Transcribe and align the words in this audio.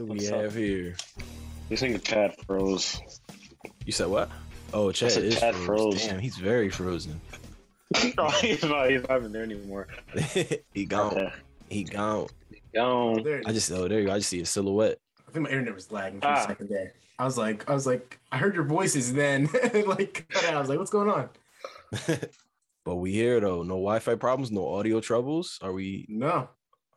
Do 0.00 0.06
we 0.06 0.16
What's 0.16 0.28
have 0.30 0.46
up? 0.46 0.52
here? 0.54 0.96
You 1.68 1.76
think 1.76 2.02
Chad 2.02 2.34
froze? 2.46 2.98
You 3.84 3.92
said 3.92 4.06
what? 4.08 4.30
Oh, 4.72 4.90
Chad 4.92 5.12
is 5.12 5.38
Chad 5.38 5.54
frozen. 5.54 5.66
froze. 5.66 6.06
Damn, 6.06 6.18
he's 6.20 6.36
very 6.38 6.70
frozen. 6.70 7.20
no, 8.16 8.28
he's 8.30 8.62
not. 8.64 8.88
He's 8.90 9.06
not 9.06 9.18
even 9.18 9.30
there 9.32 9.42
anymore. 9.42 9.88
he 10.72 10.86
gone. 10.86 11.12
Okay. 11.18 11.32
He 11.68 11.84
gone. 11.84 12.28
Gone. 12.74 13.42
I 13.46 13.52
just 13.52 13.70
oh 13.72 13.88
there 13.88 14.00
you 14.00 14.06
go. 14.06 14.12
I 14.14 14.18
just 14.18 14.30
see 14.30 14.40
a 14.40 14.46
silhouette. 14.46 14.96
I 15.28 15.32
think 15.32 15.44
my 15.44 15.50
internet 15.50 15.74
was 15.74 15.92
lagging 15.92 16.20
for 16.22 16.28
Ah. 16.28 16.44
a 16.44 16.46
second 16.46 16.70
there. 16.70 16.94
I 17.18 17.24
was 17.24 17.36
like, 17.36 17.68
I 17.68 17.74
was 17.74 17.86
like, 17.86 18.18
I 18.32 18.38
heard 18.38 18.54
your 18.54 18.64
voices, 18.64 19.12
then 19.12 19.50
like, 19.86 20.24
cut 20.30 20.44
out. 20.46 20.54
I 20.54 20.60
was 20.60 20.70
like, 20.70 20.78
what's 20.78 20.90
going 20.90 21.10
on? 21.10 21.28
But 22.86 22.96
we 22.96 23.12
here 23.12 23.38
though. 23.40 23.62
No 23.62 23.74
Wi-Fi 23.74 24.14
problems. 24.14 24.50
No 24.50 24.66
audio 24.74 25.00
troubles. 25.00 25.58
Are 25.60 25.72
we? 25.72 26.06
No, 26.08 26.48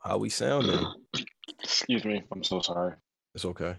How 0.01 0.17
we 0.19 0.29
sounding? 0.29 0.79
Excuse 1.63 2.03
me. 2.05 2.23
I'm 2.31 2.43
so 2.43 2.61
sorry. 2.61 2.93
It's 3.35 3.45
okay. 3.45 3.75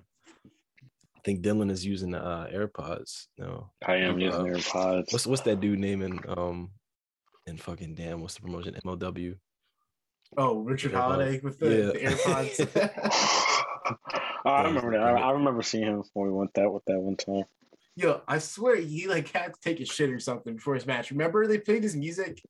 I 0.47 1.21
think 1.25 1.43
Dylan 1.43 1.71
is 1.71 1.85
using 1.85 2.11
the 2.11 2.23
uh, 2.23 2.49
AirPods. 2.51 3.27
No. 3.39 3.71
I 3.87 3.97
am 3.97 4.15
Uh, 4.17 4.19
using 4.19 4.41
AirPods. 4.47 5.13
What's 5.13 5.27
what's 5.27 5.43
that 5.43 5.61
dude 5.61 5.79
name 5.79 6.03
in 6.03 6.19
um 6.29 6.71
in 7.47 7.57
fucking 7.57 7.95
damn? 7.95 8.21
What's 8.21 8.35
the 8.35 8.41
promotion? 8.43 8.77
MLW. 8.85 9.37
oh, 10.37 10.59
Richard 10.61 10.93
Yeah, 10.93 11.01
Holliday 11.01 11.41
with 11.41 11.59
the, 11.59 11.69
yeah. 11.71 11.87
the 11.87 12.17
AirPods. 12.17 13.95
Oh, 14.45 14.51
I 14.51 14.65
remember 14.67 14.93
that. 14.93 15.03
I, 15.03 15.21
I 15.21 15.31
remember 15.33 15.63
seeing 15.63 15.85
him 15.85 16.03
when 16.15 16.27
we 16.27 16.33
went 16.33 16.53
that 16.55 16.71
with 16.71 16.85
that 16.87 16.99
one 17.01 17.17
time. 17.17 17.45
Yo, 17.97 18.23
I 18.27 18.39
swear 18.39 18.77
he 18.77 19.07
like 19.07 19.29
had 19.31 19.55
to 19.55 19.61
take 19.61 19.81
a 19.81 19.85
shit 19.87 20.11
or 20.11 20.19
something 20.19 20.57
before 20.57 20.75
his 20.75 20.85
match. 20.87 21.11
Remember 21.13 21.47
they 21.47 21.59
played 21.59 21.83
his 21.85 21.95
music? 21.95 22.43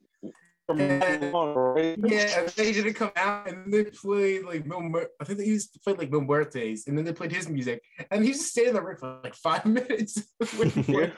Yeah, 0.68 2.40
and 2.40 2.48
they 2.56 2.72
didn't 2.72 2.94
come 2.94 3.10
out, 3.16 3.48
and 3.48 3.72
they 3.72 3.84
played 3.84 4.44
like 4.44 4.64
Mil. 4.66 4.80
Mur- 4.80 5.10
I 5.20 5.24
think 5.24 5.38
they 5.38 5.44
used 5.46 5.72
to 5.74 5.80
play 5.80 5.92
like 5.94 6.10
Mil 6.10 6.22
Muertes, 6.22 6.86
and 6.86 6.96
then 6.96 7.04
they 7.04 7.12
played 7.12 7.32
his 7.32 7.48
music, 7.48 7.82
and 8.10 8.24
he 8.24 8.32
just 8.32 8.48
stayed 8.50 8.68
in 8.68 8.74
the 8.74 8.82
ring 8.82 8.96
for 8.96 9.20
like 9.22 9.34
five 9.34 9.64
minutes. 9.78 10.22
Yeah. 10.40 10.46
it. 10.48 11.12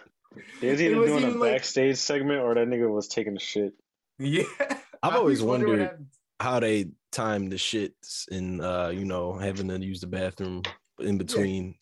He 0.60 0.68
was 0.68 0.80
It 0.80 0.86
either 0.90 0.96
was 0.98 1.10
doing 1.10 1.24
a 1.24 1.28
like- 1.30 1.52
backstage 1.52 1.96
segment 1.96 2.40
or 2.40 2.54
that 2.54 2.66
nigga 2.68 2.90
was 2.92 3.08
taking 3.08 3.36
a 3.36 3.40
shit. 3.40 3.72
yeah. 4.18 4.42
I've 5.02 5.14
always 5.14 5.42
wondered 5.42 6.06
how 6.40 6.58
they 6.60 6.86
time 7.12 7.48
the 7.48 7.56
shits 7.56 8.26
and 8.30 8.60
uh 8.60 8.90
you 8.92 9.04
know 9.04 9.34
having 9.34 9.68
to 9.68 9.78
use 9.78 10.00
the 10.00 10.06
bathroom 10.06 10.62
in 10.98 11.16
between 11.16 11.74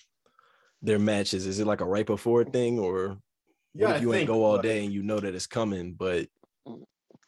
their 0.82 0.98
matches 0.98 1.46
is 1.46 1.58
it 1.58 1.66
like 1.66 1.80
a 1.80 1.84
right 1.84 2.06
before 2.06 2.44
thing 2.44 2.78
or 2.78 3.16
Yeah, 3.74 3.86
what 3.86 3.94
I 3.94 3.96
if 3.96 4.02
you 4.02 4.12
ain't 4.12 4.18
think, 4.20 4.28
go 4.28 4.44
all 4.44 4.58
day 4.58 4.84
and 4.84 4.92
you 4.92 5.02
know 5.02 5.18
that 5.18 5.34
it's 5.34 5.46
coming 5.46 5.94
but 5.94 6.28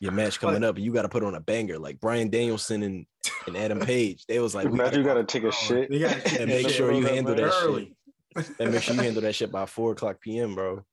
your 0.00 0.12
match 0.12 0.41
coming 0.41 0.62
up 0.64 0.77
and 0.77 0.84
you 0.84 0.92
got 0.92 1.02
to 1.02 1.08
put 1.08 1.22
on 1.25 1.34
a 1.34 1.41
banger 1.41 1.78
like 1.78 2.00
Bryan 2.00 2.28
Danielson 2.28 2.83
and, 2.83 3.06
and 3.47 3.56
Adam 3.56 3.80
Page 3.80 4.25
they 4.27 4.38
was 4.41 4.55
like 4.55 4.66
we 4.70 4.72
Imagine 4.78 5.00
you 5.00 5.05
gotta, 5.06 5.22
gotta 5.22 5.41
take 5.41 5.44
a 5.44 5.53
shit. 5.53 5.91
And 6.41 6.48
make 6.50 6.69
sure 6.69 6.92
you 6.92 7.06
handle 7.06 7.34
that 7.34 7.53
shit 7.53 7.62
early. 7.62 7.97
and 8.61 8.72
make 8.72 8.83
sure 8.83 8.94
you 8.94 9.00
handle 9.03 9.22
that 9.22 9.34
shit 9.34 9.50
by 9.50 9.66
four 9.66 9.93
o'clock 9.93 10.20
p.m 10.20 10.54
bro 10.54 10.84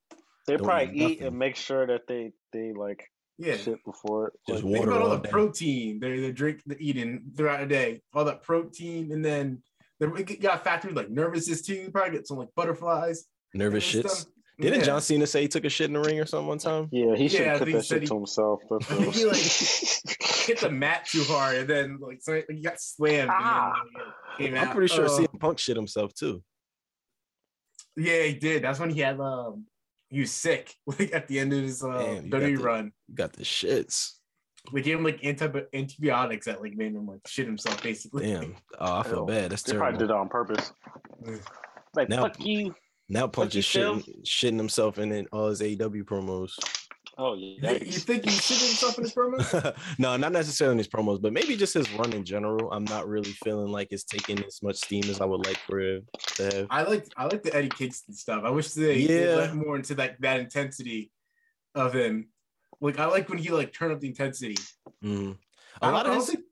They 0.48 0.58
Don't 0.58 0.66
probably 0.66 0.94
eat 0.96 1.12
eat 1.12 1.22
and 1.22 1.38
make 1.38 1.56
sure 1.56 1.86
that 1.88 2.08
they 2.08 2.32
they 2.54 2.72
like 2.74 3.10
Yeah. 3.38 3.58
shit 3.58 3.84
before 3.86 4.28
it. 4.28 4.34
Just 4.48 4.64
Like, 4.64 4.74
Think 4.74 4.86
water 4.86 4.92
about 4.92 5.02
all 5.02 5.12
all 5.12 5.18
the 5.18 5.24
day. 5.24 5.30
protein 5.32 6.00
they're, 6.00 6.22
they're 6.22 6.32
drink 6.32 6.62
they're 6.66 6.78
eating 6.80 7.32
throughout 7.36 7.60
the 7.62 7.66
day. 7.68 8.02
All 8.14 8.26
that 8.26 8.44
protein, 8.44 9.12
and 9.12 9.24
then 9.24 9.62
they 10.00 10.08
got 10.24 10.64
factory 10.64 10.92
like 10.94 11.10
nervousness 11.10 11.62
too. 11.62 11.76
You 11.76 11.92
probably 11.92 12.12
get 12.18 12.28
some 12.28 12.38
like 12.38 12.50
butterflies. 12.56 13.26
nervous 13.54 13.94
and 13.94 14.04
shits 14.06 14.10
stuff. 14.10 14.26
Didn't 14.60 14.80
Yeah. 14.80 14.86
John 14.86 15.02
Cena 15.02 15.26
say 15.28 15.42
he 15.42 15.48
took 15.48 15.66
a 15.66 15.70
shit 15.70 15.88
in 15.88 15.94
the 15.94 16.00
ring 16.00 16.20
or 16.20 16.26
something 16.26 16.48
one 16.48 16.58
time 16.60 16.88
yeah, 16.92 17.16
he 17.16 17.28
should 17.28 17.40
Yeah, 17.42 17.46
have 17.58 17.60
kept 17.60 17.72
that 17.72 17.86
shit 17.86 18.02
he- 18.02 18.08
to 18.08 18.16
himself. 18.16 18.62
That's 18.70 18.92
I 18.92 18.96
think 18.96 19.14
he, 19.16 19.26
like 19.26 19.38
hit 20.46 20.60
the 20.60 20.70
mat 20.70 21.06
too 21.06 21.24
hard, 21.24 21.56
and 21.58 21.70
then 21.70 21.98
like 22.00 22.22
so 22.22 22.42
he 22.50 22.62
got 22.62 22.80
slammed. 22.80 23.32
Ah. 23.34 23.74
And 24.40 24.48
then, 24.48 24.54
like, 24.54 24.62
I'm 24.62 24.68
out. 24.70 24.76
pretty 24.76 24.94
sure 24.94 25.06
Uh, 25.06 25.10
CM 25.10 25.40
Punk 25.40 25.58
shit 25.60 25.76
himself 25.76 26.14
too 26.14 26.44
Yeah, 27.96 28.24
he 28.24 28.34
did. 28.34 28.64
That's 28.64 28.80
when 28.80 28.90
he 28.90 29.00
had 29.02 29.20
um 29.20 29.66
he 30.10 30.20
was 30.20 30.32
sick 30.32 30.74
like 30.88 31.14
at 31.14 31.28
the 31.28 31.40
end 31.40 31.54
of 31.54 31.60
his 31.64 31.84
uh 31.84 31.98
Damn, 31.98 32.26
you 32.26 32.30
got 32.30 32.42
WWE 32.42 32.58
the- 32.58 32.64
run. 32.64 32.92
you 33.08 33.16
got 33.16 33.34
the 33.34 33.44
shits 33.44 34.14
They 34.74 34.82
gave 34.82 34.98
him 34.98 35.04
like 35.04 35.24
anti- 35.24 35.64
antibiotics 35.74 36.46
that 36.46 36.62
like 36.62 36.76
made 36.76 36.94
him 36.94 37.08
like 37.08 37.22
shit 37.28 37.46
himself 37.48 37.82
basically. 37.82 38.28
damn 38.28 38.56
oh 38.80 38.98
I 39.00 39.04
feel 39.04 39.14
Hell, 39.16 39.26
bad 39.26 39.52
that's 39.52 39.64
They 39.64 39.76
probably 39.78 39.98
did 39.98 40.08
terrible 40.10 40.30
that 40.30 40.36
on 40.36 40.46
purpose. 40.48 40.72
Like 41.96 42.10
Now- 42.10 42.24
fuck 42.24 42.44
you. 42.46 42.76
Now 43.10 43.28
Punch 43.28 43.56
you 43.56 43.60
is 43.60 43.66
shitting, 43.66 44.24
shitting 44.26 44.58
himself 44.58 44.98
in 44.98 45.12
it, 45.12 45.28
all 45.32 45.50
his 45.50 45.62
AEW 45.62 46.04
promos. 46.04 46.54
Oh 47.18 47.36
You, 47.36 47.58
yeah. 47.62 47.74
you 47.74 47.92
think 47.92 48.24
he 48.26 48.32
shit 48.32 48.58
himself 48.58 48.98
in 48.98 49.04
his 49.04 49.14
promo? 49.14 49.76
no, 50.00 50.18
not 50.18 50.32
necessarily 50.32 50.72
in 50.74 50.78
his 50.80 50.88
promos, 50.88 51.22
but 51.22 51.32
maybe 51.32 51.56
just 51.56 51.74
his 51.76 51.92
run 51.94 52.12
in 52.14 52.24
general. 52.26 52.72
I'm 52.72 52.86
not 52.86 53.08
really 53.08 53.32
feeling 53.44 53.72
like 53.72 53.90
it's 53.92 54.04
taking 54.04 54.44
as 54.44 54.64
much 54.64 54.78
steam 54.78 55.04
as 55.06 55.22
I 55.22 55.26
would 55.26 55.46
like 55.46 55.58
for 55.68 55.80
it 55.80 56.04
to 56.38 56.44
have. 56.44 56.68
I 56.72 56.84
like 56.84 57.06
I 57.16 57.26
like 57.26 57.44
the 57.44 57.54
Eddie 57.56 57.70
Kingston 57.70 58.16
stuff. 58.16 58.44
I 58.46 58.50
wish 58.50 58.70
they, 58.72 58.98
Yeah. 59.00 59.08
they 59.08 59.36
let 59.36 59.56
more 59.56 59.76
into 59.76 59.94
that 59.96 60.20
that 60.22 60.40
intensity 60.40 61.12
of 61.76 61.94
him. 61.94 62.30
Like 62.82 62.98
I 63.00 63.06
like 63.06 63.30
when 63.30 63.38
he 63.38 63.50
like 63.50 63.74
turned 63.74 63.94
up 63.94 64.00
the 64.00 64.08
intensity. 64.08 64.56
Mm. 65.04 65.38
I 65.82 65.90
A 65.90 65.92
don't- 65.92 65.94
lot 65.94 66.08
I 66.08 66.10
of 66.10 66.16
his, 66.16 66.30
think- 66.30 66.46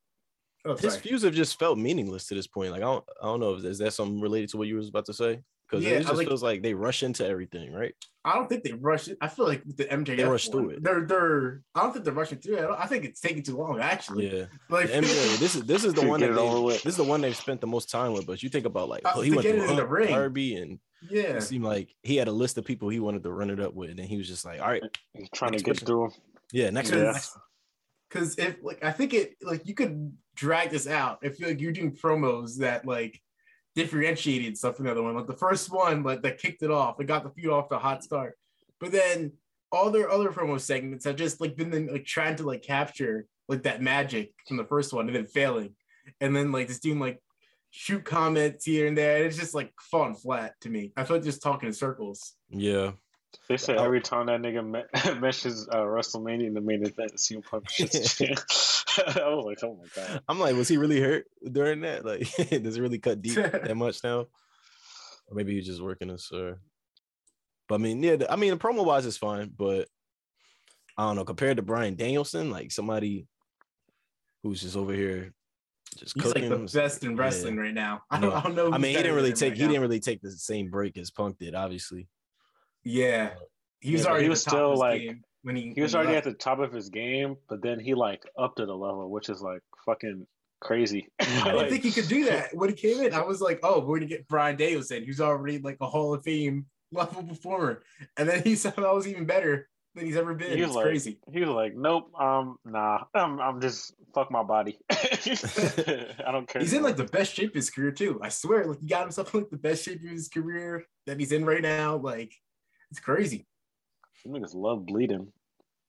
Oh, 0.63 0.75
his 0.77 0.93
sorry. 0.93 1.01
feuds 1.01 1.23
have 1.23 1.33
just 1.33 1.57
felt 1.57 1.79
meaningless 1.79 2.27
to 2.27 2.35
this 2.35 2.45
point. 2.45 2.71
Like 2.71 2.81
I 2.81 2.85
don't, 2.85 3.03
I 3.19 3.25
don't 3.25 3.39
know. 3.39 3.55
Is 3.55 3.79
that 3.79 3.93
something 3.93 4.21
related 4.21 4.49
to 4.49 4.57
what 4.57 4.67
you 4.67 4.75
was 4.75 4.89
about 4.89 5.05
to 5.07 5.13
say? 5.13 5.39
Because 5.71 5.85
Yeah, 5.85 5.91
it 5.91 5.99
I 5.99 6.01
just 6.01 6.13
like- 6.15 6.27
feels 6.27 6.43
like 6.43 6.61
they 6.61 6.73
rush 6.73 7.01
into 7.01 7.25
everything, 7.25 7.71
right? 7.73 7.93
I 8.25 8.35
don't 8.35 8.47
think 8.49 8.63
they 8.63 8.73
rush 8.73 9.07
it. 9.07 9.17
I 9.21 9.29
feel 9.29 9.47
like 9.47 9.63
the 9.65 9.85
MJF 9.85 10.17
They 10.17 10.23
rushed 10.25 10.53
one, 10.53 10.63
through 10.65 10.69
it. 10.71 10.83
They're 10.83 11.05
they're. 11.05 11.63
I 11.73 11.81
don't 11.81 11.93
think 11.93 12.05
they're 12.05 12.13
rushing 12.13 12.37
through 12.39 12.57
it. 12.57 12.63
I, 12.65 12.83
I 12.83 12.85
think 12.87 13.05
it's 13.05 13.19
taking 13.21 13.41
too 13.41 13.57
long 13.57 13.79
actually. 13.79 14.31
Yeah. 14.37 14.45
Like 14.69 14.87
The 14.87 14.93
MJ, 14.97 15.37
this 15.39 15.55
is 15.55 15.63
this 15.63 15.83
is 15.85 15.93
the 15.95 16.05
one 16.05 16.19
that 16.19 16.33
they, 16.35 16.67
this 16.73 16.85
is 16.85 16.97
the 16.97 17.03
one 17.03 17.21
they've 17.21 17.35
spent 17.35 17.61
the 17.61 17.67
most 17.67 17.89
time 17.89 18.13
with. 18.13 18.27
But 18.27 18.43
you 18.43 18.49
think 18.49 18.65
about 18.65 18.89
like, 18.89 19.03
Uh, 19.05 19.13
oh, 19.15 19.21
he 19.21 19.29
to 19.31 19.35
went 19.37 19.47
get 19.47 19.55
through 19.55 19.69
in 19.71 19.75
the 19.77 19.87
ring. 19.87 20.09
Darby, 20.09 20.55
and 20.57 20.79
yeah. 21.09 21.21
it 21.37 21.41
seemed 21.43 21.63
like 21.65 21.95
he 22.03 22.15
had 22.17 22.27
a 22.27 22.31
list 22.31 22.57
of 22.59 22.65
people 22.65 22.89
he 22.89 22.99
wanted 22.99 23.23
to 23.23 23.31
run 23.31 23.49
it 23.49 23.59
up 23.59 23.73
with, 23.73 23.89
and 23.89 23.99
he 24.01 24.17
was 24.17 24.27
just 24.27 24.45
like, 24.45 24.59
all 24.61 24.67
right, 24.67 24.83
He's 25.13 25.29
trying 25.33 25.53
to 25.53 25.57
get 25.57 25.75
person. 25.75 25.87
through. 25.87 26.11
yeah, 26.51 26.69
next 26.69 26.91
Because- 26.91 27.31
Yeah. 27.35 27.41
Because 28.09 28.37
if 28.37 28.57
like 28.61 28.83
I 28.83 28.91
think 28.91 29.13
it 29.13 29.35
like 29.41 29.65
you 29.65 29.73
could 29.73 30.15
drag 30.35 30.69
this 30.69 30.85
out. 30.85 31.19
I 31.23 31.29
feel 31.29 31.47
like 31.47 31.61
you're 31.61 31.71
doing 31.71 31.95
promos 31.95 32.57
that 32.57 32.85
like 32.85 33.21
differentiated 33.75 34.57
stuff 34.57 34.75
from 34.75 34.85
the 34.85 34.91
other 34.91 35.03
one. 35.03 35.15
Like 35.15 35.27
the 35.27 35.33
first 35.33 35.71
one, 35.71 36.03
like 36.03 36.21
that 36.23 36.39
kicked 36.39 36.63
it 36.63 36.71
off. 36.71 36.99
It 36.99 37.05
got 37.05 37.23
the 37.23 37.29
feud 37.29 37.51
off 37.51 37.69
to 37.69 37.75
a 37.75 37.79
hot 37.79 38.03
start. 38.03 38.37
But 38.79 38.91
then 38.91 39.33
all 39.71 39.89
their 39.89 40.09
other 40.09 40.31
promo 40.31 40.59
segments 40.59 41.05
have 41.05 41.15
just 41.15 41.39
like 41.39 41.55
been 41.55 41.87
like 41.87 42.05
trying 42.05 42.35
to 42.37 42.43
like 42.43 42.63
capture 42.63 43.25
like 43.47 43.63
that 43.63 43.81
magic 43.81 44.33
from 44.47 44.57
the 44.57 44.65
first 44.65 44.93
one 44.93 45.07
and 45.07 45.15
then 45.15 45.27
failing. 45.27 45.75
And 46.19 46.35
then 46.35 46.51
like 46.51 46.67
just 46.67 46.83
doing 46.83 46.99
like 46.99 47.21
shoot 47.69 48.03
comments 48.03 48.65
here 48.65 48.87
and 48.87 48.97
there. 48.97 49.17
And 49.17 49.25
it's 49.25 49.37
just 49.37 49.55
like 49.55 49.71
falling 49.79 50.15
flat 50.15 50.53
to 50.61 50.69
me. 50.69 50.91
I 50.97 51.03
feel 51.03 51.17
like 51.17 51.23
just 51.23 51.41
talking 51.41 51.67
in 51.67 51.73
circles. 51.73 52.33
Yeah, 52.49 52.91
They 53.47 53.57
said 53.57 53.77
Oh. 53.77 53.83
every 53.85 54.01
time 54.01 54.27
that 54.27 54.41
nigga 54.41 54.65
me- 54.65 55.19
mentions 55.19 55.67
uh, 55.69 55.77
WrestleMania 55.77 56.47
in 56.47 56.53
the 56.53 56.61
main 56.61 56.85
event, 56.85 57.13
CM 57.15 57.43
Punk 57.43 57.65
shits. 57.69 59.17
I 59.17 59.29
was 59.33 59.45
like, 59.45 59.59
oh 59.63 59.77
my 59.81 59.87
god. 59.95 60.21
I'm 60.27 60.39
like, 60.39 60.55
was 60.55 60.67
he 60.67 60.77
really 60.77 60.99
hurt 61.01 61.25
during 61.49 61.81
that? 61.81 62.05
Like, 62.05 62.21
does 62.49 62.77
it 62.77 62.81
really 62.81 62.99
cut 62.99 63.21
deep 63.21 63.35
that 63.35 63.75
much 63.77 64.03
now? 64.03 64.19
Or 65.27 65.33
maybe 65.33 65.53
he's 65.55 65.65
just 65.65 65.81
working 65.81 66.09
us, 66.09 66.29
or. 66.33 66.59
But 67.69 67.75
I 67.75 67.77
mean, 67.79 68.03
yeah, 68.03 68.17
the- 68.17 68.31
I 68.31 68.35
mean, 68.35 68.51
the 68.51 68.57
promo 68.57 68.85
wise 68.85 69.05
is 69.05 69.17
fine, 69.17 69.51
but 69.57 69.87
I 70.97 71.07
don't 71.07 71.15
know. 71.15 71.23
Compared 71.25 71.57
to 71.57 71.63
Bryan 71.63 71.95
Danielson, 71.95 72.51
like 72.51 72.71
somebody 72.71 73.27
who's 74.43 74.61
just 74.61 74.75
over 74.75 74.91
here, 74.93 75.33
just 75.97 76.15
He's 76.15 76.25
like 76.35 76.49
the 76.49 76.69
best 76.73 77.03
in 77.05 77.11
yeah. 77.11 77.21
wrestling 77.21 77.57
right 77.57 77.73
now. 77.73 78.01
I 78.09 78.19
don't, 78.19 78.33
I 78.33 78.41
don't 78.41 78.55
know. 78.55 78.71
I 78.71 78.77
mean, 78.77 78.91
he 78.95 78.97
didn't 79.01 79.15
really 79.15 79.33
take 79.33 79.51
right 79.51 79.57
he 79.57 79.63
now. 79.63 79.69
didn't 79.69 79.81
really 79.83 79.99
take 80.01 80.21
the 80.21 80.31
same 80.31 80.69
break 80.69 80.97
as 80.97 81.11
Punk 81.11 81.37
did, 81.37 81.55
obviously. 81.55 82.07
Yeah, 82.83 83.31
he 83.79 83.93
was 83.93 84.03
Yeah, 84.03 84.09
already 84.09 84.23
he 84.23 84.27
at 84.27 84.29
was 84.31 84.43
the 84.43 84.49
top 84.51 84.57
still, 84.57 84.65
of 84.67 84.71
his 84.73 84.79
like- 84.79 85.01
game 85.01 85.23
when 85.43 85.55
he 85.55 85.71
He 85.75 85.81
was 85.81 85.93
when 85.93 86.01
already 86.03 86.15
left. 86.15 86.27
at 86.27 86.33
the 86.33 86.37
top 86.37 86.59
of 86.59 86.71
his 86.71 86.89
game, 86.89 87.35
but 87.49 87.61
then 87.61 87.79
he 87.79 87.93
like 87.93 88.23
upped 88.37 88.59
it 88.59 88.69
a 88.69 88.75
level, 88.75 89.09
which 89.09 89.29
is 89.29 89.41
like 89.41 89.61
fucking 89.85 90.25
crazy. 90.59 91.07
I 91.19 91.51
didn't 91.51 91.69
think 91.69 91.83
he 91.83 91.91
could 91.91 92.07
do 92.07 92.25
that 92.25 92.49
when 92.55 92.69
he 92.69 92.75
came 92.75 93.01
in. 93.03 93.13
I 93.13 93.21
was 93.23 93.41
like, 93.41 93.59
oh, 93.63 93.79
we're 93.79 93.97
gonna 93.97 94.07
get 94.07 94.27
Bryan 94.27 94.55
Danielson, 94.57 95.03
who's 95.03 95.19
already 95.21 95.57
like 95.59 95.77
a 95.81 95.87
Hall 95.87 96.13
of 96.13 96.23
Fame 96.23 96.65
level 96.91 97.23
performer, 97.23 97.83
and 98.17 98.27
then 98.29 98.43
he 98.43 98.55
said, 98.55 98.75
somehow 98.75 98.93
was 98.95 99.07
even 99.07 99.25
better 99.25 99.67
than 99.95 100.05
he's 100.05 100.15
ever 100.17 100.33
been. 100.35 100.51
He 100.55 100.61
was 100.61 100.69
It's 100.69 100.75
like- 100.75 100.85
crazy. 100.85 101.19
he 101.33 101.39
was 101.39 101.49
like, 101.49 101.75
"Nope, 101.75 102.11
um, 102.19 102.57
nah, 102.63 103.03
I'm, 103.15 103.39
I'm 103.41 103.59
just 103.61 103.93
fuck 104.13 104.29
my 104.31 104.43
body. 104.43 104.77
I 104.89 106.31
don't 106.31 106.47
care. 106.47 106.61
He's 106.61 106.73
in 106.73 106.83
like 106.83 106.97
the 106.97 107.05
best 107.05 107.33
shape 107.33 107.49
of 107.49 107.55
his 107.55 107.69
career 107.69 107.91
too. 107.91 108.19
I 108.21 108.29
swear, 108.29 108.65
like 108.65 108.79
he 108.79 108.87
got 108.87 109.01
himself 109.01 109.33
in 109.33 109.41
like 109.41 109.49
the 109.49 109.57
best 109.57 109.83
shape 109.85 110.03
of 110.03 110.09
his 110.09 110.27
career 110.29 110.85
that 111.07 111.19
he's 111.19 111.31
in 111.31 111.45
right 111.45 111.61
now. 111.61 111.97
Like 111.97 112.33
it's 112.91 112.99
crazy. 112.99 113.45
Some 114.21 114.33
niggas 114.33 114.53
love 114.53 114.85
bleeding. 114.85 115.31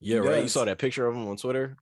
Yeah, 0.01 0.23
He 0.23 0.29
right. 0.29 0.43
You 0.43 0.49
saw 0.49 0.65
that 0.65 0.79
picture 0.79 1.07
of 1.07 1.15
him 1.15 1.29
on 1.29 1.37
Twitter. 1.37 1.77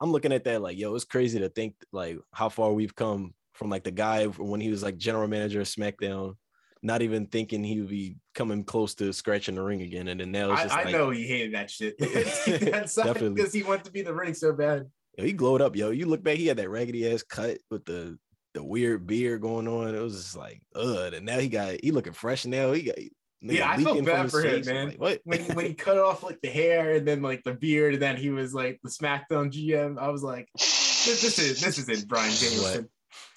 I'm 0.00 0.12
looking 0.12 0.32
at 0.32 0.44
that 0.44 0.62
like, 0.62 0.78
yo, 0.78 0.94
it's 0.94 1.04
crazy 1.04 1.38
to 1.40 1.48
think 1.48 1.74
like 1.92 2.18
how 2.32 2.48
far 2.48 2.72
we've 2.72 2.94
come 2.94 3.34
from 3.54 3.70
like 3.70 3.84
the 3.84 3.90
guy 3.90 4.24
when 4.26 4.60
he 4.60 4.70
was 4.70 4.82
like 4.82 4.96
general 4.96 5.28
manager 5.28 5.60
of 5.60 5.66
SmackDown, 5.66 6.34
not 6.82 7.02
even 7.02 7.26
thinking 7.26 7.62
he 7.64 7.80
would 7.80 7.90
be 7.90 8.16
coming 8.34 8.64
close 8.64 8.94
to 8.96 9.12
scratching 9.12 9.54
the 9.56 9.62
ring 9.62 9.82
again, 9.82 10.08
and 10.08 10.20
then 10.20 10.30
now 10.32 10.52
it's 10.52 10.60
I, 10.60 10.64
just 10.64 10.76
I 10.76 10.84
like, 10.84 10.92
know 10.92 11.10
he 11.10 11.26
hated 11.26 11.54
that 11.54 11.70
shit. 11.70 11.96
That's 11.98 12.94
Definitely. 12.94 13.30
because 13.30 13.52
he 13.52 13.62
wanted 13.62 13.84
to 13.84 13.92
be 13.92 14.00
in 14.00 14.06
the 14.06 14.14
ring 14.14 14.34
so 14.34 14.52
bad. 14.52 14.86
yo, 15.18 15.24
he 15.24 15.32
glowed 15.32 15.60
up, 15.62 15.76
yo. 15.76 15.90
You 15.90 16.06
look 16.06 16.22
back, 16.22 16.36
he 16.36 16.46
had 16.46 16.56
that 16.58 16.70
raggedy 16.70 17.10
ass 17.12 17.22
cut 17.22 17.58
with 17.70 17.84
the 17.84 18.18
the 18.54 18.62
weird 18.64 19.06
beard 19.06 19.42
going 19.42 19.68
on. 19.68 19.94
It 19.94 20.00
was 20.00 20.16
just 20.16 20.36
like, 20.36 20.60
ugh. 20.74 21.14
And 21.14 21.24
now 21.26 21.38
he 21.38 21.48
got 21.48 21.76
he 21.82 21.90
looking 21.92 22.12
fresh 22.12 22.46
now. 22.46 22.72
He 22.72 22.82
got 22.82 22.96
nigga 23.44 23.54
Yeah, 23.54 23.70
I 23.70 23.82
felt 23.82 24.04
bad 24.04 24.30
for 24.30 24.42
him, 24.42 24.64
man. 24.66 24.88
Like, 24.88 24.98
what? 24.98 25.20
When 25.24 25.40
when 25.56 25.66
he 25.66 25.74
cut 25.74 25.98
off 25.98 26.22
like 26.22 26.40
the 26.42 26.48
hair 26.48 26.92
and 26.94 27.06
then 27.06 27.22
like 27.22 27.42
the 27.44 27.54
beard, 27.54 27.94
and 27.94 28.02
then 28.02 28.16
he 28.16 28.30
was 28.30 28.52
like 28.54 28.80
the 28.82 28.90
SmackDown 28.90 29.50
GM. 29.52 29.98
I 29.98 30.08
was 30.08 30.22
like, 30.22 30.48
this, 30.54 31.04
this 31.22 31.38
is 31.38 31.60
this 31.60 31.78
isn't 31.78 32.08
Bryan 32.08 32.32
Danielson. 32.34 32.88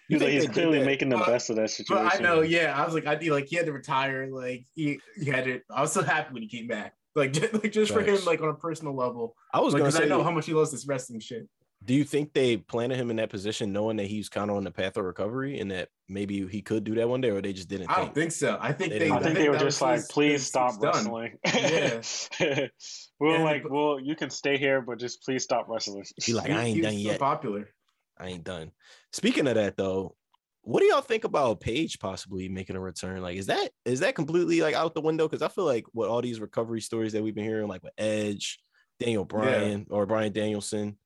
He's, 0.10 0.22
like, 0.22 0.32
he's 0.32 0.50
clearly 0.50 0.84
making 0.84 1.10
the 1.10 1.16
But- 1.18 1.28
best 1.28 1.50
of 1.50 1.56
that 1.56 1.70
situation. 1.70 2.06
But 2.06 2.16
I 2.20 2.22
know, 2.22 2.42
yeah. 2.42 2.78
I 2.80 2.84
was 2.86 2.94
like, 2.94 3.06
I 3.08 3.12
would 3.12 3.20
be 3.22 3.32
like 3.32 3.48
he 3.48 3.56
had 3.56 3.66
to 3.68 3.72
retire. 3.72 4.28
Like 4.28 4.66
he, 4.76 5.00
he 5.18 5.26
had 5.30 5.46
to. 5.46 5.62
I 5.70 5.82
was 5.82 5.92
so 5.94 6.04
happy 6.04 6.34
when 6.34 6.44
he 6.44 6.50
came 6.50 6.68
back. 6.68 6.94
Like, 7.16 7.32
just, 7.32 7.54
like 7.64 7.72
just 7.72 7.94
for 7.94 8.02
him, 8.02 8.18
like 8.26 8.42
on 8.42 8.50
a 8.50 8.54
personal 8.54 8.96
level. 8.96 9.36
I 9.54 9.62
was 9.62 9.74
Like, 9.74 9.80
gonna 9.82 9.90
because 9.92 9.96
say, 10.00 10.04
I 10.06 10.08
know 10.08 10.24
how 10.24 10.32
much 10.32 10.46
he 10.46 10.54
loves 10.54 10.72
this 10.72 10.86
wrestling 10.86 11.20
shit. 11.22 11.48
Do 11.86 11.94
you 11.94 12.04
think 12.04 12.34
they 12.34 12.58
planted 12.58 12.96
him 12.98 13.10
in 13.10 13.18
that 13.18 13.30
position 13.30 13.74
knowing 13.74 13.98
that 13.98 14.06
he's 14.08 14.30
kind 14.30 14.50
of 14.50 14.58
on 14.58 14.64
the 14.64 14.72
path 14.72 14.96
of 14.96 15.04
recovery 15.06 15.60
and 15.60 15.70
that 15.72 15.90
maybe 16.08 16.48
he 16.48 16.62
could 16.62 16.84
do 16.84 16.96
that 16.96 17.10
one 17.10 17.20
day, 17.20 17.30
or 17.30 17.42
they 17.42 17.52
just 17.54 17.68
didn't 17.68 17.90
I 17.90 17.96
think? 17.96 18.06
don't 18.08 18.16
think 18.16 18.32
so. 18.32 18.58
I 18.62 18.72
think 18.72 18.94
They 18.94 19.00
they. 19.00 19.12
I 19.12 19.20
think 19.22 19.38
they 19.38 19.50
were 19.50 19.58
just 19.58 19.82
like, 19.82 19.96
his- 19.98 20.08
please 20.08 20.32
his- 20.34 20.48
stop 20.48 20.76
it's 20.76 20.78
done. 20.78 20.94
wrestling. 20.94 21.38
Yeah. 21.46 22.00
we 23.20 23.28
were 23.28 23.36
And- 23.36 23.44
like, 23.44 23.64
well, 23.70 24.00
you 24.00 24.16
can 24.16 24.30
stay 24.30 24.58
here, 24.58 24.82
but 24.82 24.98
just 25.00 25.22
please 25.24 25.44
stop 25.44 25.68
wrestling. 25.68 26.06
He 26.24 26.34
like, 26.34 26.50
I 26.50 26.64
ain't 26.64 26.76
he 26.78 26.82
done 26.82 26.94
was 26.94 27.04
so 27.04 27.10
yet. 27.12 27.20
popular. 27.20 27.70
I 28.18 28.28
ain't 28.28 28.44
done. 28.44 28.72
Speaking 29.12 29.48
of 29.48 29.56
that 29.56 29.76
though, 29.76 30.16
what 30.62 30.80
do 30.80 30.86
y'all 30.86 31.02
think 31.02 31.26
about 31.26 31.60
Paige 31.60 32.00
possibly 32.00 32.48
making 32.48 32.78
a 32.78 32.80
return? 32.80 33.22
Like, 33.22 33.36
is 33.36 33.48
that 33.48 33.72
is 33.84 34.00
that 34.00 34.16
completely 34.16 34.62
like 34.62 34.76
out 34.76 34.94
the 34.96 35.02
window? 35.02 35.28
Because 35.28 35.42
I 35.42 35.50
feel 35.50 35.66
like 35.66 35.84
what 35.92 36.08
all 36.08 36.22
these 36.22 36.40
recovery 36.40 36.80
stories 36.80 37.12
that 37.12 37.24
we've 37.24 37.36
been 37.36 37.44
hearing, 37.44 37.68
like 37.68 37.84
with 37.84 37.92
Edge, 37.98 38.60
Daniel 39.00 39.26
Bryan, 39.26 39.88
or 39.90 40.06
Bryan 40.06 40.32
Danielson, 40.32 40.98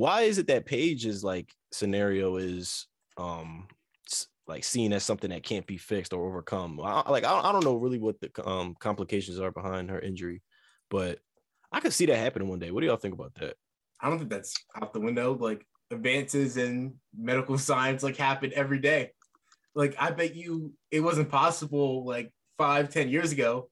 why 0.00 0.22
is 0.22 0.38
it 0.38 0.46
that 0.46 0.64
Paige's 0.64 1.22
like 1.22 1.52
scenario 1.72 2.36
is 2.36 2.86
um 3.18 3.68
like 4.46 4.64
seen 4.64 4.94
as 4.94 5.04
something 5.04 5.28
that 5.28 5.42
can't 5.42 5.66
be 5.66 5.76
fixed 5.76 6.14
or 6.14 6.26
overcome? 6.26 6.80
I, 6.82 7.08
like, 7.10 7.24
I, 7.24 7.38
I 7.38 7.52
don't 7.52 7.64
know 7.64 7.76
really 7.76 7.98
what 7.98 8.16
the 8.20 8.48
um 8.48 8.74
complications 8.80 9.38
are 9.38 9.52
behind 9.52 9.90
her 9.90 10.00
injury, 10.00 10.42
but 10.88 11.18
I 11.70 11.80
could 11.80 11.92
see 11.92 12.06
that 12.06 12.16
happening 12.16 12.48
one 12.48 12.58
day. 12.58 12.70
What 12.70 12.80
do 12.80 12.86
y'all 12.86 12.96
think 12.96 13.12
about 13.12 13.34
that? 13.34 13.56
I 14.00 14.08
don't 14.08 14.16
think 14.16 14.30
that's 14.30 14.54
out 14.74 14.94
the 14.94 15.00
window. 15.00 15.36
Like 15.38 15.66
advances 15.90 16.56
in 16.56 16.94
medical 17.14 17.58
science 17.68 18.02
like 18.02 18.16
happen 18.16 18.52
every 18.54 18.78
day. 18.78 19.10
Like 19.74 19.96
I 19.98 20.12
bet 20.12 20.34
you 20.34 20.72
it 20.90 21.00
wasn't 21.00 21.28
possible 21.28 22.06
like 22.06 22.32
five, 22.56 22.88
ten 22.88 23.10
years 23.10 23.32
ago 23.32 23.68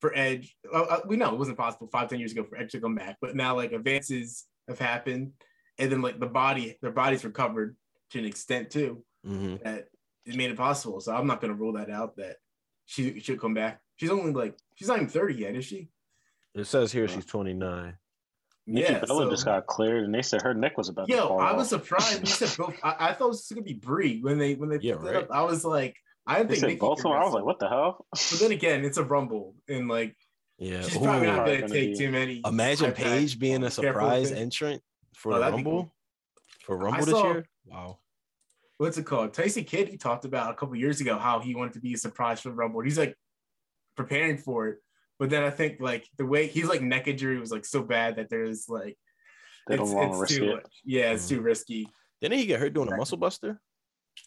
for 0.00 0.10
Edge. 0.16 0.56
Uh, 0.72 0.84
uh, 0.84 1.00
we 1.06 1.18
know 1.18 1.34
it 1.34 1.38
wasn't 1.38 1.58
possible 1.58 1.90
five, 1.92 2.08
ten 2.08 2.18
years 2.18 2.32
ago 2.32 2.44
for 2.44 2.56
Edge 2.56 2.72
to 2.72 2.80
come 2.80 2.94
back, 2.94 3.18
but 3.20 3.36
now 3.36 3.54
like 3.54 3.72
advances 3.72 4.46
have 4.68 4.78
happened, 4.78 5.32
and 5.78 5.90
then 5.90 6.02
like 6.02 6.20
the 6.20 6.26
body, 6.26 6.76
their 6.82 6.90
body's 6.92 7.24
recovered 7.24 7.76
to 8.10 8.18
an 8.18 8.24
extent 8.24 8.70
too 8.70 9.04
Mhm. 9.26 9.62
that 9.62 9.88
it 10.24 10.34
made 10.36 10.50
it 10.50 10.56
possible. 10.56 11.00
So 11.00 11.14
I'm 11.14 11.26
not 11.26 11.40
gonna 11.40 11.54
rule 11.54 11.72
that 11.74 11.90
out 11.90 12.16
that 12.16 12.36
she 12.86 13.18
should 13.20 13.40
come 13.40 13.54
back. 13.54 13.80
She's 13.96 14.10
only 14.10 14.32
like 14.32 14.56
she's 14.76 14.88
not 14.88 14.98
even 14.98 15.08
30 15.08 15.34
yet, 15.34 15.56
is 15.56 15.64
she? 15.64 15.88
It 16.54 16.64
says 16.64 16.92
here 16.92 17.08
she's 17.08 17.26
29. 17.26 17.96
Nikki 18.66 18.92
yeah. 18.92 18.98
Bella 19.00 19.24
so- 19.24 19.30
just 19.30 19.44
got 19.46 19.66
cleared, 19.66 20.04
and 20.04 20.14
they 20.14 20.22
said 20.22 20.42
her 20.42 20.52
neck 20.54 20.76
was 20.76 20.88
about 20.90 21.08
to 21.08 21.14
Yo, 21.14 21.28
fall 21.28 21.40
I 21.40 21.52
was 21.52 21.72
off. 21.72 21.82
surprised. 21.82 22.12
when 22.14 22.20
You 22.26 22.26
said 22.32 22.56
both. 22.58 22.74
I, 22.82 22.96
I 23.10 23.12
thought 23.14 23.26
it 23.26 23.28
was 23.28 23.48
gonna 23.48 23.62
be 23.62 23.74
Brie 23.74 24.20
when 24.20 24.38
they 24.38 24.54
when 24.54 24.68
they 24.68 24.78
Yeah, 24.80 24.94
right. 24.94 25.16
up. 25.16 25.30
I 25.30 25.42
was 25.42 25.64
like, 25.64 25.96
I 26.26 26.36
didn't 26.38 26.48
They 26.50 26.54
think 26.56 26.60
said 26.60 26.66
Nikki 26.68 26.80
both 26.80 26.98
of 26.98 27.02
could 27.04 27.12
them. 27.12 27.22
I 27.22 27.24
was 27.24 27.32
like, 27.34 27.44
what 27.44 27.58
the 27.58 27.68
hell? 27.68 28.06
But 28.12 28.38
then 28.40 28.52
again, 28.52 28.84
it's 28.84 28.98
a 28.98 29.04
rumble, 29.04 29.54
and 29.68 29.88
like 29.88 30.16
Yeah. 30.58 30.82
she's 30.82 30.98
probably 30.98 31.26
Ooh. 31.28 31.30
not 31.30 31.34
Probably 31.36 31.52
gonna 31.56 31.68
gonna 31.68 31.72
take 31.80 31.92
be- 31.92 31.98
too 31.98 32.10
many. 32.10 32.40
Imagine 32.44 32.92
Paige 32.92 33.38
being 33.38 33.62
a 33.64 33.70
surprise 33.70 34.30
thing. 34.30 34.38
entrant 34.42 34.82
for 35.14 35.32
Oh, 35.32 35.38
the 35.38 35.50
Rumble. 35.52 35.72
cool. 35.72 35.94
For 36.64 36.78
I 36.80 36.84
Rumble 36.84 37.04
this 37.06 37.10
saw- 37.14 37.32
year? 37.32 37.46
Wow. 37.66 37.98
What's 38.78 38.98
it 38.98 39.06
called? 39.06 39.34
Tyson 39.34 39.64
Kidd. 39.64 39.88
He 39.88 39.96
talked 39.96 40.24
about 40.24 40.52
a 40.52 40.54
couple 40.54 40.76
years 40.76 41.00
ago 41.00 41.18
how 41.18 41.40
he 41.40 41.54
wanted 41.54 41.72
to 41.74 41.80
be 41.80 41.94
a 41.94 41.96
surprise 41.96 42.40
for 42.40 42.50
the 42.50 42.54
rumble. 42.54 42.80
He's 42.80 42.98
like 42.98 43.16
preparing 43.96 44.38
for 44.38 44.68
it, 44.68 44.78
but 45.18 45.30
then 45.30 45.42
I 45.42 45.50
think 45.50 45.80
like 45.80 46.08
the 46.16 46.26
way 46.26 46.46
he's 46.46 46.66
like 46.68 46.82
neck 46.82 47.08
injury 47.08 47.38
was 47.40 47.50
like 47.50 47.64
so 47.64 47.82
bad 47.82 48.16
that 48.16 48.28
there's 48.30 48.68
like 48.68 48.96
They 49.66 49.74
it's, 49.76 49.90
it's 49.92 50.34
too 50.36 50.44
it. 50.44 50.54
much. 50.56 50.72
Yeah, 50.84 51.12
it's 51.12 51.26
Mhm. 51.26 51.28
too 51.30 51.40
risky. 51.40 51.88
Didn't 52.20 52.38
he 52.38 52.46
get 52.46 52.60
hurt 52.60 52.72
doing 52.74 52.92
a 52.92 52.96
muscle 52.96 53.18
buster? 53.18 53.60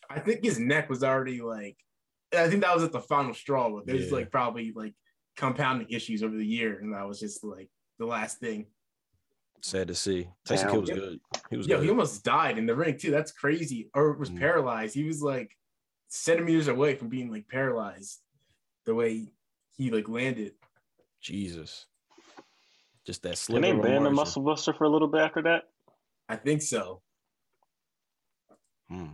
I 0.10 0.20
think 0.20 0.44
his 0.44 0.60
neck 0.60 0.90
was 0.90 1.04
already 1.04 1.42
like, 1.42 1.78
I 2.34 2.50
think 2.50 2.62
that 2.64 2.74
was 2.76 2.84
at 2.84 2.92
the 2.92 3.00
final 3.02 3.34
straw. 3.34 3.70
But 3.70 3.86
there's 3.86 4.08
Yeah. 4.10 4.16
like 4.18 4.32
probably 4.32 4.72
like 4.74 4.94
compounding 5.36 5.88
issues 5.90 6.24
over 6.24 6.36
the 6.36 6.46
year, 6.46 6.80
and 6.80 6.94
that 6.94 7.08
was 7.08 7.20
just 7.20 7.44
like 7.44 7.70
the 8.00 8.06
last 8.06 8.40
thing. 8.40 8.68
Sad 9.62 9.88
to 9.90 9.96
see. 9.96 10.28
Tyson 10.46 10.68
Damn. 10.68 10.74
Kidd 10.76 10.82
was 10.82 11.00
good. 11.00 11.20
He 11.52 11.58
was 11.58 11.68
Yo, 11.68 11.78
good. 11.78 11.84
he 11.84 11.90
almost 11.92 12.24
died 12.24 12.58
in 12.58 12.66
the 12.66 12.76
ring 12.76 12.98
too. 12.98 13.12
That's 13.12 13.32
crazy. 13.32 13.90
Or 13.94 14.14
was 14.14 14.32
Mm. 14.32 14.40
paralyzed. 14.40 14.96
He 14.96 15.04
was 15.04 15.22
like 15.22 15.56
centimeters 16.08 16.68
away 16.68 16.96
from 16.96 17.10
being 17.10 17.30
like 17.32 17.48
paralyzed. 17.48 18.22
The 18.86 18.96
way 18.96 19.28
he 19.78 19.92
like 19.92 20.10
landed. 20.10 20.54
Jesus. 21.22 21.86
Just 23.06 23.22
that 23.24 23.38
slip. 23.38 23.62
Can 23.62 23.62
they 23.62 23.78
of 23.78 23.84
ban 23.84 24.04
the 24.04 24.10
muscle 24.10 24.42
buster 24.42 24.74
for 24.74 24.86
a 24.86 24.90
little 24.90 25.08
bit 25.08 25.22
after 25.22 25.42
that? 25.44 25.70
I 26.28 26.36
think 26.38 26.62
so. 26.64 27.02
Hmm. 28.90 29.10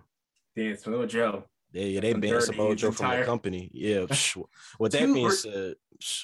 Damn, 0.55 0.77
little 0.85 1.05
Joe. 1.07 1.43
They 1.73 1.99
From 1.99 2.21
banned 2.21 2.33
30, 2.33 2.45
Samoa 2.45 2.75
Joe 2.75 2.91
from 2.91 3.19
the 3.19 3.25
company. 3.25 3.69
Yeah. 3.73 3.99
With 4.79 4.91
that 4.93 5.13
being 5.13 5.31
said, 5.31 5.75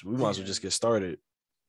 we 0.04 0.16
might 0.16 0.30
as 0.30 0.38
well 0.38 0.46
just 0.46 0.62
get 0.62 0.72
started 0.72 1.18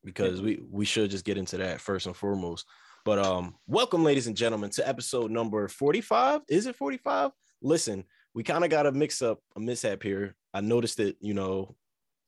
because 0.04 0.40
we 0.40 0.62
we 0.70 0.84
should 0.84 1.10
just 1.10 1.24
get 1.24 1.36
into 1.36 1.58
that 1.58 1.80
first 1.80 2.06
and 2.06 2.16
foremost. 2.16 2.66
But 3.04 3.18
um, 3.18 3.54
welcome, 3.66 4.02
ladies 4.02 4.26
and 4.26 4.36
gentlemen, 4.36 4.70
to 4.70 4.88
episode 4.88 5.30
number 5.30 5.68
45. 5.68 6.40
Is 6.48 6.66
it 6.66 6.74
45? 6.74 7.30
Listen, 7.62 8.04
we 8.34 8.42
kind 8.42 8.64
of 8.64 8.70
got 8.70 8.86
a 8.86 8.92
mix 8.92 9.22
up, 9.22 9.40
a 9.54 9.60
mishap 9.60 10.02
here. 10.02 10.34
I 10.52 10.60
noticed 10.60 10.98
it, 10.98 11.16
you 11.20 11.34
know, 11.34 11.76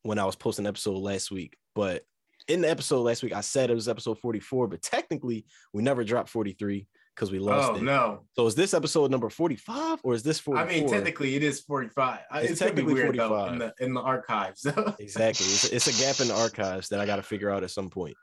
when 0.02 0.18
I 0.18 0.24
was 0.24 0.36
posting 0.36 0.66
episode 0.66 0.98
last 0.98 1.30
week, 1.30 1.56
but 1.74 2.04
in 2.46 2.62
the 2.62 2.70
episode 2.70 3.02
last 3.02 3.22
week, 3.22 3.34
I 3.34 3.40
said 3.42 3.70
it 3.70 3.74
was 3.74 3.88
episode 3.88 4.18
44, 4.18 4.68
but 4.68 4.82
technically 4.82 5.44
we 5.72 5.82
never 5.82 6.02
dropped 6.02 6.30
43 6.30 6.86
because 7.18 7.32
we 7.32 7.40
lost 7.40 7.72
Oh 7.72 7.76
it. 7.76 7.82
no. 7.82 8.22
So 8.36 8.46
is 8.46 8.54
this 8.54 8.72
episode 8.72 9.10
number 9.10 9.28
45 9.28 9.98
or 10.04 10.14
is 10.14 10.22
this 10.22 10.38
44? 10.38 10.64
I 10.64 10.72
mean, 10.80 10.88
technically 10.88 11.34
it 11.34 11.42
is 11.42 11.60
45. 11.60 12.20
It's 12.34 12.50
It's, 12.52 12.60
technically 12.60 12.94
weird 12.94 13.16
though 13.16 13.28
45. 13.30 13.52
in 13.52 13.58
the 13.58 13.74
in 13.84 13.94
the 13.94 14.00
archives. 14.00 14.64
Exactly. 15.00 15.46
It's, 15.46 15.64
it's 15.64 15.86
a 15.88 16.02
gap 16.04 16.20
in 16.20 16.28
the 16.28 16.34
archives 16.40 16.88
that 16.90 17.00
I 17.00 17.06
got 17.06 17.16
to 17.16 17.22
figure 17.22 17.50
out 17.50 17.64
at 17.64 17.70
some 17.72 17.90
point. 17.90 18.16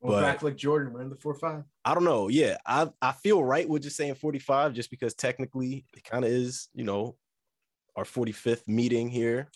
well, 0.00 0.18
But- 0.18 0.22
back 0.22 0.42
like 0.42 0.56
Jordan, 0.56 0.92
we're 0.94 1.02
in 1.02 1.10
the 1.10 1.16
four 1.16 1.34
five. 1.34 1.64
I 1.84 1.92
don't 1.94 2.04
know. 2.04 2.28
Yeah, 2.28 2.56
I 2.66 2.88
I 3.02 3.12
feel 3.12 3.44
right 3.44 3.68
with 3.68 3.82
just 3.82 3.96
saying 3.96 4.14
45 4.14 4.72
just 4.72 4.90
because 4.90 5.14
technically 5.14 5.84
it 5.94 6.04
kind 6.04 6.24
of 6.24 6.30
is, 6.30 6.68
you 6.74 6.84
know, 6.84 7.16
our 7.96 8.04
45th 8.04 8.66
meeting 8.66 9.08
here. 9.10 9.48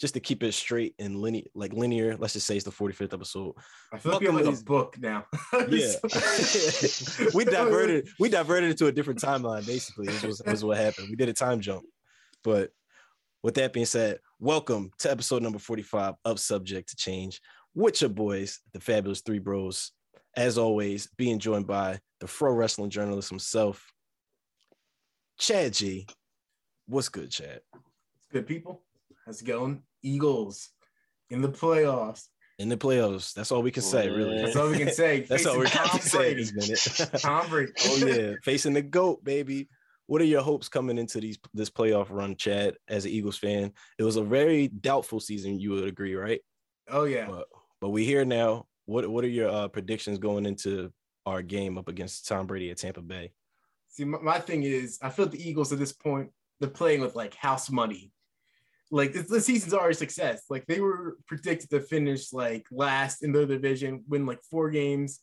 Just 0.00 0.14
to 0.14 0.20
keep 0.20 0.42
it 0.42 0.52
straight 0.52 0.94
and 0.98 1.20
linear, 1.20 1.44
like 1.54 1.74
linear. 1.74 2.16
Let's 2.16 2.32
just 2.32 2.46
say 2.46 2.56
it's 2.56 2.64
the 2.64 2.70
45th 2.70 3.12
episode. 3.12 3.54
I 3.92 3.98
feel 3.98 4.12
like 4.12 4.22
we 4.22 4.26
have 4.28 4.34
Welcome, 4.34 4.52
like 4.52 4.60
a 4.60 4.64
book 4.64 4.96
now. 4.98 5.26
Yeah, 5.68 5.92
we 7.34 7.44
diverted. 7.44 8.08
We 8.18 8.30
diverted 8.30 8.70
into 8.70 8.86
a 8.86 8.92
different 8.92 9.20
timeline. 9.20 9.66
Basically, 9.66 10.06
this 10.06 10.22
was, 10.22 10.42
was 10.46 10.64
what 10.64 10.78
happened. 10.78 11.08
We 11.10 11.16
did 11.16 11.28
a 11.28 11.34
time 11.34 11.60
jump. 11.60 11.84
But 12.42 12.70
with 13.42 13.56
that 13.56 13.74
being 13.74 13.84
said, 13.84 14.20
welcome 14.38 14.90
to 15.00 15.10
episode 15.10 15.42
number 15.42 15.58
45 15.58 16.14
of 16.24 16.40
Subject 16.40 16.88
to 16.88 16.96
Change 16.96 17.42
with 17.74 18.00
your 18.00 18.08
boys, 18.08 18.60
the 18.72 18.80
fabulous 18.80 19.20
three 19.20 19.38
bros. 19.38 19.92
As 20.34 20.56
always, 20.56 21.08
being 21.18 21.38
joined 21.38 21.66
by 21.66 22.00
the 22.20 22.26
pro 22.26 22.52
wrestling 22.54 22.88
journalist 22.88 23.28
himself, 23.28 23.92
Chad 25.38 25.74
G. 25.74 26.06
What's 26.86 27.10
good, 27.10 27.30
Chad? 27.30 27.60
It's 27.74 28.26
Good 28.32 28.46
people. 28.46 28.82
How's 29.26 29.42
it 29.42 29.44
going? 29.44 29.82
Eagles 30.02 30.70
in 31.30 31.42
the 31.42 31.48
playoffs. 31.48 32.24
In 32.58 32.68
the 32.68 32.76
playoffs, 32.76 33.32
that's 33.32 33.52
all 33.52 33.62
we 33.62 33.70
can 33.70 33.82
say, 33.82 34.08
really. 34.08 34.42
That's 34.42 34.56
all 34.56 34.68
we 34.68 34.78
can 34.78 34.92
say. 34.92 35.20
That's 35.28 35.46
all 35.46 35.58
we 35.58 35.64
to 35.64 35.72
Tom 35.72 35.98
say 36.00 36.34
this 36.34 36.52
minute. 36.52 37.10
Tom 37.22 37.48
Brady. 37.48 37.72
oh 37.86 38.06
yeah, 38.06 38.34
facing 38.42 38.74
the 38.74 38.82
goat, 38.82 39.24
baby. 39.24 39.68
What 40.06 40.20
are 40.20 40.26
your 40.26 40.42
hopes 40.42 40.68
coming 40.68 40.98
into 40.98 41.20
these 41.20 41.38
this 41.54 41.70
playoff 41.70 42.08
run, 42.10 42.36
Chad? 42.36 42.74
As 42.86 43.06
an 43.06 43.12
Eagles 43.12 43.38
fan, 43.38 43.72
it 43.98 44.02
was 44.02 44.16
a 44.16 44.22
very 44.22 44.68
doubtful 44.68 45.20
season. 45.20 45.58
You 45.58 45.70
would 45.70 45.88
agree, 45.88 46.14
right? 46.14 46.40
Oh 46.88 47.04
yeah. 47.04 47.28
But 47.28 47.46
but 47.80 47.90
we 47.90 48.04
here 48.04 48.26
now. 48.26 48.66
What 48.84 49.08
what 49.08 49.24
are 49.24 49.28
your 49.28 49.48
uh, 49.48 49.68
predictions 49.68 50.18
going 50.18 50.44
into 50.44 50.92
our 51.26 51.42
game 51.42 51.78
up 51.78 51.88
against 51.88 52.26
Tom 52.26 52.46
Brady 52.46 52.70
at 52.70 52.78
Tampa 52.78 53.02
Bay. 53.02 53.32
See, 53.88 54.04
my, 54.04 54.18
my 54.20 54.38
thing 54.38 54.62
is, 54.62 54.98
I 55.02 55.10
feel 55.10 55.26
the 55.26 55.48
Eagles 55.48 55.72
at 55.72 55.78
this 55.78 55.92
point 55.92 56.30
they're 56.60 56.68
playing 56.68 57.00
with 57.00 57.14
like 57.16 57.34
house 57.34 57.70
money. 57.70 58.12
Like 58.90 59.12
the 59.12 59.40
season's 59.40 59.72
already 59.72 59.92
a 59.92 59.94
success. 59.94 60.44
Like 60.50 60.66
they 60.66 60.80
were 60.80 61.16
predicted 61.26 61.70
to 61.70 61.80
finish 61.80 62.32
like 62.32 62.66
last 62.72 63.22
in 63.22 63.32
their 63.32 63.46
division, 63.46 64.02
win 64.08 64.26
like 64.26 64.42
four 64.50 64.70
games, 64.70 65.20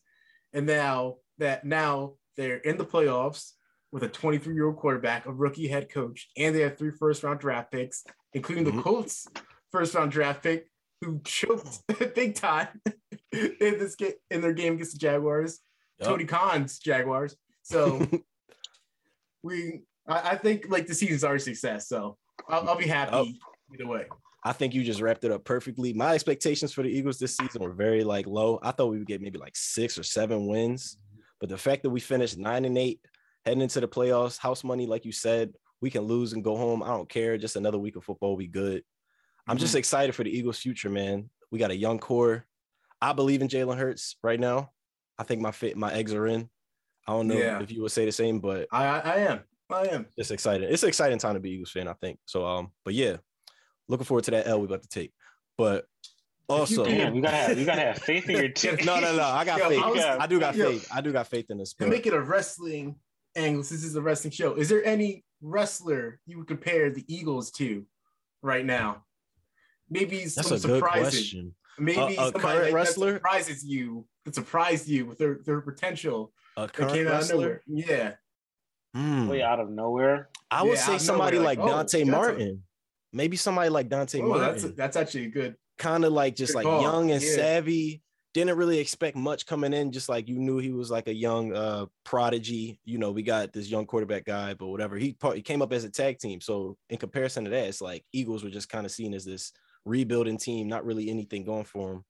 and 0.53 0.65
now 0.65 1.15
that 1.37 1.65
now 1.65 2.13
they're 2.37 2.57
in 2.57 2.77
the 2.77 2.85
playoffs 2.85 3.51
with 3.91 4.03
a 4.03 4.07
23 4.07 4.53
year 4.53 4.67
old 4.67 4.77
quarterback, 4.77 5.25
a 5.25 5.31
rookie 5.33 5.67
head 5.67 5.89
coach, 5.89 6.29
and 6.37 6.55
they 6.55 6.61
have 6.61 6.77
three 6.77 6.91
first 6.91 7.23
round 7.23 7.39
draft 7.39 7.71
picks, 7.71 8.03
including 8.33 8.63
the 8.63 8.71
Mhm. 8.71 8.83
Colts 8.83 9.27
first 9.71 9.93
round 9.95 10.11
draft 10.11 10.43
pick, 10.43 10.69
who 11.01 11.19
choked 11.25 11.81
big 12.15 12.35
time 12.35 12.69
in 13.33 13.57
this 13.59 13.95
game 13.95 14.13
in 14.31 14.39
their 14.41 14.53
game 14.53 14.75
against 14.75 14.93
the 14.93 14.99
Jaguars. 14.99 15.59
Yup. 15.99 16.09
Tony 16.09 16.25
Khan's 16.25 16.79
Jaguars. 16.79 17.35
So 17.63 18.07
we, 19.43 19.81
I, 20.07 20.31
I 20.31 20.35
think 20.37 20.67
like 20.69 20.87
the 20.87 20.93
season's 20.93 21.23
already 21.25 21.41
a 21.41 21.45
success. 21.45 21.87
So 21.89 22.17
I'll, 22.47 22.69
I'll 22.69 22.77
be 22.77 22.87
happy 22.87 23.17
Yup. 23.17 23.27
Either 23.73 23.87
way. 23.87 24.05
I 24.43 24.53
think 24.53 24.73
you 24.73 24.83
just 24.83 25.01
wrapped 25.01 25.23
it 25.23 25.31
up 25.31 25.43
perfectly. 25.43 25.93
My 25.93 26.13
expectations 26.13 26.71
for 26.73 26.83
the 26.83 26.89
Eagles 26.89 27.17
this 27.19 27.35
season 27.35 27.61
were 27.61 27.73
very 27.73 28.03
like 28.03 28.27
low. 28.27 28.59
I 28.63 28.71
thought 28.71 28.87
we 28.87 28.97
would 28.99 29.07
get 29.07 29.21
maybe 29.21 29.39
like 29.39 29.55
six 29.55 29.97
or 29.97 30.03
seven 30.03 30.47
wins, 30.47 30.97
but 31.39 31.49
the 31.49 31.57
fact 31.57 31.83
that 31.83 31.89
we 31.89 31.99
finished 31.99 32.37
nine 32.37 32.63
and 32.65 32.77
eight, 32.77 33.01
heading 33.45 33.61
into 33.61 33.79
the 33.81 33.87
playoffs, 33.87 34.37
house 34.37 34.63
money, 34.63 34.85
like 34.85 35.05
you 35.05 35.11
said, 35.11 35.53
we 35.81 35.89
can 35.89 36.03
lose 36.03 36.33
and 36.33 36.43
go 36.43 36.55
home. 36.55 36.81
I 36.81 36.87
don't 36.87 37.09
care. 37.09 37.37
Just 37.37 37.55
another 37.55 37.77
week 37.77 37.95
of 37.95 38.03
football, 38.03 38.35
we 38.35 38.47
good. 38.47 38.83
I'm 39.47 39.57
just 39.57 39.75
excited 39.75 40.13
for 40.13 40.23
the 40.23 40.29
Eagles' 40.35 40.59
future, 40.59 40.89
man. 40.89 41.29
We 41.51 41.59
got 41.59 41.71
a 41.71 41.75
young 41.75 41.99
core. 41.99 42.45
I 43.01 43.13
believe 43.13 43.41
in 43.41 43.47
Jalen 43.47 43.77
Hurts 43.77 44.15
right 44.23 44.39
now. 44.39 44.71
I 45.17 45.23
think 45.23 45.41
my 45.41 45.51
fit, 45.51 45.77
my 45.77 45.91
eggs 45.93 46.13
are 46.13 46.27
in. 46.27 46.49
I 47.07 47.13
don't 47.13 47.27
know 47.27 47.35
Yeah. 47.35 47.61
if 47.61 47.71
you 47.71 47.81
would 47.81 47.91
say 47.91 48.05
the 48.05 48.11
same, 48.11 48.39
but 48.39 48.67
I, 48.71 48.85
I, 48.85 48.99
I 48.99 49.15
am. 49.17 49.39
I 49.69 49.81
am. 49.87 50.05
it's 50.17 50.31
exciting. 50.31 50.69
It's 50.69 50.83
an 50.83 50.89
exciting 50.89 51.17
time 51.19 51.33
to 51.35 51.39
be 51.39 51.51
Eagles 51.51 51.71
fan, 51.71 51.87
I 51.87 51.93
think. 51.93 52.19
So, 52.25 52.45
um, 52.45 52.71
but 52.83 52.93
yeah, 52.93 53.17
looking 53.87 54.05
forward 54.05 54.23
to 54.25 54.31
that 54.31 54.47
L 54.47 54.59
we 54.59 54.65
about 54.65 54.83
to 54.83 54.89
take. 54.89 55.11
But 55.57 55.85
also, 56.49 56.85
Damn, 56.85 57.15
you 57.15 57.21
gotta 57.21 57.35
have 57.37 57.57
you 57.59 57.65
gotta 57.65 57.81
have 57.81 57.97
faith 57.99 58.29
in 58.29 58.37
your 58.37 58.49
team. 58.49 58.77
no, 58.85 58.99
no, 58.99 59.15
no. 59.15 59.23
I 59.23 59.43
got 59.45 59.59
Yo, 59.59 59.69
faith. 59.69 59.83
I 59.83 59.89
was- 59.89 60.01
I 60.03 60.27
do 60.27 60.39
got 60.39 60.55
yo. 60.55 60.69
faith. 60.71 60.87
I 60.93 61.01
do 61.01 61.11
got 61.11 61.27
faith 61.27 61.45
in 61.49 61.57
this. 61.57 61.73
To 61.75 61.87
make 61.87 62.05
it 62.07 62.13
a 62.13 62.21
wrestling 62.21 62.95
angle, 63.35 63.63
since 63.63 63.81
this 63.81 63.89
is 63.89 63.95
a 63.95 64.01
wrestling 64.01 64.31
show, 64.31 64.53
is 64.55 64.69
there 64.69 64.83
any 64.85 65.23
wrestler 65.41 66.19
you 66.25 66.37
would 66.37 66.47
compare 66.47 66.89
the 66.89 67.03
Eagles 67.13 67.51
to 67.51 67.85
right 68.41 68.65
now? 68.65 69.03
Maybe 69.89 70.19
that's 70.19 70.33
some 70.35 70.45
a 70.45 70.59
good 70.59 70.61
surprising. 70.61 71.01
question. 71.01 71.55
Maybe 71.79 71.99
A- 72.01 72.05
a 72.07 72.15
somebody 72.31 72.39
current 72.41 72.63
like, 72.65 72.73
wrestler? 72.73 73.11
that 73.13 73.17
surprises 73.17 73.63
you, 73.65 74.07
that 74.25 74.35
surprised 74.35 74.87
you 74.87 75.05
with 75.05 75.17
their, 75.19 75.39
their 75.45 75.61
potential 75.61 76.33
A 76.57 76.61
that 76.61 76.73
current 76.73 76.91
came 76.93 77.07
out 77.07 77.13
of 77.13 77.19
wrestler. 77.29 77.61
Yeah. 77.67 78.13
Hmm. 78.95 79.27
Way 79.27 79.43
out 79.43 79.59
of 79.59 79.69
nowhere. 79.69 80.29
I 80.49 80.63
would 80.63 80.73
Yeah, 80.75 80.85
say 80.85 80.97
somebody 80.97 81.37
nowhere, 81.37 81.49
like, 81.49 81.59
like, 81.59 81.67
oh, 81.67 81.71
Dante 81.71 81.99
that's 81.99 82.07
a- 82.09 82.11
Martin. 82.11 82.63
Maybe 83.13 83.37
somebody 83.37 83.69
like 83.69 83.89
Dante 83.89 84.21
Oh, 84.21 84.37
that's 84.37 84.63
Martin. 84.63 84.75
that's 84.77 84.95
actually 84.97 85.25
a 85.25 85.29
good. 85.29 85.55
kind 85.77 86.03
of 86.05 86.11
like 86.13 86.35
just 86.35 86.53
Good 86.53 86.57
like 86.59 86.65
call. 86.65 86.81
young 86.81 87.11
and 87.11 87.21
Yeah. 87.21 87.35
savvy. 87.35 88.01
Didn't 88.33 88.57
really 88.57 88.77
expect 88.79 89.15
much 89.15 89.45
coming 89.45 89.73
in. 89.73 89.91
Just 89.91 90.09
like 90.09 90.27
you 90.27 90.37
knew 90.39 90.57
he 90.59 90.71
was 90.71 90.91
like 90.91 91.07
a 91.07 91.13
young 91.13 91.53
uh 91.55 91.85
prodigy. 92.03 92.79
You 92.85 92.97
know, 92.97 93.11
we 93.11 93.23
got 93.23 93.53
this 93.53 93.69
young 93.69 93.85
quarterback 93.85 94.25
guy, 94.25 94.53
but 94.53 94.67
whatever. 94.67 94.97
He 94.97 95.13
part, 95.13 95.35
he 95.37 95.41
came 95.41 95.61
up 95.61 95.71
as 95.73 95.83
a 95.83 95.89
tag 95.89 96.19
team. 96.19 96.41
So 96.41 96.77
in 96.89 96.97
comparison 96.97 97.45
to 97.45 97.49
that, 97.51 97.67
it's 97.67 97.81
like 97.81 98.03
Eagles 98.11 98.43
were 98.43 98.49
just 98.49 98.69
kind 98.69 98.85
of 98.85 98.91
seen 98.91 99.13
as 99.13 99.23
this 99.25 99.53
rebuilding 99.85 100.37
team, 100.37 100.67
not 100.67 100.85
really 100.85 101.09
anything 101.09 101.45
going 101.45 101.63
for 101.63 101.89
them. 101.93 102.05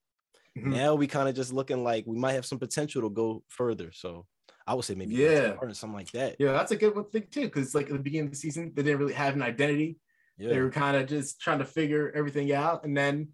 Mhm. 0.57 0.73
Now 0.75 0.95
we 0.95 1.07
kind 1.07 1.29
of 1.29 1.35
just 1.35 1.53
looking 1.53 1.83
like 1.83 2.05
we 2.07 2.17
might 2.17 2.33
have 2.33 2.45
some 2.45 2.59
potential 2.59 3.01
to 3.03 3.09
go 3.09 3.43
further. 3.47 3.91
So 3.93 4.25
I 4.65 4.73
would 4.73 4.83
say 4.85 4.95
maybe 4.95 5.13
Yeah. 5.15 5.55
or 5.61 5.73
something 5.73 5.95
like 5.95 6.11
that. 6.11 6.37
Yeah, 6.39 6.51
that's 6.53 6.71
a 6.71 6.75
good 6.75 6.95
one 6.95 7.05
thing 7.09 7.27
too, 7.31 7.43
because 7.43 7.73
like 7.75 7.85
at 7.87 7.93
the 7.93 7.99
beginning 7.99 8.25
of 8.27 8.31
the 8.31 8.37
season, 8.37 8.73
they 8.75 8.83
didn't 8.83 8.99
really 8.99 9.13
have 9.13 9.35
an 9.35 9.41
identity. 9.43 9.97
Yeah. 10.37 10.49
They 10.49 10.59
were 10.59 10.69
kind 10.69 10.95
of 10.97 11.07
just 11.07 11.41
trying 11.41 11.59
to 11.59 11.65
figure 11.65 12.11
everything 12.13 12.51
out, 12.53 12.83
and 12.85 12.95
then 12.95 13.29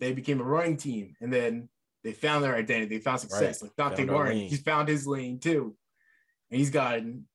they 0.00 0.12
became 0.12 0.40
a 0.40 0.44
running 0.44 0.76
team, 0.76 1.14
and 1.20 1.32
then 1.32 1.68
they 2.04 2.12
found 2.12 2.44
their 2.44 2.54
identity. 2.54 2.96
They 2.96 3.02
found 3.02 3.20
success. 3.20 3.62
Like 3.62 3.76
Dante 3.76 3.96
Found 3.98 4.10
Martin, 4.10 4.38
he's 4.38 4.62
found 4.62 4.88
his 4.88 5.06
lane 5.06 5.38
too, 5.38 5.76
and 6.50 6.58
he's 6.58 6.70
gotten 6.70 7.26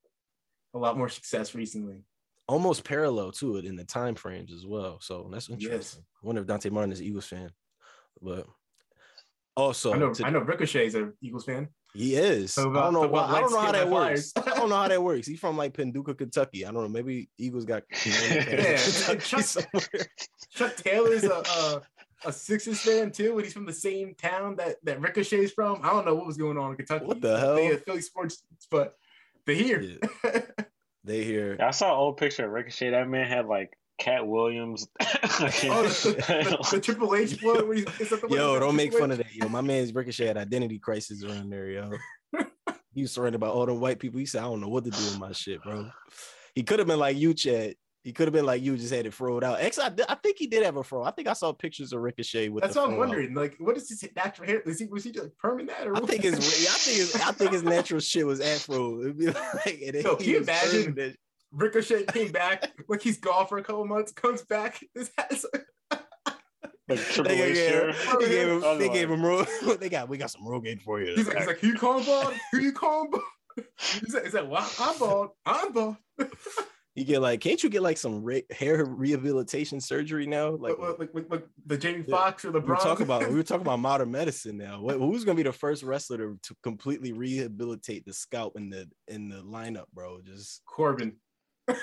a 0.73 0.79
lot 0.79 0.97
more 0.97 1.09
success 1.09 1.53
recently. 1.55 2.03
almost 2.47 2.83
parallel 2.83 3.31
to 3.31 3.57
it 3.57 3.65
in 3.65 3.75
the 3.77 3.83
time 3.85 4.13
frames 4.15 4.51
as 4.51 4.65
well. 4.65 4.99
So 5.01 5.29
that's 5.31 5.49
interesting. 5.49 6.03
I 6.21 6.25
wonder 6.25 6.41
if 6.41 6.47
Dante 6.47 6.69
Martin 6.69 6.91
is 6.91 6.99
an 6.99 7.05
Eagles 7.05 7.27
fan, 7.27 7.49
but 8.21 8.45
also 9.55 9.93
I 9.93 9.97
know, 9.97 10.13
to- 10.13 10.25
I 10.25 10.29
know, 10.29 10.39
Ricochet's 10.39 10.95
an 10.95 11.13
Eagles 11.21 11.45
fan. 11.45 11.69
He 11.93 12.15
is. 12.15 12.53
So 12.53 12.69
I 12.71 12.83
don't 12.83 12.93
know 12.93 13.03
so 13.03 13.07
why. 13.09 13.25
I 13.25 13.41
don't 13.41 13.51
know 13.51 13.59
how 13.59 13.71
that 13.71 13.89
works. 13.89 14.33
I 14.35 14.41
don't 14.41 14.69
know 14.69 14.75
how 14.75 14.87
that 14.87 15.03
works. 15.03 15.27
He's 15.27 15.39
from 15.39 15.57
like 15.57 15.73
Paducah, 15.73 16.15
Kentucky. 16.15 16.65
I 16.65 16.71
don't 16.71 16.83
know. 16.83 16.89
Maybe 16.89 17.29
Eagles 17.37 17.65
got 17.65 17.83
Yeah, 18.05 18.77
Kentucky 18.77 19.41
somewhere. 19.41 20.07
Chuck 20.51 20.75
Taylor's 20.77 21.23
a, 21.23 21.33
a 21.33 21.81
a 22.23 22.31
Sixers 22.31 22.81
fan 22.81 23.11
too, 23.11 23.35
and 23.35 23.43
he's 23.43 23.53
from 23.53 23.65
the 23.65 23.73
same 23.73 24.15
town 24.15 24.55
that 24.57 24.77
that 24.83 25.01
Ricochet's 25.01 25.51
from. 25.51 25.79
I 25.83 25.89
don't 25.89 26.05
know 26.05 26.15
what 26.15 26.27
was 26.27 26.37
going 26.37 26.57
on 26.57 26.71
in 26.71 26.77
Kentucky. 26.77 27.05
What 27.05 27.21
the 27.21 27.39
hell? 27.39 27.55
They 27.55 27.65
had 27.65 27.83
Philly 27.83 28.01
sports, 28.01 28.43
but 28.69 28.95
they're 29.45 29.55
here. 29.55 29.81
Yeah. 29.81 30.41
They 31.03 31.23
hear 31.23 31.57
I 31.59 31.71
saw 31.71 31.87
an 31.87 31.97
old 31.97 32.17
picture 32.17 32.45
of 32.45 32.51
Ricochet. 32.51 32.91
That 32.91 33.09
man 33.09 33.27
had 33.27 33.47
like 33.47 33.75
Katt 34.01 34.27
Williams. 34.27 34.87
Oh, 35.43 35.83
the, 35.83 36.57
the, 36.61 36.67
the 36.71 36.79
Triple 36.83 37.15
H 37.15 37.41
blood. 37.41 37.63
Is 37.99 38.09
that 38.09 38.21
the 38.21 38.27
one 38.27 38.37
Yo, 38.37 38.59
don't 38.59 38.75
make 38.75 38.93
fun 38.93 39.11
H? 39.11 39.19
of 39.19 39.25
that. 39.25 39.33
Yo, 39.35 39.47
my 39.47 39.61
man's 39.61 39.93
Ricochet 39.93 40.27
had 40.27 40.37
identity 40.37 40.77
crisis 40.77 41.23
around 41.23 41.49
there, 41.49 41.69
yo. 41.69 41.91
he 42.93 43.01
was 43.03 43.11
surrounded 43.11 43.39
by 43.39 43.47
all 43.47 43.65
the 43.65 43.73
white 43.73 43.99
people. 43.99 44.19
He 44.19 44.25
said, 44.25 44.39
I 44.41 44.45
don't 44.45 44.59
know 44.61 44.67
what 44.67 44.83
to 44.85 44.91
do 44.91 44.97
with 44.97 45.19
my 45.19 45.31
shit, 45.31 45.63
bro. 45.63 45.89
He 46.53 46.63
could 46.63 46.79
have 46.79 46.87
been 46.87 46.99
like 46.99 47.17
you, 47.17 47.33
Chad. 47.33 47.75
He 48.03 48.11
could 48.13 48.27
have 48.27 48.33
been 48.33 48.45
like 48.45 48.61
you, 48.61 48.77
just 48.77 48.93
had 48.93 49.05
it 49.05 49.13
froed 49.13 49.43
out. 49.43 49.61
X, 49.61 49.77
I, 49.79 49.89
di- 49.89 50.05
I 50.09 50.15
think 50.15 50.37
he 50.37 50.47
did 50.47 50.63
have 50.63 50.75
a 50.77 50.83
fro. 50.83 51.03
I 51.03 51.11
think 51.11 51.27
I 51.27 51.33
saw 51.33 51.53
pictures 51.53 51.93
of 51.93 52.01
Ricochet 52.01 52.49
with 52.49 52.63
That's 52.63 52.73
the 52.73 52.81
what 52.81 52.89
I'm 52.89 52.95
fro 52.95 53.03
out. 53.03 53.07
wondering. 53.07 53.33
Like, 53.35 53.55
what 53.59 53.77
is 53.77 53.89
his 53.89 54.03
natural 54.15 54.47
hair? 54.47 54.61
Is 54.61 54.79
he 54.79 54.85
was 54.87 55.03
he 55.03 55.11
like 55.11 55.31
perming 55.43 55.67
that 55.67 55.87
or 55.87 55.95
I 55.95 55.99
what? 55.99 56.09
think 56.09 56.23
his, 56.23 56.33
I 56.35 56.77
think 56.77 56.97
his, 56.97 57.15
I 57.15 57.31
think 57.31 57.51
his 57.51 57.63
natural 57.63 57.99
shit 57.99 58.25
was 58.25 58.41
afro. 58.41 59.01
It'd 59.01 59.17
be 59.17 59.27
like, 59.27 59.81
and 59.85 59.95
Yo, 60.03 60.15
he 60.15 60.23
can 60.23 60.25
you 60.25 60.39
was 60.39 60.47
imagine? 60.47 61.15
Perming 61.53 61.59
that- 61.59 61.63
Ricochet 61.75 62.05
came 62.07 62.31
back, 62.31 62.71
like 62.87 63.01
he's 63.01 63.19
gone 63.19 63.47
for 63.47 63.57
a 63.57 63.63
couple 63.63 63.85
months, 63.85 64.11
comes 64.11 64.43
back. 64.43 64.79
His 64.93 65.11
hat's 65.17 65.45
Like 66.89 66.99
Triple 66.99 67.23
They 67.35 67.41
H 67.41 67.55
gave, 67.55 68.19
they 68.19 68.27
gave 68.29 68.47
him, 68.49 68.63
I 68.65 68.75
they 68.75 68.89
gave 68.89 69.09
him 69.09 69.23
ro- 69.25 69.45
they 69.79 69.87
got 69.89 70.09
we 70.09 70.17
got 70.17 70.31
some 70.31 70.41
Rogaine 70.43 70.81
for 70.81 70.99
you. 70.99 71.13
He's 71.15 71.27
like, 71.27 71.37
he's 71.37 71.47
like, 71.47 71.59
who 71.59 71.67
you 71.67 71.77
calling 71.77 72.03
bald? 72.05 72.33
Who 72.51 72.59
you 72.59 72.71
calling 72.73 73.11
bald? 73.11 73.23
He's 73.77 74.13
like, 74.13 74.23
he's 74.23 74.33
like, 74.33 74.49
well, 74.49 74.69
I'm 74.79 74.97
bald. 74.97 75.29
I'm 75.45 75.73
bald. 75.73 75.97
you 76.95 77.03
get 77.03 77.21
like, 77.21 77.41
can't 77.41 77.61
you 77.61 77.69
get 77.69 77.81
like 77.81 77.97
some 77.97 78.23
re- 78.23 78.45
hair 78.49 78.85
rehabilitation 78.85 79.81
surgery 79.81 80.25
now? 80.25 80.51
Like, 80.51 80.77
Like, 80.79 80.99
like, 80.99 81.13
like, 81.13 81.25
like 81.29 81.47
the 81.65 81.77
Jamie 81.77 82.05
Yeah. 82.07 82.15
Foxx 82.15 82.45
or 82.45 82.51
the 82.51 82.61
we 82.61 82.67
were 82.69 82.75
talking 82.77 83.03
about 83.03 83.27
we 83.29 83.35
were 83.35 83.43
talking 83.43 83.61
about 83.67 83.79
modern 83.79 84.09
medicine 84.11 84.57
now. 84.57 84.81
What, 84.81 84.97
who's 84.97 85.25
gonna 85.25 85.35
be 85.35 85.43
the 85.43 85.51
first 85.51 85.83
wrestler 85.83 86.17
to, 86.17 86.39
to 86.43 86.55
completely 86.63 87.11
rehabilitate 87.13 88.05
the 88.05 88.13
scalp 88.13 88.55
in 88.57 88.69
the 88.69 88.89
in 89.09 89.27
the 89.29 89.43
lineup, 89.43 89.85
bro? 89.93 90.21
Just 90.21 90.63
Corbin. 90.65 91.17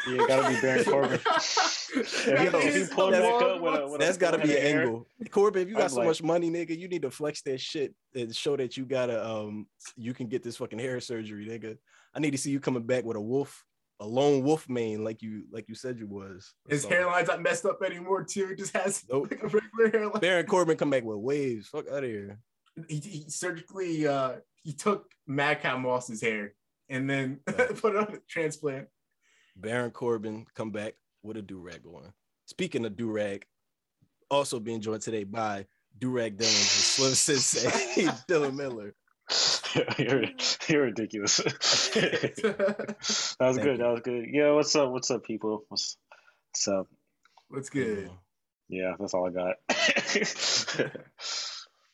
Yeah, 0.09 0.25
gotta 0.29 0.49
be 0.55 0.61
Baron 0.61 0.85
Corbin. 0.93 1.21
If 1.25 2.25
he, 2.25 2.31
if 2.69 2.89
he 2.89 2.95
pulled 2.95 3.15
That's- 3.15 3.33
back 3.33 3.43
up 3.43 3.61
with 3.61 3.75
a, 3.75 3.87
with 3.87 3.95
a 4.03 4.05
that's 4.05 4.17
got 4.19 4.33
to 4.33 4.39
be 4.39 4.55
an 4.57 4.63
hair, 4.63 4.83
angle. 4.83 5.07
Corbin, 5.31 5.63
if 5.63 5.69
you 5.69 5.75
got 5.75 5.85
I'm 5.85 5.89
so 5.91 5.97
like- 5.99 6.09
much 6.09 6.23
money, 6.23 6.51
nigga, 6.51 6.79
you 6.79 6.89
need 6.89 7.03
to 7.03 7.11
flex 7.11 7.43
that 7.43 7.61
shit 7.61 7.95
and 8.15 8.35
show 8.35 8.57
that 8.57 8.77
you 8.77 8.85
gotta 8.85 9.27
um 9.29 9.67
you 9.97 10.15
can 10.15 10.27
get 10.29 10.43
this 10.43 10.57
fucking 10.57 10.79
hair 10.79 11.01
surgery, 11.01 11.47
nigga. 11.47 11.77
I 12.15 12.21
need 12.21 12.33
to 12.33 12.39
see 12.39 12.51
you 12.51 12.61
coming 12.61 12.83
back 12.85 13.05
with 13.05 13.17
a 13.17 13.21
wolf, 13.21 13.65
a 14.01 14.07
lone 14.07 14.43
wolf 14.43 14.69
mane, 14.69 15.05
like 15.05 15.23
you 15.23 15.45
like 15.51 15.69
you 15.69 15.75
said 15.75 15.99
you 15.99 16.07
was. 16.07 16.55
His 16.69 16.83
So, 16.83 16.89
hairline's 16.89 17.29
not 17.29 17.43
messed 17.43 17.65
up 17.65 17.83
anymore 17.83 18.25
too. 18.25 18.49
He 18.49 18.55
just 18.55 18.77
has 18.77 19.05
Nope. 19.11 19.29
like 19.31 19.43
a 19.43 19.47
regular 19.49 19.91
hairline. 19.91 20.21
Baron 20.21 20.47
Corbin 20.47 20.77
come 20.77 20.91
back 20.91 21.05
with 21.05 21.19
waves. 21.19 21.69
Fuck 21.69 21.89
out 21.91 22.05
of 22.05 22.11
here. 22.11 22.39
He, 22.89 22.99
he 23.01 23.25
surgically 23.29 24.07
uh 24.07 24.37
he 24.63 24.73
took 24.73 25.11
Madcap 25.27 25.79
Moss's 25.81 26.21
hair 26.21 26.55
and 26.89 27.09
then 27.09 27.41
Yeah. 27.49 27.67
put 27.81 27.95
it 27.95 27.99
on 27.99 28.15
a 28.15 28.19
transplant. 28.29 28.89
Baron 29.59 29.91
Corbin 29.91 30.47
come 30.55 30.71
back 30.71 30.95
with 31.23 31.37
a 31.37 31.43
do 31.43 31.59
rag 31.59 31.85
on. 31.87 32.13
Speaking 32.47 32.85
of 32.85 32.97
do 32.97 33.11
rag, 33.11 33.45
also 34.31 34.61
being 34.61 34.81
joined 34.81 35.03
today 35.03 35.25
by 35.25 35.67
do 35.99 36.11
rag 36.11 36.37
Dylan, 36.37 36.39
the 36.39 36.47
Slim 36.47 37.15
Sensei, 37.15 37.69
Dylan 38.29 38.55
Miller. 38.55 38.95
you're, 39.99 40.25
you're 40.69 40.85
ridiculous. 40.85 41.37
that 41.95 43.37
was 43.41 43.57
Thank 43.57 43.63
good. 43.63 43.79
you. 43.79 43.85
That 43.85 43.91
was 43.91 44.01
good. 44.03 44.27
Yeah, 44.33 44.53
what's 44.53 44.75
up? 44.77 44.91
What's 44.91 45.11
up, 45.11 45.25
people? 45.25 45.65
What's, 45.69 45.97
what's 46.51 46.69
up? 46.69 46.87
What's 47.49 47.69
good? 47.71 48.11
Yeah, 48.69 48.93
that's 48.99 49.13
all 49.15 49.27
I 49.27 49.31
got. 49.31 49.57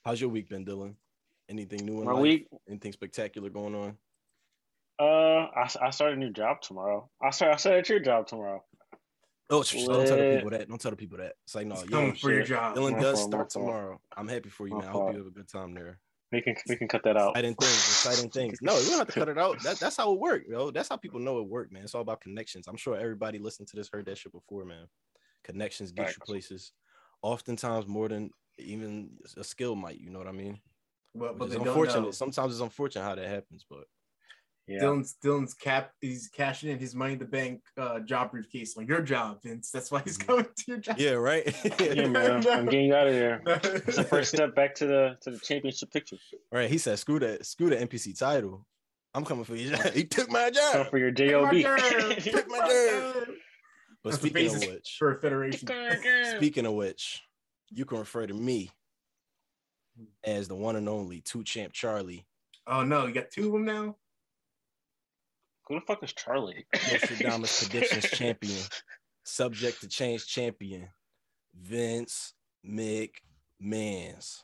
How's 0.05 0.21
your 0.21 0.31
week 0.31 0.49
been, 0.49 0.65
Dylan? 0.67 0.95
Anything 1.49 1.87
new 1.87 2.01
in 2.01 2.05
My 2.05 2.13
life? 2.13 2.23
week, 2.23 2.49
Anything 2.69 2.93
spectacular 2.93 3.49
going 3.51 3.75
on? 3.75 3.97
Uh, 4.99 5.05
I, 5.05 5.69
I 5.81 5.91
start 5.91 6.13
a 6.13 6.17
new 6.17 6.31
job 6.31 6.61
tomorrow. 6.63 7.09
I 7.23 7.31
start 7.31 7.55
I 7.55 7.57
start 7.57 7.77
at 7.77 7.89
your 7.89 8.01
job 8.01 8.27
tomorrow. 8.27 8.63
Oh, 9.51 9.63
sh- 9.63 9.77
sh- 9.77 9.87
don't 9.87 10.07
tell 10.07 10.17
the 10.17 10.37
people 10.37 10.51
that. 10.51 10.69
Don't 10.69 10.81
tell 10.81 10.91
the 10.91 10.97
people 10.97 11.19
that. 11.19 11.35
It's 11.45 11.55
like 11.55 11.67
no, 11.67 11.75
He's 11.75 11.85
yo, 11.85 11.91
coming 11.91 12.15
for 12.15 12.33
your 12.33 12.45
job. 12.45 12.77
Dylan 12.77 12.93
My 12.93 13.01
does 13.01 13.21
fault, 13.21 13.31
my 13.31 13.37
start 13.37 13.53
fault. 13.53 13.67
tomorrow. 13.67 14.01
I'm 14.17 14.29
happy 14.29 14.49
for 14.49 14.67
you, 14.67 14.75
My 14.75 14.81
man. 14.81 14.89
I 14.89 14.93
hope 14.93 15.03
fault. 15.03 15.13
you 15.13 15.19
have 15.19 15.27
a 15.27 15.31
good 15.31 15.49
time 15.49 15.75
there. 15.75 16.01
We 16.33 16.41
can 16.41 16.57
we 16.69 16.77
can 16.77 16.89
cut 16.89 17.03
that 17.05 17.17
out. 17.17 17.31
Exciting 17.31 17.55
things, 17.55 17.73
exciting 17.73 18.31
things. 18.31 18.59
No, 18.63 18.75
we 18.75 18.89
don't 18.89 18.99
have 18.99 19.07
to 19.07 19.13
cut 19.13 19.29
it 19.29 19.39
out. 19.39 19.63
That, 19.63 19.79
that's 19.79 19.97
how 19.97 20.13
it 20.13 20.19
worked, 20.19 20.49
yo. 20.49 20.71
That's 20.71 20.89
how 20.89 20.97
people 20.97 21.21
know 21.21 21.39
it 21.39 21.47
worked, 21.47 21.73
man. 21.73 21.85
It's 21.85 21.95
all 21.95 22.01
about 22.01 22.21
connections. 22.21 22.67
I'm 22.67 22.77
sure 22.77 22.97
everybody 22.97 23.39
listening 23.39 23.67
to 23.67 23.77
this 23.77 23.89
heard 23.93 24.07
that 24.07 24.19
shit 24.19 24.33
before, 24.33 24.65
man. 24.65 24.87
Connections 25.45 25.93
get 25.93 26.09
you 26.09 26.23
places, 26.25 26.73
oftentimes 27.23 27.87
more 27.87 28.09
than 28.09 28.31
even 28.59 29.11
a 29.37 29.45
skill 29.45 29.77
might. 29.77 30.01
You 30.01 30.11
know 30.11 30.19
what 30.19 30.29
I 30.29 30.33
mean? 30.33 30.59
But, 31.15 31.39
Which 31.39 31.39
but 31.39 31.49
is 31.51 31.55
unfortunate. 31.55 32.15
Sometimes 32.15 32.53
it's 32.55 32.63
unfortunate 32.63 33.05
how 33.05 33.15
that 33.15 33.29
happens, 33.29 33.65
but 33.69 33.85
Yeah. 34.67 34.81
Dylan's 34.83 35.17
Dylan's 35.23 35.53
cap 35.53 35.93
he's 36.01 36.29
cashing 36.29 36.71
in 36.71 36.79
his 36.79 36.95
money 36.95 37.13
in 37.13 37.19
the 37.19 37.27
bank 37.27 37.61
uh 37.77 38.01
job 38.01 38.31
briefcase 38.31 38.77
on 38.79 38.87
your 38.87 39.03
job, 39.03 39.43
Vince. 39.43 39.71
That's 39.71 39.91
why 39.91 40.01
he's 40.03 40.17
Mhm. 40.17 40.27
coming 40.27 40.45
to 40.57 40.65
your 40.67 40.79
job. 40.79 40.97
yeah, 40.99 41.11
right. 41.13 41.55
Yeah, 41.81 42.07
man. 42.09 42.47
I'm 42.49 42.65
getting 42.67 42.93
out 42.93 43.07
of 43.07 43.13
there. 43.13 43.43
It's 43.47 43.97
the 43.97 44.05
first 44.05 44.33
step 44.35 44.55
back 44.55 44.75
to 44.77 44.87
the 44.87 45.19
to 45.23 45.33
the 45.33 45.39
championship 45.39 45.91
picture. 45.93 46.17
right. 46.51 46.71
He 46.71 46.79
said, 46.79 46.99
"Screw 46.99 47.19
that, 47.19 47.45
screw 47.45 47.69
the 47.69 47.77
NPC 47.77 48.15
title. 48.19 48.67
I'm 49.13 49.25
coming 49.27 49.45
for 49.45 49.55
you." 49.55 49.77
he 49.93 50.05
took 50.05 50.31
my 50.31 50.45
Come 50.51 50.55
job. 50.55 50.91
for 50.91 50.97
your 50.99 51.11
job. 51.11 51.51
turn, 51.53 52.17
take 52.17 52.49
my 52.49 52.59
turn. 52.69 53.37
But 54.03 54.11
That's 54.11 54.17
speaking 54.23 54.47
of 54.55 54.61
which, 54.67 54.97
for 54.99 55.15
a 55.17 55.21
federation. 55.21 55.69
Speaking 56.37 56.65
of 56.67 56.73
which, 56.75 57.23
you 57.71 57.85
can 57.85 57.99
refer 57.99 58.27
to 58.27 58.35
me 58.35 58.71
as 60.25 60.49
the 60.49 60.55
one 60.55 60.77
and 60.77 60.89
only 60.89 61.21
two 61.21 61.45
champ 61.45 61.73
Charlie, 61.73 62.27
Oh 62.67 62.83
no, 62.83 63.07
you 63.07 63.13
got 63.15 63.31
two 63.31 63.47
of 63.47 63.53
them 63.53 63.65
now. 63.67 63.97
Who 65.67 65.75
the 65.77 65.81
fuck 65.87 66.03
is 66.03 66.13
Charlie? 66.13 66.67
Nostradamus 66.75 67.67
predictions 67.69 68.11
champion, 68.11 68.61
subject 69.25 69.81
to 69.81 69.89
change 69.89 70.27
champion, 70.27 70.89
Vince 71.55 72.35
McMahons. 72.67 74.43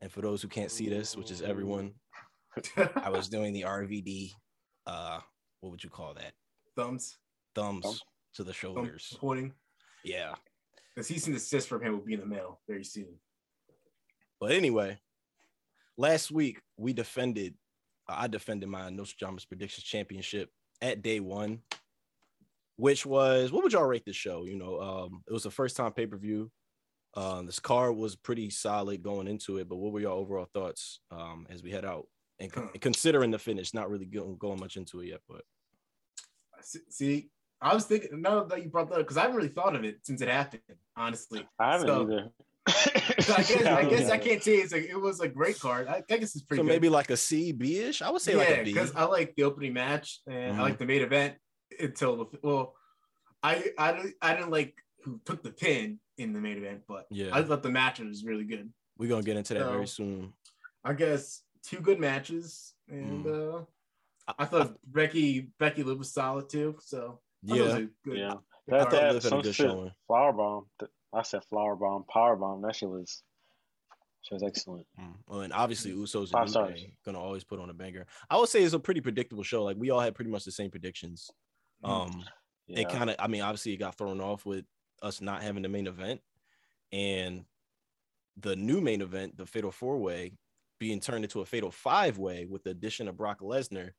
And 0.00 0.10
for 0.12 0.20
those 0.22 0.40
who 0.42 0.48
can't 0.48 0.70
see 0.70 0.88
this, 0.88 1.16
which 1.16 1.30
is 1.30 1.42
everyone, 1.42 1.94
I 2.96 3.10
was 3.10 3.28
doing 3.28 3.52
the 3.52 3.62
RVD. 3.62 4.30
Uh, 4.86 5.20
what 5.60 5.70
would 5.70 5.84
you 5.84 5.90
call 5.90 6.14
that? 6.14 6.32
thumbs, 6.76 7.18
Thumbs 7.56 7.84
Thumb. 7.84 7.94
to 8.34 8.44
the 8.44 8.52
thumb 8.52 8.74
shoulders. 8.74 9.16
pointing. 9.20 9.52
Yeah. 10.04 10.34
The 10.96 11.02
cease 11.02 11.26
and 11.26 11.34
desist 11.34 11.68
from 11.68 11.82
him 11.82 11.92
will 11.92 12.04
be 12.04 12.14
in 12.14 12.20
the 12.20 12.26
mail 12.26 12.60
very 12.68 12.84
soon. 12.84 13.18
But 14.40 14.52
anyway, 14.52 14.98
last 15.96 16.30
week 16.30 16.60
we 16.76 16.92
defended, 16.92 17.54
I 18.08 18.26
defended 18.26 18.68
my 18.68 18.88
Nostradamus 18.90 19.44
Predictions 19.44 19.84
Championship 19.84 20.50
at 20.80 21.02
day 21.02 21.20
one, 21.20 21.60
which 22.76 23.04
was 23.04 23.52
what 23.52 23.62
would 23.62 23.72
y'all 23.72 23.84
rate 23.84 24.04
the 24.04 24.12
show? 24.12 24.44
You 24.44 24.56
know, 24.56 24.80
um, 24.80 25.22
it 25.28 25.32
was 25.32 25.42
the 25.42 25.50
first 25.50 25.76
time 25.76 25.92
pay 25.92 26.06
per 26.06 26.16
view. 26.16 26.50
Um, 27.14 27.46
this 27.46 27.58
card 27.58 27.96
was 27.96 28.16
pretty 28.16 28.50
solid 28.50 29.02
going 29.02 29.26
into 29.28 29.58
it, 29.58 29.68
but 29.68 29.76
what 29.76 29.92
were 29.92 30.00
your 30.00 30.12
overall 30.12 30.48
thoughts 30.54 31.00
um, 31.10 31.46
as 31.50 31.62
we 31.62 31.70
head 31.70 31.84
out? 31.84 32.06
And 32.38 32.52
con- 32.52 32.68
Huh. 32.72 32.78
considering 32.80 33.30
the 33.32 33.38
finish, 33.38 33.74
not 33.74 33.90
really 33.90 34.06
going, 34.06 34.36
going 34.38 34.60
much 34.60 34.76
into 34.76 35.00
it 35.00 35.06
yet, 35.08 35.20
but 35.28 35.42
See- 36.62 36.80
See, 36.88 37.30
I 37.60 37.74
was 37.74 37.86
thinking 37.86 38.20
now 38.20 38.44
that 38.44 38.62
you 38.62 38.68
brought 38.68 38.88
that 38.90 38.96
up 38.96 39.00
because 39.00 39.16
I 39.16 39.22
haven't 39.22 39.36
really 39.36 39.48
thought 39.48 39.74
of 39.74 39.84
it 39.84 40.00
since 40.04 40.20
it 40.20 40.28
happened. 40.28 40.62
Honestly, 40.96 41.46
I 41.58 41.72
haven't 41.72 41.86
So- 41.88 42.02
either. 42.02 42.28
So 42.68 43.34
I 43.34 43.42
guess 43.42 43.64
I 43.66 43.84
guess 43.88 44.10
I 44.10 44.18
can't 44.18 44.42
say 44.42 44.56
it's 44.56 44.72
like 44.72 44.84
it 44.84 44.96
was 45.00 45.20
a 45.20 45.28
great 45.28 45.58
card. 45.60 45.88
I, 45.88 46.02
I 46.10 46.16
guess 46.16 46.34
it's 46.34 46.42
pretty 46.44 46.60
so 46.60 46.64
good. 46.64 46.68
maybe 46.72 46.88
like 46.88 47.10
a 47.10 47.16
C, 47.16 47.52
B 47.52 47.78
ish. 47.78 48.02
I 48.02 48.10
would 48.10 48.22
say 48.22 48.34
like 48.36 48.48
yeah, 48.48 48.54
a 48.56 48.64
B. 48.64 48.72
because 48.72 48.94
I 48.94 49.04
like 49.04 49.34
the 49.36 49.42
opening 49.44 49.72
match 49.74 50.20
and 50.26 50.54
Mhm. 50.56 50.58
I 50.58 50.62
like 50.62 50.78
the 50.78 50.86
main 50.86 51.02
event 51.02 51.36
until 51.80 52.16
the 52.16 52.26
well, 52.42 52.74
I 53.42 53.70
I 53.78 53.92
didn't 53.92 54.14
I 54.22 54.34
didn't 54.34 54.50
like 54.50 54.74
who 55.04 55.20
took 55.24 55.42
the 55.42 55.50
pin 55.52 56.00
in 56.16 56.32
the 56.32 56.40
main 56.40 56.56
event, 56.58 56.82
but 56.88 57.06
Yeah. 57.10 57.30
I 57.32 57.42
thought 57.42 57.62
the 57.62 57.70
match 57.70 58.00
was 58.00 58.24
really 58.24 58.44
good. 58.44 58.72
We're 58.98 59.08
gonna 59.08 59.22
get 59.22 59.36
into 59.36 59.54
that 59.54 59.70
very 59.70 59.86
soon. 59.86 60.32
I 60.84 60.92
guess 60.94 61.42
two 61.64 61.80
good 61.80 62.00
matches, 62.00 62.74
and 62.88 63.24
Mm. 63.24 63.60
uh, 63.60 63.64
I 64.38 64.44
thought 64.44 64.76
Becky 64.86 65.50
Becky 65.58 65.82
Lou 65.82 65.96
was 65.96 66.12
solid 66.12 66.48
too. 66.48 66.76
So 66.80 67.20
I 67.48 67.52
was 67.52 67.58
Yeah, 67.60 67.64
a 67.66 67.80
good, 68.04 68.18
Yeah. 68.18 68.28
good 68.30 68.40
That 68.68 68.80
card. 68.80 68.92
that 68.92 69.02
Liv 69.02 69.02
had 69.02 69.16
a 69.16 69.20
some 69.20 69.40
good 69.42 69.54
shit. 69.54 69.66
showing. 69.70 69.92
Flower 70.06 70.32
bomb. 70.32 70.66
th- 70.78 70.90
I 71.12 71.22
said 71.22 71.44
flower 71.44 71.76
bomb, 71.76 72.04
power 72.04 72.36
bomb. 72.36 72.62
That 72.62 72.76
shit 72.76 72.88
was, 72.88 73.22
she 74.22 74.34
was 74.34 74.42
excellent. 74.42 74.86
Mm. 75.00 75.14
Well, 75.26 75.40
and 75.40 75.52
obviously 75.52 75.92
Usos 75.92 76.32
and 76.34 76.52
New. 76.54 76.74
Day 76.74 76.94
gonna 77.04 77.20
always 77.20 77.44
put 77.44 77.60
on 77.60 77.70
a 77.70 77.74
banger. 77.74 78.06
I 78.28 78.36
would 78.38 78.48
say 78.48 78.62
it's 78.62 78.74
a 78.74 78.78
pretty 78.78 79.00
predictable 79.00 79.42
show. 79.42 79.64
Like 79.64 79.76
we 79.78 79.90
all 79.90 80.00
had 80.00 80.14
pretty 80.14 80.30
much 80.30 80.44
the 80.44 80.52
same 80.52 80.70
predictions. 80.70 81.30
Mhm. 81.84 81.88
Um, 81.88 82.24
Yeah. 82.66 82.80
it 82.80 82.88
kind 82.90 83.08
of, 83.10 83.16
I 83.18 83.28
mean, 83.28 83.40
obviously 83.40 83.72
it 83.72 83.78
got 83.78 83.96
thrown 83.96 84.20
off 84.20 84.44
with 84.44 84.66
us 85.00 85.20
not 85.20 85.42
having 85.42 85.62
the 85.62 85.68
main 85.68 85.86
event, 85.86 86.20
and 86.92 87.44
the 88.36 88.54
new 88.56 88.80
main 88.80 89.00
event, 89.00 89.36
the 89.36 89.46
Fatal 89.46 89.70
Four 89.70 89.98
Way, 89.98 90.36
being 90.78 91.00
turned 91.00 91.24
into 91.24 91.40
a 91.40 91.46
Fatal 91.46 91.70
Five 91.70 92.18
Way 92.18 92.44
with 92.46 92.62
the 92.64 92.70
addition 92.70 93.08
of 93.08 93.16
Brock 93.16 93.40
Lesnar, 93.40 93.92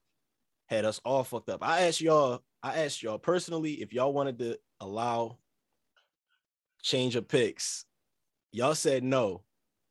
had 0.67 0.85
us 0.85 0.99
all 1.03 1.23
fucked 1.23 1.49
up. 1.49 1.63
I 1.63 1.81
asked 1.87 1.99
y'all, 2.01 2.43
I 2.61 2.83
asked 2.83 3.01
y'all 3.01 3.17
personally 3.17 3.81
if 3.81 3.91
y'all 3.93 4.13
wanted 4.13 4.37
to 4.39 4.59
allow 4.79 5.39
change 6.81 7.15
of 7.15 7.27
picks. 7.27 7.85
Y'all 8.51 8.75
said 8.75 9.03
no. 9.03 9.43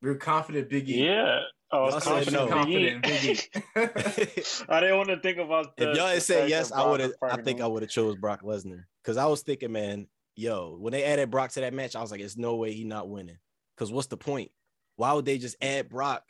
we 0.02 0.08
were 0.08 0.16
confident 0.16 0.68
Big 0.68 0.88
E. 0.88 1.04
yeah. 1.04 1.40
I 1.70 1.80
was 1.80 1.92
Y'all 1.92 2.14
confident. 2.14 2.32
no. 2.32 2.48
confident 2.48 3.02
Big 3.02 3.24
E. 3.24 3.38
Big 3.74 4.38
E. 4.38 4.42
I 4.68 4.80
didn't 4.80 4.96
want 4.96 5.08
to 5.10 5.20
think 5.20 5.38
about 5.38 5.76
the, 5.76 5.90
if 5.90 5.96
y'all 5.96 6.06
had 6.08 6.22
said 6.22 6.48
yes, 6.48 6.72
I 6.72 6.86
would 6.88 7.00
have. 7.00 7.12
I 7.22 7.40
think 7.42 7.60
I 7.60 7.66
would 7.66 7.82
have 7.82 7.90
chose 7.90 8.16
Brock 8.16 8.42
Lesnar 8.42 8.84
because 9.04 9.16
I 9.16 9.26
was 9.26 9.42
thinking, 9.42 9.72
man, 9.72 10.06
yo, 10.34 10.76
when 10.80 10.92
they 10.92 11.04
added 11.04 11.30
Brock 11.30 11.50
to 11.52 11.60
that 11.60 11.74
match, 11.74 11.94
I 11.94 12.00
was 12.00 12.10
like, 12.10 12.20
it's 12.20 12.36
no 12.38 12.56
way 12.56 12.72
he 12.72 12.84
not 12.84 13.08
winning. 13.08 13.38
Because 13.76 13.92
what's 13.92 14.06
the 14.08 14.16
point? 14.16 14.50
Why 14.96 15.12
would 15.12 15.24
they 15.26 15.38
just 15.38 15.56
add 15.62 15.88
Brock 15.88 16.24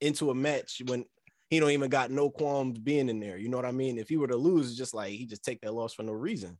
into 0.00 0.30
a 0.30 0.34
match 0.34 0.80
when 0.86 1.04
he 1.50 1.60
don't 1.60 1.70
even 1.72 1.90
got 1.90 2.10
no 2.10 2.30
qualms 2.30 2.78
being 2.78 3.08
in 3.08 3.18
there? 3.20 3.36
You 3.36 3.48
know 3.48 3.56
what 3.58 3.66
I 3.66 3.72
mean? 3.72 3.98
If 3.98 4.08
he 4.08 4.16
were 4.16 4.28
to 4.28 4.36
lose, 4.36 4.68
it's 4.68 4.78
just 4.78 4.94
like 4.94 5.10
he 5.10 5.26
just 5.26 5.44
take 5.44 5.60
that 5.62 5.74
loss 5.74 5.92
for 5.94 6.04
no 6.04 6.12
reason. 6.12 6.56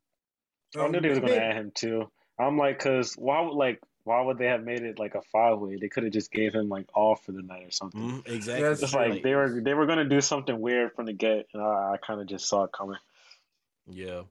I 0.77 0.89
knew 0.89 1.01
they 1.01 1.09
was 1.11 1.19
Um, 1.19 1.27
gonna 1.27 1.37
add 1.37 1.57
him 1.57 1.73
too. 1.75 2.11
I'm 2.39 2.59
like, 2.59 2.79
cause 2.79 3.15
why 3.17 3.41
would 3.41 3.55
like 3.55 3.81
why 4.05 4.21
would 4.23 4.39
they 4.39 4.47
have 4.47 4.63
made 4.63 4.83
it 4.83 4.99
like 5.01 5.15
a 5.17 5.23
five 5.33 5.59
way? 5.59 5.77
They 5.77 5.89
could 5.89 6.05
have 6.05 6.13
just 6.13 6.31
gave 6.31 6.55
him 6.55 6.69
like 6.69 6.87
off 6.95 7.25
for 7.25 7.33
the 7.33 7.43
night 7.43 7.67
or 7.67 7.71
something. 7.73 8.01
Mhm, 8.01 8.29
exactly. 8.29 8.63
That's 8.69 8.83
It's 8.83 8.93
true. 8.93 9.01
like 9.01 9.23
they 9.23 9.35
were 9.35 9.61
they 9.61 9.75
were 9.75 9.87
gonna 9.87 10.09
do 10.09 10.21
something 10.21 10.61
weird 10.61 10.93
from 10.95 11.07
the 11.07 11.13
get, 11.13 11.49
and 11.55 11.63
I, 11.63 11.95
I 11.95 11.97
kind 11.97 12.21
of 12.21 12.27
just 12.29 12.47
saw 12.49 12.65
it 12.65 12.73
coming. 12.73 12.99
Yeah. 13.89 14.23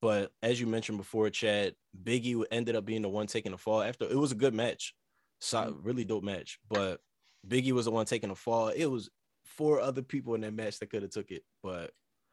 But 0.00 0.30
as 0.42 0.60
you 0.60 0.66
mentioned 0.68 0.98
before, 0.98 1.28
Chad, 1.30 1.74
Biggie 2.04 2.44
ended 2.52 2.76
up 2.76 2.84
being 2.84 3.02
the 3.02 3.08
one 3.08 3.26
taking 3.26 3.50
the 3.52 3.58
fall 3.58 3.82
after 3.82 4.04
it 4.04 4.14
was 4.16 4.30
a 4.32 4.36
good 4.36 4.54
match. 4.54 4.94
So 5.40 5.76
really 5.82 6.04
dope 6.04 6.22
match. 6.24 6.58
But 6.68 7.00
Biggie 7.46 7.72
was 7.72 7.86
the 7.86 7.90
one 7.90 8.06
taking 8.06 8.28
the 8.28 8.34
fall. 8.36 8.68
It 8.68 8.86
was 8.86 9.08
four 9.44 9.80
other 9.80 10.02
people 10.02 10.34
in 10.36 10.42
that 10.42 10.52
match 10.54 10.78
that 10.78 10.90
could 10.90 11.02
have 11.02 11.10
took 11.10 11.30
it. 11.32 11.42
But 11.62 11.90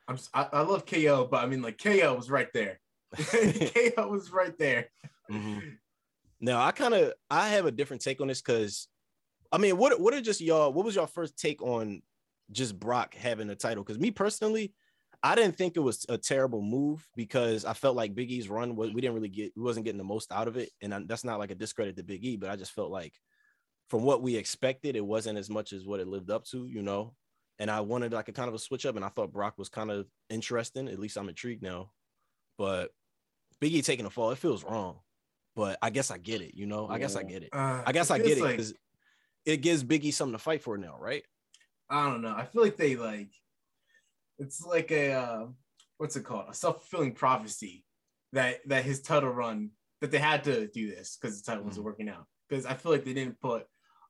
I'm, 0.08 0.16
s- 0.16 0.30
I, 0.34 0.48
I 0.54 0.62
love 0.62 0.86
KO, 0.86 1.26
but 1.30 1.44
I 1.44 1.48
mean, 1.48 1.64
like 1.64 1.82
KO 1.82 2.14
was 2.16 2.30
right 2.30 2.52
there. 2.54 2.80
KO 3.96 4.08
was 4.08 4.32
right 4.32 4.58
there. 4.58 4.90
Mhm. 5.30 5.78
now 6.40 6.62
I 6.64 6.72
kind 6.72 6.94
of 6.94 7.14
I 7.30 7.50
have 7.50 7.66
a 7.66 7.72
different 7.72 8.02
take 8.02 8.22
on 8.22 8.28
this 8.28 8.42
because 8.42 8.88
I 9.52 9.58
mean, 9.58 9.78
what 9.78 10.00
what 10.00 10.14
are 10.14 10.22
just 10.22 10.42
y'all? 10.42 10.74
What 10.74 10.86
was 10.86 10.96
your 10.96 11.08
first 11.08 11.38
take 11.38 11.62
on 11.62 12.02
just 12.52 12.80
Brock 12.80 13.16
having 13.16 13.50
a 13.50 13.56
title? 13.56 13.84
Because 13.84 14.00
me 14.00 14.12
personally, 14.12 14.74
I 15.24 15.36
didn't 15.36 15.58
think 15.58 15.76
it 15.76 15.82
was 15.82 16.06
a 16.10 16.18
terrible 16.18 16.62
move 16.62 17.08
because 17.16 17.66
I 17.66 17.74
felt 17.74 17.96
like 17.96 18.16
Big 18.16 18.32
E's 18.32 18.50
run 18.50 18.76
was 18.76 18.92
we 18.92 19.02
didn't 19.02 19.16
really 19.16 19.30
get 19.30 19.54
we 19.56 19.64
wasn't 19.64 19.86
getting 19.86 19.98
the 19.98 20.04
most 20.04 20.32
out 20.32 20.48
of 20.48 20.58
it, 20.58 20.70
and 20.82 20.94
I, 20.94 21.02
that's 21.06 21.24
not 21.24 21.40
like 21.40 21.52
a 21.52 21.56
discredit 21.56 21.96
to 21.98 22.04
Big 22.04 22.24
E, 22.24 22.36
but 22.38 22.50
I 22.50 22.56
just 22.56 22.74
felt 22.74 22.92
like 22.92 23.14
from 23.90 24.04
what 24.04 24.22
we 24.22 24.36
expected, 24.36 24.96
it 24.96 25.06
wasn't 25.06 25.38
as 25.38 25.50
much 25.50 25.72
as 25.74 25.86
what 25.86 26.00
it 26.00 26.08
lived 26.08 26.32
up 26.32 26.44
to, 26.46 26.68
you 26.68 26.82
know. 26.82 27.16
And 27.60 27.72
I 27.72 27.82
wanted 27.82 28.12
like 28.12 28.28
a 28.28 28.34
kind 28.34 28.50
of 28.50 28.56
a 28.56 28.60
switch 28.60 28.86
up, 28.86 28.96
and 28.96 29.06
I 29.06 29.10
thought 29.10 29.32
Brock 29.32 29.58
was 29.58 29.70
kind 29.70 29.90
of 29.90 30.08
interesting. 30.30 30.88
At 30.90 31.00
least 31.00 31.18
I'm 31.18 31.30
intrigued 31.30 31.64
now, 31.64 31.92
but 32.58 32.92
Big 33.62 33.74
E 33.74 33.82
taking 33.82 34.06
a 34.06 34.10
fall, 34.10 34.32
it 34.32 34.38
feels 34.38 34.64
wrong. 34.64 35.00
But 35.56 35.78
I 35.82 35.90
guess 35.90 36.12
I 36.12 36.18
get 36.18 36.42
it, 36.42 36.54
you 36.56 36.66
know. 36.66 36.88
I 36.90 37.00
guess 37.00 37.16
I 37.16 37.24
get 37.24 37.44
it. 37.44 37.50
Uh, 37.54 37.82
I 37.86 37.92
guess 37.94 38.12
I 38.12 38.18
get 38.18 38.38
it 38.38 38.42
like- 38.42 38.52
because 38.58 38.74
it 39.46 39.58
gives 39.58 39.84
Biggie 39.84 40.14
something 40.14 40.34
to 40.34 40.40
fight 40.44 40.62
for 40.62 40.78
now, 40.78 40.98
right? 41.00 41.24
I 41.90 42.10
don't 42.10 42.22
know. 42.22 42.34
I 42.36 42.46
feel 42.46 42.64
like 42.64 42.78
they 42.78 42.96
like 42.96 43.30
it's 44.40 44.62
like 44.66 44.92
a 44.92 45.14
uh, 45.14 45.46
what's 45.98 46.16
it 46.16 46.24
called? 46.24 46.48
A 46.50 46.54
self 46.54 46.78
fulfilling 46.82 47.14
prophecy 47.14 47.86
that 48.34 48.68
that 48.68 48.84
his 48.84 49.02
title 49.02 49.30
run 49.30 49.72
that 50.02 50.12
they 50.12 50.18
had 50.20 50.44
to 50.46 50.68
do 50.68 50.90
this 50.90 51.18
because 51.20 51.42
the 51.42 51.46
title 51.50 51.64
wasn't 51.64 51.84
Mhm. 51.84 51.86
working 51.86 52.10
out. 52.10 52.26
Because 52.50 52.66
I 52.66 52.74
feel 52.74 52.92
like 52.92 53.06
they 53.06 53.14
didn't 53.14 53.40
put 53.40 53.66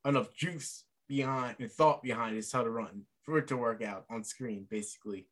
enough 0.05 0.33
juice 0.33 0.83
behind 1.07 1.57
and 1.59 1.71
thought 1.71 2.01
behind 2.01 2.35
his 2.35 2.49
title 2.49 2.71
run 2.71 3.03
for 3.21 3.37
it 3.37 3.47
to 3.49 3.57
work 3.57 3.83
out 3.83 4.05
on 4.09 4.23
screen, 4.23 4.65
basically. 4.69 5.27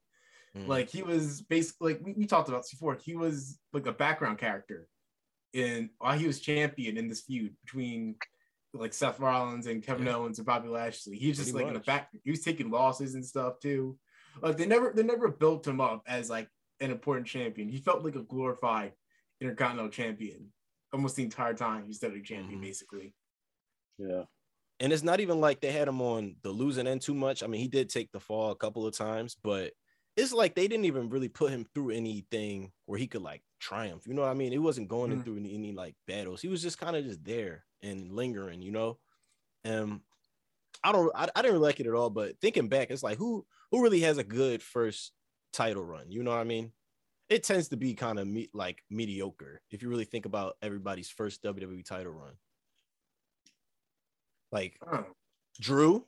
Mm. 0.58 0.68
Like 0.68 0.90
he 0.90 1.02
was 1.04 1.42
basically 1.42 1.94
like 1.94 2.02
we, 2.06 2.14
we 2.14 2.26
talked 2.28 2.50
about 2.50 2.62
this 2.62 2.72
before. 2.72 2.96
He 3.04 3.16
was 3.16 3.60
like 3.74 3.88
a 3.88 3.92
background 3.92 4.38
character 4.38 4.88
in 5.54 5.90
while 5.98 6.18
he 6.18 6.28
was 6.28 6.40
champion 6.40 6.98
in 6.98 7.08
this 7.08 7.22
feud 7.22 7.56
between 7.66 8.16
like 8.74 8.94
Seth 8.94 9.20
Rollins 9.20 9.68
and 9.68 9.84
Kevin 9.84 10.06
Yeah. 10.06 10.16
Owens 10.16 10.40
and 10.40 10.46
Bobby 10.46 10.68
Lashley. 10.70 11.18
He 11.18 11.30
was 11.30 11.38
just 11.38 11.52
Pretty 11.52 11.66
like 11.66 11.74
in 11.76 11.80
the 11.80 11.86
back. 11.86 12.10
He 12.24 12.32
was 12.32 12.42
taking 12.44 12.70
losses 12.72 13.16
and 13.16 13.26
stuff 13.26 13.60
too. 13.60 13.98
Like 14.42 14.58
they 14.58 14.66
never 14.66 14.92
they 14.96 15.04
never 15.04 15.28
built 15.30 15.66
him 15.68 15.82
up 15.82 16.04
as 16.08 16.30
like 16.30 16.50
an 16.80 16.92
important 16.92 17.28
champion. 17.28 17.68
He 17.70 17.78
felt 17.78 18.04
like 18.04 18.16
a 18.16 18.24
glorified 18.24 18.94
intercontinental 19.42 19.92
champion 19.92 20.52
almost 20.92 21.16
the 21.16 21.24
entire 21.24 21.56
time 21.56 21.86
he 21.88 21.94
started 21.94 22.24
champion 22.24 22.60
Mhm. 22.60 22.64
basically. 22.64 23.16
Yeah, 23.98 24.24
and 24.80 24.94
it's 24.94 25.02
not 25.04 25.20
even 25.20 25.40
like 25.42 25.62
they 25.62 25.72
had 25.72 25.88
him 25.88 26.02
on 26.02 26.36
the 26.44 26.52
losing 26.52 26.86
end 26.88 27.02
too 27.02 27.16
much. 27.16 27.42
I 27.42 27.48
mean, 27.48 27.62
he 27.62 27.68
did 27.68 27.90
take 27.90 28.12
the 28.12 28.20
fall 28.20 28.52
a 28.52 28.56
couple 28.56 28.86
of 28.86 28.96
times, 28.96 29.36
but 29.44 29.74
it's 30.16 30.32
like 30.34 30.56
they 30.56 30.68
didn't 30.68 30.86
even 30.86 31.10
really 31.10 31.30
put 31.30 31.52
him 31.52 31.66
through 31.74 31.92
anything 31.92 32.72
where 32.86 33.00
he 33.00 33.08
could 33.08 33.22
like 33.24 33.42
triumph. 33.60 34.06
You 34.08 34.14
know 34.14 34.22
what 34.22 34.30
I 34.32 34.34
mean? 34.36 34.52
He 34.52 34.60
wasn't 34.60 34.88
going 34.90 35.12
Mhm. 35.12 35.24
through 35.24 35.38
any, 35.38 35.54
any 35.56 35.72
like 35.72 35.96
battles. 36.08 36.42
He 36.42 36.48
was 36.50 36.62
just 36.62 36.78
kind 36.78 36.96
of 36.96 37.04
just 37.04 37.24
there 37.24 37.66
and 37.82 38.12
lingering, 38.12 38.62
you 38.62 38.72
know. 38.72 39.00
Um, 39.66 40.04
I 40.84 40.92
don't, 40.92 41.12
I, 41.16 41.30
I 41.36 41.42
didn't 41.42 41.54
really 41.54 41.68
like 41.68 41.80
it 41.80 41.88
at 41.88 41.94
all. 41.94 42.10
But 42.10 42.40
thinking 42.42 42.68
back, 42.70 42.92
it's 42.92 43.04
like 43.04 43.18
who 43.18 43.46
who 43.72 43.82
really 43.82 44.02
has 44.02 44.18
a 44.20 44.24
good 44.24 44.62
first 44.62 45.14
title 45.52 45.84
run? 45.86 46.12
You 46.12 46.24
know 46.24 46.32
what 46.32 46.40
I 46.40 46.44
mean? 46.44 46.74
It 47.30 47.44
tends 47.44 47.70
to 47.70 47.78
be 47.78 47.96
kind 47.96 48.20
of 48.20 48.28
me, 48.28 48.50
like 48.54 48.84
mediocre 48.92 49.62
if 49.72 49.82
you 49.82 49.90
really 49.90 50.06
think 50.06 50.26
about 50.26 50.58
everybody's 50.62 51.10
first 51.10 51.42
WWE 51.42 51.84
title 51.84 52.12
run. 52.14 52.34
Like 54.52 54.78
Oh. 54.86 55.06
Drew, 55.60 56.08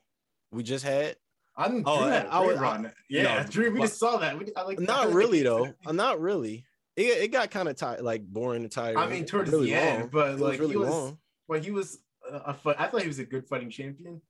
we 0.51 0.63
just 0.63 0.83
had. 0.85 1.17
I 1.57 1.67
didn't 1.69 1.83
Oh, 1.85 2.03
do 2.03 2.09
that. 2.09 2.27
I- 2.33 2.39
I 2.41 2.45
was- 2.45 2.59
run. 2.59 2.91
Yeah, 3.09 3.43
no, 3.43 3.49
Drew, 3.49 3.71
we 3.71 3.79
but- 3.79 3.85
just 3.85 3.99
saw 3.99 4.17
that. 4.17 4.37
We, 4.37 4.47
I 4.55 4.63
like 4.63 4.79
Not 4.79 5.11
really 5.13 5.41
though. 5.43 5.73
Uh, 5.85 5.91
Not 5.91 6.19
really. 6.19 6.65
It, 6.97 7.23
it 7.23 7.31
got 7.31 7.51
kind 7.51 7.67
of 7.69 7.75
tired, 7.75 8.01
like 8.01 8.25
boring 8.25 8.63
and 8.63 8.71
tired. 8.71 8.95
I 8.97 9.07
mean, 9.09 9.25
towards 9.25 9.51
the 9.51 9.73
end, 9.73 10.11
but, 10.11 10.39
like, 10.39 10.59
he 10.61 10.75
was- 10.77 11.13
Well, 11.47 11.61
he 11.61 11.71
was 11.71 11.99
uh, 12.31 12.39
a 12.47 12.53
fight. 12.53 12.75
I 12.79 12.87
thought 12.87 13.01
he 13.01 13.07
was 13.07 13.19
a 13.19 13.25
good 13.25 13.45
fighting 13.47 13.69
champion. 13.69 14.21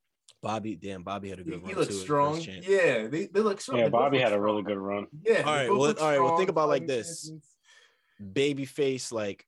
Bobby, 0.42 0.76
damn, 0.76 1.02
Bobby 1.04 1.30
had 1.30 1.40
a 1.40 1.44
He, 1.44 1.50
good 1.50 1.62
he 1.62 1.68
run 1.74 1.76
looked 1.80 1.92
too. 1.92 1.98
strong. 1.98 2.40
Yeah, 2.42 3.08
they, 3.08 3.26
they 3.28 3.40
look 3.40 3.60
strong. 3.62 3.80
Yeah, 3.80 3.86
They 3.86 3.90
Bobby 3.92 4.18
look 4.18 4.24
had 4.26 4.34
a 4.34 4.40
really 4.42 4.62
good 4.64 4.78
run. 4.78 5.08
Yeah. 5.24 5.38
All 5.38 5.44
they 5.44 5.52
right, 5.60 5.68
both 5.70 5.78
well, 5.80 5.88
look 5.88 6.02
all 6.02 6.08
right, 6.10 6.20
well, 6.22 6.38
think 6.38 6.50
about 6.50 6.70
like 6.70 6.86
this. 6.86 7.24
champions. 7.24 7.46
Babyface, 8.22 9.12
like 9.12 9.46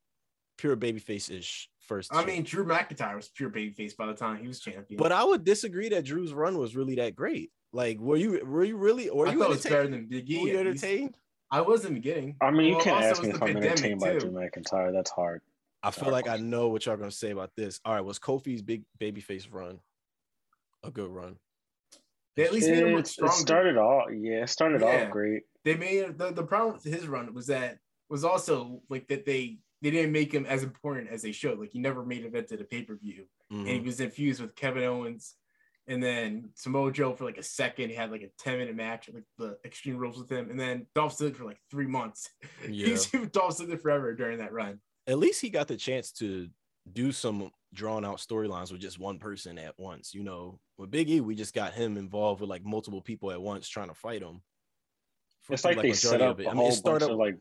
pure 0.57 0.75
babyface 0.75 1.29
ish 1.31 1.69
first. 1.81 2.11
I 2.11 2.17
champ. 2.17 2.27
mean, 2.27 2.43
Drew 2.43 2.65
McIntyre 2.65 3.15
was 3.15 3.29
pure 3.29 3.49
babyface 3.49 3.95
by 3.95 4.07
the 4.07 4.13
time 4.13 4.37
he 4.41 4.47
was 4.47 4.59
champion. 4.59 4.97
but 4.97 5.11
I 5.11 5.23
would 5.23 5.43
disagree 5.43 5.89
that 5.89 6.05
Drew's 6.05 6.33
run 6.33 6.57
was 6.57 6.75
really 6.75 6.95
that 6.95 7.15
great. 7.15 7.51
Like, 7.77 7.99
were 7.99 8.17
you 8.17 8.43
were 8.43 8.63
you 8.63 8.75
really 8.75 9.07
or 9.07 9.27
I 9.27 9.33
you 9.33 9.37
thought 9.37 9.45
it 9.45 9.49
was 9.49 9.63
better 9.63 9.81
entertained? 9.81 9.93
than 9.93 10.07
Big 10.25 10.27
Were 10.41 10.47
E. 10.47 10.51
you 10.51 10.57
entertained? 10.59 11.17
I 11.51 11.61
was 11.61 11.85
in 11.85 11.93
the 11.93 11.99
beginning. 11.99 12.35
I 12.41 12.49
mean, 12.49 12.65
you 12.69 12.73
Well, 12.73 12.83
can't 12.83 13.03
ask 13.03 13.21
me 13.21 13.27
was 13.27 13.35
if 13.35 13.39
the 13.39 13.45
I'm 13.45 13.55
entertained 13.57 13.99
by 13.99 14.13
pandemic, 14.13 14.51
Drew. 14.53 14.63
McIntyre. 14.63 14.91
That's 14.91 15.11
hard. 15.11 15.41
I 15.83 15.91
feel 15.91 16.11
like 16.11 16.27
I 16.27 16.37
know 16.37 16.69
what 16.69 16.87
y'all 16.87 16.97
gonna 16.97 17.11
say 17.11 17.29
about 17.29 17.51
this. 17.55 17.79
All 17.85 17.93
right, 17.93 18.01
was 18.01 18.17
Kofi's 18.17 18.63
big 18.63 18.83
babyface 18.99 19.45
run 19.53 19.79
a 20.83 20.89
good 20.89 21.11
run? 21.11 21.37
They 22.35 22.45
at 22.45 22.51
least 22.51 22.67
made 22.67 22.79
him 22.79 22.87
It, 22.89 22.95
look 22.95 23.05
it 23.05 23.31
started 23.37 23.77
off, 23.77 24.07
yeah, 24.11 24.41
it 24.41 24.49
started 24.49 24.81
Yeah. 24.81 25.05
off 25.05 25.11
great. 25.11 25.43
they 25.63 25.75
made 25.77 26.17
the, 26.17 26.31
the 26.31 26.43
problem 26.43 26.73
with 26.73 26.83
his 26.83 27.07
run 27.07 27.31
was 27.35 27.45
that 27.47 27.77
was 28.09 28.23
also 28.23 28.81
like 28.89 29.07
that 29.09 29.23
they 29.23 29.59
they 29.83 29.91
didn't 29.91 30.11
make 30.11 30.33
him 30.33 30.47
as 30.47 30.63
important 30.63 31.09
as 31.11 31.21
they 31.21 31.31
should. 31.31 31.59
Like 31.59 31.69
he 31.69 31.77
never 31.79 32.03
made 32.03 32.25
it 32.25 32.33
into 32.33 32.57
the 32.57 32.63
pay 32.63 32.81
per 32.81 32.95
view, 32.95 33.27
and 33.51 33.67
he 33.67 33.79
Mhm. 33.81 33.85
was 33.85 33.99
infused 33.99 34.41
with 34.41 34.55
Kevin 34.55 34.83
Owens, 34.83 35.35
and 35.87 36.01
then 36.03 36.49
Samoa 36.55 36.91
Joe 36.91 37.13
for 37.13 37.23
like 37.25 37.37
a 37.37 37.43
second. 37.43 37.89
He 37.89 37.95
had 37.95 38.11
like 38.11 38.21
a 38.21 38.29
ten 38.37 38.57
minute 38.57 38.75
match, 38.75 39.09
like 39.13 39.23
the 39.37 39.57
Extreme 39.65 39.97
Rules 39.97 40.17
with 40.17 40.29
him, 40.31 40.49
and 40.49 40.59
then 40.59 40.85
Dolph 40.95 41.17
Ziggler 41.17 41.35
for 41.35 41.45
like 41.45 41.59
three 41.71 41.87
months. 41.87 42.29
Yeah. 42.69 42.87
He's 42.87 43.11
with 43.13 43.31
Dolph 43.31 43.57
Ziggler 43.57 43.79
forever 43.81 44.13
during 44.13 44.39
that 44.39 44.51
run. 44.51 44.79
At 45.07 45.19
least 45.19 45.41
he 45.41 45.49
got 45.49 45.67
the 45.67 45.77
chance 45.77 46.11
to 46.13 46.49
do 46.91 47.11
some 47.11 47.51
drawn 47.73 48.03
out 48.05 48.17
storylines 48.17 48.71
with 48.71 48.81
just 48.81 48.99
one 48.99 49.19
person 49.19 49.57
at 49.57 49.77
once. 49.77 50.13
You 50.13 50.23
know, 50.23 50.59
with 50.77 50.91
Big 50.91 51.09
E, 51.09 51.21
we 51.21 51.35
just 51.35 51.53
got 51.53 51.73
him 51.73 51.97
involved 51.97 52.41
with 52.41 52.49
like 52.49 52.65
multiple 52.65 53.01
people 53.01 53.31
at 53.31 53.41
once 53.41 53.67
trying 53.69 53.87
to 53.89 53.93
fight 53.93 54.21
him. 54.21 54.41
for 55.41 55.53
It's 55.53 55.63
like 55.65 55.77
the 55.77 55.83
they 55.83 55.93
set 55.93 56.21
of 56.21 56.31
up 56.31 56.39
it. 56.41 56.45
a 56.45 56.49
I 56.49 56.53
mean, 56.53 56.57
whole 56.57 56.67
bunch 56.69 56.77
started 56.79 57.09
of 57.11 57.17
like. 57.17 57.35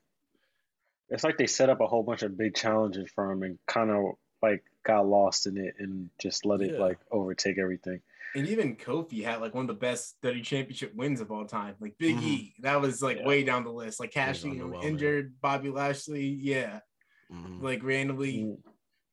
It's 1.08 1.22
like 1.24 1.38
they 1.38 1.46
set 1.46 1.70
up 1.70 1.80
a 1.80 1.86
whole 1.86 2.02
bunch 2.02 2.22
of 2.22 2.36
big 2.36 2.54
challenges 2.54 3.08
for 3.14 3.30
him 3.30 3.42
and 3.44 3.58
kind 3.66 3.90
of 3.90 4.14
like 4.42 4.64
got 4.84 5.06
lost 5.06 5.46
in 5.46 5.56
it 5.56 5.74
and 5.78 6.10
just 6.20 6.44
let 6.44 6.60
it 6.60 6.72
Yeah. 6.74 6.78
like 6.80 6.98
overtake 7.12 7.58
everything. 7.58 8.00
And 8.36 8.48
even 8.48 8.76
Kofi 8.76 9.24
had 9.24 9.40
like 9.40 9.54
one 9.54 9.62
of 9.62 9.68
the 9.68 9.74
best 9.74 10.16
WWE 10.22 10.42
Championship 10.44 10.94
wins 10.94 11.20
of 11.20 11.30
all 11.30 11.46
time. 11.46 11.74
Like 11.80 11.96
Big 11.98 12.16
Mhm. 12.16 12.22
E, 12.22 12.54
that 12.60 12.80
was 12.80 13.02
like 13.02 13.18
Yeah. 13.18 13.26
way 13.26 13.42
down 13.44 13.64
the 13.64 13.72
list. 13.72 13.98
Like 13.98 14.08
was 14.10 14.14
Cashy 14.14 14.60
injured, 14.82 15.40
Bobby 15.40 15.70
Lashley, 15.70 16.26
yeah, 16.26 16.80
Mhm. 17.32 17.62
like 17.62 17.82
randomly. 17.82 18.56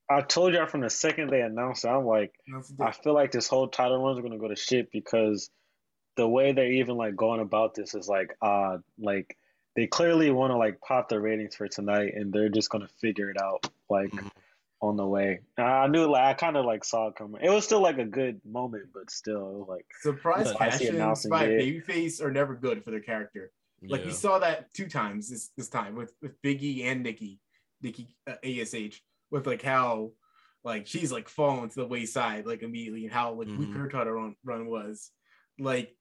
I 0.10 0.22
told 0.22 0.54
y'all 0.54 0.66
from 0.68 0.82
the 0.82 0.90
second 0.90 1.30
they 1.30 1.42
announced 1.42 1.86
it, 1.86 1.88
I'm 1.88 2.06
like, 2.06 2.36
I 2.80 2.92
feel 2.92 3.14
like 3.14 3.32
this 3.32 3.48
whole 3.48 3.70
title 3.70 4.04
run 4.04 4.18
is 4.18 4.22
gonna 4.22 4.38
go 4.38 4.50
to 4.50 4.56
shit 4.56 4.92
because 4.92 5.50
the 6.18 6.28
way 6.28 6.52
they're 6.52 6.72
even 6.72 6.98
like 6.98 7.16
going 7.16 7.40
about 7.40 7.74
this 7.74 7.96
is 7.96 8.08
like 8.10 8.36
odd. 8.42 8.84
Like 9.00 9.38
they 9.76 9.88
clearly 9.88 10.30
want 10.30 10.52
to 10.52 10.58
like 10.58 10.80
pop 10.82 11.08
the 11.10 11.20
ratings 11.20 11.56
for 11.56 11.68
tonight, 11.68 12.14
and 12.16 12.32
they're 12.34 12.50
just 12.50 12.70
gonna 12.70 12.90
figure 13.00 13.30
it 13.32 13.42
out 13.42 13.66
like 13.90 14.12
Mhm. 14.12 14.30
On 14.84 14.98
the 14.98 15.08
way. 15.08 15.40
I 15.58 15.88
knew 15.88 16.06
like 16.12 16.24
I 16.24 16.34
kind 16.34 16.58
of 16.58 16.66
like 16.66 16.84
saw 16.84 17.08
it 17.08 17.16
coming. 17.16 17.40
It 17.42 17.50
was 17.50 17.64
still 17.64 17.82
like 17.82 18.00
a 18.00 18.06
good 18.06 18.42
moment, 18.46 18.88
but 18.94 19.10
still 19.10 19.66
like 19.70 19.86
surprise 20.02 20.48
Yeah. 20.48 20.54
Spicy 20.54 20.72
cash-ins 20.80 20.96
announcing 20.96 21.30
by 21.32 21.46
it. 21.46 21.62
babyface 21.88 22.22
are 22.22 22.32
never 22.32 22.54
good 22.54 22.84
for 22.84 22.92
their 22.92 23.00
character. 23.00 23.52
Like 23.82 24.02
Yeah. 24.02 24.08
we 24.08 24.12
saw 24.14 24.40
that 24.40 24.74
two 24.74 24.88
times 24.90 25.30
this 25.30 25.52
this 25.56 25.70
time 25.70 25.96
with 25.96 26.14
with 26.22 26.40
Biggie 26.42 26.84
and 26.84 27.02
Nikki, 27.02 27.40
Nikki 27.82 28.14
uh, 28.28 28.36
Ash 28.44 29.02
with 29.32 29.48
like 29.48 29.62
how 29.62 30.12
like 30.66 30.86
she's 30.86 31.14
like 31.14 31.30
falling 31.30 31.70
to 31.70 31.76
the 31.76 31.88
wayside 31.88 32.46
like 32.46 32.62
immediately 32.62 33.06
and 33.06 33.14
how 33.14 33.32
like 33.34 33.48
weak 33.48 33.70
Mhm. 33.70 33.78
her 33.78 33.88
title 33.90 34.14
run, 34.14 34.36
run 34.44 34.66
was. 34.68 35.12
Like 35.58 35.96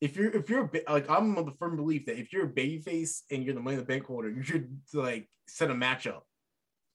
if 0.00 0.16
you're 0.16 0.30
if 0.30 0.48
you're 0.48 0.64
a 0.64 0.68
ba- 0.68 0.84
like 0.88 1.10
I'm 1.10 1.36
of 1.36 1.44
the 1.44 1.52
firm 1.52 1.76
belief 1.76 2.06
that 2.06 2.18
if 2.18 2.32
you're 2.32 2.46
a 2.46 2.52
babyface 2.52 3.24
and 3.30 3.44
you're 3.44 3.54
the 3.54 3.60
money 3.60 3.74
in 3.74 3.80
the 3.80 3.86
bank 3.86 4.04
holder, 4.06 4.30
you 4.30 4.42
should 4.42 4.80
like 4.94 5.28
set 5.48 5.70
a 5.70 5.74
matchup 5.74 6.22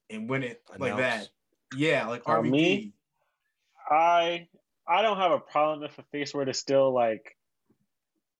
and 0.09 0.29
win 0.29 0.43
it 0.43 0.61
like 0.77 0.97
that. 0.97 1.29
Yeah, 1.75 2.07
like 2.07 2.23
Uh, 2.27 2.33
RVD. 2.41 2.49
me? 2.51 2.93
I 3.89 4.47
I 4.87 5.01
don't 5.01 5.17
have 5.17 5.31
a 5.31 5.39
problem 5.39 5.83
if 5.83 5.97
a 5.99 6.03
face 6.11 6.33
were 6.33 6.45
to 6.45 6.53
still 6.53 6.93
like 6.93 7.35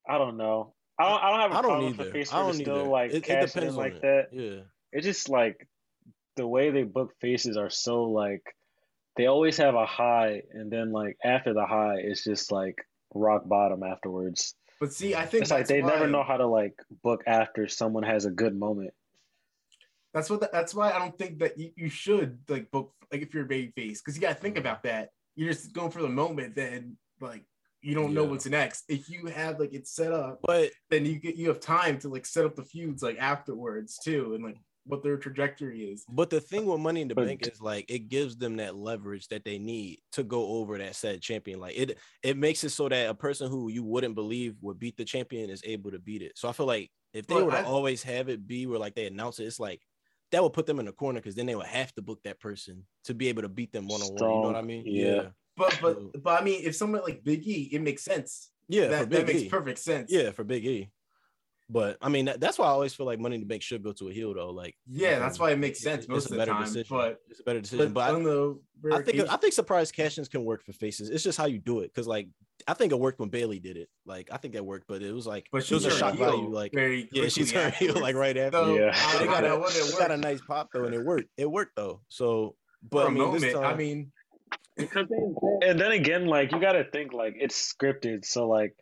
I 0.07 0.17
don't 0.17 0.37
know. 0.37 0.73
I 0.99 1.09
don't 1.09 1.23
I 1.23 1.29
don't 1.31 1.39
have 1.41 1.51
a 1.51 1.55
I 1.55 1.61
don't 1.61 1.69
problem 1.71 1.93
if 1.93 1.99
a 1.99 2.11
face 2.11 2.33
I 2.33 2.37
were 2.37 2.51
to 2.51 2.57
don't 2.57 2.61
still 2.63 2.75
either. 2.81 2.89
like 2.89 3.11
It, 3.11 3.15
it 3.17 3.23
cash 3.23 3.55
in 3.57 3.75
like 3.75 3.93
it. 3.95 4.01
that. 4.01 4.27
Yeah. 4.31 4.61
It's 4.91 5.05
just 5.05 5.29
like 5.29 5.67
the 6.35 6.47
way 6.47 6.69
they 6.71 6.83
book 6.83 7.13
faces 7.19 7.57
are 7.57 7.69
so 7.69 8.03
like 8.03 8.43
they 9.15 9.25
always 9.25 9.57
have 9.57 9.75
a 9.75 9.85
high 9.85 10.43
and 10.51 10.71
then 10.71 10.91
like 10.91 11.17
after 11.23 11.53
the 11.53 11.65
high 11.65 11.97
it's 11.97 12.23
just 12.23 12.51
like 12.51 12.75
rock 13.13 13.47
bottom 13.47 13.83
afterwards. 13.83 14.55
But 14.79 14.93
see, 14.93 15.15
I 15.15 15.25
think 15.25 15.41
It's 15.41 15.51
like 15.51 15.61
that's 15.61 15.69
they 15.69 15.81
never 15.81 16.07
know 16.07 16.23
how 16.23 16.37
to 16.37 16.45
like 16.45 16.75
book 17.03 17.23
after 17.25 17.67
someone 17.67 18.03
has 18.03 18.25
a 18.25 18.31
good 18.31 18.55
moment. 18.55 18.93
That's 20.17 20.31
what. 20.31 20.39
The, 20.39 20.49
that's 20.51 20.73
why 20.73 20.91
I 20.91 20.97
don't 20.97 21.15
think 21.15 21.37
that 21.39 21.59
you, 21.59 21.69
you 21.75 21.89
should 21.89 22.39
like 22.49 22.71
book 22.71 22.91
like 23.11 23.21
if 23.21 23.35
you're 23.35 23.43
a 23.43 23.47
baby 23.47 23.71
face 23.75 24.01
because 24.01 24.15
you 24.15 24.21
got 24.21 24.35
to 24.35 24.41
think 24.41 24.55
mm-hmm. 24.55 24.61
about 24.61 24.81
that. 24.83 25.09
You're 25.35 25.53
just 25.53 25.73
going 25.73 25.91
for 25.91 26.01
the 26.01 26.09
moment, 26.09 26.55
then 26.55 26.97
like 27.21 27.43
you 27.83 27.93
don't 27.93 28.15
know 28.15 28.23
what's 28.23 28.47
next. 28.47 28.85
If 28.89 29.09
you 29.09 29.27
have 29.27 29.59
like 29.59 29.73
it 29.73 29.87
set 29.87 30.11
up, 30.11 30.39
But 30.41 30.71
then 30.89 31.05
you 31.05 31.19
get 31.19 31.35
you 31.35 31.49
have 31.49 31.59
time 31.59 31.99
to 31.99 32.09
like 32.09 32.25
set 32.25 32.45
up 32.45 32.55
the 32.55 32.63
feuds 32.63 33.03
like 33.03 33.19
afterwards 33.19 33.99
too, 34.03 34.33
and 34.33 34.43
like 34.43 34.57
what 34.85 35.03
their 35.03 35.17
trajectory 35.17 35.81
is. 35.81 36.03
But 36.09 36.31
the 36.31 36.41
thing 36.41 36.65
with 36.65 36.79
Money 36.79 37.01
in 37.01 37.09
the 37.09 37.15
But- 37.15 37.27
Bank 37.27 37.47
is 37.47 37.61
like 37.61 37.85
it 37.87 38.09
gives 38.09 38.37
them 38.37 38.57
that 38.57 38.75
leverage 38.75 39.27
that 39.27 39.45
they 39.45 39.59
need 39.59 39.99
to 40.13 40.23
go 40.23 40.47
over 40.47 40.79
that 40.79 40.95
said 40.95 41.21
champion. 41.21 41.59
Like 41.59 41.77
it, 41.77 41.99
it 42.23 42.37
makes 42.37 42.63
it 42.63 42.69
so 42.69 42.89
that 42.89 43.09
a 43.09 43.13
person 43.13 43.51
who 43.51 43.69
you 43.69 43.83
wouldn't 43.83 44.15
believe 44.15 44.55
would 44.61 44.79
beat 44.79 44.97
the 44.97 45.05
champion 45.05 45.51
is 45.51 45.61
able 45.63 45.91
to 45.91 45.99
beat 45.99 46.23
it. 46.23 46.31
So 46.35 46.49
I 46.49 46.53
feel 46.53 46.65
like 46.65 46.89
if 47.13 47.27
they 47.27 47.35
But 47.35 47.45
were 47.45 47.51
to 47.51 47.59
I- 47.59 47.63
always 47.63 48.03
have 48.03 48.29
it 48.29 48.47
be 48.47 48.65
where 48.65 48.79
like 48.79 48.95
they 48.95 49.05
announce 49.05 49.39
it, 49.39 49.45
it's 49.45 49.59
like 49.59 49.81
that 50.31 50.43
would 50.43 50.53
put 50.53 50.65
them 50.65 50.79
in 50.79 50.85
the 50.85 50.91
corner 50.91 51.19
because 51.19 51.35
then 51.35 51.45
they 51.45 51.55
would 51.55 51.67
have 51.67 51.93
to 51.95 52.01
book 52.01 52.19
that 52.23 52.39
person 52.39 52.83
to 53.05 53.13
be 53.13 53.29
able 53.29 53.43
to 53.43 53.49
beat 53.49 53.71
them 53.71 53.87
one 53.87 54.01
on 54.01 54.07
one. 54.09 54.29
You 54.29 54.41
know 54.41 54.47
what 54.47 54.55
I 54.55 54.61
mean? 54.61 54.83
yeah. 54.85 55.27
But 55.55 55.79
but 55.81 56.23
but 56.23 56.41
I 56.41 56.43
mean, 56.43 56.61
if 56.63 56.75
someone 56.75 57.01
like 57.01 57.23
Big 57.23 57.47
E, 57.47 57.69
it 57.71 57.81
makes 57.81 58.03
sense. 58.03 58.51
yeah, 58.67 58.83
for 58.85 58.89
that, 58.91 59.09
Big 59.09 59.19
that 59.19 59.27
makes 59.27 59.41
E. 59.43 59.49
perfect 59.49 59.79
sense. 59.79 60.11
Yeah, 60.11 60.31
for 60.31 60.43
Big 60.43 60.65
E. 60.65 60.89
But 61.69 61.97
I 62.01 62.07
mean, 62.07 62.25
that, 62.25 62.39
that's 62.39 62.57
why 62.57 62.65
I 62.67 62.69
always 62.69 62.93
feel 62.93 63.05
like 63.05 63.19
Money 63.19 63.35
to 63.37 63.41
make 63.41 63.49
Bank 63.49 63.61
should 63.61 63.83
go 63.83 63.91
to 63.91 64.07
a 64.07 64.13
heel 64.13 64.33
though. 64.33 64.51
Like, 64.51 64.75
yeah, 64.89 65.19
that's 65.19 65.37
um, 65.37 65.43
why 65.43 65.51
it 65.51 65.59
makes 65.59 65.81
sense 65.81 66.07
most 66.07 66.31
of 66.31 66.37
the 66.37 66.45
time. 66.45 66.63
decision. 66.63 66.87
But 66.97 67.17
it's 67.29 67.41
a 67.41 67.43
better 67.43 67.59
decision. 67.59 67.87
but, 67.87 67.93
But, 67.93 68.09
I- 68.11 68.15
on 68.15 68.23
the 68.23 68.59
rare 68.81 68.93
I 68.93 68.95
think 68.97 69.07
occasion- 69.09 69.29
I 69.29 69.35
think 69.37 69.53
surprise 69.53 69.91
cash-ins 69.91 70.29
can 70.29 70.45
work 70.45 70.63
for 70.63 70.71
faces. 70.71 71.09
It's 71.09 71.23
just 71.23 71.37
how 71.37 71.45
you 71.45 71.59
do 71.59 71.81
it. 71.81 71.93
Cause 71.93 72.07
like 72.07 72.29
I 72.67 72.73
think 72.73 72.91
it 72.93 72.99
worked 72.99 73.19
when 73.19 73.27
Bayley 73.29 73.59
did 73.59 73.75
it. 73.75 73.89
Like 74.05 74.29
I 74.31 74.37
think 74.37 74.53
that 74.53 74.65
worked, 74.65 74.87
but 74.87 75.01
it 75.01 75.11
was 75.13 75.27
like 75.27 75.47
but 75.51 75.57
it 75.59 75.65
she 75.65 75.73
was 75.73 75.83
a 75.85 75.89
turned 75.89 75.99
shock 75.99 76.15
heel 76.15 76.25
value. 76.25 76.49
Like 76.49 76.71
very 76.73 77.09
yeah, 77.11 77.27
she 77.27 77.41
quickly 77.43 77.61
turned 77.61 77.73
heel 77.75 77.99
like 77.99 78.15
right 78.15 78.37
after. 78.37 78.57
So, 78.59 78.75
Yeah. 78.75 78.91
I 78.95 79.23
It 79.23 79.25
got, 79.25 79.41
got 79.41 79.43
a, 79.43 79.53
a, 79.55 79.67
it 79.67 79.75
it 79.93 79.99
got 79.99 80.11
a 80.11 80.17
nice 80.29 80.39
pop 80.47 80.69
though, 80.73 80.85
and 80.85 80.95
it 80.95 81.03
worked. 81.03 81.27
It 81.35 81.51
worked 81.51 81.75
though. 81.75 81.99
So, 82.07 82.55
for 82.89 82.89
but 82.91 83.03
a 83.03 83.07
I 83.07 83.11
mean, 83.11 83.33
this 83.33 83.41
moment. 83.41 83.53
time, 83.61 83.73
I 83.73 83.75
mean, 83.77 84.11
Because 84.77 85.07
they, 85.09 85.67
and 85.69 85.77
then 85.79 85.91
again, 85.91 86.27
like 86.27 86.53
you 86.53 86.61
got 86.61 86.73
to 86.73 86.85
think 86.85 87.11
like 87.11 87.35
it's 87.37 87.73
scripted, 87.73 88.23
so 88.23 88.47
like 88.47 88.73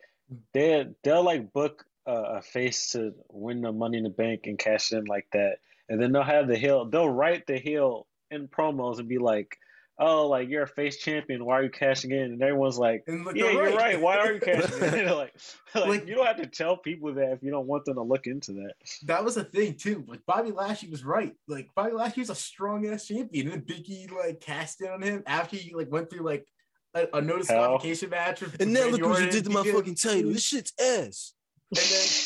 they 0.54 0.86
they'll 1.02 1.24
like 1.24 1.52
book 1.52 1.84
a, 2.06 2.12
a 2.38 2.42
face 2.42 2.90
to 2.92 3.12
win 3.30 3.60
the 3.62 3.72
Money 3.72 3.98
in 3.98 4.04
the 4.04 4.10
Bank 4.10 4.42
and 4.44 4.58
cash 4.58 4.92
in 4.92 5.04
like 5.04 5.26
that, 5.32 5.58
and 5.88 6.00
then 6.00 6.12
they'll 6.12 6.22
have 6.22 6.48
the 6.48 6.56
heel. 6.56 6.84
They'll 6.88 7.08
write 7.08 7.46
the 7.46 7.58
heel 7.58 8.06
in 8.30 8.48
promos 8.48 8.98
and 8.98 9.08
be 9.08 9.18
like, 9.18 9.56
"Oh, 9.98 10.26
like 10.28 10.48
you're 10.48 10.64
a 10.64 10.68
face 10.68 10.98
champion. 10.98 11.44
Why 11.44 11.58
are 11.58 11.62
you 11.64 11.70
cashing 11.70 12.10
in?" 12.12 12.18
And 12.32 12.42
everyone's 12.42 12.78
like, 12.78 13.04
and 13.06 13.24
look, 13.24 13.36
"Yeah, 13.36 13.44
they're 13.44 13.68
you're 13.70 13.76
right. 13.76 14.00
Why 14.00 14.16
are 14.18 14.32
you 14.32 14.40
cashing 14.44 14.82
in?" 14.82 15.06
like, 15.14 15.34
like, 15.74 15.86
Like- 15.88 16.06
you 16.06 16.14
don't 16.14 16.26
have 16.26 16.36
to 16.38 16.46
tell 16.46 16.76
people 16.76 17.14
that 17.14 17.32
if 17.32 17.42
you 17.42 17.50
don't 17.50 17.66
want 17.66 17.84
them 17.84 17.94
to 17.96 18.02
look 18.02 18.26
into 18.26 18.52
that. 18.54 18.74
that 19.04 19.24
was 19.24 19.36
a 19.36 19.44
thing 19.44 19.74
too. 19.74 20.04
Like 20.06 20.20
Bobby 20.26 20.50
Lashley 20.50 20.90
was 20.90 21.04
right. 21.04 21.34
Like 21.48 21.68
Bobby 21.74 21.92
Lashley 21.92 22.20
was 22.22 22.30
a 22.30 22.34
strong 22.34 22.86
ass 22.86 23.06
champion, 23.06 23.48
and 23.50 23.62
then 23.66 23.76
Biggie 23.76 24.10
like 24.10 24.40
cast 24.40 24.80
in 24.80 24.88
on 24.88 25.02
him 25.02 25.22
after 25.26 25.56
he 25.56 25.74
like 25.74 25.90
went 25.90 26.10
through 26.10 26.24
like 26.24 26.46
a, 26.94 27.06
a 27.14 27.20
no 27.20 27.34
Hell. 27.34 27.38
disqualification 27.38 28.10
match. 28.10 28.42
And 28.60 28.72
now 28.72 28.86
look 28.88 29.02
what 29.02 29.22
you 29.22 29.30
did 29.30 29.44
to 29.44 29.50
my 29.50 29.62
because- 29.62 29.78
fucking 29.80 29.94
title. 29.96 30.32
This 30.32 30.42
shit's 30.42 30.72
ass. 30.80 31.32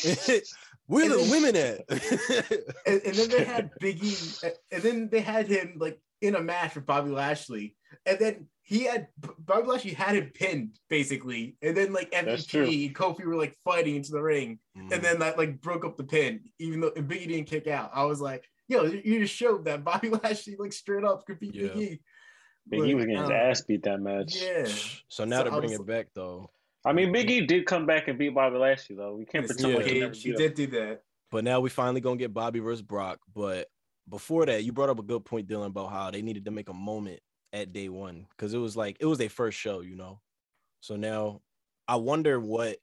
And 0.05 0.17
then, 0.27 0.41
Where 0.87 1.05
and 1.05 1.13
the 1.13 1.17
then- 1.19 1.31
women 1.31 1.57
at? 1.57 1.81
and, 2.87 3.01
and 3.05 3.15
then 3.15 3.29
they 3.31 3.45
had 3.45 3.71
Biggie, 3.81 4.45
and 4.73 4.83
then 4.83 5.09
they 5.11 5.21
had 5.21 5.47
him 5.47 5.75
like 5.79 6.01
in 6.21 6.35
a 6.35 6.41
match 6.41 6.75
with 6.75 6.85
Bobby 6.87 7.11
Lashley, 7.11 7.77
and 8.07 8.19
then 8.19 8.47
he 8.63 8.85
had 8.85 9.07
Bobby 9.39 9.69
Lashley 9.69 9.93
had 9.93 10.17
him 10.17 10.31
pinned 10.35 10.79
basically, 10.89 11.57
and 11.63 11.77
then 11.77 11.93
like 11.93 12.11
That's. 12.11 12.47
MVP 12.47 12.87
and 12.87 12.95
Kofi 12.97 13.25
were 13.25 13.37
like 13.37 13.55
fighting 13.65 13.97
into 13.97 14.11
the 14.13 14.21
ring, 14.23 14.59
Mm. 14.77 14.93
and 14.93 15.03
then 15.03 15.19
that 15.21 15.39
like 15.39 15.61
broke 15.61 15.85
up 15.85 15.97
the 15.97 16.05
pin, 16.05 16.41
even 16.59 16.81
though 16.81 16.93
and 16.97 17.09
Biggie 17.09 17.29
didn't 17.29 17.47
kick 17.47 17.67
out. 17.69 17.91
I 17.95 18.05
was 18.05 18.21
like, 18.21 18.45
yo, 18.69 18.85
you 18.85 19.21
just 19.21 19.35
showed 19.35 19.65
that 19.67 19.85
Bobby 19.85 20.09
Lashley 20.25 20.57
like 20.59 20.73
straight 20.73 21.05
up 21.05 21.25
could 21.25 21.39
beat 21.41 21.55
Yeah. 21.55 21.69
Biggie. 21.69 22.01
Big 22.69 22.81
E 22.81 22.95
was 22.95 23.05
getting 23.07 23.21
his 23.21 23.31
uh, 23.31 23.33
ass 23.33 23.63
beat 23.63 23.83
that 23.85 24.01
match. 24.01 24.35
Yeah. 24.37 24.67
so 25.09 25.25
now 25.25 25.39
So 25.39 25.45
to 25.45 25.51
bring 25.53 25.71
was- 25.71 25.81
it 25.81 25.87
back 25.87 26.07
though, 26.15 26.51
I 26.85 26.93
mean, 26.93 27.13
Big 27.13 27.31
E 27.31 27.43
did 27.45 27.67
come 27.67 27.85
back 27.87 28.09
and 28.09 28.19
beat 28.19 28.35
Bobby 28.35 28.57
Lashley 28.57 28.97
though. 28.97 29.15
We 29.15 29.27
can't 29.27 29.45
Yes, 29.45 29.55
pretend 29.57 29.75
like 29.77 29.87
he 29.87 29.95
Yeah. 29.95 30.01
never 30.01 30.15
he 30.15 30.33
did 30.33 30.55
do 30.55 30.67
that. 30.69 31.03
but 31.31 31.45
now 31.45 31.61
we 31.61 31.71
finally 31.71 32.01
gonna 32.01 32.17
get 32.17 32.33
Bobby 32.33 32.59
versus 32.61 32.83
Brock. 32.83 33.21
But 33.35 33.69
before 34.09 34.47
that, 34.47 34.65
you 34.65 34.73
brought 34.73 34.89
up 34.89 34.99
a 34.99 35.03
good 35.05 35.25
point, 35.25 35.47
Dylan, 35.49 35.67
about 35.67 35.91
how 35.91 36.11
they 36.11 36.23
needed 36.23 36.45
to 36.47 36.51
make 36.51 36.69
a 36.69 36.75
moment 36.75 37.21
at 37.53 37.73
day 37.73 37.89
one 37.89 38.27
because 38.31 38.55
it 38.55 38.59
was 38.59 38.77
like 38.77 38.97
it 39.01 39.07
was 39.07 39.19
their 39.19 39.29
first 39.29 39.59
show, 39.59 39.81
you 39.81 39.97
know. 39.97 40.21
So 40.81 40.97
now 40.97 41.43
I 41.87 41.97
wonder 41.97 42.41
what 42.41 42.79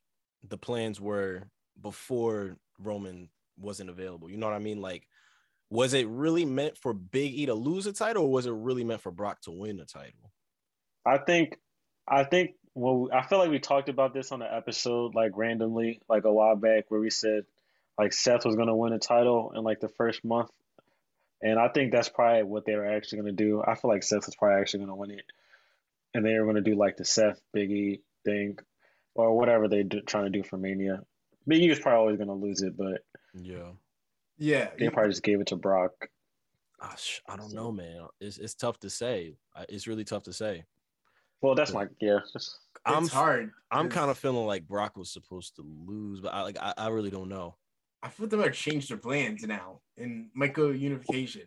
the 0.48 0.58
plans 0.58 1.00
were 1.00 1.42
before 1.80 2.56
Roman 2.78 3.30
wasn't 3.58 3.90
available. 3.90 4.30
You 4.30 4.36
know 4.36 4.46
what 4.46 4.54
I 4.54 4.60
mean? 4.60 4.80
Like, 4.80 5.08
was 5.70 5.92
it 5.94 6.06
really 6.08 6.44
meant 6.44 6.76
for 6.78 6.94
Big 6.94 7.34
E 7.34 7.46
to 7.46 7.54
lose 7.54 7.86
a 7.86 7.92
title, 7.92 8.24
or 8.24 8.30
was 8.32 8.46
it 8.46 8.52
really 8.52 8.84
meant 8.84 9.00
for 9.02 9.10
Brock 9.10 9.40
to 9.42 9.50
win 9.50 9.80
a 9.80 9.84
title? 9.84 10.32
I 11.04 11.18
think, 11.18 11.58
I 12.06 12.24
think. 12.24 12.52
Well, 12.78 13.08
I 13.12 13.26
feel 13.26 13.38
like 13.38 13.50
we 13.50 13.58
talked 13.58 13.88
about 13.88 14.14
this 14.14 14.30
on 14.30 14.38
the 14.38 14.54
episode, 14.54 15.16
like 15.16 15.36
randomly, 15.36 16.00
like 16.08 16.24
a 16.24 16.32
while 16.32 16.54
back, 16.54 16.84
where 16.90 17.00
we 17.00 17.10
said 17.10 17.44
like 17.98 18.12
Seth 18.12 18.44
was 18.44 18.54
gonna 18.54 18.76
win 18.76 18.92
a 18.92 19.00
title 19.00 19.52
in 19.56 19.64
like 19.64 19.80
the 19.80 19.88
first 19.88 20.24
month, 20.24 20.50
and 21.42 21.58
I 21.58 21.68
think 21.68 21.90
that's 21.90 22.08
probably 22.08 22.44
what 22.44 22.64
they 22.66 22.76
were 22.76 22.86
actually 22.86 23.18
gonna 23.18 23.32
do. 23.32 23.60
I 23.66 23.74
feel 23.74 23.90
like 23.90 24.04
Seth 24.04 24.26
was 24.26 24.36
probably 24.36 24.60
actually 24.60 24.80
gonna 24.80 24.94
win 24.94 25.10
it, 25.10 25.24
and 26.14 26.24
they 26.24 26.38
were 26.38 26.46
gonna 26.46 26.60
do 26.60 26.76
like 26.76 26.96
the 26.96 27.04
Seth 27.04 27.40
Big 27.52 27.72
E 27.72 28.00
thing, 28.24 28.58
or 29.16 29.36
whatever 29.36 29.66
they 29.66 29.82
do, 29.82 30.00
trying 30.02 30.30
to 30.30 30.38
do 30.38 30.44
for 30.44 30.56
Mania. 30.56 31.02
Biggie 31.50 31.70
was 31.70 31.80
probably 31.80 31.98
always 31.98 32.18
gonna 32.18 32.32
lose 32.32 32.62
it, 32.62 32.76
but 32.76 33.02
Yeah. 33.34 33.72
Yeah, 34.36 34.70
they 34.78 34.88
probably 34.88 35.10
just 35.10 35.24
gave 35.24 35.40
it 35.40 35.48
to 35.48 35.56
Brock. 35.56 36.10
Ah, 36.80 36.94
I 37.28 37.34
don't 37.34 37.52
know, 37.52 37.72
man. 37.72 38.06
It's 38.20 38.38
it's 38.38 38.54
tough 38.54 38.78
to 38.80 38.90
say. 38.90 39.34
It's 39.68 39.88
really 39.88 40.04
tough 40.04 40.22
to 40.24 40.32
say. 40.32 40.64
Well, 41.40 41.54
that's 41.54 41.72
my 41.72 41.86
yeah. 42.00 42.18
I'm 42.84 43.04
it's 43.04 43.12
hard. 43.12 43.50
I'm 43.70 43.86
It's- 43.86 43.98
kind 43.98 44.10
of 44.10 44.18
feeling 44.18 44.46
like 44.46 44.66
Brock 44.66 44.96
was 44.96 45.12
supposed 45.12 45.56
to 45.56 45.62
lose, 45.86 46.20
but 46.20 46.32
I 46.34 46.42
like 46.42 46.58
I, 46.60 46.74
I 46.76 46.88
really 46.88 47.10
don't 47.10 47.28
know. 47.28 47.56
I 48.02 48.08
feel 48.08 48.24
like 48.26 48.30
they 48.30 48.36
might 48.36 48.54
change 48.54 48.88
their 48.88 48.96
plans 48.98 49.42
now 49.42 49.80
and 49.96 50.30
might 50.34 50.54
go 50.54 50.68
unification. 50.70 51.42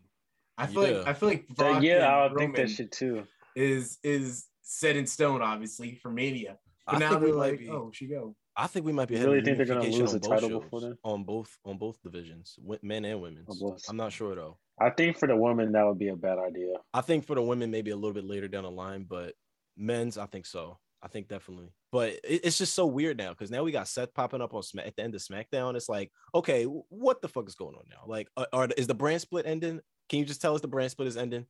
I 0.57 0.67
feel 0.67 0.87
Yeah. 0.87 0.97
like 0.99 1.07
I 1.07 1.13
feel 1.13 1.29
like 1.29 1.45
uh, 1.51 1.53
Brock 1.55 1.83
yeah, 1.83 2.07
I 2.07 2.25
and 2.25 2.37
think 2.37 2.49
Roman 2.57 2.61
that 2.67 2.69
shit 2.75 2.91
too. 2.91 3.23
is 3.55 3.97
is 4.03 4.47
set 4.61 4.95
in 4.95 5.05
stone, 5.07 5.41
obviously 5.41 5.95
for 5.95 6.11
Mania. 6.11 6.57
But 6.85 6.95
I 6.95 6.99
now 6.99 7.09
think 7.11 7.21
we 7.21 7.27
they're 7.27 7.35
might 7.37 7.51
like, 7.51 7.59
be- 7.59 7.69
oh, 7.69 7.91
she 7.93 8.07
go. 8.07 8.35
I 8.55 8.67
think 8.67 8.85
we 8.85 8.91
might 8.91 9.07
be 9.07 9.15
You 9.17 9.23
really 9.25 9.41
think 9.41 9.55
they're 9.57 9.65
gonna 9.65 9.81
lose 9.83 9.99
on 9.99 10.05
the 10.07 10.19
both 10.19 10.29
title 10.29 10.49
shows, 10.49 10.63
before 10.63 10.81
then? 10.81 10.97
on 11.05 11.23
both 11.23 11.57
on 11.65 11.77
both 11.77 12.01
divisions, 12.03 12.59
men 12.81 13.05
and 13.05 13.21
women. 13.21 13.45
I'm 13.89 13.95
not 13.97 14.11
sure 14.11 14.35
though. 14.35 14.57
I 14.79 14.89
think 14.89 15.17
for 15.17 15.27
the 15.27 15.35
women 15.35 15.71
that 15.71 15.85
would 15.85 15.99
be 15.99 16.09
a 16.09 16.15
bad 16.15 16.37
idea. 16.37 16.73
I 16.93 17.01
think 17.01 17.25
for 17.25 17.35
the 17.35 17.41
women 17.41 17.71
maybe 17.71 17.91
a 17.91 17.95
little 17.95 18.13
bit 18.13 18.25
later 18.25 18.47
down 18.49 18.63
the 18.63 18.71
line, 18.71 19.05
but 19.09 19.35
men's 19.81 20.17
I 20.17 20.25
think 20.27 20.45
so. 20.45 20.77
I 21.03 21.07
think 21.07 21.27
definitely. 21.27 21.71
But 21.91 22.09
it, 22.23 22.41
it's 22.43 22.57
just 22.57 22.73
so 22.75 22.85
weird 22.85 23.17
now 23.17 23.29
because 23.31 23.49
now 23.51 23.63
we 23.63 23.71
got 23.71 23.87
Seth 23.87 24.13
popping 24.13 24.41
up 24.41 24.53
on 24.53 24.61
Smack 24.63 24.87
at 24.87 24.95
the 24.95 25.03
end 25.03 25.15
of 25.15 25.21
SmackDown. 25.21 25.75
It's 25.75 25.89
like, 25.89 26.11
okay, 26.35 26.63
what 26.65 27.21
the 27.21 27.27
fuck 27.27 27.47
is 27.47 27.55
going 27.55 27.75
on 27.75 27.83
now? 27.89 28.03
Like, 28.05 28.27
are, 28.37 28.47
are 28.53 28.69
is 28.77 28.87
the 28.87 28.93
brand 28.93 29.21
split 29.21 29.45
ending? 29.45 29.81
Can 30.09 30.19
you 30.19 30.25
just 30.25 30.41
tell 30.41 30.53
us 30.55 30.61
the 30.61 30.67
brand 30.67 30.91
split 30.91 31.07
is 31.07 31.17
ending? 31.17 31.45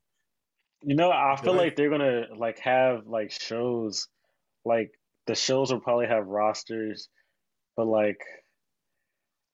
You 0.83 0.95
know, 0.95 1.11
I 1.11 1.35
feel 1.35 1.53
like 1.53 1.75
they're 1.75 1.89
gonna 1.89 2.27
like 2.35 2.59
have 2.59 3.05
like 3.05 3.31
shows, 3.31 4.07
like 4.65 4.91
the 5.27 5.35
shows 5.35 5.71
will 5.71 5.79
probably 5.79 6.07
have 6.07 6.25
rosters, 6.27 7.09
but 7.77 7.85
like 7.85 8.19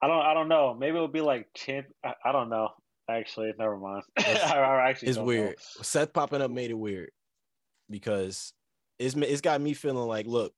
I 0.02 0.08
don't, 0.08 0.22
I 0.26 0.34
don't 0.34 0.48
know. 0.48 0.74
Maybe 0.80 0.96
it'll 0.96 1.08
be 1.08 1.22
like 1.22 1.48
champ. 1.56 1.88
I, 2.06 2.14
I 2.24 2.32
don't 2.32 2.50
know. 2.50 2.70
Actually, 3.10 3.52
never 3.58 3.78
mind. 3.78 4.04
It's- 4.20 4.52
I, 4.52 4.60
I 4.60 4.90
actually 4.90 5.10
It's 5.10 5.18
weird. 5.18 5.50
know. 5.50 5.82
Seth 5.82 6.14
popping 6.14 6.42
up 6.42 6.52
made 6.52 6.70
it 6.70 6.78
weird 6.78 7.10
because 7.90 8.54
it's 9.00 9.16
it's 9.16 9.42
got 9.42 9.62
me 9.62 9.74
feeling 9.74 10.08
like, 10.08 10.28
look, 10.28 10.54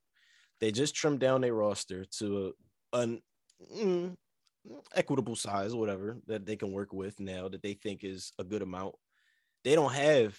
they 0.59 0.71
just 0.71 0.95
trimmed 0.95 1.19
down 1.19 1.41
their 1.41 1.53
roster 1.53 2.05
to 2.19 2.53
a, 2.93 2.99
an 2.99 3.21
mm, 3.75 4.15
equitable 4.95 5.35
size, 5.35 5.75
whatever 5.75 6.17
that 6.27 6.45
they 6.45 6.55
can 6.55 6.71
work 6.71 6.93
with 6.93 7.19
now 7.19 7.47
that 7.47 7.61
they 7.61 7.73
think 7.73 8.03
is 8.03 8.31
a 8.39 8.43
good 8.43 8.61
amount. 8.61 8.95
They 9.63 9.75
don't 9.75 9.93
have 9.93 10.37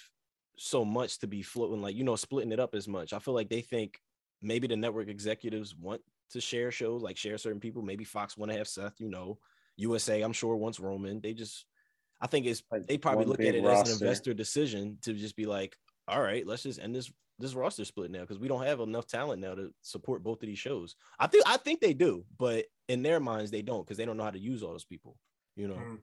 so 0.56 0.84
much 0.84 1.18
to 1.20 1.26
be 1.26 1.42
floating, 1.42 1.82
like 1.82 1.96
you 1.96 2.04
know, 2.04 2.16
splitting 2.16 2.52
it 2.52 2.60
up 2.60 2.74
as 2.74 2.88
much. 2.88 3.12
I 3.12 3.18
feel 3.18 3.34
like 3.34 3.48
they 3.48 3.62
think 3.62 3.98
maybe 4.42 4.66
the 4.66 4.76
network 4.76 5.08
executives 5.08 5.74
want 5.74 6.00
to 6.30 6.40
share 6.40 6.70
shows, 6.70 7.02
like 7.02 7.16
share 7.16 7.38
certain 7.38 7.60
people. 7.60 7.82
Maybe 7.82 8.04
Fox 8.04 8.36
want 8.36 8.52
to 8.52 8.58
have 8.58 8.68
Seth, 8.68 9.00
you 9.00 9.08
know, 9.08 9.38
USA. 9.76 10.22
I'm 10.22 10.32
sure 10.32 10.56
wants 10.56 10.80
Roman. 10.80 11.20
They 11.20 11.34
just, 11.34 11.64
I 12.20 12.26
think 12.26 12.46
it's 12.46 12.62
they 12.88 12.98
probably 12.98 13.24
one 13.24 13.30
look 13.30 13.40
at 13.40 13.54
it 13.54 13.64
as 13.64 13.88
an 13.88 13.92
investor 13.92 14.34
decision 14.34 14.98
to 15.02 15.12
just 15.12 15.36
be 15.36 15.46
like, 15.46 15.76
all 16.08 16.20
right, 16.20 16.46
let's 16.46 16.62
just 16.62 16.80
end 16.80 16.94
this 16.94 17.10
this 17.40 17.54
roster 17.54 17.84
split 17.84 18.10
now 18.10 18.20
because 18.20 18.38
we 18.38 18.48
don't 18.48 18.64
have 18.64 18.80
enough 18.80 19.06
talent 19.06 19.40
now 19.40 19.54
to 19.54 19.72
support 19.82 20.22
both 20.22 20.42
of 20.42 20.46
these 20.46 20.58
shows. 20.58 20.94
I 21.18 21.26
think 21.26 21.44
I 21.46 21.56
think 21.56 21.80
they 21.80 21.94
do, 21.94 22.24
but 22.38 22.66
in 22.88 23.02
their 23.02 23.20
minds 23.20 23.50
they 23.50 23.62
don't 23.62 23.84
because 23.84 23.96
they 23.96 24.04
don't 24.04 24.16
know 24.16 24.24
how 24.24 24.30
to 24.30 24.38
use 24.38 24.62
all 24.62 24.70
those 24.72 24.84
people. 24.84 25.16
You 25.56 25.68
know, 25.68 25.74
Mm. 25.74 25.98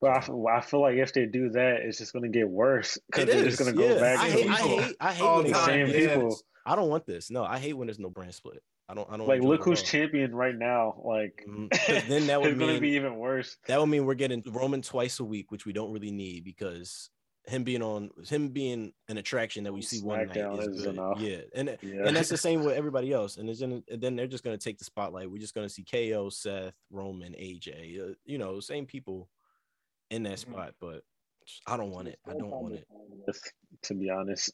But 0.00 0.10
I, 0.10 0.20
feel- 0.20 0.46
I 0.46 0.60
feel 0.60 0.82
like 0.82 0.96
if 0.96 1.14
they 1.14 1.24
do 1.24 1.48
that, 1.50 1.80
it's 1.80 1.96
just 1.98 2.12
gonna 2.12 2.28
get 2.28 2.48
worse 2.48 2.98
because 3.10 3.26
they're 3.26 3.38
is, 3.46 3.56
just 3.56 3.58
gonna 3.58 3.72
go 3.72 3.94
yeah. 3.94 4.00
back. 4.00 4.18
I 4.18 4.26
to 4.28 4.32
hate, 4.32 4.48
I 4.50 4.56
hate, 4.56 4.96
I 5.00 5.12
hate 5.14 5.24
All 5.24 5.42
when 5.42 5.52
the 5.52 5.64
same 5.64 5.86
not 5.86 5.96
yeah. 5.96 6.14
people. 6.16 6.38
I 6.66 6.76
don't 6.76 6.88
want 6.90 7.06
this. 7.06 7.30
No, 7.30 7.44
I 7.44 7.58
hate 7.58 7.72
when 7.72 7.86
there's 7.86 7.98
no 7.98 8.10
brand 8.10 8.34
split. 8.34 8.62
I 8.88 8.94
don't. 8.94 9.08
I 9.10 9.16
don't 9.16 9.26
Like, 9.26 9.40
look 9.42 9.64
who's 9.64 9.80
at 9.80 9.86
champion 9.86 10.34
right 10.34 10.54
now. 10.54 11.00
Like, 11.02 11.44
Mhm. 11.48 11.70
'Cause 11.70 12.04
then 12.08 12.26
that 12.26 12.40
would 12.42 12.50
it's 12.50 12.58
gonna 12.58 12.72
mean- 12.72 12.80
be 12.82 12.90
even 12.90 13.16
worse. 13.16 13.56
That 13.68 13.80
would 13.80 13.86
mean 13.86 14.04
we're 14.04 14.14
getting 14.14 14.42
Roman 14.46 14.82
twice 14.82 15.18
a 15.18 15.24
week, 15.24 15.50
which 15.50 15.64
we 15.64 15.72
don't 15.72 15.92
really 15.92 16.12
need 16.12 16.44
because 16.44 17.08
him 17.46 17.62
being 17.62 17.82
on 17.82 18.10
him 18.28 18.48
being 18.48 18.92
an 19.08 19.18
attraction 19.18 19.64
that 19.64 19.72
we 19.72 19.80
see 19.80 20.00
one 20.02 20.26
night 20.26 20.36
is 20.36 20.82
good. 20.84 20.94
enough. 20.94 21.20
Yeah, 21.20 21.38
and 21.54 21.78
Yeah. 21.80 22.06
and 22.06 22.16
that's 22.16 22.28
the 22.28 22.36
same 22.36 22.64
with 22.64 22.74
everybody 22.76 23.12
else. 23.12 23.36
And, 23.36 23.48
it's 23.48 23.60
in, 23.60 23.84
and 23.90 24.00
then 24.00 24.16
they're 24.16 24.26
just 24.26 24.42
gonna 24.42 24.58
take 24.58 24.78
the 24.78 24.84
spotlight. 24.84 25.30
We're 25.30 25.38
just 25.38 25.54
gonna 25.54 25.68
see 25.68 25.84
KO, 25.84 26.28
Seth, 26.28 26.74
Roman, 26.90 27.34
AJ. 27.34 28.00
Uh, 28.10 28.14
you 28.24 28.38
know, 28.38 28.58
same 28.60 28.84
people 28.86 29.28
in 30.10 30.24
that 30.24 30.34
Mhm. 30.38 30.38
spot. 30.38 30.74
But 30.80 31.04
I 31.66 31.76
don't 31.76 31.90
want 31.92 32.08
it. 32.08 32.18
I 32.26 32.32
don't 32.32 32.50
want 32.50 32.74
it. 32.74 32.88
To 33.82 33.94
be 33.94 34.10
honest, 34.10 34.50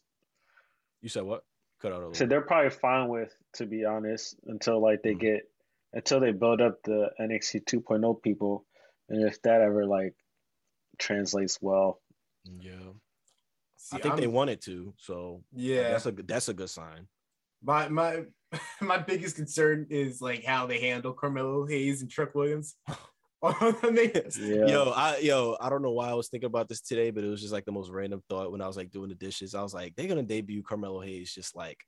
You 1.00 1.08
said 1.08 1.22
what? 1.24 1.44
Cut 1.80 1.92
out 1.92 2.14
so 2.14 2.26
they're 2.26 2.42
probably 2.42 2.70
fine 2.70 3.08
with, 3.08 3.34
to 3.54 3.66
be 3.66 3.84
honest, 3.84 4.36
until 4.44 4.80
like 4.80 5.02
they 5.02 5.14
Mhm. 5.14 5.20
get 5.20 5.48
until 5.94 6.20
they 6.20 6.32
build 6.32 6.60
up 6.60 6.82
the 6.84 7.10
NXT 7.18 7.60
2.0 7.60 8.14
people, 8.22 8.66
and 9.08 9.26
if 9.26 9.40
that 9.42 9.60
ever 9.62 9.84
like 9.86 10.14
translates 10.98 11.60
well, 11.62 12.01
yeah, 12.44 12.72
See, 13.76 13.96
I 13.96 14.00
think 14.00 14.16
they 14.16 14.22
I'm- 14.24 14.32
want 14.32 14.50
it 14.50 14.60
to. 14.62 14.94
So 14.98 15.42
Yeah, 15.52 15.90
that's 15.90 16.06
a 16.06 16.12
good- 16.12 16.28
that's 16.28 16.48
a 16.48 16.54
good 16.54 16.70
sign. 16.70 17.08
my 17.62 17.88
my 17.88 18.24
my 18.80 18.98
biggest 18.98 19.36
concern 19.36 19.86
is 19.90 20.20
like 20.20 20.44
how 20.44 20.66
they 20.66 20.80
handle 20.80 21.12
Carmelo 21.12 21.66
Hayes 21.66 22.02
and 22.02 22.10
Trick 22.10 22.34
Williams. 22.34 22.76
Yeah. 23.42 24.66
Yo, 24.66 24.92
I 24.94 25.18
yo, 25.18 25.56
I 25.60 25.68
don't 25.68 25.82
know 25.82 25.90
why 25.90 26.08
I 26.08 26.14
was 26.14 26.28
thinking 26.28 26.46
about 26.46 26.68
this 26.68 26.80
today, 26.80 27.10
but 27.10 27.24
it 27.24 27.28
was 27.28 27.40
just 27.40 27.52
like 27.52 27.64
the 27.64 27.72
most 27.72 27.90
random 27.90 28.22
thought 28.28 28.52
when 28.52 28.60
I 28.60 28.68
was 28.68 28.76
like 28.76 28.92
doing 28.92 29.08
the 29.08 29.16
dishes. 29.16 29.54
I 29.56 29.62
was 29.62 29.74
like, 29.74 29.96
they're 29.96 30.06
gonna 30.06 30.22
debut 30.22 30.62
Carmelo 30.62 31.00
Hayes 31.00 31.32
just 31.34 31.56
like 31.56 31.78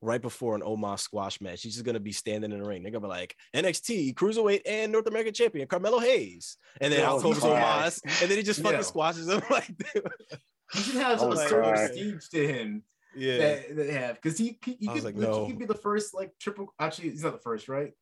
right 0.00 0.20
before 0.20 0.54
an 0.54 0.62
Omos 0.62 1.00
squash 1.00 1.40
match. 1.40 1.62
He's 1.62 1.74
just 1.74 1.84
gonna 1.84 2.00
be 2.00 2.12
standing 2.12 2.52
in 2.52 2.62
the 2.62 2.68
ring. 2.68 2.82
They're 2.82 2.92
gonna 2.92 3.06
be 3.06 3.08
like 3.08 3.36
NXT 3.54 4.14
Cruiserweight 4.14 4.62
and 4.66 4.92
North 4.92 5.06
American 5.06 5.34
Champion 5.34 5.66
Carmelo 5.68 5.98
Hayes, 5.98 6.56
and 6.80 6.92
then 6.92 7.00
Yo, 7.00 7.06
out 7.06 7.22
comes. 7.22 7.40
Omos, 7.40 8.22
and 8.22 8.30
then 8.30 8.38
he 8.38 8.42
just 8.42 8.62
fucking 8.62 8.78
Yo. 8.78 8.82
squashes 8.82 9.28
him 9.28 9.42
like, 9.50 9.70
you 9.94 10.80
should 10.80 10.94
have 10.96 11.16
I 11.16 11.20
some 11.20 11.30
was 11.30 11.48
sort 11.48 11.64
of 11.64 11.74
prestige 11.74 12.28
to 12.28 12.46
him 12.46 12.82
yeah, 13.16 13.38
that 13.38 13.76
they 13.76 13.92
have 13.92 14.16
because 14.16 14.38
he 14.38 14.58
he, 14.64 14.76
he 14.78 14.86
could 14.86 15.04
like, 15.04 15.16
like, 15.16 15.16
no. 15.16 15.44
he 15.44 15.50
could 15.50 15.58
be 15.58 15.64
the 15.64 15.74
first 15.74 16.14
like 16.14 16.32
triple. 16.40 16.72
Actually, 16.78 17.10
he's 17.10 17.24
not 17.24 17.32
the 17.32 17.38
first, 17.38 17.68
right? 17.68 17.92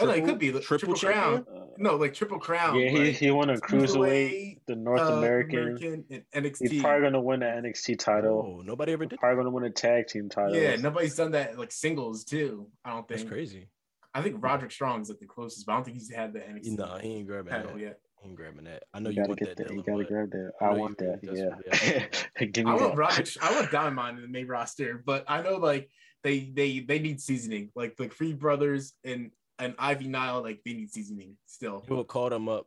Oh 0.00 0.06
no, 0.06 0.12
he 0.12 0.18
Triple- 0.20 0.32
could 0.32 0.38
be 0.38 0.50
the 0.50 0.60
triple 0.60 0.94
triple, 0.94 1.12
crown. 1.20 1.46
Uh, 1.54 1.66
No, 1.78 1.96
like 1.96 2.14
triple 2.14 2.38
crown. 2.38 2.76
yeah, 2.78 2.88
he, 2.90 2.98
like, 2.98 3.14
he 3.16 3.30
won 3.30 3.50
a 3.50 3.54
cruiserweight, 3.56 3.86
cruiserweight, 3.86 4.58
the 4.66 4.76
North 4.76 5.00
uh, 5.00 5.14
American. 5.14 5.58
American 5.58 6.04
and 6.10 6.44
NXT. 6.44 6.70
He's 6.70 6.82
probably 6.82 7.02
gonna 7.02 7.20
win 7.20 7.40
the 7.40 7.46
NXT 7.46 7.98
title. 7.98 8.56
Oh, 8.58 8.62
nobody 8.62 8.92
ever 8.92 9.06
did. 9.06 9.18
Probably 9.18 9.36
gonna 9.36 9.50
win 9.50 9.64
a 9.64 9.70
tag 9.70 10.06
team 10.08 10.28
title. 10.28 10.54
yeah, 10.54 10.76
nobody's 10.76 11.14
done 11.16 11.30
that 11.32 11.58
like 11.58 11.72
singles 11.72 12.24
too. 12.24 12.68
I 12.84 12.90
don't 12.90 13.06
That's 13.08 13.22
think. 13.22 13.32
crazy. 13.32 13.68
I 14.12 14.22
think 14.22 14.42
Roderick 14.42 14.72
Strong 14.72 15.02
is 15.02 15.08
like 15.08 15.20
the 15.20 15.26
closest, 15.26 15.66
but 15.66 15.72
I 15.72 15.76
don't 15.76 15.84
think 15.84 15.96
he's 15.98 16.10
had 16.12 16.32
the 16.32 16.40
NXT 16.40 16.76
No, 16.78 16.98
he 17.00 17.14
ain't 17.16 17.26
grabbing 17.28 17.52
title 17.52 17.74
that. 17.74 17.80
yet. 17.80 18.00
He 18.20 18.28
ain't 18.28 18.36
grabbing 18.36 18.64
that. 18.64 18.82
I 18.92 18.98
know 19.00 19.08
You 19.10 19.16
you, 19.16 19.22
gotta 19.22 19.28
want 19.30 19.38
get 19.38 19.56
that. 19.56 19.68
that. 19.68 19.74
You 19.74 19.82
gotta 19.82 20.04
grab 20.04 20.30
that. 20.32 20.52
I 20.60 20.64
I 20.66 20.72
want 20.74 20.98
that. 20.98 21.20
really 21.22 21.40
Yeah. 21.40 22.46
Give 22.46 22.64
me 22.66 22.70
I 22.72 22.74
want. 22.74 22.96
Roderick. 22.96 23.28
I 23.40 23.52
want 23.54 23.70
Diamond 23.70 24.18
in 24.18 24.22
the 24.24 24.28
main 24.28 24.46
roster, 24.48 25.02
but 25.06 25.24
I 25.28 25.42
know 25.42 25.56
like 25.56 25.88
they 26.24 26.50
they 26.52 26.80
they 26.80 26.98
need 26.98 27.20
seasoning. 27.20 27.70
Like 27.74 27.94
like 27.98 28.10
Creed 28.16 28.38
Brothers 28.38 28.92
and 29.04 29.30
and 29.60 29.74
Ivy 29.78 30.08
Nile, 30.08 30.42
like 30.42 30.60
they 30.64 30.72
need 30.72 30.90
seasoning 30.90 31.36
still. 31.46 31.84
You 31.88 31.96
would 31.96 32.08
call 32.08 32.30
them 32.30 32.48
up 32.48 32.66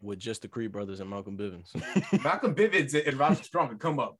with 0.00 0.18
just 0.18 0.42
the 0.42 0.48
Creed 0.48 0.72
brothers 0.72 1.00
and 1.00 1.08
Malcolm 1.10 1.36
Bivens. 1.38 1.70
Malcolm 2.24 2.54
Bivens 2.54 2.94
and 3.06 3.18
Roderick 3.18 3.44
Strong 3.44 3.68
could 3.68 3.78
come 3.80 3.98
up, 4.00 4.16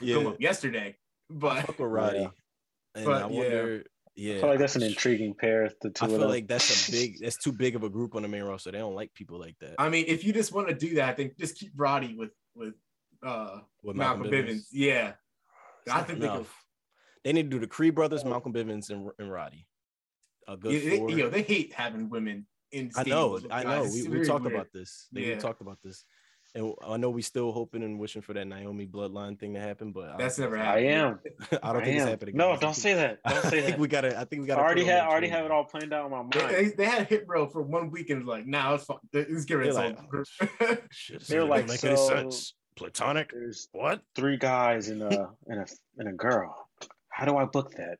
Yeah. 0.00 0.16
come 0.16 0.26
up 0.28 0.40
yesterday, 0.40 0.96
but 1.28 1.64
Fuck 1.66 1.78
with 1.78 1.90
Roddy. 1.90 2.18
Yeah. 2.20 2.28
And 2.96 3.04
But, 3.04 3.22
I 3.22 3.28
yeah. 3.28 3.40
wonder, 3.40 3.84
yeah. 4.16 4.34
I 4.36 4.40
feel 4.40 4.48
like 4.48 4.58
that's 4.58 4.76
an 4.76 4.82
intriguing 4.82 5.34
pair. 5.34 5.70
The 5.80 5.90
two 5.90 6.02
I 6.02 6.06
of 6.06 6.10
feel 6.12 6.20
them. 6.20 6.28
like 6.30 6.48
that's 6.48 6.88
a 6.88 6.92
big, 6.98 7.18
that's 7.20 7.38
too 7.38 7.52
big 7.52 7.76
of 7.76 7.84
a 7.84 7.88
group 7.88 8.16
on 8.16 8.22
the 8.22 8.28
main 8.28 8.42
roster. 8.42 8.72
They 8.72 8.78
don't 8.78 8.96
like 8.96 9.14
people 9.14 9.38
like 9.38 9.56
that. 9.60 9.74
I 9.78 9.88
mean, 9.88 10.06
if 10.08 10.24
you 10.24 10.32
just 10.32 10.52
want 10.52 10.68
to 10.68 10.74
do 10.74 10.94
that, 10.96 11.16
then 11.16 11.30
just 11.38 11.56
keep 11.56 11.70
Roddy 11.76 12.14
with 12.16 12.30
with 12.56 12.74
uh 13.24 13.60
with 13.84 13.94
Malcolm, 13.96 14.26
Bivens. 14.26 14.64
Yeah, 14.72 15.12
It's 15.86 15.94
I 15.94 15.98
not 15.98 16.06
think 16.08 16.18
they 16.20 16.28
could. 16.28 16.46
They 17.22 17.32
need 17.34 17.44
to 17.44 17.48
do 17.50 17.58
the 17.60 17.66
Creed 17.68 17.94
brothers, 17.94 18.24
Malcolm 18.24 18.52
Bivens, 18.52 18.90
and, 18.90 19.08
and 19.18 19.30
Roddy. 19.30 19.66
A 20.48 20.56
good 20.56 20.72
Yeah, 20.72 20.90
they, 20.90 20.98
four. 20.98 21.10
you 21.10 21.16
know, 21.18 21.28
they 21.30 21.42
hate 21.42 21.72
having 21.72 22.08
women 22.08 22.46
in. 22.72 22.90
I 22.96 23.04
know, 23.04 23.38
I 23.50 23.62
know. 23.64 23.84
We, 23.84 24.08
we 24.08 24.24
talked 24.24 24.42
weird. 24.44 24.54
about 24.54 24.68
this. 24.72 25.08
They, 25.12 25.22
Yeah. 25.26 25.34
We 25.34 25.40
talked 25.40 25.60
about 25.60 25.78
this, 25.84 26.04
and 26.54 26.72
I 26.86 26.96
know 26.96 27.10
we 27.10 27.22
still 27.22 27.52
hoping 27.52 27.82
and 27.82 27.98
wishing 27.98 28.22
for 28.22 28.32
that 28.34 28.46
Naomi 28.46 28.86
bloodline 28.86 29.38
thing 29.38 29.54
to 29.54 29.60
happen, 29.60 29.92
but 29.92 30.18
That's 30.18 30.36
don't 30.36 30.50
never 30.52 30.56
think 30.56 30.68
I 30.68 30.78
am. 30.80 31.18
I 31.62 31.72
don't 31.72 31.82
I 31.82 31.84
think 31.84 31.96
it's 31.96 32.02
am. 32.02 32.08
happening. 32.08 32.36
No, 32.36 32.56
don't 32.56 32.74
say 32.74 32.94
that. 32.94 33.18
Don't 33.26 33.38
I 33.44 33.48
say 33.50 33.60
think 33.60 33.66
that. 33.72 33.78
we 33.78 33.88
gotta. 33.88 34.18
I 34.18 34.24
think 34.24 34.42
we 34.42 34.46
gotta. 34.48 34.62
already 34.62 34.82
put 34.82 34.90
had 34.90 35.02
already 35.04 35.28
have 35.28 35.44
it 35.44 35.50
all 35.50 35.64
planned 35.64 35.92
out 35.92 36.06
in 36.06 36.10
my 36.10 36.18
mind. 36.22 36.32
they, 36.32 36.68
they 36.76 36.84
had 36.86 37.06
Hit 37.08 37.26
bro 37.26 37.48
for 37.48 37.62
one 37.62 37.90
weekend. 37.90 38.26
Like, 38.26 38.46
nah, 38.46 38.70
let's 38.72 38.84
fuck. 38.84 39.00
Let's 39.12 39.44
get 39.44 39.56
They're 39.58 39.66
this 39.66 39.74
like, 39.76 39.98
whole 39.98 40.24
oh. 40.62 40.76
Shit, 40.90 41.22
They 41.26 41.36
were 41.38 41.46
doesn't 41.46 41.50
like, 41.50 41.68
make 41.68 41.84
any 41.84 41.96
so- 41.96 42.08
sense. 42.08 42.54
Platonic. 42.76 43.30
There's 43.32 43.68
What? 43.72 44.00
three 44.16 44.38
guys 44.38 44.88
and 44.88 45.02
a 45.02 45.28
and 45.46 45.60
a 45.60 45.66
and 45.98 46.08
a 46.08 46.12
girl. 46.12 46.66
How 47.10 47.26
do 47.26 47.36
I 47.36 47.44
book 47.44 47.72
that? 47.72 47.98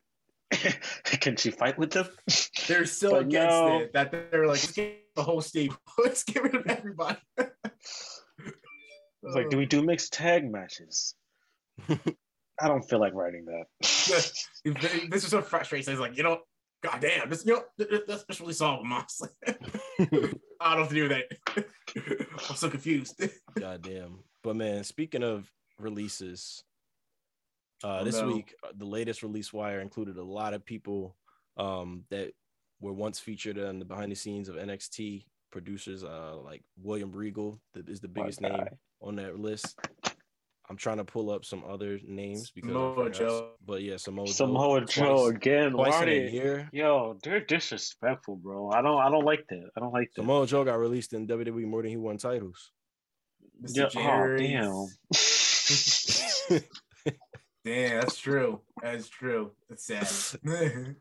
Can 1.20 1.36
she 1.36 1.50
fight 1.50 1.78
with 1.78 1.90
them? 1.92 2.08
They're 2.68 2.84
so 2.84 3.10
But 3.12 3.22
against 3.22 3.50
no. 3.50 3.78
it 3.80 3.92
that 3.92 4.10
they're 4.10 4.46
like, 4.46 4.62
let's 4.62 4.72
get 4.72 4.98
the 5.14 5.22
whole 5.22 5.40
stable. 5.40 5.76
Let's 5.98 6.24
get 6.24 6.42
rid 6.42 6.54
of 6.54 6.66
everybody. 6.66 7.18
It's 7.38 9.34
like, 9.34 9.50
do 9.50 9.58
we 9.58 9.66
do 9.66 9.82
mixed 9.82 10.12
tag 10.12 10.50
matches? 10.50 11.14
I 11.88 12.68
don't 12.68 12.82
feel 12.82 13.00
like 13.00 13.14
writing 13.14 13.44
that. 13.46 13.64
this 13.82 15.24
is 15.24 15.28
so 15.28 15.42
frustrating. 15.42 15.92
It's 15.92 16.00
like, 16.00 16.16
you 16.16 16.22
know, 16.22 16.40
goddamn, 16.82 17.28
this, 17.28 17.44
you 17.44 17.54
know, 17.54 17.62
th- 17.78 18.06
th- 18.06 18.26
just 18.28 18.40
really 18.40 18.52
solve 18.52 18.80
them. 18.82 18.92
honestly. 18.92 19.28
I 19.42 20.04
don't 20.04 20.22
know 20.62 20.80
what 20.80 20.88
to 20.88 20.94
do 20.94 21.08
that. 21.08 21.24
I'm 22.48 22.56
so 22.56 22.70
confused. 22.70 23.22
Goddamn. 23.58 24.20
But 24.42 24.56
man, 24.56 24.84
speaking 24.84 25.22
of 25.22 25.50
releases, 25.78 26.64
uh, 27.84 27.98
Oh, 28.00 28.04
this 28.04 28.20
no. 28.20 28.26
week 28.28 28.54
uh, 28.64 28.68
the 28.76 28.84
latest 28.86 29.22
release 29.22 29.52
wire 29.52 29.80
included 29.80 30.16
a 30.16 30.24
lot 30.24 30.54
of 30.54 30.64
people 30.64 31.16
um, 31.56 32.04
that 32.10 32.32
were 32.80 32.92
once 32.92 33.18
featured 33.18 33.58
on 33.58 33.78
the 33.78 33.84
behind 33.84 34.10
the 34.12 34.16
scenes 34.16 34.48
of 34.48 34.56
NXT 34.56 35.24
producers, 35.50 36.04
uh, 36.04 36.36
like 36.36 36.62
William 36.80 37.10
Regal 37.12 37.60
that 37.74 37.88
is 37.88 38.00
the 38.00 38.08
biggest 38.08 38.40
name 38.40 38.64
on 39.02 39.16
that 39.16 39.38
list. 39.38 39.78
I'm 40.68 40.76
trying 40.76 40.98
to 40.98 41.04
pull 41.04 41.30
up 41.30 41.44
some 41.44 41.64
other 41.68 41.98
names 42.06 42.52
because 42.52 42.70
I 42.70 42.74
Samoa 42.74 42.94
forgot 42.94 43.12
Joe. 43.18 43.50
but 43.66 43.82
yeah, 43.82 43.96
Samoa, 43.96 44.28
Samoa 44.28 44.80
Joe, 44.82 44.86
Joe 44.86 45.16
twice, 45.24 45.34
again. 45.36 45.72
twice 45.72 45.90
Why 45.90 46.02
in 46.04 46.08
a 46.08 46.30
did- 46.30 46.68
Yo, 46.72 47.18
they're 47.24 47.40
disrespectful, 47.40 48.36
bro. 48.36 48.70
I 48.70 48.80
don't 48.80 49.00
I 49.00 49.10
don't 49.10 49.24
like 49.24 49.44
that. 49.48 49.68
I 49.76 49.80
don't 49.80 49.92
like 49.92 50.10
that. 50.14 50.22
Samoa 50.22 50.46
Joe 50.46 50.62
got 50.64 50.78
released 50.78 51.12
in 51.12 51.26
WWE 51.26 51.66
more 51.66 51.82
than 51.82 51.90
he 51.90 51.96
won 51.96 52.18
titles. 52.18 52.70
Mr. 53.60 53.92
Yeah, 53.94 54.00
oh, 54.00 54.36
damn. 54.36 54.86
Damn, 57.64 58.00
that's 58.00 58.16
true. 58.16 58.60
That's 58.82 59.08
true. 59.08 59.50
That's 59.68 59.84
sad. 59.84 60.08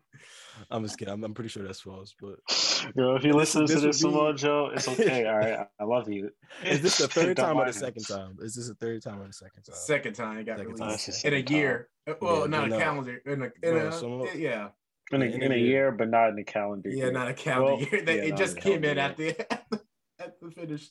I'm 0.69 0.83
just 0.83 0.97
kidding. 0.97 1.13
I'm, 1.13 1.23
I'm 1.23 1.33
pretty 1.33 1.47
sure 1.49 1.63
that's 1.63 1.79
false, 1.79 2.13
but 2.19 2.39
Yo, 2.95 3.15
if 3.15 3.21
he 3.21 3.29
This- 3.29 3.35
listens 3.35 3.69
this 3.69 3.79
to 3.79 3.85
would 3.85 3.93
this, 3.93 4.01
Samoa 4.01 4.33
be- 4.33 4.39
Joe, 4.39 4.71
it's 4.73 4.87
okay. 4.89 5.25
All 5.25 5.37
right, 5.37 5.59
I- 5.59 5.67
I 5.79 5.83
love 5.85 6.09
you. 6.09 6.31
is 6.65 6.81
this 6.81 6.97
the 6.97 7.07
third 7.07 7.37
Don't 7.37 7.45
time 7.45 7.57
or 7.57 7.65
the 7.65 7.71
second 7.73 8.03
time? 8.05 8.37
Is 8.41 8.55
this 8.55 8.67
the 8.67 8.75
third 8.75 9.01
time 9.01 9.21
or 9.21 9.27
the 9.27 9.33
second 9.33 9.63
time? 9.63 9.75
Second 9.75 10.13
time 10.15 10.37
it 10.39 10.43
got 10.45 10.57
Second 10.57 10.75
time. 10.75 10.87
released 10.87 11.05
That's 11.07 11.21
the 11.21 11.27
in 11.29 11.33
a 11.47 11.49
year. 11.49 11.87
Well, 12.21 12.41
Yeah, 12.41 12.47
not 12.47 12.63
a 12.65 12.67
no. 12.67 12.77
calendar. 12.79 13.21
In 13.25 13.41
a, 13.41 13.45
in 13.45 13.51
Bro, 13.61 13.87
a 13.87 13.91
Samoa- 13.93 14.35
yeah, 14.35 14.67
In 15.13 15.21
a, 15.21 15.25
In 15.25 15.31
a 15.41 15.45
in 15.45 15.51
a 15.53 15.55
year. 15.55 15.65
year, 15.65 15.91
but 15.93 16.09
not 16.09 16.29
in 16.29 16.35
the 16.35 16.43
calendar. 16.43 16.89
yeah, 16.89 16.95
year. 17.05 17.11
not 17.13 17.29
a 17.29 17.33
calendar 17.33 17.75
Well, 17.75 17.81
year. 17.81 18.01
They, 18.03 18.17
yeah, 18.17 18.33
it 18.33 18.35
just 18.37 18.57
came 18.57 18.83
in 18.83 18.97
calendar 18.97 19.01
at 19.01 19.17
the, 19.17 19.53
at 19.53 19.69
the 19.69 19.81
at 20.19 20.39
the 20.41 20.51
finish. 20.51 20.89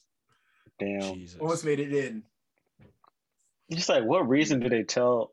Damn. 0.78 1.14
Jesus. 1.14 1.38
Almost 1.40 1.64
made 1.66 1.80
it 1.80 1.92
in. 1.92 2.22
Just 3.70 3.90
like, 3.90 4.04
what 4.04 4.26
reason 4.28 4.60
do 4.60 4.70
they 4.70 4.82
tell 4.82 5.32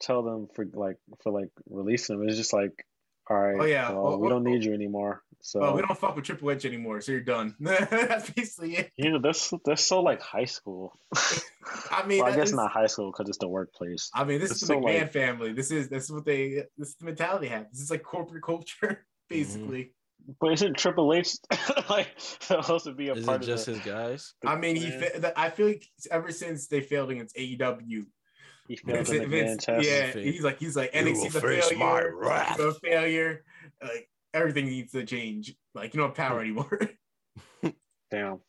tell 0.00 0.22
them 0.22 0.48
for 0.54 0.66
like 0.72 0.96
for 1.22 1.32
like 1.32 1.50
releasing 1.68 2.18
them? 2.18 2.28
It's 2.28 2.36
just 2.36 2.52
like, 2.52 2.72
all 3.28 3.38
right, 3.38 3.56
Oh, 3.60 3.64
yeah. 3.64 3.90
well, 3.92 4.02
Well, 4.02 4.18
we 4.20 4.26
oh, 4.26 4.30
don't 4.30 4.44
well, 4.44 4.52
need 4.54 4.64
you 4.64 4.74
anymore. 4.74 5.22
So 5.42 5.60
Well, 5.60 5.74
we 5.74 5.82
don't 5.82 5.98
fuck 5.98 6.16
with 6.16 6.24
Triple 6.26 6.50
H 6.50 6.64
anymore, 6.66 7.00
so 7.00 7.12
you're 7.12 7.20
done. 7.22 7.54
That's 7.60 8.28
basically 8.30 8.76
it. 8.76 8.90
yeah, 8.98 9.16
that's 9.22 9.52
that's 9.64 9.82
so 9.84 10.02
like 10.02 10.20
high 10.20 10.44
school. 10.44 10.92
I 11.90 12.04
mean, 12.06 12.18
well, 12.22 12.32
I 12.32 12.36
guess 12.36 12.48
is- 12.48 12.54
not 12.54 12.70
high 12.72 12.86
school 12.86 13.10
because 13.12 13.28
it's 13.28 13.38
the 13.38 13.48
workplace. 13.48 14.10
I 14.14 14.24
mean, 14.24 14.40
this 14.40 14.50
It's 14.50 14.62
is 14.62 14.68
the 14.68 14.74
so, 14.74 14.80
McMahon 14.80 15.00
like- 15.02 15.12
family. 15.12 15.52
This 15.52 15.70
is 15.70 15.88
this 15.88 16.04
is 16.04 16.12
what 16.12 16.24
they 16.26 16.64
this 16.76 16.88
is 16.90 16.94
the 16.96 17.06
mentality 17.06 17.46
they 17.48 17.54
have. 17.54 17.66
This 17.72 17.80
is 17.80 17.90
like 17.90 18.02
corporate 18.02 18.42
culture, 18.42 18.76
mm-hmm. 18.82 19.28
basically. 19.28 19.92
But 20.38 20.52
isn't 20.52 20.76
Triple 20.76 21.14
H 21.14 21.36
like 21.88 22.08
supposed 22.18 22.84
to 22.84 22.92
be 22.92 23.08
a 23.08 23.14
Is 23.14 23.24
part 23.24 23.36
it 23.40 23.44
of 23.44 23.46
just 23.48 23.64
the, 23.66 23.72
his 23.72 23.80
guys? 23.80 24.34
the 24.42 24.50
I 24.50 24.56
mean, 24.56 24.76
he 24.76 24.90
plan? 24.90 25.22
fa- 25.22 25.32
I 25.40 25.48
feel 25.48 25.68
like 25.68 25.86
ever 26.10 26.30
since 26.30 26.66
they 26.66 26.82
failed 26.82 27.10
against 27.10 27.34
AEW, 27.36 28.04
he 28.70 28.76
failed 28.76 29.06
Vince, 29.06 29.08
the 29.10 29.18
McMahon 29.18 29.66
Vince- 29.66 29.86
yeah, 29.86 30.12
he's 30.12 30.42
like 30.44 30.58
he's 30.60 30.76
like 30.76 30.94
You 30.94 31.04
will 31.04 31.12
NXT's 31.12 31.34
a 31.34 31.40
face 31.40 31.72
my 31.72 31.78
failure, 31.78 32.16
wrath. 32.16 32.58
a 32.60 32.72
failure. 32.74 33.44
Like 33.82 34.08
everything 34.32 34.66
needs 34.66 34.92
to 34.92 35.04
change. 35.04 35.54
Like 35.74 35.92
you 35.92 35.98
don't 35.98 36.10
have 36.10 36.16
power 36.16 36.40
anymore. 36.40 36.80
Damn, 38.10 38.40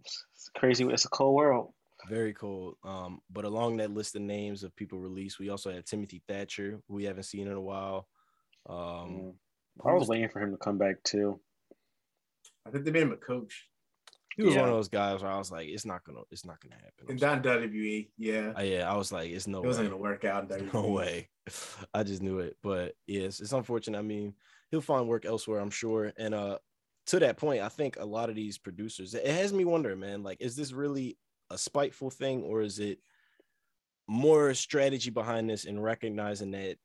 it's 0.00 0.50
crazy. 0.56 0.84
It's 0.86 1.04
a 1.04 1.08
cold 1.10 1.34
world. 1.34 1.72
Very 2.08 2.32
cool. 2.32 2.78
Um, 2.84 3.20
but 3.30 3.44
along 3.44 3.76
that 3.78 3.90
list 3.90 4.16
of 4.16 4.22
names 4.22 4.62
of 4.62 4.74
people 4.74 4.98
released, 4.98 5.38
we 5.38 5.50
also 5.50 5.70
had 5.70 5.84
Timothy 5.84 6.22
Thatcher, 6.28 6.80
who 6.88 6.94
we 6.94 7.04
haven't 7.04 7.24
seen 7.24 7.46
in 7.46 7.52
a 7.52 7.60
while. 7.60 8.08
Um, 8.68 8.76
Mm. 8.76 9.34
I 9.86 9.92
was 9.92 10.08
waiting 10.08 10.28
for 10.28 10.40
him 10.40 10.50
to 10.50 10.56
come 10.56 10.76
back 10.78 10.96
too. 11.04 11.38
I 12.66 12.70
think 12.70 12.84
they 12.84 12.90
made 12.90 13.02
him 13.02 13.12
a 13.12 13.16
coach. 13.16 13.67
He 14.38 14.44
was 14.44 14.54
one 14.56 14.68
of 14.68 14.74
those 14.74 14.88
guys 14.88 15.22
where 15.22 15.30
I 15.30 15.36
was 15.36 15.50
like, 15.50 15.68
it's 15.68 15.84
not 15.84 16.04
gonna, 16.04 16.20
it's 16.30 16.46
not 16.46 16.60
gonna 16.60 16.76
happen. 16.76 17.04
I'm 17.06 17.10
And 17.10 17.20
not 17.20 17.42
WWE, 17.42 18.10
yeah, 18.16 18.52
Uh, 18.56 18.62
yeah, 18.62 18.90
I 18.90 18.96
was 18.96 19.12
like, 19.12 19.30
it's 19.30 19.46
no 19.46 19.62
it 19.62 19.66
wasn't 19.66 19.86
way. 19.86 19.90
gonna 19.90 20.02
work 20.02 20.24
out. 20.24 20.50
No 20.72 20.88
way. 20.88 21.28
I 21.92 22.02
just 22.04 22.22
knew 22.22 22.38
it. 22.38 22.56
But 22.62 22.94
yes, 23.06 23.40
it's 23.40 23.52
unfortunate. 23.52 23.98
I 23.98 24.02
mean, 24.02 24.34
he'll 24.70 24.80
find 24.80 25.08
work 25.08 25.24
elsewhere, 25.26 25.60
I'm 25.60 25.70
sure. 25.70 26.12
And 26.16 26.34
uh 26.34 26.58
to 27.06 27.18
that 27.20 27.36
point, 27.38 27.62
I 27.62 27.68
think 27.68 27.96
a 27.98 28.04
lot 28.04 28.28
of 28.28 28.36
these 28.36 28.58
producers, 28.58 29.14
it 29.14 29.26
has 29.26 29.52
me 29.52 29.64
wondering, 29.64 29.98
man, 30.00 30.22
like, 30.22 30.38
is 30.40 30.56
this 30.56 30.72
really 30.72 31.18
a 31.50 31.56
spiteful 31.56 32.10
thing 32.10 32.42
or 32.42 32.60
is 32.62 32.78
it 32.78 32.98
more 34.06 34.54
strategy 34.54 35.10
behind 35.10 35.48
this 35.50 35.64
and 35.64 35.82
recognizing 35.82 36.50
that 36.52 36.76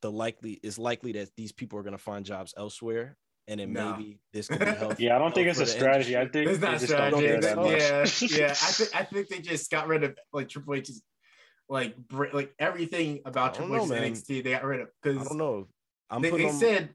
the 0.00 0.10
likely 0.10 0.58
is 0.62 0.78
likely 0.78 1.12
that 1.12 1.30
these 1.36 1.52
people 1.52 1.78
are 1.78 1.82
gonna 1.82 1.98
find 1.98 2.24
jobs 2.26 2.54
elsewhere 2.56 3.16
and 3.48 3.60
then 3.60 3.72
No. 3.72 3.96
maybe 3.96 4.18
this 4.32 4.48
could 4.48 4.60
be 4.60 4.64
healthy. 4.82 5.04
Yeah, 5.04 5.16
I 5.16 5.18
don't 5.18 5.34
think 5.34 5.48
it's 5.48 5.58
a 5.58 5.62
the 5.62 5.66
strategy. 5.66 6.16
I 6.16 6.26
think 6.28 6.48
It's 6.50 6.58
they 6.58 6.66
not 6.66 6.80
just 6.80 6.92
don't 6.92 7.08
strategy. 7.12 7.26
care 7.26 7.40
that 7.40 7.56
much. 7.56 8.22
Yeah, 8.22 8.38
yeah. 8.46 8.50
I 8.52 8.54
think 8.54 8.90
I 8.96 9.04
think 9.04 9.28
they 9.28 9.38
just 9.40 9.70
got 9.70 9.88
rid 9.88 10.04
of 10.04 10.16
like 10.32 10.48
Triple 10.48 10.74
H's 10.74 11.02
like 11.68 11.96
br- 11.96 12.26
like 12.32 12.54
everything 12.58 13.20
about 13.24 13.56
I 13.56 13.58
don't 13.60 13.68
Triple 13.68 13.76
H's 13.84 13.90
know, 13.90 13.94
man. 14.00 14.12
NXT. 14.12 14.44
They 14.44 14.50
got 14.50 14.64
rid 14.64 14.80
of 14.80 14.88
because 15.02 15.16
I 15.16 15.18
because 15.20 15.28
don't 15.28 15.38
know. 15.38 15.68
I'm 16.10 16.22
they, 16.22 16.30
they 16.30 16.46
on- 16.48 16.52
said 16.52 16.90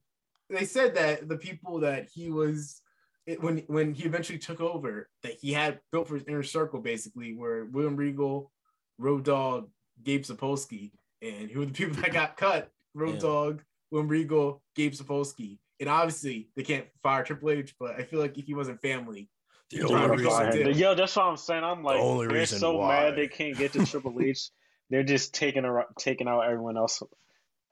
they 0.50 0.66
said 0.66 0.96
that 0.96 1.28
the 1.28 1.38
people 1.38 1.80
that 1.82 2.08
he 2.14 2.30
was 2.32 2.82
it, 3.26 3.42
when 3.44 3.58
when 3.68 3.94
he 3.94 4.06
eventually 4.06 4.40
took 4.40 4.62
over 4.62 5.10
that 5.24 5.34
he 5.42 5.52
had 5.52 5.80
built 5.92 6.08
for 6.08 6.16
his 6.16 6.24
inner 6.28 6.44
circle 6.44 6.80
basically 6.80 7.34
were 7.34 7.66
William 7.66 7.96
Regal, 7.98 8.52
Road 9.00 9.26
Dog, 9.26 9.70
Gabe 10.04 10.24
Sapolsky, 10.24 10.92
and 11.22 11.52
who 11.52 11.60
were 11.60 11.66
the 11.66 11.74
people 11.74 11.96
that 12.02 12.14
got 12.14 12.38
cut? 12.38 12.70
Road 12.94 13.16
Yeah. 13.16 13.20
Dog, 13.20 13.64
William 13.92 14.08
Regal, 14.08 14.62
Gabe 14.76 14.94
Sapolsky. 14.94 15.58
And 15.80 15.90
obviously 15.90 16.50
they 16.56 16.64
can't 16.64 16.86
fire 17.04 17.24
Triple 17.24 17.52
H, 17.52 17.76
but 17.80 18.00
I 18.00 18.04
feel 18.04 18.20
like 18.20 18.38
if 18.38 18.46
he 18.46 18.54
wasn't 18.54 18.82
family, 18.82 19.30
the 19.70 19.84
only 19.84 20.18
reason 20.18 20.32
find 20.32 20.76
Yo, 20.76 20.96
that's 20.96 21.16
what 21.16 21.26
I'm 21.26 21.38
saying. 21.38 21.64
I'm 21.64 21.84
like, 21.84 22.00
only 22.00 22.28
they're 22.28 22.38
reason 22.38 22.60
so 22.60 22.78
why. 22.78 23.02
mad 23.02 23.16
they 23.16 23.28
can't 23.28 23.58
get 23.58 23.74
to 23.74 23.86
Triple 23.86 24.20
H. 24.22 24.50
They're 24.90 25.04
just 25.04 25.34
taking 25.36 25.66
a, 25.66 25.82
taking 26.00 26.28
out 26.28 26.42
everyone 26.42 26.78
else 26.78 27.04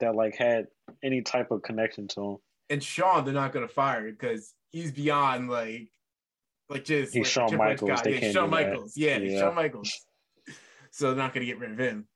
that 0.00 0.14
like 0.14 0.36
had 0.36 0.66
any 1.02 1.22
type 1.22 1.50
of 1.50 1.62
connection 1.62 2.06
to 2.08 2.20
him. 2.22 2.36
and 2.70 2.82
Sean, 2.82 3.24
they're 3.24 3.32
not 3.34 3.52
gonna 3.52 3.66
fire 3.68 4.10
because 4.10 4.52
he's 4.70 4.92
beyond 4.92 5.48
like, 5.48 5.88
like 6.68 6.84
just 6.84 7.14
He's 7.14 7.22
like, 7.22 7.26
Shawn 7.26 7.48
Triple 7.48 7.66
Michaels. 7.66 8.02
They 8.02 8.14
yeah, 8.14 8.20
can't 8.20 8.34
Shawn 8.34 8.50
do 8.50 8.56
that. 8.56 8.66
Michaels. 8.68 8.92
Yeah, 8.96 9.18
Yeah. 9.18 9.40
Shawn 9.40 9.54
Michaels. 9.54 9.92
So 10.90 11.08
they're 11.08 11.16
not 11.22 11.34
gonna 11.34 11.44
get 11.44 11.58
rid 11.58 11.72
of 11.72 11.78
him. 11.78 12.08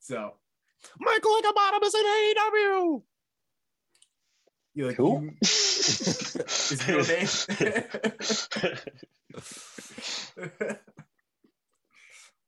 So 0.00 0.34
Michael 1.00 1.38
Ichabod 1.38 1.82
is 1.84 1.94
in 1.94 2.04
AEW. 2.04 3.02
You 4.78 4.86
like 4.86 4.96
Who? 4.96 5.22
you- 5.22 5.34
His 5.40 6.84
real 6.88 7.04
name. 7.04 7.28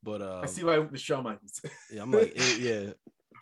But 0.03 0.22
um, 0.22 0.41
I 0.45 0.47
see 0.47 0.64
why 0.64 0.78
with 0.78 0.99
Shawn 0.99 1.24
Michaels. 1.24 1.61
yeah, 1.93 2.01
I'm 2.03 2.11
like, 2.11 2.33
it- 2.35 2.59
yeah, 2.59 2.93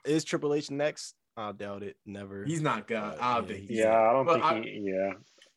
is 0.04 0.24
Triple 0.24 0.54
H 0.54 0.70
next? 0.72 1.14
I 1.36 1.52
doubt 1.52 1.84
it. 1.84 1.96
Never. 2.04 2.44
He's 2.44 2.60
not 2.62 2.88
God. 2.88 3.16
Uh, 3.16 3.22
I 3.22 3.34
don't 3.36 3.44
yeah, 3.48 3.54
think. 3.54 3.68
He's 3.68 3.78
yeah, 3.78 3.96
I 4.00 4.12
don't 4.12 4.26
But 4.26 4.32
think 4.32 4.44
I- 4.44 4.60
he. 4.62 4.80
Yeah, 4.82 5.12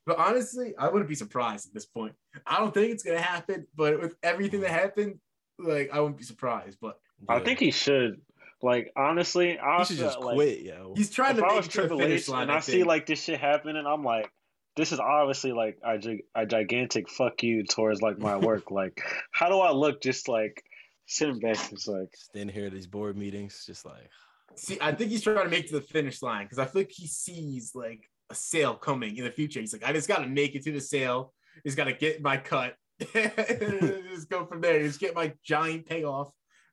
But 0.06 0.20
honestly, 0.20 0.76
I 0.78 0.90
wouldn't 0.90 1.10
be 1.10 1.16
surprised 1.16 1.68
at 1.68 1.74
this 1.74 1.88
point. 1.88 2.14
I 2.46 2.60
don't 2.60 2.72
think 2.74 2.92
it's 2.94 3.02
gonna 3.02 3.20
happen, 3.20 3.66
but 3.76 4.00
with 4.00 4.16
everything 4.22 4.62
that 4.62 4.70
happened, 4.70 5.16
like 5.58 5.90
I 5.92 6.00
wouldn't 6.00 6.18
be 6.20 6.24
surprised. 6.24 6.78
But 6.80 6.98
I 7.28 7.40
think 7.40 7.58
he 7.60 7.72
should. 7.72 8.22
Like 8.64 8.92
honestly, 8.96 9.58
I 9.60 9.80
he 9.80 9.86
should 9.86 9.98
just 9.98 10.20
like, 10.20 10.36
quit, 10.36 10.60
yo. 10.62 10.94
he's 10.96 11.10
trying 11.10 11.32
If 11.32 11.38
to 11.38 11.46
I 11.46 11.48
make 11.50 11.58
was 11.58 11.66
it 11.68 11.72
to 11.72 11.78
the 11.78 11.82
Triple 11.88 12.00
finish 12.00 12.22
H 12.22 12.30
line. 12.30 12.42
and 12.44 12.52
I, 12.52 12.56
I 12.58 12.60
see 12.60 12.84
like 12.84 13.06
this 13.06 13.24
shit 13.24 13.40
happening, 13.40 13.84
I'm 13.86 14.04
like, 14.04 14.30
this 14.76 14.92
is 14.92 15.00
obviously 15.00 15.52
like 15.52 15.78
a, 15.84 15.98
gi- 15.98 16.24
a 16.36 16.46
gigantic 16.46 17.10
fuck 17.10 17.42
you 17.44 17.64
towards 17.64 18.02
like 18.02 18.20
my 18.20 18.36
work. 18.50 18.72
like, 18.72 19.02
how 19.32 19.50
do 19.50 19.60
I 19.60 19.72
look? 19.72 20.02
Just 20.02 20.28
like 20.28 20.64
sitting 21.08 21.40
back, 21.40 21.58
just 21.70 21.88
like 21.88 22.10
Standing 22.16 22.54
here 22.56 22.68
at 22.68 22.72
these 22.72 22.88
board 22.88 23.18
meetings, 23.18 23.64
just 23.66 23.86
like 23.86 24.10
see, 24.56 24.78
I 24.82 24.92
think 24.92 25.12
he's 25.12 25.24
trying 25.24 25.44
to 25.44 25.50
make 25.50 25.66
it 25.66 25.70
to 25.70 25.76
the 25.76 25.82
finish 25.82 26.22
line 26.22 26.46
because 26.46 26.60
I 26.60 26.66
feel 26.66 26.82
like 26.82 26.92
he 26.92 27.08
sees 27.08 27.72
like 27.74 28.04
a 28.30 28.36
sale 28.36 28.76
coming 28.76 29.18
in 29.18 29.24
the 29.24 29.32
future. 29.32 29.60
He's 29.60 29.74
like, 29.74 29.84
I 29.84 29.92
just 29.94 30.08
got 30.08 30.20
to 30.20 30.28
make 30.28 30.56
it 30.56 30.64
to 30.64 30.72
the 30.72 30.82
sale. 30.82 31.34
He's 31.64 31.76
got 31.76 31.86
to 31.86 31.94
get 31.94 32.22
my 32.22 32.38
cut. 32.38 32.76
just 33.14 34.30
go 34.30 34.46
from 34.46 34.62
there. 34.62 34.82
Just 34.84 35.00
get 35.00 35.16
my 35.16 35.34
giant 35.44 35.86
payoff 35.88 36.32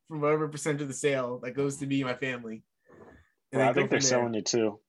from 0.08 0.20
whatever 0.20 0.48
percent 0.48 0.80
of 0.80 0.88
the 0.88 0.94
sale 0.94 1.38
that 1.42 1.52
goes 1.52 1.76
to 1.76 1.86
me 1.86 2.00
and 2.00 2.10
my 2.10 2.16
family. 2.16 2.62
And 3.52 3.60
Well, 3.60 3.70
I 3.70 3.72
think 3.72 3.90
they're 3.90 4.00
there. 4.00 4.08
selling 4.08 4.34
it 4.34 4.46
too. 4.46 4.80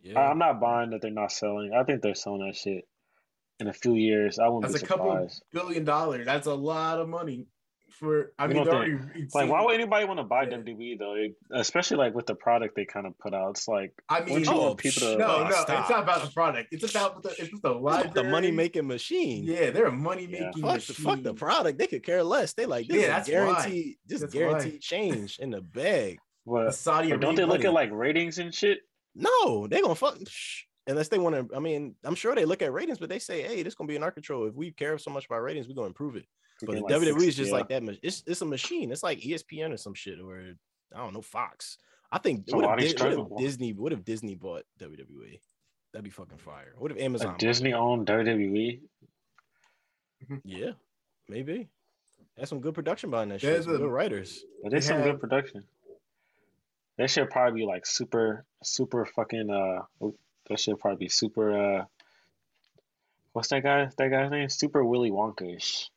yeah. 0.00 0.18
I- 0.18 0.30
I'm 0.30 0.38
not 0.38 0.60
buying 0.60 0.90
that 0.90 1.00
they're 1.02 1.10
not 1.10 1.32
selling. 1.32 1.72
I 1.74 1.82
think 1.84 2.02
they're 2.02 2.14
selling 2.14 2.46
that 2.46 2.56
shit 2.56 2.86
in 3.60 3.68
a 3.68 3.72
few 3.72 3.94
years. 3.94 4.38
I 4.38 4.48
wouldn't 4.48 4.70
That's 4.72 4.82
be 4.82 4.86
a 4.86 4.88
couple 4.88 5.10
surprised. 5.12 5.42
billion 5.52 5.84
dollars. 5.84 6.26
That's 6.26 6.46
a 6.46 6.54
lot 6.54 6.98
of 7.00 7.08
money 7.08 7.46
for. 8.02 8.32
I 8.38 8.44
You 8.46 8.54
mean, 8.54 8.64
think- 8.64 8.74
already 8.74 9.28
Like, 9.32 9.48
why 9.50 9.62
would 9.64 9.74
anybody 9.74 10.04
want 10.04 10.18
to 10.20 10.24
buy 10.24 10.42
Yeah. 10.42 10.56
WWE 10.58 10.96
though? 10.98 11.14
It- 11.14 11.36
especially 11.52 11.96
like 11.98 12.14
with 12.14 12.26
the 12.26 12.34
product 12.34 12.74
they 12.76 12.84
kind 12.84 13.06
of 13.06 13.16
put 13.18 13.32
out. 13.32 13.50
It's 13.50 13.68
like, 13.68 13.92
I 14.08 14.20
mean, 14.20 14.30
wouldn't 14.34 14.46
you 14.46 14.52
oh, 14.52 14.62
want 14.66 14.78
people 14.78 15.02
to? 15.02 15.16
no, 15.16 15.36
Oh, 15.36 15.44
no, 15.44 15.50
stop. 15.50 15.80
it's 15.80 15.90
not 15.90 16.02
about 16.02 16.24
the 16.24 16.30
product. 16.32 16.68
It's 16.72 16.90
about 16.94 17.22
the 17.22 17.30
it's 17.38 17.52
with 17.52 17.62
the 17.62 17.70
library. 17.70 18.10
the 18.14 18.24
money 18.24 18.50
making 18.50 18.86
machine. 18.86 19.44
Yeah, 19.44 19.70
they're 19.70 19.86
a 19.86 19.92
money 19.92 20.26
making 20.26 20.62
Fuck 20.62 20.80
the, 20.82 20.94
fuck 20.94 21.22
the 21.22 21.34
product. 21.34 21.78
They 21.78 21.86
could 21.86 22.02
care 22.04 22.22
less. 22.22 22.52
They 22.54 22.66
like 22.66 22.88
this 22.88 22.96
Yeah, 22.96 23.02
is 23.02 23.26
that's 23.26 23.28
why. 23.28 23.34
guaranteed, 23.34 23.96
just 24.08 24.20
That's 24.22 24.34
why. 24.34 24.40
guaranteed 24.40 24.80
change 24.80 25.38
in 25.38 25.50
the 25.50 25.60
bag. 25.62 26.18
The 26.44 26.50
What? 26.50 26.74
Saudi 26.74 27.10
But 27.10 27.20
don't 27.20 27.36
they 27.36 27.42
Arabia 27.42 27.56
look 27.58 27.64
at 27.64 27.72
like 27.72 27.90
ratings 27.92 28.38
and 28.38 28.52
shit? 28.54 28.78
No, 29.14 29.66
they 29.68 29.80
gonna 29.80 29.94
fuck 29.94 30.18
shh. 30.26 30.62
unless 30.86 31.08
they 31.08 31.18
want 31.18 31.36
to. 31.50 31.54
I 31.56 31.60
mean, 31.60 31.94
I'm 32.02 32.14
sure 32.16 32.34
they 32.34 32.44
look 32.44 32.62
at 32.62 32.72
ratings, 32.72 32.98
but 32.98 33.08
they 33.08 33.18
say, 33.20 33.42
"Hey, 33.42 33.62
this 33.62 33.74
gonna 33.74 33.86
be 33.88 33.94
in 33.96 34.02
our 34.02 34.10
control. 34.10 34.46
If 34.48 34.54
we 34.54 34.72
care 34.72 34.98
so 34.98 35.10
much 35.12 35.26
about 35.26 35.42
ratings, 35.42 35.68
we're 35.68 35.74
gonna 35.74 35.86
improve 35.86 36.16
it." 36.16 36.24
But 36.66 36.76
the 36.76 36.82
Like 36.82 36.94
WWE 36.94 37.26
is 37.26 37.36
just 37.36 37.50
yeah. 37.50 37.56
like 37.56 37.68
that. 37.68 37.82
It's 38.02 38.22
it's 38.26 38.40
a 38.42 38.46
machine. 38.46 38.92
It's 38.92 39.02
like 39.02 39.20
ESPN 39.20 39.72
or 39.72 39.76
some 39.76 39.94
shit, 39.94 40.20
or 40.20 40.54
I 40.94 40.98
don't 40.98 41.14
know, 41.14 41.22
Fox. 41.22 41.78
I 42.10 42.18
think 42.18 42.44
So 42.48 42.58
what 42.58 42.82
if, 42.82 43.00
what 43.00 43.12
if? 43.12 43.38
Disney 43.38 43.72
what 43.72 43.92
if 43.92 44.04
Disney 44.04 44.34
bought 44.34 44.64
WWE? 44.80 45.40
That'd 45.92 46.04
be 46.04 46.10
fucking 46.10 46.38
fire. 46.38 46.74
What 46.78 46.90
if 46.90 46.98
Amazon? 46.98 47.28
bought 47.32 47.38
Disney 47.38 47.72
owned 47.72 48.06
WWE. 48.06 48.80
Yeah, 50.44 50.72
maybe. 51.28 51.68
That's 52.36 52.48
some 52.48 52.60
good 52.60 52.74
production 52.74 53.10
behind 53.10 53.30
that 53.30 53.40
There's 53.40 53.56
shit. 53.56 53.64
Some 53.64 53.74
a- 53.74 53.78
good 53.78 53.90
writers. 53.90 54.44
It 54.64 54.72
is 54.72 54.84
They 54.84 54.88
some 54.88 54.96
have- 54.98 55.04
good 55.04 55.20
production. 55.20 55.64
That 56.98 57.10
should 57.10 57.30
probably 57.30 57.60
be 57.62 57.66
like 57.66 57.86
super, 57.86 58.44
super 58.62 59.04
fucking. 59.06 59.50
Uh, 59.50 59.82
oop, 60.04 60.18
that 60.48 60.60
should 60.60 60.78
probably 60.78 61.06
be 61.06 61.08
super. 61.08 61.78
Uh, 61.80 61.84
what's 63.32 63.48
that 63.48 63.62
guy? 63.62 63.88
That 63.96 64.10
guy's 64.10 64.30
name? 64.30 64.48
Super 64.50 64.84
Willy 64.84 65.10
Wonka-ish. 65.10 65.90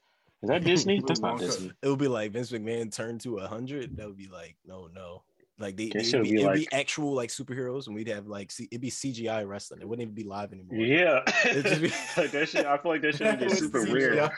Is 0.46 0.50
that 0.50 0.64
Disney? 0.64 1.02
That's 1.08 1.20
not 1.20 1.40
Disney. 1.40 1.72
It 1.82 1.88
would 1.88 2.00
be 2.00 2.08
like 2.08 2.32
Vince 2.32 2.52
McMahon 2.52 2.94
turned 2.96 3.22
to 3.22 3.38
a 3.40 3.48
hundred. 3.48 3.98
That 3.98 4.08
would 4.08 4.18
be 4.18 4.28
like 4.28 4.56
no, 4.66 4.88
no. 4.94 5.24
Like 5.58 5.78
they, 5.78 5.86
It 5.86 5.96
it'd 5.96 6.06
should 6.08 6.24
be, 6.24 6.32
be 6.34 6.42
it'd 6.44 6.54
be 6.56 6.68
actual 6.74 7.14
like 7.14 7.30
superheroes, 7.30 7.88
and 7.88 7.96
we'd 7.96 8.10
have 8.10 8.28
like 8.28 8.52
C- 8.52 8.68
it'd 8.72 8.82
be 8.82 8.92
CGI 8.92 9.48
wrestling. 9.48 9.82
It 9.82 9.88
wouldn't 9.88 10.04
even 10.04 10.14
be 10.16 10.24
live 10.24 10.52
anymore. 10.52 10.76
Yeah, 10.86 11.22
It'd 11.46 11.66
just 11.66 11.82
be- 11.82 12.22
like 12.22 12.32
that 12.32 12.50
shit. 12.50 12.66
I 12.66 12.78
feel 12.78 12.92
like 12.92 13.02
that 13.04 13.16
should 13.16 13.40
be 13.40 13.50
super 13.56 13.86
CGI. 13.86 13.92
weird. 13.92 14.32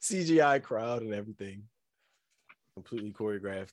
CGI 0.00 0.62
crowd 0.62 1.02
and 1.02 1.12
everything, 1.12 1.64
completely 2.74 3.12
choreographed. 3.12 3.72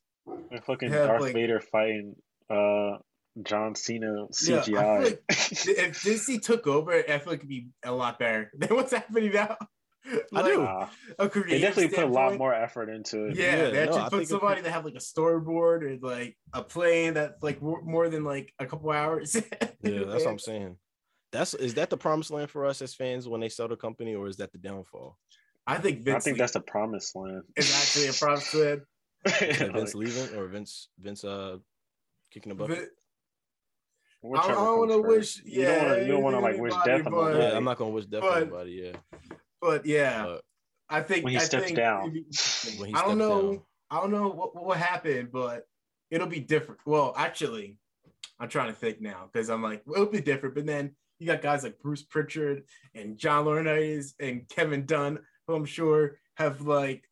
Like 0.51 0.65
fucking 0.65 0.91
Have, 0.91 1.07
Darth 1.07 1.21
like- 1.21 1.33
Vader 1.33 1.59
fighting 1.61 2.15
uh 2.49 2.97
John 3.43 3.75
Cena 3.75 4.25
Yeah, 4.41 4.61
CGI. 4.61 5.03
like 5.03 5.23
if 5.29 6.03
Disney 6.03 6.39
took 6.39 6.65
over, 6.65 6.91
I 6.91 7.03
feel 7.19 7.33
like 7.33 7.39
it'd 7.39 7.47
be 7.49 7.67
a 7.85 7.91
lot 7.91 8.17
better 8.19 8.51
than 8.57 8.75
what's 8.75 8.91
happening 8.93 9.31
now. 9.31 9.57
I 10.35 10.41
do. 10.43 10.61
Nah, 10.63 10.87
A 11.19 11.23
they 11.23 11.29
creative 11.29 11.61
definitely 11.61 11.95
put 11.95 12.05
a 12.05 12.07
lot 12.07 12.37
more 12.37 12.53
effort 12.53 12.89
into 12.89 13.25
it. 13.27 13.35
Yeah, 13.35 13.55
Yeah, 13.55 13.69
they 13.71 13.83
actually 13.83 14.01
I 14.01 14.09
put 14.09 14.27
somebody 14.27 14.61
that 14.61 14.71
have 14.71 14.85
like 14.85 14.95
a 14.95 14.99
storyboard 14.99 15.83
or 15.83 15.97
like 16.01 16.37
a 16.53 16.63
plane 16.63 17.13
that's 17.15 17.41
like 17.43 17.61
more, 17.61 17.81
more 17.81 18.09
than 18.09 18.23
like 18.23 18.53
a 18.59 18.65
couple 18.65 18.91
hours. 18.91 19.35
Yeah, 19.83 20.03
that's 20.05 20.25
what 20.25 20.31
I'm 20.31 20.39
saying. 20.39 20.77
That's 21.31 21.53
is 21.53 21.75
that 21.75 21.89
the 21.89 21.97
promised 21.97 22.31
land 22.31 22.49
for 22.49 22.65
us 22.65 22.81
as 22.81 22.93
fans 22.95 23.27
when 23.27 23.39
they 23.41 23.49
sell 23.49 23.67
the 23.67 23.75
company, 23.75 24.15
or 24.15 24.27
is 24.27 24.37
that 24.37 24.51
the 24.51 24.57
downfall? 24.57 25.17
I 25.65 25.77
think 25.77 26.01
Vince 26.03 26.15
I 26.15 26.19
think 26.25 26.37
that's 26.37 26.53
the 26.53 26.61
promised 26.61 27.15
land. 27.15 27.43
is 27.55 27.73
actually 27.75 28.07
a 28.07 28.13
promised 28.13 28.53
land. 28.55 28.81
Is 29.41 29.59
that 29.59 29.73
Vince 29.73 29.95
leaving 29.95 30.35
or 30.37 30.47
Vince 30.47 30.89
Vince 30.99 31.23
uh 31.23 31.57
kicking 32.31 32.49
the 32.51 32.55
bucket? 32.55 32.77
Vin- 32.77 32.89
Whichever 34.21 34.51
I 34.51 34.55
don't 34.55 34.79
wanna 34.79 35.01
wish- 35.01 35.41
You 35.45 35.65
don't 35.65 35.77
want 35.77 35.87
yeah, 35.89 35.95
to. 35.95 36.01
You 36.05 36.11
don't 36.13 36.23
want 36.23 36.35
to 36.35 36.39
like 36.39 36.57
wish 36.57 36.73
death 36.85 36.87
on 36.87 37.03
but- 37.03 37.11
nobody. 37.11 37.39
Yeah, 37.39 37.57
I'm 37.57 37.63
not 37.63 37.77
gonna 37.77 37.91
wish 37.91 38.05
death 38.05 38.23
on 38.23 38.37
anybody. 38.41 38.71
Yeah, 38.71 39.29
But 39.61 39.85
yeah, 39.85 40.23
but 40.25 40.41
I 40.89 41.01
think 41.01 41.23
When 41.23 41.33
he 41.33 41.39
I 41.39 41.43
steps 41.43 41.65
think 41.65 41.77
down. 41.77 42.09
it'd 42.09 42.25
when 42.79 42.89
he 42.89 42.95
I 42.95 43.01
don't 43.03 43.17
know. 43.17 43.41
down. 43.53 43.61
I 43.89 44.01
don't 44.01 44.11
know 44.11 44.27
what, 44.29 44.55
what 44.55 44.77
happened, 44.77 45.29
but 45.31 45.63
it'll 46.11 46.27
be 46.27 46.39
different. 46.41 46.81
Well, 46.85 47.13
actually, 47.15 47.77
I'm 48.39 48.49
trying 48.49 48.67
to 48.67 48.73
think 48.73 49.01
now 49.01 49.29
because 49.31 49.49
I'm 49.49 49.63
like, 49.63 49.81
well, 49.85 50.01
it'll 50.01 50.11
be 50.11 50.21
different. 50.21 50.55
But 50.55 50.65
then 50.65 50.95
you 51.19 51.27
got 51.27 51.41
guys 51.41 51.63
like 51.63 51.79
Bruce 51.79 52.03
Pritchard 52.03 52.63
and 52.93 53.17
John 53.17 53.45
Laurinaitis 53.45 54.13
and 54.19 54.47
Kevin 54.49 54.85
Dunn, 54.85 55.19
who 55.47 55.55
I'm 55.55 55.65
sure 55.65 56.19
have 56.35 56.61
like 56.61 57.03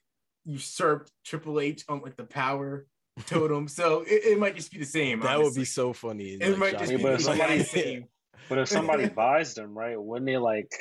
usurped 0.45 1.11
Triple 1.25 1.59
H 1.59 1.83
on 1.89 2.01
like 2.01 2.15
the 2.17 2.23
power 2.25 2.85
totem. 3.25 3.67
so 3.67 4.01
it, 4.01 4.23
it 4.25 4.39
might 4.39 4.55
just 4.55 4.71
be 4.71 4.77
the 4.79 4.85
same. 4.85 5.21
that 5.21 5.39
would 5.41 5.55
be 5.55 5.65
so 5.65 5.93
funny. 5.93 6.31
It 6.39 6.57
might 6.59 6.77
just 6.77 6.91
be 6.91 6.97
but 6.97 7.09
the 7.09 7.13
if 7.15 7.21
somebody- 7.21 7.63
same. 7.63 8.05
But 8.49 8.59
if 8.59 8.67
somebody 8.67 9.07
buys 9.15 9.55
them, 9.55 9.75
right, 9.75 9.99
wouldn't 9.99 10.27
they 10.27 10.37
like 10.37 10.71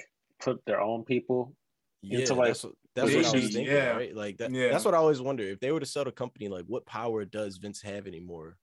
put 0.45 0.65
their 0.67 0.81
own 0.81 1.05
people? 1.05 1.55
yeah, 2.03 2.19
into, 2.21 2.35
like, 2.35 2.49
that's 2.49 2.65
what, 2.65 2.73
that's 2.95 3.07
what 3.15 3.25
I 3.25 3.31
was 3.33 3.43
thinking, 3.55 3.65
Yeah. 3.65 3.91
right? 3.97 4.15
Like 4.15 4.37
that. 4.39 4.51
Yeah. 4.53 4.69
That's 4.69 4.85
what 4.85 4.93
I 4.95 4.99
always 4.99 5.21
wonder. 5.21 5.43
If 5.43 5.61
they 5.61 5.73
were 5.73 5.81
to 5.81 5.87
sell 5.87 6.05
the 6.05 6.13
company, 6.13 6.49
like 6.49 6.65
what 6.67 6.85
power 6.87 7.25
does 7.25 7.57
Vince 7.57 7.81
have 7.83 8.07
anymore 8.07 8.57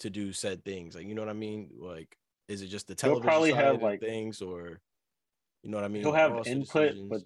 to 0.00 0.10
do 0.10 0.32
said 0.32 0.64
things? 0.64 0.94
Like 0.94 1.06
you 1.06 1.14
know 1.14 1.22
what 1.22 1.30
I 1.30 1.34
mean? 1.34 1.70
Like 1.78 2.16
is 2.48 2.60
it 2.62 2.66
just 2.66 2.86
the 2.88 2.92
He'll 2.92 2.96
television 3.20 3.28
probably 3.28 3.50
side 3.52 3.64
have, 3.64 3.74
of 3.76 3.82
like- 3.82 4.00
things, 4.00 4.42
or 4.42 4.80
you 5.62 5.70
know 5.70 5.76
what 5.78 5.84
I 5.84 5.88
mean? 5.88 6.02
He'll 6.02 6.12
have 6.12 6.46
input, 6.46 6.90
decisions? 6.90 7.08
but 7.08 7.22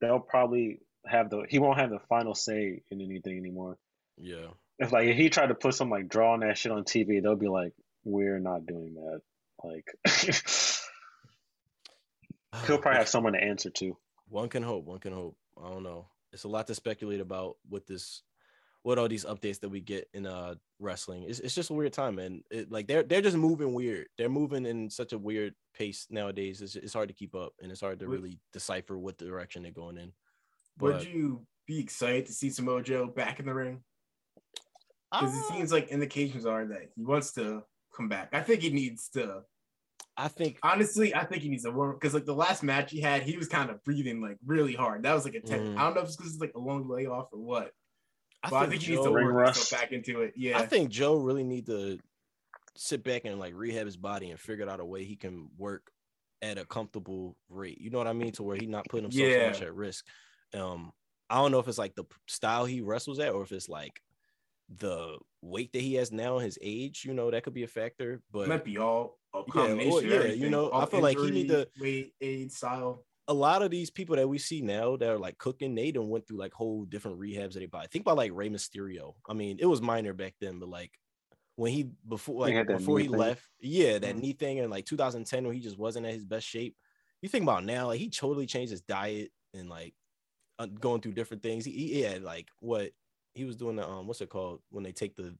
they'll 0.00 0.20
probably 0.20 0.80
have 1.06 1.28
the. 1.30 1.44
He 1.48 1.58
won't 1.58 1.78
have 1.78 1.90
the 1.90 1.98
final 2.08 2.34
say 2.34 2.82
in 2.90 3.00
anything 3.00 3.36
anymore. 3.38 3.76
yeah, 4.16 4.46
If 4.78 4.92
like 4.92 5.08
if 5.08 5.16
he 5.16 5.28
tried 5.30 5.48
to 5.48 5.54
put 5.54 5.74
some 5.74 5.90
like 5.90 6.08
drawing 6.08 6.40
that 6.40 6.56
shit 6.58 6.70
on 6.72 6.84
TV, 6.84 7.20
they'll 7.22 7.36
be 7.36 7.48
like, 7.48 7.72
"We're 8.04 8.38
not 8.38 8.64
doing 8.66 8.94
that." 8.94 9.20
Like 9.64 9.86
he'll 12.66 12.78
probably 12.78 12.98
have 12.98 13.08
someone 13.08 13.32
to 13.34 13.42
answer 13.42 13.70
to. 13.70 13.96
One 14.28 14.48
can 14.48 14.62
hope. 14.62 14.84
One 14.84 14.98
can 14.98 15.12
hope. 15.12 15.36
I 15.62 15.68
don't 15.68 15.82
know. 15.82 16.06
It's 16.32 16.44
a 16.44 16.48
lot 16.48 16.66
to 16.66 16.74
speculate 16.74 17.20
about 17.20 17.56
with 17.68 17.86
this, 17.86 18.22
what 18.82 18.98
all 18.98 19.08
these 19.08 19.24
updates 19.24 19.60
that 19.60 19.68
we 19.68 19.80
get 19.80 20.08
in 20.14 20.26
uh 20.26 20.54
wrestling. 20.80 21.24
It's, 21.24 21.40
it's 21.40 21.54
just 21.54 21.70
a 21.70 21.74
weird 21.74 21.92
time, 21.92 22.16
man. 22.16 22.42
It, 22.50 22.70
like 22.70 22.86
they're 22.86 23.02
they're 23.02 23.22
just 23.22 23.36
moving 23.36 23.72
weird. 23.72 24.06
They're 24.18 24.28
moving 24.28 24.66
in 24.66 24.90
such 24.90 25.12
a 25.12 25.18
weird 25.18 25.54
pace 25.74 26.06
nowadays. 26.10 26.60
It's, 26.60 26.76
it's 26.76 26.92
hard 26.92 27.08
to 27.08 27.14
keep 27.14 27.34
up, 27.34 27.52
and 27.62 27.70
it's 27.70 27.80
hard 27.80 28.00
to 28.00 28.06
Would- 28.06 28.20
really 28.20 28.40
decipher 28.52 28.98
what 28.98 29.18
direction 29.18 29.62
they're 29.62 29.72
going 29.72 29.98
in. 29.98 30.12
Would 30.80 31.04
you 31.04 31.46
be 31.66 31.78
excited 31.78 32.26
to 32.26 32.32
see 32.32 32.50
Samoa 32.50 32.82
Joe 32.82 33.06
back 33.06 33.38
in 33.38 33.46
the 33.46 33.54
ring? 33.54 33.82
Because 35.12 35.34
it 35.34 35.44
uh, 35.44 35.54
seems 35.54 35.72
like 35.72 35.88
indications 35.88 36.44
are 36.44 36.66
that 36.66 36.90
he 36.96 37.04
wants 37.04 37.32
to 37.34 37.62
come 37.96 38.08
back. 38.08 38.30
I 38.32 38.40
think 38.40 38.62
he 38.62 38.70
needs 38.70 39.08
to. 39.10 39.42
I 40.16 40.28
think 40.28 40.58
Honestly, 40.62 41.14
I 41.14 41.24
think 41.24 41.42
he 41.42 41.48
needs 41.48 41.64
a 41.64 41.72
warm 41.72 41.94
because 41.94 42.14
like 42.14 42.24
the 42.24 42.34
last 42.34 42.62
match 42.62 42.90
he 42.90 43.00
had, 43.00 43.22
he 43.22 43.36
was 43.36 43.48
kind 43.48 43.70
of 43.70 43.82
breathing 43.84 44.20
like 44.20 44.36
really 44.46 44.74
hard. 44.74 45.02
That 45.02 45.14
was 45.14 45.24
like 45.24 45.34
a 45.34 45.40
10. 45.40 45.58
Mm. 45.58 45.76
I 45.76 45.84
don't 45.84 45.94
know 45.94 46.02
if 46.02 46.06
it's 46.06 46.16
because 46.16 46.32
it's 46.32 46.40
like 46.40 46.52
a 46.54 46.60
long 46.60 46.88
layoff 46.88 47.28
or 47.32 47.40
what. 47.40 47.72
I 48.42 48.50
But 48.50 48.56
I 48.56 48.60
think, 48.60 48.70
think 48.72 48.82
he 48.82 48.92
needs 48.92 49.04
to 49.04 49.12
Ring 49.12 49.26
work 49.26 49.46
himself 49.46 49.80
back 49.80 49.92
into 49.92 50.22
it. 50.22 50.34
Yeah. 50.36 50.58
I 50.58 50.66
think 50.66 50.90
Joe 50.90 51.16
really 51.16 51.44
need 51.44 51.66
to 51.66 51.98
sit 52.76 53.02
back 53.02 53.24
and 53.24 53.38
like 53.38 53.54
rehab 53.56 53.86
his 53.86 53.96
body 53.96 54.30
and 54.30 54.38
figure 54.38 54.68
out 54.68 54.80
a 54.80 54.84
way 54.84 55.04
he 55.04 55.16
can 55.16 55.48
work 55.56 55.90
at 56.42 56.58
a 56.58 56.64
comfortable 56.64 57.36
rate. 57.48 57.80
You 57.80 57.90
know 57.90 57.98
what 57.98 58.06
I 58.06 58.12
mean? 58.12 58.32
To 58.32 58.42
where 58.42 58.56
he 58.56 58.66
not 58.66 58.86
putting 58.88 59.10
himself 59.10 59.32
so 59.32 59.46
much 59.46 59.62
at 59.62 59.74
risk. 59.74 60.06
Um, 60.54 60.92
I 61.30 61.36
don't 61.36 61.50
know 61.50 61.58
if 61.58 61.68
it's 61.68 61.78
like 61.78 61.94
the 61.94 62.04
style 62.28 62.64
he 62.64 62.82
wrestles 62.82 63.18
at 63.18 63.32
or 63.32 63.42
if 63.42 63.50
it's 63.50 63.68
like 63.68 64.00
the 64.68 65.18
weight 65.42 65.72
that 65.72 65.82
he 65.82 65.94
has 65.94 66.12
now, 66.12 66.38
his 66.38 66.58
age. 66.60 67.04
You 67.04 67.14
know, 67.14 67.30
that 67.30 67.42
could 67.42 67.54
be 67.54 67.64
a 67.64 67.68
factor. 67.68 68.14
it 68.14 68.20
But 68.30 68.48
might 68.48 68.64
be 68.64 68.78
all 68.78 69.18
a 69.34 69.42
Yeah, 69.54 69.62
or- 69.62 70.02
yeah, 70.02 70.08
you 70.08 70.14
everything. 70.14 70.50
know, 70.50 70.70
I 70.70 70.80
All 70.80 70.86
feel 70.86 71.00
like 71.00 71.18
he 71.18 71.30
need 71.30 71.48
to- 71.48 71.68
weight, 71.80 72.14
aid 72.20 72.52
style. 72.52 73.04
a 73.28 73.34
lot 73.34 73.62
of 73.62 73.70
these 73.70 73.90
people 73.90 74.16
that 74.16 74.28
we 74.28 74.38
see 74.38 74.60
now 74.60 74.96
that 74.96 75.08
are 75.08 75.18
like 75.18 75.38
cooking, 75.38 75.74
they 75.74 75.90
done 75.90 76.08
went 76.08 76.26
through 76.28 76.36
like 76.38 76.52
whole 76.52 76.84
different 76.84 77.18
rehabs 77.18 77.54
that 77.54 77.60
they 77.60 77.66
buy. 77.66 77.86
Think 77.86 78.02
about 78.04 78.16
like 78.18 78.32
Rey 78.34 78.48
Mysterio. 78.50 79.14
I 79.28 79.32
mean, 79.32 79.56
it 79.60 79.66
was 79.66 79.80
minor 79.80 80.12
back 80.12 80.34
then, 80.40 80.58
but 80.58 80.68
like 80.68 80.92
when 81.56 81.72
he 81.72 81.90
before 82.08 82.34
He 82.46 82.52
like 82.52 82.54
had 82.54 82.66
that 82.68 82.78
before 82.78 82.98
he 82.98 83.06
thing. 83.08 83.16
left, 83.16 83.42
yeah, 83.60 83.98
that 83.98 84.16
Mhm. 84.16 84.20
knee 84.20 84.32
thing 84.32 84.58
in 84.58 84.68
like 84.70 84.84
2010 84.86 85.46
when 85.46 85.54
he 85.54 85.60
just 85.60 85.78
wasn't 85.78 86.04
at 86.06 86.12
his 86.14 86.24
best 86.24 86.46
shape. 86.46 86.76
You 87.22 87.28
think 87.28 87.44
about 87.44 87.64
now, 87.64 87.86
like 87.86 88.00
he 88.00 88.10
totally 88.10 88.46
changed 88.46 88.70
his 88.72 88.82
diet 88.82 89.32
and 89.54 89.68
like 89.70 89.94
uh, 90.58 90.66
going 90.66 91.00
through 91.00 91.12
different 91.12 91.42
things. 91.42 91.64
He, 91.64 91.72
he 91.72 92.00
had 92.02 92.22
like 92.22 92.48
what 92.60 92.92
he 93.34 93.44
was 93.44 93.56
doing 93.56 93.76
the 93.76 93.88
um 93.88 94.06
what's 94.06 94.20
it 94.20 94.28
called 94.28 94.60
when 94.70 94.84
they 94.84 94.92
take 94.92 95.16
the 95.16 95.34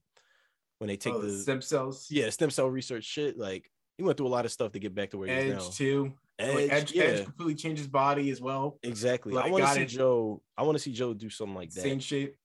when 0.79 0.87
they 0.87 0.97
take 0.97 1.13
oh, 1.13 1.21
the 1.21 1.27
the 1.27 1.37
stem 1.37 1.61
cells. 1.61 2.07
yeah 2.09 2.29
stem 2.31 2.49
cell 2.49 2.67
research 2.67 3.03
shit. 3.05 3.37
Like 3.37 3.69
he 3.97 4.03
went 4.03 4.17
through 4.17 4.27
a 4.27 4.29
lot 4.29 4.45
of 4.45 4.51
stuff 4.51 4.71
to 4.73 4.79
get 4.79 4.93
back 4.93 5.11
to 5.11 5.17
where 5.17 5.27
he 5.27 5.33
is 5.33 5.53
now. 5.53 5.65
Edge 5.67 5.75
too. 5.77 6.13
Like, 6.39 6.71
Edge, 6.71 6.91
yeah. 6.91 7.03
Edge 7.03 7.23
completely 7.23 7.55
changed 7.55 7.79
his 7.79 7.87
body 7.87 8.29
as 8.29 8.41
well. 8.41 8.77
Exactly. 8.83 9.37
I 9.37 9.47
want 9.49 9.63
to 9.63 9.71
see 9.71 9.81
it. 9.83 9.85
Joe. 9.87 10.41
I 10.57 10.63
want 10.63 10.77
to 10.77 10.83
see 10.83 10.91
Joe 10.91 11.13
do 11.13 11.29
something 11.29 11.55
like 11.55 11.71
that. 11.71 11.81
Same 11.81 11.99
shape. 11.99 12.35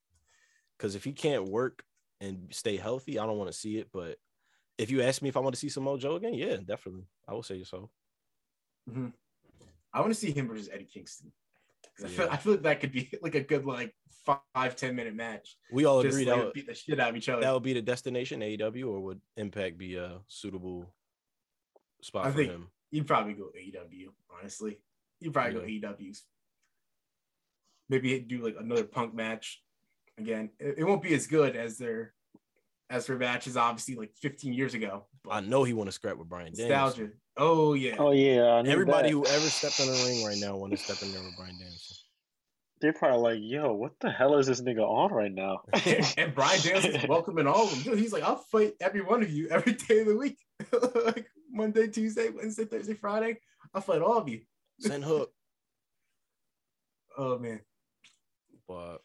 Because 0.78 0.94
if 0.94 1.04
he 1.04 1.12
can't 1.12 1.48
work 1.48 1.82
and 2.20 2.48
stay 2.50 2.76
healthy, 2.76 3.18
I 3.18 3.26
don't 3.26 3.36
want 3.36 3.50
to 3.50 3.56
see 3.56 3.78
it. 3.78 3.88
But 3.92 4.16
if 4.78 4.90
you 4.90 5.02
ask 5.02 5.20
me 5.22 5.28
if 5.28 5.36
I 5.36 5.40
want 5.40 5.54
to 5.54 5.58
see 5.58 5.68
Samoa 5.68 5.98
Joe 5.98 6.16
again, 6.16 6.34
yeah, 6.34 6.56
definitely. 6.64 7.06
I 7.28 7.32
will 7.32 7.42
say 7.42 7.64
so. 7.64 7.90
Hmm. 8.90 9.08
I 9.92 10.00
want 10.00 10.12
to 10.12 10.18
see 10.18 10.30
him 10.30 10.48
versus 10.48 10.68
Eddie 10.72 10.84
Kingston. 10.84 11.32
'Cause 11.98 12.04
I 12.06 12.08
feel 12.08 12.28
I 12.30 12.36
feel 12.36 12.52
like 12.52 12.62
that 12.62 12.80
could 12.80 12.92
be 12.92 13.10
like 13.22 13.34
a 13.34 13.40
good 13.40 13.66
like 13.66 13.94
five 14.54 14.76
ten 14.76 14.94
minute 14.94 15.14
match. 15.14 15.56
We 15.72 15.84
all 15.84 16.02
Just 16.02 16.14
agree 16.16 16.30
like, 16.30 16.38
that 16.38 16.44
would, 16.44 16.54
beat 16.54 16.66
the 16.66 16.74
shit 16.74 17.00
out 17.00 17.10
of 17.10 17.16
each 17.16 17.28
other. 17.28 17.40
that 17.42 17.52
would 17.52 17.62
be 17.64 17.72
the 17.72 17.82
destination 17.82 18.40
AEW, 18.40 18.86
or 18.88 19.00
would 19.00 19.20
Impact 19.36 19.76
be 19.76 19.96
a 19.96 20.20
suitable 20.28 20.94
spot 22.02 22.26
I 22.26 22.30
for 22.30 22.36
think- 22.38 22.50
him? 22.52 22.68
You'd 22.92 23.06
probably 23.06 23.34
go 23.34 23.50
AEW, 23.56 24.08
honestly. 24.36 24.80
You'd 25.20 25.32
probably 25.32 25.52
go 25.80 25.88
AEWs. 25.88 26.22
Maybe 27.88 28.18
do 28.20 28.42
like 28.44 28.56
another 28.58 28.84
punk 28.84 29.14
match. 29.14 29.62
Again, 30.18 30.50
it, 30.58 30.76
it 30.78 30.84
won't 30.84 31.02
be 31.02 31.14
as 31.14 31.26
good 31.26 31.56
as 31.56 31.78
their 31.78 32.14
as 32.88 33.06
their 33.06 33.16
matches, 33.16 33.56
obviously, 33.56 33.94
like 33.94 34.12
15 34.16 34.52
years 34.52 34.74
ago. 34.74 35.06
But 35.22 35.30
I 35.30 35.40
know 35.40 35.62
he 35.64 35.72
want 35.72 35.88
to 35.88 35.92
scrap 35.92 36.16
with 36.16 36.28
Bryan 36.28 36.52
Danielson. 36.52 36.70
nostalgia. 36.70 37.12
Oh 37.36 37.74
yeah. 37.74 37.94
Oh 37.98 38.10
yeah, 38.12 38.62
Everybody 38.66 39.08
that. 39.08 39.12
who 39.12 39.24
ever 39.24 39.46
stepped 39.46 39.78
in 39.80 39.86
the 39.86 40.04
ring 40.06 40.24
right 40.24 40.38
now 40.40 40.56
want 40.56 40.72
to 40.72 40.76
step 40.76 41.00
in 41.02 41.12
there 41.12 41.22
with 41.22 41.36
Bryan 41.36 41.56
Danielson. 41.58 41.96
they're 42.80 42.92
probably 42.92 43.34
like, 43.34 43.40
"Yo, 43.42 43.72
what 43.72 43.92
the 44.00 44.10
hell 44.10 44.36
is 44.38 44.46
this 44.48 44.60
nigga 44.60 44.80
on 44.82 45.12
right 45.12 45.32
now?" 45.32 45.60
and 46.18 46.34
Bryan 46.34 46.60
Danielson's 46.60 47.06
welcoming 47.08 47.46
all 47.46 47.64
of 47.64 47.70
them. 47.70 47.82
Dude, 47.82 47.98
he's 48.00 48.12
like, 48.12 48.24
I'll 48.24 48.36
fight 48.50 48.74
every 48.80 49.00
one 49.02 49.22
of 49.22 49.30
you 49.30 49.48
every 49.48 49.74
day 49.74 50.00
of 50.00 50.08
the 50.08 50.16
week. 50.16 50.38
like 51.04 51.26
Monday, 51.50 51.88
Tuesday, 51.88 52.28
Wednesday, 52.30 52.64
Thursday, 52.64 52.94
Friday. 52.94 53.38
I'll 53.74 53.80
fight 53.82 54.02
all 54.02 54.18
of 54.18 54.28
you. 54.28 54.40
Send 54.78 55.04
hook, 55.04 55.30
Oh 57.18 57.38
man. 57.38 57.60
but 58.66 58.98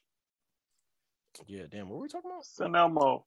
yeah, 1.47 1.63
damn. 1.69 1.89
What 1.89 1.97
were 1.97 2.03
we 2.03 2.07
talking 2.07 2.31
about? 2.31 2.45
San 2.45 2.75
Elmo. 2.75 3.25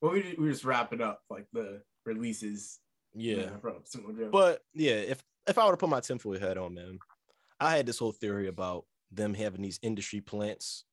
Well, 0.00 0.12
we 0.12 0.34
we 0.38 0.44
were 0.46 0.50
just 0.52 0.64
wrapping 0.64 1.00
up 1.02 1.20
like 1.28 1.46
the 1.52 1.82
releases. 2.06 2.78
Yeah, 3.14 3.50
From 3.60 3.74
Samoa 3.84 4.14
Joe. 4.14 4.30
But 4.32 4.62
yeah, 4.72 4.94
if 4.94 5.22
if 5.46 5.58
I 5.58 5.66
were 5.66 5.72
to 5.72 5.76
put 5.76 5.90
my 5.90 6.00
tinfoil 6.00 6.38
hat 6.40 6.56
on, 6.56 6.74
man, 6.74 6.98
I 7.60 7.76
had 7.76 7.84
this 7.84 7.98
whole 7.98 8.12
theory 8.12 8.48
about 8.48 8.86
them 9.10 9.34
having 9.34 9.60
these 9.60 9.78
industry 9.82 10.22
plants, 10.22 10.84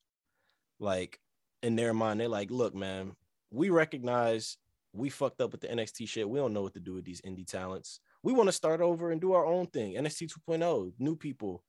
like 0.78 1.18
in 1.62 1.76
their 1.76 1.94
mind, 1.94 2.20
they're 2.20 2.28
like, 2.28 2.50
look, 2.50 2.74
man, 2.74 3.16
we 3.50 3.70
recognize 3.70 4.58
we 4.92 5.08
fucked 5.08 5.40
up 5.40 5.52
with 5.52 5.60
the 5.60 5.68
NXT 5.68 6.08
shit. 6.08 6.28
We 6.28 6.38
don't 6.38 6.52
know 6.52 6.62
what 6.62 6.74
to 6.74 6.80
do 6.80 6.94
with 6.94 7.04
these 7.04 7.20
indie 7.22 7.46
talents. 7.46 8.00
We 8.22 8.32
want 8.32 8.48
to 8.48 8.52
start 8.52 8.80
over 8.80 9.10
and 9.10 9.20
do 9.20 9.32
our 9.32 9.46
own 9.46 9.66
thing. 9.66 9.94
NXT 9.94 10.32
2.0, 10.48 10.92
new 10.98 11.16
people. 11.16 11.62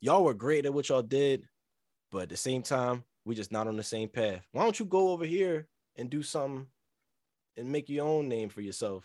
Y'all 0.00 0.24
were 0.24 0.34
great 0.34 0.66
at 0.66 0.74
what 0.74 0.88
y'all 0.88 1.02
did, 1.02 1.46
but 2.12 2.22
at 2.22 2.28
the 2.28 2.36
same 2.36 2.62
time, 2.62 3.04
we 3.24 3.34
just 3.34 3.50
not 3.52 3.66
on 3.66 3.76
the 3.76 3.82
same 3.82 4.08
path. 4.08 4.46
Why 4.52 4.62
don't 4.62 4.78
you 4.78 4.86
go 4.86 5.10
over 5.10 5.24
here 5.24 5.66
and 5.96 6.10
do 6.10 6.22
something 6.22 6.66
and 7.56 7.72
make 7.72 7.88
your 7.88 8.06
own 8.06 8.28
name 8.28 8.50
for 8.50 8.60
yourself? 8.60 9.04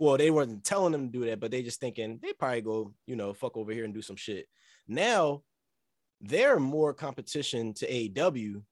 well, 0.00 0.16
they 0.16 0.30
weren't 0.30 0.64
telling 0.64 0.92
them 0.92 1.12
to 1.12 1.18
do 1.18 1.26
that, 1.26 1.40
but 1.40 1.50
they 1.50 1.62
just 1.62 1.78
thinking 1.78 2.18
they 2.22 2.32
probably 2.32 2.62
go, 2.62 2.94
you 3.06 3.16
know, 3.16 3.34
fuck 3.34 3.56
over 3.56 3.70
here 3.70 3.84
and 3.84 3.92
do 3.92 4.00
some 4.00 4.16
shit. 4.16 4.48
Now 4.88 5.42
they're 6.22 6.58
more 6.58 6.94
competition 6.94 7.74
to 7.74 7.86
AEW 7.86 8.62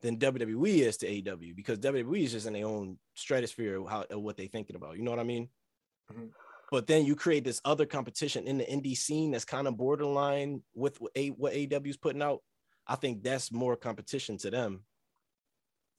than 0.00 0.18
WWE 0.18 0.78
is 0.78 0.96
to 0.98 1.06
AEW 1.06 1.54
because 1.54 1.78
WWE 1.78 2.24
is 2.24 2.32
just 2.32 2.46
in 2.46 2.54
their 2.54 2.66
own 2.66 2.96
stratosphere 3.14 3.82
how 3.88 4.04
what 4.10 4.36
they 4.36 4.46
thinking 4.46 4.76
about. 4.76 4.96
You 4.96 5.02
know 5.04 5.10
what 5.10 5.20
I 5.20 5.24
mean? 5.24 5.48
Mhm. 6.12 6.30
But 6.70 6.86
then 6.86 7.04
you 7.04 7.14
create 7.14 7.44
this 7.44 7.60
other 7.64 7.84
competition 7.84 8.46
in 8.46 8.56
the 8.58 8.64
indie 8.64 8.96
scene 8.96 9.32
that's 9.32 9.44
kind 9.44 9.68
of 9.68 9.76
borderline 9.76 10.62
with 10.74 10.98
what, 11.00 11.12
A, 11.16 11.28
what 11.28 11.52
AEW 11.52 11.88
is 11.90 11.98
putting 11.98 12.22
out. 12.22 12.40
I 12.86 12.96
think 12.96 13.22
that's 13.22 13.52
more 13.52 13.76
competition 13.76 14.38
to 14.38 14.50
them, 14.50 14.84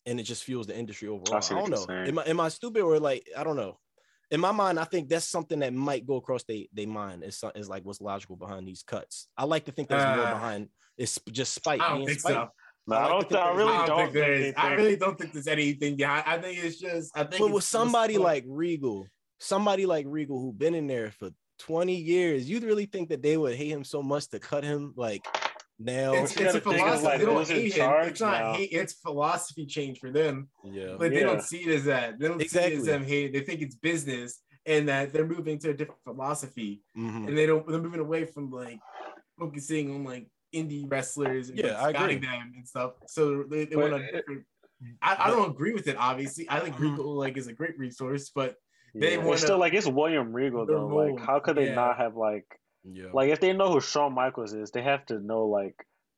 and 0.05 0.19
it 0.19 0.23
just 0.23 0.43
fuels 0.43 0.67
the 0.67 0.75
industry 0.77 1.07
overall. 1.07 1.35
I, 1.35 1.39
see 1.41 1.53
what 1.53 1.69
don't 1.69 1.87
know. 1.87 1.95
Am 1.95 2.19
I, 2.19 2.23
am 2.23 2.39
I 2.39 2.49
stupid 2.49 2.81
or 2.81 2.99
like 2.99 3.27
I 3.37 3.43
don't 3.43 3.55
know? 3.55 3.79
in 4.31 4.39
my 4.39 4.51
mind, 4.51 4.79
I 4.79 4.83
think 4.85 5.09
that's 5.09 5.27
something 5.27 5.59
that 5.59 5.73
might 5.75 6.07
go 6.07 6.15
across 6.15 6.43
they 6.43 6.67
they 6.73 6.87
mind. 6.87 7.23
Is 7.23 7.43
is 7.55 7.69
like 7.69 7.85
what's 7.85 8.01
logical 8.01 8.35
behind 8.35 8.67
these 8.67 8.81
cuts. 8.81 9.27
I 9.37 9.43
like 9.45 9.65
to 9.65 9.71
think 9.71 9.89
there's 9.89 10.17
more 10.17 10.25
Uh, 10.25 10.33
behind. 10.33 10.69
It's 10.97 11.19
just 11.31 11.53
spite. 11.53 11.81
I 11.81 11.89
don't 11.89 12.05
think 12.05 12.19
spite. 12.19 12.33
so. 12.33 12.49
No, 12.85 12.95
I 12.97 13.07
I, 13.07 13.13
like 13.13 13.27
to 13.29 13.33
don't. 13.35 13.37
think 13.37 13.39
I 13.39 13.43
there's- 13.43 13.57
really 13.57 13.73
I 13.73 13.77
don't, 13.77 13.87
don't 13.87 13.97
think 13.99 14.13
there 14.13 14.33
is. 14.33 14.53
I 14.57 14.65
anything. 14.67 14.77
really 14.85 14.95
don't 14.97 15.17
think 15.19 15.33
there's 15.33 15.47
anything 15.47 15.95
behind. 15.95 16.23
I 16.27 16.37
think 16.41 16.63
it's 16.63 16.79
just. 16.79 17.11
I 17.15 17.23
think. 17.23 17.39
But 17.41 17.51
with 17.51 17.63
somebody 17.63 18.13
just- 18.15 18.23
like 18.23 18.43
Regal, 18.47 19.07
somebody 19.39 19.85
like 19.85 20.05
Regal 20.09 20.39
who 20.39 20.51
been 20.53 20.75
in 20.75 20.87
there 20.87 21.11
for 21.11 21.29
20 21.59 21.95
years, 21.95 22.49
you'd 22.49 22.63
really 22.63 22.85
think 22.85 23.09
that 23.09 23.21
they 23.21 23.37
would 23.37 23.55
hate 23.55 23.69
him 23.71 23.83
so 23.83 24.01
much 24.03 24.27
to 24.29 24.39
cut 24.39 24.63
him 24.65 24.93
like 24.97 25.25
now? 25.79 26.13
it's, 26.13 26.31
it's 26.35 26.41
a 26.41 26.43
gotta 26.43 26.51
think 26.59 26.65
of, 26.65 26.73
philosophy. 26.99 27.05
like, 27.05 27.19
they 27.19 27.25
don't 27.25 27.47
hate 27.47 27.73
him. 27.73 27.91
It's 28.07 28.19
not 28.21 28.41
now. 28.41 28.53
hate. 28.53 28.69
It's 28.71 28.93
philosophy 28.93 29.65
change 29.65 29.99
for 29.99 30.11
them. 30.11 30.49
yeah. 30.65 30.95
But 30.99 31.11
they 31.11 31.19
Yeah. 31.21 31.27
don't 31.27 31.41
see 31.43 31.59
it 31.59 31.69
as 31.75 31.85
that. 31.85 32.19
They 32.19 32.27
don't 32.27 32.41
see 32.41 32.59
it 32.59 32.73
as 32.79 32.85
them 32.85 33.05
hate. 33.05 33.31
They 33.33 33.41
think 33.41 33.61
it's 33.61 33.75
business 33.75 34.41
and 34.65 34.89
that 34.89 35.13
they're 35.13 35.27
moving 35.27 35.57
to 35.59 35.69
a 35.69 35.73
different 35.73 36.01
philosophy. 36.03 36.81
Mhm. 36.97 37.27
And 37.29 37.37
they 37.37 37.45
don't. 37.45 37.65
They're 37.67 37.81
moving 37.81 37.99
away 38.01 38.25
from 38.25 38.49
like 38.51 38.79
focusing 39.39 39.93
on 39.95 40.03
like 40.03 40.27
indie 40.53 40.89
wrestlers 40.89 41.49
and 41.49 41.57
Yeah, 41.59 41.73
like, 41.73 41.75
I 41.75 41.89
agree. 41.89 41.93
scouting 42.17 42.21
them 42.21 42.53
and 42.55 42.67
stuff. 42.67 42.93
So 43.07 43.43
they, 43.49 43.65
they 43.65 43.75
But 43.75 43.91
want 43.91 44.03
it- 44.03 44.25
to. 44.27 44.43
I, 45.01 45.27
I 45.27 45.29
don't 45.29 45.49
agree 45.49 45.73
with 45.73 45.87
it. 45.87 45.95
Obviously, 45.97 46.45
I 46.49 46.59
think 46.59 46.75
Mhm. 46.75 46.91
Regal 46.91 47.15
like 47.15 47.37
is 47.37 47.47
a 47.47 47.53
great 47.53 47.77
resource, 47.79 48.29
but 48.33 48.57
They 48.95 49.13
Yeah, 49.17 49.23
wanna- 49.25 49.37
still 49.39 49.57
like 49.57 49.73
it's 49.73 49.87
William 49.87 50.31
Regal 50.31 50.65
Their 50.67 50.77
though. 50.77 50.85
Like, 50.87 51.19
how 51.19 51.39
could 51.39 51.55
they 51.57 51.67
yeah. 51.69 51.73
not 51.75 51.97
have 51.97 52.15
like 52.15 52.45
Yeah. 52.83 53.07
like 53.11 53.31
if 53.31 53.39
they 53.39 53.51
know 53.53 53.71
who 53.71 53.79
Shawn 53.81 54.13
Michaels 54.13 54.53
is, 54.53 54.69
they 54.69 54.83
have 54.83 55.03
to 55.07 55.19
know 55.19 55.45
like 55.47 55.75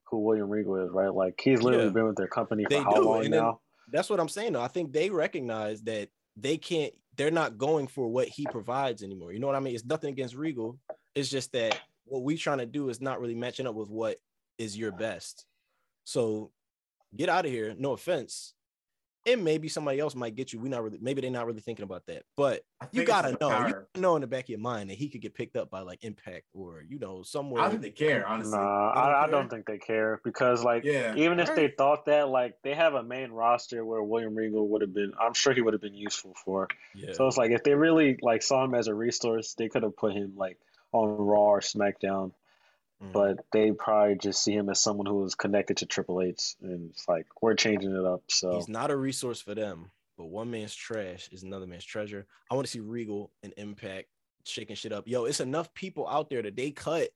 who 0.09 0.19
William 0.19 0.49
Regal 0.49 0.75
is, 0.85 0.89
right? 0.91 1.13
Like 1.13 1.39
he's 1.41 1.61
literally 1.61 1.85
Yeah. 1.85 1.91
been 1.93 2.07
with 2.07 2.17
their 2.17 2.27
company 2.27 2.63
for 2.65 2.69
They 2.69 2.79
how 2.81 2.91
do, 2.95 3.01
long 3.01 3.21
and 3.21 3.31
now? 3.31 3.61
That's 3.91 4.09
what 4.09 4.19
I'm 4.19 4.27
saying 4.27 4.53
though. 4.53 4.61
I 4.61 4.67
think 4.67 4.91
they 4.91 5.09
recognize 5.09 5.83
that 5.83 6.09
they 6.35 6.57
can't, 6.57 6.93
they're 7.15 7.31
not 7.31 7.57
going 7.57 7.87
for 7.87 8.09
what 8.09 8.27
he 8.27 8.45
provides 8.51 9.03
anymore. 9.03 9.31
You 9.31 9.39
know 9.39 9.47
what 9.47 9.55
I 9.55 9.61
mean? 9.61 9.73
It's 9.75 9.85
nothing 9.85 10.09
against 10.11 10.35
Regal. 10.35 10.77
It's 11.13 11.29
just 11.29 11.53
that 11.53 11.79
what 12.03 12.23
we're 12.23 12.35
trying 12.35 12.57
to 12.57 12.65
do 12.65 12.89
is 12.89 12.99
not 12.99 13.21
really 13.21 13.35
matching 13.35 13.67
up 13.67 13.75
with 13.75 13.89
what 13.89 14.17
is 14.57 14.77
your 14.77 14.91
best. 14.91 15.45
So 16.03 16.51
get 17.15 17.29
out 17.29 17.45
of 17.45 17.51
here. 17.51 17.75
No 17.77 17.93
offense. 17.93 18.53
And 19.27 19.43
maybe 19.43 19.67
somebody 19.69 19.99
else 19.99 20.13
might 20.13 20.35
get 20.35 20.53
you. 20.53 20.59
We 20.59 20.69
not 20.69 20.83
really, 20.83 20.99
maybe 21.01 21.19
they're 21.19 21.31
not 21.31 21.47
really 21.47 21.59
thinking 21.59 21.81
about 21.81 22.05
that. 22.05 22.21
But 22.37 22.61
you 22.91 23.03
gotta 23.05 23.31
the 23.31 23.37
know, 23.41 23.49
you 23.65 23.73
gotta 23.73 23.99
know 23.99 24.13
in 24.15 24.21
the 24.21 24.27
back 24.27 24.43
of 24.43 24.49
your 24.49 24.59
mind 24.59 24.91
that 24.91 24.99
he 24.99 25.09
could 25.09 25.21
get 25.21 25.33
picked 25.33 25.55
up 25.55 25.71
by 25.71 25.79
like 25.79 26.03
Impact 26.03 26.43
or 26.53 26.83
you 26.87 26.99
know 26.99 27.23
somewhere. 27.23 27.63
I 27.63 27.69
don't 27.69 27.81
think 27.81 27.97
they 27.97 28.05
care, 28.05 28.27
honestly. 28.27 28.55
Nah, 28.55 28.93
They 28.93 29.01
don't 29.01 29.15
I, 29.15 29.23
I 29.23 29.27
don't 29.27 29.49
think 29.49 29.65
they 29.65 29.79
care 29.79 30.21
because 30.23 30.63
like 30.63 30.83
Yeah. 30.83 31.15
even 31.15 31.39
if 31.39 31.55
they 31.55 31.69
thought 31.75 32.05
that, 32.05 32.29
like 32.29 32.61
they 32.63 32.75
have 32.75 32.93
a 32.93 33.01
main 33.01 33.31
roster 33.31 33.83
where 33.83 34.03
William 34.03 34.35
Regal 34.35 34.67
would 34.67 34.81
have 34.81 34.93
been, 34.93 35.13
I'm 35.19 35.33
sure 35.33 35.53
he 35.53 35.61
would 35.61 35.73
have 35.73 35.81
been 35.81 35.95
useful 35.95 36.35
for. 36.45 36.67
yeah. 36.93 37.13
So 37.13 37.25
it's 37.27 37.35
like 37.37 37.49
if 37.49 37.63
they 37.63 37.73
really 37.73 38.19
like 38.21 38.43
saw 38.43 38.63
him 38.63 38.75
as 38.75 38.87
a 38.87 38.93
resource, 38.93 39.55
they 39.55 39.69
could 39.69 39.81
have 39.81 39.97
put 39.97 40.13
him 40.13 40.33
like 40.35 40.59
on 40.91 41.09
Raw 41.09 41.47
or 41.47 41.61
SmackDown. 41.61 42.31
Mhm. 43.03 43.11
But 43.11 43.45
they 43.51 43.71
probably 43.71 44.15
just 44.15 44.43
see 44.43 44.53
him 44.53 44.69
as 44.69 44.81
someone 44.81 45.05
who 45.05 45.23
is 45.25 45.35
connected 45.35 45.77
to 45.77 45.85
Triple 45.85 46.21
H, 46.21 46.55
and 46.61 46.89
it's 46.91 47.07
like 47.07 47.25
we're 47.41 47.53
changing 47.55 47.93
it 47.95 48.05
up. 48.05 48.23
So 48.29 48.55
He's 48.55 48.69
not 48.69 48.89
a 48.91 48.95
resource 48.95 49.41
for 49.41 49.53
them, 49.53 49.91
but 50.17 50.25
one 50.27 50.49
man's 50.51 50.73
trash 50.73 51.27
is 51.31 51.43
another 51.43 51.67
man's 51.67 51.83
treasure. 51.85 52.25
I 52.49 52.55
want 52.55 52.67
to 52.67 52.71
see 52.71 52.79
Regal 52.79 53.31
and 53.43 53.53
Impact 53.57 54.07
shaking 54.45 54.75
shit 54.75 54.93
up. 54.93 55.07
Yo, 55.07 55.25
it's 55.25 55.39
enough 55.41 55.73
people 55.73 56.07
out 56.07 56.29
there 56.29 56.41
that 56.41 56.55
they 56.55 56.71
cut 56.71 57.09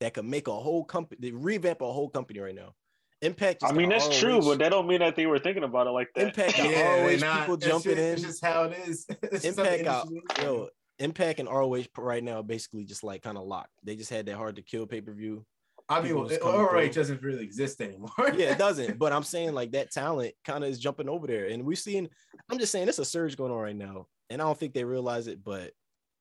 that 0.00 0.14
could 0.14 0.24
make 0.24 0.48
a 0.48 0.52
whole 0.58 0.84
company, 0.84 1.18
they 1.20 1.32
revamp 1.32 1.82
a 1.82 1.92
whole 1.92 2.08
company 2.08 2.40
right 2.40 2.54
now. 2.54 2.74
Impact. 3.22 3.62
I 3.62 3.72
mean 3.72 3.90
got 3.90 4.00
that's 4.00 4.18
true, 4.18 4.40
but 4.40 4.60
that 4.60 4.70
don't 4.70 4.86
mean 4.86 5.00
that 5.00 5.14
they 5.14 5.26
were 5.26 5.38
thinking 5.38 5.62
about 5.64 5.86
it 5.86 5.90
like 5.90 6.08
that. 6.14 6.28
Impact 6.28 6.56
got 6.56 6.70
Yeah, 6.70 7.00
ROH 7.02 7.06
they're 7.08 7.18
not- 7.18 7.38
people 7.40 7.54
it's 7.56 7.66
jumping 7.66 7.96
just- 7.96 7.98
in. 8.00 8.12
It's 8.14 8.22
just 8.22 8.42
how 8.42 8.64
it 8.64 8.78
is. 8.88 9.06
It's 9.24 9.42
just 9.44 9.58
how 9.58 9.64
the 9.64 9.70
Impact 9.78 9.84
got 9.84 10.06
industry 10.06 10.38
is. 10.38 10.44
yo, 10.44 10.68
Impact 11.00 11.40
and 11.40 11.48
ROH 11.48 11.84
right 11.98 12.22
now 12.22 12.42
basically 12.42 12.84
just 12.84 13.02
like 13.02 13.22
kind 13.22 13.36
of 13.36 13.44
locked. 13.44 13.72
They 13.82 13.96
just 13.96 14.10
had 14.10 14.26
that 14.26 14.36
hard 14.36 14.56
to 14.56 14.62
kill 14.62 14.86
pay 14.86 15.00
per 15.00 15.12
view. 15.12 15.44
I 15.88 16.00
mean, 16.00 16.12
people 16.28 16.30
well, 16.44 16.62
ROH 16.66 16.82
through. 16.82 16.92
doesn't 16.92 17.22
really 17.22 17.42
exist 17.42 17.80
anymore. 17.80 18.10
Yeah, 18.18 18.52
it 18.52 18.58
doesn't. 18.58 18.98
But 18.98 19.12
I'm 19.12 19.24
saying 19.24 19.54
like 19.54 19.72
that 19.72 19.90
talent 19.90 20.34
kind 20.44 20.62
of 20.62 20.70
is 20.70 20.78
jumping 20.78 21.08
over 21.08 21.26
there, 21.26 21.46
and 21.46 21.64
we're 21.64 21.74
seeing. 21.74 22.08
I'm 22.48 22.58
just 22.58 22.70
saying 22.70 22.88
it's 22.88 23.00
a 23.00 23.04
surge 23.04 23.36
going 23.36 23.50
on 23.50 23.58
right 23.58 23.76
now, 23.76 24.06
and 24.28 24.40
I 24.40 24.44
don't 24.44 24.58
think 24.58 24.72
they 24.72 24.84
realize 24.84 25.26
it, 25.26 25.42
but 25.42 25.72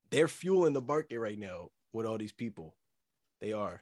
they're 0.10 0.28
fueling 0.28 0.74
the 0.74 0.82
market 0.82 1.20
right 1.20 1.38
now 1.38 1.70
with 1.94 2.06
all 2.06 2.18
these 2.18 2.32
people. 2.32 2.76
They 3.42 3.54
are. 3.54 3.82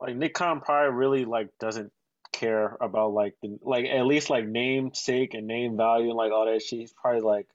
Like 0.00 0.16
Nick 0.16 0.34
Khan 0.34 0.60
probably 0.60 0.94
really 0.94 1.24
like 1.24 1.48
doesn't 1.58 1.90
care 2.32 2.76
about 2.80 3.12
like 3.12 3.34
the 3.42 3.58
like 3.62 3.86
at 3.86 4.06
least 4.06 4.30
like 4.30 4.46
name 4.46 4.92
sake 4.94 5.34
and 5.34 5.46
name 5.46 5.76
value 5.76 6.08
and 6.08 6.16
like 6.16 6.32
all 6.32 6.46
that 6.46 6.62
shit. 6.62 6.80
He's 6.80 6.92
probably 6.92 7.22
like, 7.22 7.48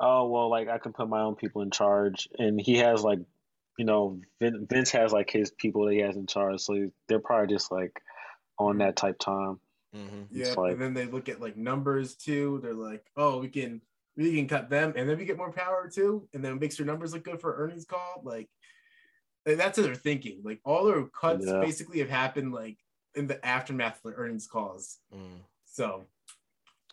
oh 0.00 0.28
well, 0.28 0.48
like 0.50 0.68
I 0.68 0.78
can 0.78 0.92
put 0.92 1.08
my 1.08 1.20
own 1.20 1.36
people 1.36 1.62
in 1.62 1.70
charge, 1.70 2.28
and 2.38 2.60
he 2.60 2.78
has 2.78 3.02
like, 3.02 3.20
you 3.78 3.84
know, 3.84 4.20
Vin- 4.40 4.66
Vince 4.70 4.90
has 4.92 5.12
like 5.12 5.30
his 5.30 5.50
people 5.50 5.84
that 5.86 5.92
he 5.94 6.00
has 6.00 6.16
in 6.16 6.26
charge, 6.26 6.60
so 6.60 6.90
they're 7.08 7.18
probably 7.20 7.54
just 7.54 7.70
like 7.72 8.00
on 8.58 8.78
that 8.78 8.96
type 8.96 9.18
time. 9.18 9.58
Mm-hmm. 9.94 10.22
Yeah, 10.30 10.52
like- 10.54 10.72
and 10.72 10.80
then 10.82 10.94
they 10.94 11.06
look 11.06 11.28
at 11.28 11.40
like 11.40 11.56
numbers 11.56 12.16
too. 12.16 12.60
They're 12.62 12.74
like, 12.74 13.04
oh, 13.16 13.38
we 13.38 13.48
can 13.48 13.80
we 14.16 14.34
can 14.36 14.46
cut 14.48 14.70
them, 14.70 14.92
and 14.96 15.08
then 15.08 15.18
we 15.18 15.24
get 15.24 15.36
more 15.36 15.52
power 15.52 15.90
too, 15.92 16.28
and 16.34 16.44
then 16.44 16.52
it 16.52 16.60
makes 16.60 16.78
your 16.78 16.86
numbers 16.86 17.12
look 17.12 17.24
good 17.24 17.40
for 17.40 17.56
earnings 17.56 17.84
call. 17.84 18.22
Like 18.24 18.48
like, 19.46 19.56
that's 19.58 19.76
what 19.76 19.84
they're 19.84 19.94
thinking. 19.94 20.40
Like 20.42 20.60
all 20.64 20.84
their 20.84 21.04
cuts 21.04 21.46
Yeah. 21.46 21.60
basically 21.60 21.98
have 21.98 22.08
happened 22.08 22.52
like 22.52 22.78
in 23.14 23.26
the 23.26 23.44
aftermath 23.44 23.96
of 24.04 24.12
the 24.12 24.16
earnings 24.18 24.46
calls. 24.46 24.98
Mm. 25.14 25.40
So 25.66 26.04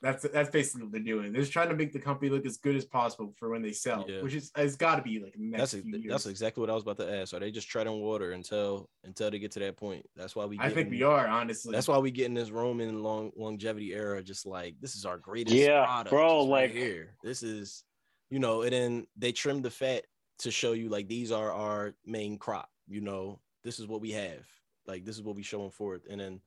that's 0.02 0.24
that's 0.30 0.50
basically 0.50 0.84
what 0.84 0.92
they're 0.92 1.02
doing. 1.02 1.32
They're 1.32 1.42
just 1.42 1.54
trying 1.54 1.70
to 1.70 1.76
make 1.76 1.94
the 1.94 2.00
company 2.00 2.30
look 2.32 2.46
as 2.46 2.58
good 2.58 2.76
as 2.76 2.86
possible 2.86 3.34
for 3.38 3.50
when 3.50 3.62
they 3.62 3.72
sell, 3.72 4.06
Yeah. 4.10 4.22
which 4.22 4.34
is 4.34 4.52
has 4.56 4.76
got 4.76 4.96
to 4.96 5.02
be 5.04 5.20
like 5.20 5.36
next 5.38 5.72
That's 5.74 5.84
few 5.84 5.98
years. 5.98 6.10
that's 6.12 6.26
exactly 6.26 6.62
what 6.62 6.70
I 6.70 6.74
was 6.74 6.84
about 6.84 6.98
to 6.98 7.14
ask. 7.20 7.34
Are 7.34 7.40
they 7.40 7.52
just 7.52 7.70
treading 7.70 8.02
water 8.02 8.32
until 8.32 8.90
until 9.04 9.30
they 9.30 9.38
get 9.40 9.52
to 9.52 9.60
that 9.60 9.78
point? 9.78 10.06
That's 10.16 10.36
why 10.36 10.46
we. 10.46 10.58
I 10.60 10.64
think 10.64 10.76
getting- 10.76 10.92
we 10.92 11.04
are 11.04 11.28
honestly. 11.28 11.72
That's 11.72 11.88
why 11.88 12.00
we 12.00 12.10
get 12.12 12.26
in 12.26 12.34
this 12.34 12.50
Roman 12.50 13.04
long 13.04 13.32
longevity 13.36 13.94
era. 13.94 14.24
Just 14.24 14.46
like 14.46 14.76
this 14.82 14.96
is 14.96 15.06
our 15.06 15.18
greatest. 15.20 15.56
Yeah, 15.56 15.86
product, 15.86 16.10
bro, 16.10 16.40
just 16.42 16.52
right 16.52 16.62
like- 16.70 16.72
here, 16.72 17.16
this 17.24 17.44
is, 17.44 17.84
you 18.30 18.40
know, 18.40 18.64
and 18.64 18.74
then 18.74 19.08
they 19.18 19.32
trim 19.32 19.62
the 19.62 19.70
fat 19.70 20.06
to 20.40 20.50
show 20.50 20.72
you 20.72 20.90
like 20.90 21.08
these 21.08 21.32
are 21.32 21.52
our 21.52 21.94
main 22.06 22.40
crop. 22.40 22.70
You 22.88 23.02
know, 23.02 23.40
this 23.64 23.78
is 23.80 23.86
what 23.86 24.02
we 24.02 24.12
have. 24.14 24.48
Like 24.88 25.06
this 25.06 25.16
is 25.16 25.22
what 25.22 25.36
we 25.36 25.44
showing 25.44 25.70
forth, 25.70 26.02
and 26.10 26.20
then, 26.20 26.42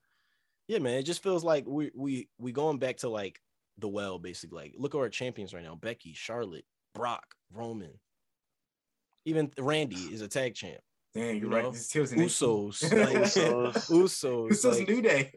yeah, 0.67 0.81
man, 0.81 0.95
it 0.99 1.05
just 1.05 1.23
feels 1.23 1.45
like 1.45 1.65
we 1.69 1.93
we 1.95 2.29
we 2.39 2.51
going 2.51 2.79
back 2.81 2.97
to 2.99 3.09
like 3.09 3.41
the 3.79 3.89
well, 3.89 4.19
basically. 4.19 4.59
Like 4.65 4.75
look 4.77 4.95
at 4.95 4.99
our 4.99 5.09
champions 5.09 5.53
right 5.55 5.63
now: 5.63 5.75
Becky, 5.75 6.13
Charlotte, 6.15 6.65
Brock, 6.95 7.35
Roman. 7.53 7.99
Even 9.25 9.51
Randy 9.59 9.97
is 9.97 10.21
a 10.21 10.29
tag 10.29 10.55
champ. 10.55 10.81
Dang, 11.15 11.37
you're 11.37 11.45
you 11.47 11.49
right. 11.49 11.63
know, 11.65 11.71
This 11.71 11.93
Usos, 11.93 12.83
like, 12.93 13.17
Usos. 13.17 13.91
Usos, 13.91 14.49
Usos 14.51 14.79
like, 14.79 14.89
New 14.89 15.01
Day. 15.03 15.33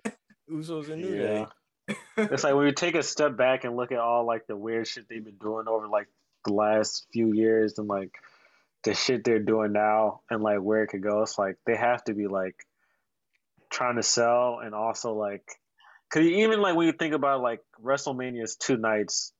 Usos 0.51 0.89
and 0.89 1.01
New 1.01 1.13
Yeah. 1.15 1.45
Day. 1.87 1.95
it's 2.17 2.43
like 2.43 2.53
when 2.55 2.65
you 2.65 2.73
take 2.73 2.95
a 2.95 3.03
step 3.03 3.37
back 3.37 3.63
and 3.63 3.77
look 3.77 3.91
at 3.93 3.99
all 3.99 4.25
like 4.25 4.45
the 4.47 4.57
weird 4.57 4.85
shit 4.87 5.07
they've 5.07 5.23
been 5.23 5.37
doing 5.37 5.67
over 5.69 5.87
like 5.87 6.07
the 6.45 6.51
last 6.51 7.07
few 7.13 7.31
years 7.33 7.77
and 7.79 7.87
like 7.87 8.11
the 8.83 8.93
shit 8.93 9.23
they're 9.23 9.39
doing 9.39 9.71
now 9.71 10.19
and 10.29 10.43
like 10.43 10.59
where 10.59 10.83
it 10.83 10.87
could 10.87 11.01
go 11.01 11.21
it's 11.21 11.37
like 11.37 11.55
they 11.65 11.77
have 11.77 12.03
to 12.03 12.13
be 12.13 12.27
like 12.27 12.55
trying 13.69 13.95
to 13.95 14.03
sell 14.03 14.59
and 14.61 14.75
also 14.75 15.13
like 15.13 15.47
because 16.09 16.27
even 16.27 16.61
like 16.61 16.75
when 16.75 16.87
you 16.87 16.93
think 16.93 17.13
about 17.13 17.41
like 17.41 17.59
wrestlemania 17.83 18.43
is 18.43 18.55
two 18.55 18.77
nights 18.77 19.33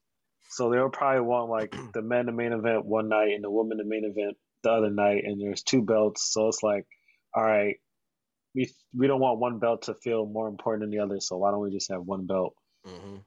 so 0.50 0.70
they'll 0.70 0.90
probably 0.90 1.22
want 1.22 1.50
like 1.50 1.76
the 1.94 2.02
men 2.02 2.26
the 2.26 2.32
main 2.32 2.52
event 2.54 2.86
one 2.86 3.10
night 3.10 3.32
and 3.34 3.44
the 3.44 3.52
women 3.52 3.78
the 3.78 3.86
main 3.86 4.04
event 4.06 4.36
the 4.64 4.72
other 4.72 4.90
night 4.90 5.24
and 5.26 5.42
there's 5.42 5.64
two 5.64 5.82
belts 5.84 6.32
so 6.34 6.48
it's 6.48 6.64
like 6.64 6.86
all 7.34 7.44
right 7.44 7.76
we 8.56 8.70
we 8.98 9.08
don't 9.08 9.20
want 9.20 9.40
one 9.40 9.60
belt 9.60 9.84
to 9.84 9.94
feel 9.96 10.26
more 10.26 10.48
important 10.48 10.82
than 10.82 10.90
the 10.92 11.00
other 11.04 11.20
so 11.20 11.38
why 11.38 11.52
don't 11.52 11.62
we 11.62 11.72
just 11.72 11.92
have 11.92 12.02
one 12.02 12.26
belt 12.26 12.54
Mhm. 12.86 13.22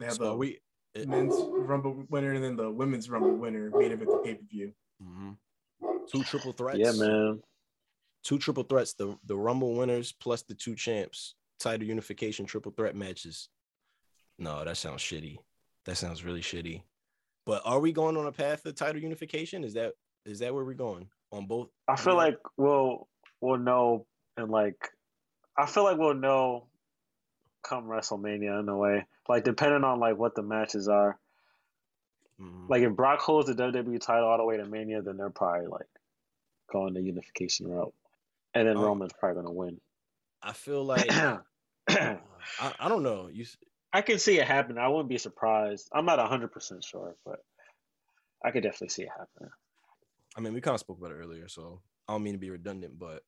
They 0.00 0.06
have 0.06 0.14
So 0.16 0.24
the 0.24 0.34
we. 0.36 0.58
it- 0.94 1.08
men's 1.08 1.34
rumble 1.38 2.04
winner 2.10 2.32
and 2.32 2.42
then 2.42 2.56
the 2.56 2.70
women's 2.70 3.08
rumble 3.08 3.34
winner 3.36 3.70
made 3.70 3.92
event 3.92 4.10
the 4.10 4.18
pay 4.18 4.34
per 4.34 4.42
view. 4.50 4.72
Mhm. 5.02 5.36
Two 6.10 6.22
triple 6.24 6.52
threats. 6.52 6.78
yeah 6.78 6.92
man 6.92 7.42
Two 8.24 8.38
triple 8.38 8.64
threats. 8.64 8.94
The 8.94 9.16
the 9.24 9.36
Rumble 9.36 9.74
winners 9.76 10.10
plus 10.12 10.42
the 10.42 10.54
two 10.54 10.74
champs. 10.74 11.36
Title 11.58 11.86
unification 11.86 12.46
triple 12.46 12.72
threat 12.72 12.94
matches. 12.96 13.48
No, 14.38 14.64
that 14.64 14.76
sounds 14.76 15.00
shitty. 15.02 15.38
That 15.86 15.96
sounds 15.96 16.24
really 16.24 16.42
shitty. 16.42 16.82
But 17.46 17.62
are 17.64 17.80
we 17.80 17.92
going 17.92 18.16
on 18.16 18.26
a 18.26 18.32
path 18.32 18.66
of 18.66 18.74
title 18.74 19.00
unification? 19.00 19.64
Is 19.64 19.74
that 19.74 19.94
is 20.24 20.40
that 20.40 20.52
where 20.52 20.64
we're 20.64 20.74
going 20.74 21.08
on 21.32 21.46
both? 21.46 21.68
I 21.88 21.96
feel 21.96 22.16
like 22.16 22.38
we'll 22.56 23.08
we'll 23.40 23.58
know 23.58 24.06
and 24.36 24.50
like 24.50 24.90
I 25.56 25.66
feel 25.66 25.84
like 25.84 25.96
we'll 25.98 26.14
know 26.14 26.66
come 27.62 27.84
WrestleMania 27.86 28.60
in 28.60 28.68
a 28.68 28.76
way. 28.76 29.06
Like 29.28 29.44
depending 29.44 29.84
on 29.84 30.00
like 30.00 30.16
what 30.18 30.34
the 30.34 30.42
matches 30.42 30.88
are. 30.88 31.18
Mhm. 32.40 32.68
Like 32.68 32.82
if 32.82 32.92
Brock 32.94 33.20
holds 33.20 33.48
the 33.48 33.54
WWE 33.54 34.00
title 34.00 34.28
all 34.28 34.38
the 34.38 34.44
way 34.44 34.56
to 34.58 34.66
Mania, 34.66 35.00
then 35.00 35.16
they're 35.16 35.30
probably 35.30 35.68
like 35.68 35.86
going 36.70 36.94
the 36.94 37.00
unification 37.00 37.68
route. 37.68 37.94
And 38.54 38.68
then 38.68 38.76
Oh. 38.76 38.82
Roman's 38.84 39.12
probably 39.14 39.42
gonna 39.42 39.54
win. 39.54 39.80
I 40.42 40.52
feel 40.52 40.84
like 40.84 41.10
I 41.10 41.38
uh, 41.88 42.16
I, 42.60 42.74
I 42.80 42.88
don't 42.88 43.02
know. 43.02 43.28
You 43.28 43.42
s- 43.44 43.56
can 44.04 44.18
see 44.18 44.38
it 44.38 44.46
happen. 44.46 44.78
I 44.78 44.88
wouldn't 44.88 45.08
be 45.08 45.18
surprised. 45.18 45.88
I'm 45.92 46.04
not 46.04 46.18
hundred 46.28 46.52
percent 46.52 46.84
sure, 46.84 47.16
but 47.24 47.44
I 48.44 48.50
could 48.50 48.62
definitely 48.62 48.90
see 48.90 49.02
it 49.02 49.08
happening. 49.10 49.50
I 50.36 50.40
mean, 50.40 50.52
we 50.52 50.60
kind 50.60 50.74
of 50.74 50.80
spoke 50.80 50.98
about 50.98 51.12
it 51.12 51.16
earlier, 51.16 51.48
so 51.48 51.80
I 52.06 52.12
don't 52.12 52.22
mean 52.22 52.34
to 52.34 52.38
be 52.38 52.50
redundant, 52.50 52.98
but 52.98 53.22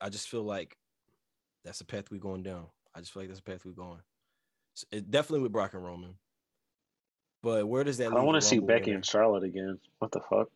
I 0.00 0.08
just 0.08 0.28
feel 0.28 0.42
like 0.42 0.76
that's 1.64 1.78
the 1.78 1.84
path 1.84 2.10
we're 2.10 2.18
going 2.18 2.42
down. 2.42 2.66
I 2.94 3.00
just 3.00 3.12
feel 3.12 3.22
like 3.22 3.28
that's 3.28 3.40
the 3.40 3.50
path 3.50 3.64
we're 3.64 3.72
going. 3.72 4.00
S- 4.76 4.86
It, 4.90 5.10
definitely 5.10 5.40
with 5.42 5.52
Brock 5.52 5.74
and 5.74 5.84
Roman. 5.84 6.14
But 7.42 7.68
where 7.68 7.84
does 7.84 7.98
that? 7.98 8.10
I 8.10 8.20
want 8.22 8.40
to 8.40 8.48
see 8.48 8.58
Becky 8.58 8.86
winner? 8.86 8.96
and 8.96 9.06
Charlotte 9.06 9.44
again. 9.44 9.78
What 9.98 10.12
the 10.12 10.20
fuck? 10.20 10.48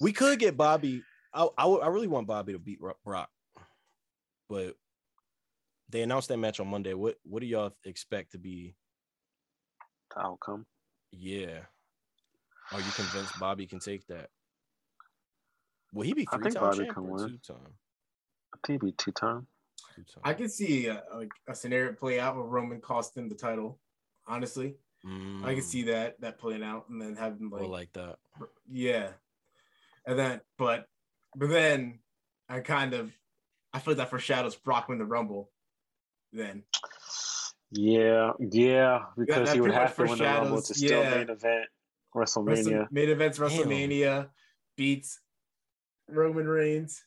We 0.00 0.12
could 0.12 0.38
get 0.38 0.56
Bobby. 0.56 1.02
I, 1.32 1.48
I, 1.58 1.66
I 1.66 1.88
really 1.88 2.06
want 2.06 2.26
Bobby 2.26 2.52
to 2.52 2.58
beat 2.58 2.80
Ro- 2.80 2.96
Brock, 3.04 3.30
but 4.48 4.74
they 5.88 6.02
announced 6.02 6.28
that 6.28 6.38
match 6.38 6.60
on 6.60 6.68
Monday. 6.68 6.94
What 6.94 7.16
what 7.24 7.40
do 7.40 7.46
y'all 7.46 7.74
expect 7.84 8.32
to 8.32 8.38
be? 8.38 8.76
the 10.14 10.20
outcome. 10.20 10.66
Yeah, 11.12 11.60
are 12.72 12.80
you 12.80 12.92
convinced 12.96 13.38
Bobby 13.38 13.66
can 13.66 13.78
take 13.78 14.06
that? 14.08 14.30
Will 15.92 16.02
he 16.02 16.12
be 16.12 16.24
I 16.26 16.36
three 16.36 16.42
think 16.44 16.54
time 16.54 16.62
Bobby 16.64 16.84
champ 16.84 16.94
can 16.94 17.04
or 17.04 17.18
win. 17.18 17.30
two 17.30 17.38
time? 17.38 17.74
I 18.52 18.58
think 18.66 18.76
it'd 18.76 18.80
be 18.80 18.92
two 18.92 19.12
time. 19.12 19.46
Two 19.94 20.02
time. 20.02 20.22
I 20.24 20.34
could 20.34 20.50
see 20.50 20.88
uh, 20.88 21.00
like 21.14 21.30
a 21.48 21.54
scenario 21.54 21.92
play 21.92 22.18
out 22.18 22.36
where 22.36 22.44
Roman 22.44 22.80
cost 22.80 23.16
him 23.16 23.28
the 23.28 23.34
title. 23.34 23.78
Honestly, 24.26 24.76
I 25.44 25.54
could 25.54 25.62
Mm, 25.62 25.64
see 25.64 25.82
that 25.84 26.20
that 26.20 26.38
playing 26.38 26.62
out 26.64 26.88
and 26.88 27.00
then 27.00 27.14
having 27.14 27.50
or 27.52 27.60
like, 27.60 27.68
like 27.68 27.92
that. 27.92 28.16
yeah, 28.70 29.10
and 30.06 30.18
then 30.18 30.40
but 30.58 30.86
but 31.36 31.48
then 31.50 32.00
I 32.48 32.60
kind 32.60 32.94
of 32.94 33.12
I 33.74 33.80
feel 33.80 33.92
like 33.92 33.98
that 33.98 34.10
foreshadows 34.10 34.56
Brock 34.56 34.88
win 34.88 34.98
the 34.98 35.04
Rumble. 35.04 35.50
Then 36.32 36.62
Yeah, 37.70 38.32
yeah, 38.40 39.00
because 39.16 39.48
that 39.48 39.54
he 39.54 39.60
would 39.60 39.72
have 39.72 39.94
to 39.96 40.02
win 40.04 40.18
the 40.18 40.24
Rumble 40.24 40.46
foreshadows- 40.62 40.68
to 40.68 40.74
still 40.74 41.02
yeah. 41.02 41.10
main 41.16 41.30
event 41.30 41.66
Wrestle- 42.14 42.44
WrestleMania. 42.44 42.90
main 42.92 43.08
events 43.10 43.38
WrestleMania 43.38 44.30
beats 44.76 45.20
Roman 46.08 46.46
Reigns. 46.48 47.04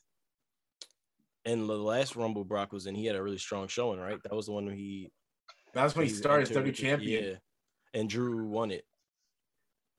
And 1.44 1.66
the 1.68 1.78
last 1.78 2.14
Rumble 2.16 2.44
Brock 2.44 2.72
was 2.72 2.86
in, 2.86 2.94
he 2.94 3.06
had 3.06 3.16
a 3.16 3.22
really 3.22 3.38
strong 3.38 3.68
showing, 3.68 3.98
right? 3.98 4.22
That 4.22 4.34
was 4.34 4.46
the 4.46 4.52
one 4.52 4.66
where 4.66 4.74
he 4.74 5.10
That's 5.72 5.94
when 5.96 6.06
he 6.06 6.12
started 6.12 6.42
as 6.42 6.50
entered 6.50 6.60
W 6.60 6.72
champion. 6.74 7.24
Yeah, 7.24 7.34
and 8.00 8.10
Drew 8.10 8.46
won 8.46 8.70
it. 8.70 8.84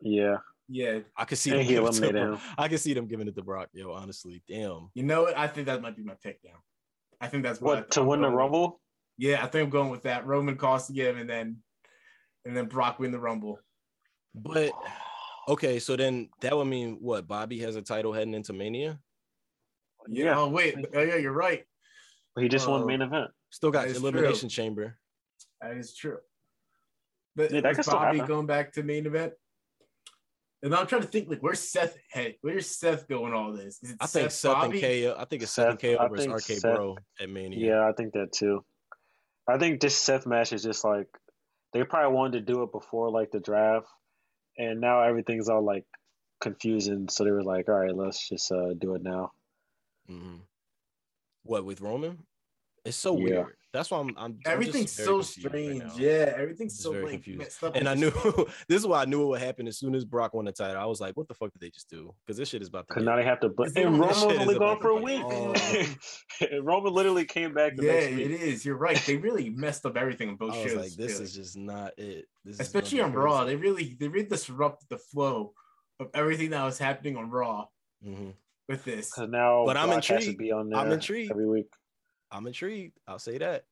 Yeah, 0.01 0.37
Yeah, 0.71 0.99
I 1.17 1.25
could 1.25 1.39
see 1.39 1.49
them 1.49 1.61
he 1.61 1.69
giving 1.69 1.87
it 1.87 1.91
to 1.93 1.97
eliminated 2.03 2.29
Brock. 2.29 2.41
I 2.57 2.67
could 2.67 2.79
see 2.79 2.93
them 2.93 3.07
giving 3.07 3.27
it 3.27 3.35
to 3.35 3.41
Brock. 3.41 3.69
Yo, 3.73 3.91
honestly, 3.91 4.43
damn. 4.47 4.89
you 4.93 5.01
know 5.03 5.23
what? 5.23 5.35
I 5.37 5.47
think 5.47 5.65
that 5.65 5.81
might 5.81 5.97
be 5.97 6.03
my 6.03 6.13
pick 6.21 6.39
now. 6.45 6.61
I 7.19 7.27
think 7.27 7.43
that's 7.43 7.59
what 7.59 7.77
I- 7.79 7.81
to 7.81 8.01
I'm 8.01 8.07
win 8.07 8.21
the 8.21 8.27
going 8.27 8.35
with. 8.35 8.39
Rumble? 8.39 8.81
Yeah, 9.17 9.43
I 9.43 9.47
think 9.47 9.63
I'm 9.65 9.69
going 9.71 9.89
with 9.89 10.03
that. 10.03 10.25
Roman 10.27 10.55
cost 10.57 10.91
him, 10.91 11.17
and 11.17 11.27
then 11.29 11.57
and 12.45 12.55
then 12.55 12.67
Brock 12.67 12.99
win 12.99 13.11
the 13.11 13.19
Rumble. 13.19 13.59
But 14.35 14.71
okay, 15.47 15.79
so 15.79 15.95
then 15.95 16.29
that 16.41 16.55
would 16.55 16.65
mean 16.65 16.97
what? 17.01 17.27
Bobby 17.27 17.59
has 17.59 17.75
a 17.75 17.81
title 17.81 18.13
heading 18.13 18.35
into 18.35 18.53
Mania. 18.53 18.99
Yeah, 20.07 20.37
Oh 20.39 20.49
wait, 20.49 20.75
oh, 20.93 21.01
yeah, 21.01 21.15
you're 21.15 21.33
right. 21.33 21.65
but 22.35 22.43
he 22.43 22.47
just 22.49 22.67
won 22.67 22.83
Oh. 22.83 22.85
main 22.85 23.01
event. 23.01 23.31
Still 23.49 23.71
got 23.71 23.87
That 23.87 23.91
is 23.91 23.97
elimination 23.97 24.47
chamber. 24.49 24.99
That 25.61 25.75
is 25.75 25.95
true. 25.95 26.19
But 27.35 27.51
Yeah, 27.51 27.61
that 27.61 27.71
is 27.71 27.77
could 27.77 27.85
still 27.85 27.97
Bobby 27.99 28.19
going 28.19 28.45
back 28.45 28.71
to 28.73 28.83
main 28.83 29.05
event? 29.07 29.33
And 30.61 30.75
I'm 30.75 30.87
trying 30.87 31.01
to 31.01 31.07
think 31.07 31.29
like 31.29 31.39
where's 31.39 31.59
Seth 31.61 31.97
head? 32.11 32.35
Where's 32.41 32.67
Seth 32.67 33.07
going 33.07 33.33
all 33.33 33.53
this? 33.53 33.81
Is 33.81 33.91
it 33.91 33.97
I 34.01 34.07
think 34.07 34.23
Seth, 34.25 34.33
Seth 34.33 34.53
Bobby? 34.53 34.83
and 34.83 35.15
KO. 35.15 35.15
I 35.21 35.25
think 35.25 35.43
it's 35.43 35.51
Seth, 35.51 35.69
and 35.69 35.79
Seth, 35.79 35.97
KO 35.97 36.07
versus 36.09 36.27
RK 36.27 36.41
Seth- 36.59 36.61
Bro 36.75 36.97
at 37.19 37.29
Mania. 37.29 37.65
Yeah, 37.67 37.87
I 37.87 37.93
think 37.93 38.13
that 38.13 38.31
too. 38.33 38.63
I 39.47 39.57
think 39.57 39.79
this 39.79 39.95
Seth 39.95 40.27
match 40.27 40.51
is 40.53 40.61
just 40.63 40.83
like 40.83 41.07
they 41.73 41.83
probably 41.83 42.13
wanted 42.15 42.45
to 42.45 42.53
do 42.53 42.63
it 42.63 42.71
before 42.71 43.09
like 43.09 43.31
the 43.31 43.39
draft, 43.39 43.87
and 44.57 44.81
now 44.81 45.01
everything's 45.01 45.47
all 45.49 45.63
like 45.63 45.85
confusing. 46.41 47.07
So 47.09 47.23
they 47.23 47.31
were 47.31 47.43
like, 47.43 47.69
"All 47.69 47.75
right, 47.75 47.95
let's 47.95 48.27
just 48.27 48.51
uh, 48.51 48.73
do 48.77 48.95
it 48.95 49.01
now." 49.01 49.31
Mhm. 50.09 50.41
What 51.43 51.63
with 51.65 51.79
Roman? 51.81 52.25
It's 52.85 52.97
so 52.97 53.17
Yeah. 53.17 53.23
weird. 53.23 53.55
That's 53.71 53.91
why 53.91 53.99
I'm. 53.99 54.07
I'm 54.09 54.15
I'm 54.17 54.39
Everything's 54.47 54.91
so 54.91 55.19
confused 55.19 55.43
right 55.45 55.51
strange. 55.51 55.83
yeah, 55.99 56.33
everything's 56.35 56.73
Just 56.73 56.81
so 56.83 56.91
very 56.91 57.03
like 57.03 57.11
confused. 57.13 57.39
messed 57.39 57.63
up. 57.63 57.75
And 57.75 57.87
I 57.87 57.93
knew 57.93 58.09
this 58.67 58.79
is 58.81 58.87
why 58.87 59.03
I 59.03 59.05
knew 59.05 59.21
it 59.21 59.25
would 59.27 59.41
happen 59.41 59.67
as 59.67 59.77
soon 59.77 59.93
as 59.93 60.05
Brock 60.05 60.33
won 60.33 60.45
the 60.45 60.51
title. 60.51 60.81
I 60.81 60.85
was 60.85 60.99
like, 60.99 61.15
what 61.15 61.27
the 61.27 61.35
fuck 61.35 61.51
did 61.53 61.61
they 61.61 61.69
just 61.69 61.87
do? 61.87 62.11
Because 62.25 62.35
this 62.37 62.49
shit 62.49 62.63
is 62.63 62.67
about 62.69 62.87
to. 62.87 62.93
Because 62.95 63.03
now 63.05 63.15
they 63.15 63.23
have 63.23 63.39
to. 63.41 63.49
But 63.49 63.67
Is 63.67 63.75
it 63.75 63.85
and 63.85 63.93
on- 63.93 63.99
Roman 63.99 64.07
this 64.15 64.23
was 64.23 64.31
shit 64.33 64.41
only 64.41 64.57
gone 64.57 64.79
for 64.79 64.89
a 64.89 64.95
week. 64.95 65.21
Oh. 65.23 65.95
Roman 66.61 66.93
literally 66.93 67.25
came 67.25 67.53
back 67.53 67.75
the 67.75 67.85
yeah, 67.85 67.91
next 67.93 68.05
it 68.07 68.15
week. 68.17 68.41
is. 68.41 68.65
You're 68.65 68.77
right. 68.77 68.97
They 69.05 69.17
really 69.17 69.51
messed 69.51 69.85
up 69.85 69.97
everything 69.97 70.29
on 70.29 70.35
both 70.37 70.53
I 70.55 70.63
was 70.63 70.71
shows. 70.71 70.81
like, 70.81 70.91
this 70.93 71.11
really. 71.13 71.23
is 71.25 71.35
just 71.35 71.55
not 71.57 71.91
it. 71.99 72.25
This 72.45 72.59
especially 72.59 72.97
gonna 72.99 73.09
on 73.11 73.23
Raw. 73.23 73.43
They 73.43 73.55
really 73.55 73.95
they 73.99 74.07
really 74.07 74.27
disrupted 74.27 74.89
the 74.89 74.97
flow 74.97 75.53
of 75.99 76.07
everything 76.15 76.49
that 76.51 76.63
was 76.63 76.79
happening 76.79 77.17
on 77.17 77.29
Raw 77.29 77.65
Mhm. 78.03 78.33
with 78.67 78.83
this. 78.83 79.11
Because 79.13 79.29
now, 79.29 79.65
But 79.65 79.77
I'm 79.77 79.89
Brock 79.89 80.05
has 80.05 80.25
to 80.25 80.35
be 80.35 80.51
on 80.51 80.69
there 80.69 80.79
I'm 80.79 80.91
intrigued. 80.91 81.29
every 81.29 81.47
week. 81.47 81.67
I'm 82.31 82.45
intrigued. 82.47 82.97
I'll 83.07 83.19
say 83.19 83.37
that. 83.39 83.65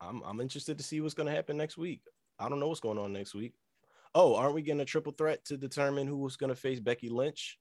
I'm 0.00 0.22
I'm 0.24 0.40
interested 0.40 0.78
to 0.78 0.84
see 0.84 1.00
what's 1.00 1.14
gonna 1.14 1.30
happen 1.32 1.56
next 1.56 1.76
week. 1.76 2.02
I 2.38 2.48
don't 2.48 2.60
know 2.60 2.68
what's 2.68 2.80
going 2.80 2.98
on 2.98 3.12
next 3.12 3.34
week. 3.34 3.54
Oh, 4.14 4.36
aren't 4.36 4.54
we 4.54 4.62
getting 4.62 4.80
a 4.80 4.84
triple 4.84 5.12
threat 5.12 5.44
to 5.46 5.56
determine 5.56 6.06
who 6.06 6.18
was 6.18 6.36
gonna 6.36 6.54
face 6.54 6.80
Becky 6.80 7.08
Lynch? 7.08 7.58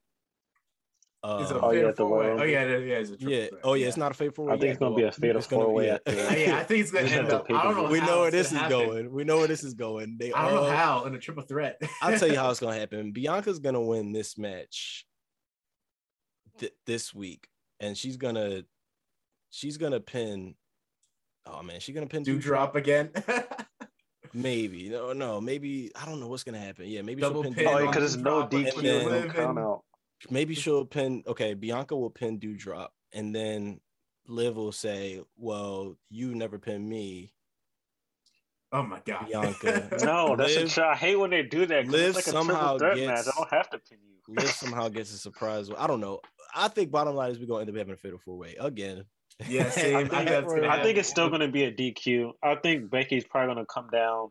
It's 1.23 1.51
a 1.51 1.55
Uh, 1.55 1.59
Oh, 1.63 1.71
yeah, 1.71 1.79
fatal 1.91 1.93
four-way. 2.07 2.27
Oh 2.29 2.43
yeah, 2.43 2.63
yeah, 2.77 2.95
it's 2.99 3.09
a 3.09 3.17
triple 3.17 3.33
yeah. 3.33 3.47
threat. 3.47 3.61
Oh 3.63 3.73
yeah, 3.73 3.87
it's 3.87 3.97
not 3.97 4.11
a 4.11 4.13
fatal. 4.13 4.49
I 4.51 4.57
think 4.57 4.69
it's 4.71 4.79
gonna 4.79 4.95
be 4.95 5.01
a 5.03 5.11
fatal 5.11 5.41
four-way 5.41 5.89
after 5.89 6.11
yeah, 6.37 6.57
I 6.57 6.63
think 6.63 6.81
it's 6.81 6.91
gonna 6.91 7.07
end 7.09 7.29
up. 7.31 7.49
I 7.49 7.63
don't 7.63 7.75
know. 7.75 7.89
we 7.89 7.99
how 7.99 8.05
know 8.05 8.19
where 8.21 8.31
this 8.31 8.47
is 8.47 8.53
gonna 8.53 8.63
happen. 8.75 8.87
going. 8.87 9.11
We 9.11 9.23
know 9.23 9.37
where 9.39 9.47
this 9.47 9.63
is 9.63 9.73
going. 9.73 10.17
They 10.19 10.31
I 10.31 10.45
don't 10.45 10.55
know 10.55 10.61
all- 10.65 10.71
how 10.71 11.05
in 11.05 11.15
a 11.15 11.19
triple 11.19 11.43
threat. 11.43 11.81
I'll 12.03 12.17
tell 12.19 12.29
you 12.29 12.35
how 12.37 12.51
it's 12.51 12.59
gonna 12.61 12.77
happen. 12.79 13.11
Bianca's 13.11 13.57
gonna 13.59 13.81
win 13.81 14.13
this 14.13 14.37
match 14.37 15.05
th- 16.59 16.73
this 16.85 17.13
week, 17.15 17.47
and 17.79 17.97
she's 17.97 18.15
gonna 18.17 18.61
she's 19.49 19.77
gonna 19.77 19.99
pin. 19.99 20.55
Oh 21.45 21.63
man, 21.63 21.79
she's 21.79 21.95
gonna 21.95 22.07
pin 22.07 22.23
Doudrop 22.25 22.75
again. 22.83 23.11
Maybe 24.33 24.89
no, 24.89 25.13
no, 25.13 25.39
maybe 25.39 25.91
I 25.95 26.05
don't 26.05 26.19
know 26.19 26.27
what's 26.27 26.43
gonna 26.43 26.59
happen. 26.59 26.85
Yeah, 26.87 27.01
maybe 27.01 27.21
Double 27.21 27.43
she'll 27.43 27.53
pin 27.53 27.65
pin. 27.65 27.73
Oh, 27.73 27.87
because 27.87 28.15
it's 28.15 28.21
no 28.23 28.43
Doudrop 28.47 28.53
and 28.53 28.65
DQ, 28.67 28.81
then- 28.83 29.27
no 29.27 29.33
count 29.33 29.59
out. 29.59 29.83
Maybe 30.29 30.55
she'll 30.55 30.83
pin. 30.85 31.23
Okay, 31.27 31.53
Bianca 31.53 31.95
will 31.95 32.09
pin 32.09 32.39
Doudrop, 32.39 32.87
and 33.13 33.33
then 33.35 33.79
Liv 34.27 34.55
will 34.57 34.71
say, 34.71 35.21
"Well, 35.37 35.95
you 36.09 36.35
never 36.35 36.57
pin 36.59 36.87
me." 36.89 37.33
Oh 38.73 38.83
my 38.83 38.99
god. 39.05 39.27
Bianca. 39.27 39.89
No, 40.03 40.35
that's 40.35 40.55
Liv- 40.55 40.65
a 40.67 40.69
try. 40.69 40.91
I 40.91 40.95
hate 40.95 41.15
when 41.15 41.29
they 41.29 41.43
do 41.43 41.65
that. 41.67 41.85
'cause 41.85 41.93
Liv 41.93 42.07
it's 42.09 42.15
like 42.17 42.27
a 42.27 42.31
somehow 42.31 42.77
triple 42.77 42.79
threat 42.79 42.95
gets- 42.97 43.25
match. 43.27 43.33
I 43.33 43.39
don't 43.39 43.49
have 43.53 43.69
to 43.69 43.79
pin 43.79 43.99
you. 44.03 44.35
Liv 44.35 44.49
somehow 44.49 44.89
gets 44.89 45.13
a 45.13 45.17
surprise. 45.17 45.69
I 45.77 45.87
don't 45.87 46.01
know. 46.01 46.19
I 46.53 46.67
think 46.67 46.91
bottom 46.91 47.15
line 47.15 47.31
is 47.31 47.39
we're 47.39 47.45
gonna 47.45 47.61
end 47.61 47.69
up 47.69 47.75
having 47.77 47.93
a 47.93 47.97
fatal 47.97 48.19
four 48.19 48.37
way 48.37 48.55
again. 48.59 49.05
Yeah, 49.47 49.69
same. 49.69 49.95
I 49.97 50.03
think 50.07 50.29
that's 50.29 50.53
gonna 50.53 50.67
I 50.67 50.81
think 50.83 50.97
it's 50.97 51.09
still 51.09 51.29
going 51.29 51.41
to 51.41 51.47
be 51.47 51.63
a 51.65 51.71
DQ. 51.71 52.31
I 52.43 52.55
think 52.55 52.89
Becky's 52.89 53.23
probably 53.25 53.53
going 53.53 53.65
to 53.65 53.71
come 53.73 53.87
down, 53.91 54.29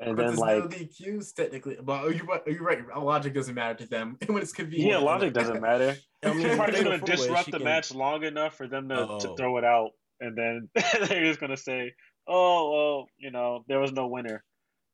and 0.00 0.16
but 0.16 0.26
then 0.26 0.36
like 0.36 0.58
no 0.58 0.68
DQs 0.68 1.34
technically. 1.34 1.76
But 1.82 2.04
are 2.04 2.12
you? 2.12 2.28
Are 2.30 2.50
you 2.50 2.60
right? 2.64 2.80
Logic 2.96 3.32
doesn't 3.32 3.54
matter 3.54 3.74
to 3.84 3.86
them 3.86 4.16
when 4.26 4.42
it's 4.42 4.52
convenient. 4.52 4.90
yeah, 4.90 4.98
logic 4.98 5.32
doesn't 5.32 5.60
matter. 5.60 5.96
I 6.24 6.32
mean, 6.32 6.42
She's 6.48 6.56
probably 6.56 6.82
going 6.82 6.98
to 7.00 7.06
disrupt 7.06 7.50
the 7.50 7.58
can- 7.58 7.64
match 7.64 7.94
long 7.94 8.24
enough 8.24 8.56
for 8.56 8.66
them 8.66 8.88
to, 8.88 8.96
to 8.96 9.28
Oh. 9.30 9.36
throw 9.36 9.58
it 9.58 9.64
out, 9.64 9.90
and 10.20 10.36
then 10.36 10.68
they're 10.74 11.24
just 11.24 11.38
going 11.40 11.50
to 11.50 11.56
say, 11.56 11.92
"Oh, 12.26 12.70
well, 12.72 13.06
you 13.18 13.30
know, 13.30 13.64
there 13.68 13.78
was 13.80 13.92
no 13.92 14.08
winner." 14.08 14.42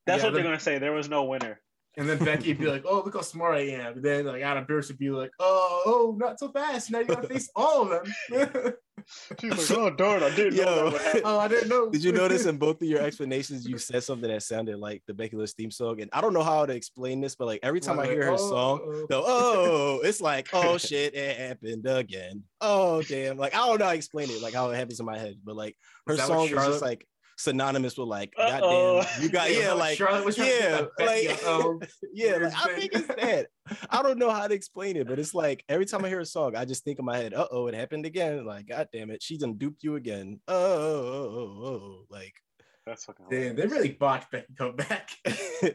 That's 0.07 0.21
Yeah, 0.23 0.27
what 0.29 0.35
they're 0.35 0.43
the- 0.43 0.49
going 0.49 0.59
to 0.59 0.63
say. 0.65 0.79
There 0.79 0.93
was 0.93 1.09
no 1.09 1.25
winner. 1.25 1.59
And 1.97 2.09
then 2.09 2.19
Becky 2.19 2.49
would 2.49 2.59
be 2.59 2.67
like, 2.67 2.85
"Oh, 2.87 3.03
look 3.05 3.15
how 3.15 3.21
smart 3.21 3.57
I 3.57 3.69
am." 3.69 3.95
And 3.95 4.03
then 4.03 4.27
like 4.27 4.43
Adam 4.43 4.65
Pearce 4.67 4.89
would 4.89 4.99
be 4.99 5.11
like, 5.11 5.31
"Oh, 5.39 5.83
oh, 5.87 6.17
not 6.19 6.41
so 6.41 6.49
fast. 6.49 6.91
Now 6.91 7.01
you 7.01 7.07
gotta 7.07 7.29
face 7.29 7.49
all 7.57 7.93
of 7.93 8.05
them." 8.31 8.75
She's 9.41 9.71
like, 9.71 9.79
"Oh, 9.79 9.91
darn, 9.91 10.23
I 10.23 10.35
didn't 10.35 10.57
know 10.57 10.87
Yo. 10.87 10.91
that 10.91 11.23
oh, 11.25 11.39
I 11.39 11.47
didn't 11.47 11.69
know. 11.69 11.91
Did 11.91 12.03
you 12.03 12.13
notice 12.13 12.47
in 12.47 12.57
both 12.57 12.83
of 12.83 12.89
your 12.89 13.01
explanations 13.01 13.67
you 13.67 13.79
said 13.79 14.03
something 14.03 14.29
that 14.29 14.43
sounded 14.43 14.79
like 14.79 15.03
the 15.07 15.15
Becky 15.15 15.37
Lynch 15.37 15.53
theme 15.53 15.71
song? 15.71 16.01
And 16.01 16.11
I 16.13 16.21
don't 16.21 16.33
know 16.33 16.43
how 16.43 16.67
to 16.67 16.75
explain 16.75 17.21
this, 17.21 17.37
but 17.37 17.47
like 17.47 17.61
every 17.63 17.81
time 17.81 18.01
I 18.01 18.07
hear 18.07 18.25
her 18.25 18.33
oh, 18.33 18.37
song, 18.37 18.81
oh. 18.83 18.91
oh. 18.91 19.07
the 19.09 19.23
oh, 19.25 20.01
it's 20.03 20.21
like 20.21 20.49
oh 20.53 20.79
shit, 20.79 21.15
it 21.15 21.37
happened 21.37 21.87
again. 21.87 22.43
Oh 22.61 23.03
damn, 23.03 23.37
like 23.37 23.55
I 23.55 23.59
don't 23.59 23.79
know 23.79 23.85
how 23.85 23.93
to 23.93 23.97
explain 23.97 24.31
it, 24.31 24.43
like 24.43 24.55
how 24.55 24.71
it 24.71 24.77
happens 24.77 24.99
in 24.99 25.07
my 25.07 25.19
head, 25.19 25.37
but 25.45 25.55
like 25.55 25.77
her 26.07 26.15
Is 26.15 26.21
that 26.21 26.29
what 26.29 26.49
song 26.49 26.59
is 26.59 26.67
just 26.67 26.83
like 26.83 27.07
synonymous 27.37 27.97
with 27.97 28.09
like 28.09 28.33
Uh-oh. 28.39 29.03
goddamn, 29.03 29.23
you 29.23 29.29
got 29.29 29.51
Yeah, 29.51 29.59
yeah, 29.59 29.73
like 29.73 29.85
like 29.95 29.99
Charlotte 29.99 30.25
was 30.25 30.39
yeah, 30.39 30.45
get 30.45 30.71
that 30.71 30.91
Becky, 30.97 31.29
like 31.29 31.91
yeah, 32.13 32.37
like, 32.37 32.53
I 32.55 32.75
think 32.75 32.93
it's 32.95 33.07
that. 33.07 33.47
I 33.91 34.03
don't 34.03 34.19
know 34.19 34.31
how 34.31 34.47
to 34.47 34.55
explain 34.55 34.97
it, 34.97 35.07
but 35.07 35.19
it's 35.19 35.35
like 35.35 35.65
every 35.69 35.87
time 35.87 36.05
I 36.05 36.09
hear 36.09 36.21
a 36.21 36.27
song, 36.27 36.57
I 36.57 36.65
just 36.65 36.85
think 36.85 36.99
in 36.99 37.05
my 37.05 37.17
head, 37.17 37.35
uh 37.35 37.47
oh, 37.51 37.67
it 37.67 37.75
happened 37.75 38.07
again. 38.07 38.45
Like, 38.45 38.69
god 38.69 38.89
damn 38.93 39.11
it, 39.11 39.23
she 39.23 39.39
done 39.39 39.55
duped 39.55 39.83
you 39.83 39.97
again. 39.97 40.41
Oh, 40.49 40.55
oh, 40.55 41.33
oh, 41.37 41.67
oh. 41.67 42.05
like 42.11 42.35
That's 42.87 43.05
fucking. 43.05 43.27
Damn, 43.31 43.57
they 43.57 43.67
really 43.67 43.93
botched 43.93 44.31
Becky 44.31 44.55
come 44.57 44.77
back. 44.77 45.11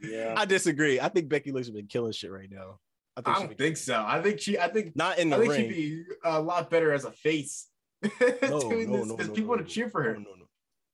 Yeah. 0.00 0.34
I 0.36 0.44
disagree. 0.44 1.00
I 1.00 1.08
think 1.08 1.28
Becky 1.28 1.52
Lynch 1.52 1.66
has 1.66 1.74
been 1.74 1.86
killing 1.86 2.12
shit 2.12 2.30
right 2.30 2.50
now. 2.50 2.78
I 3.16 3.22
think 3.22 3.36
I 3.36 3.40
she 3.40 3.46
don't 3.46 3.58
think 3.58 3.76
so. 3.76 4.04
I 4.06 4.22
think 4.22 4.40
she. 4.40 4.58
I 4.58 4.68
think. 4.68 4.94
not 4.94 5.18
in 5.18 5.30
the 5.30 5.36
I 5.36 5.40
think 5.40 5.52
ring. 5.52 5.68
she'd 5.68 5.74
be 5.74 6.02
a 6.24 6.40
lot 6.40 6.70
better 6.70 6.92
as 6.92 7.04
a 7.04 7.10
face. 7.10 7.68
no, 8.42 8.60
doing 8.60 8.90
no, 8.90 8.98
this 8.98 9.06
no, 9.06 9.16
because 9.16 9.28
no, 9.28 9.34
people 9.34 9.42
no, 9.42 9.56
want 9.56 9.66
to 9.66 9.74
cheer 9.74 9.88
for 9.88 10.02
her. 10.02 10.14
No, 10.14 10.20
no, 10.20 10.34
no. 10.38 10.45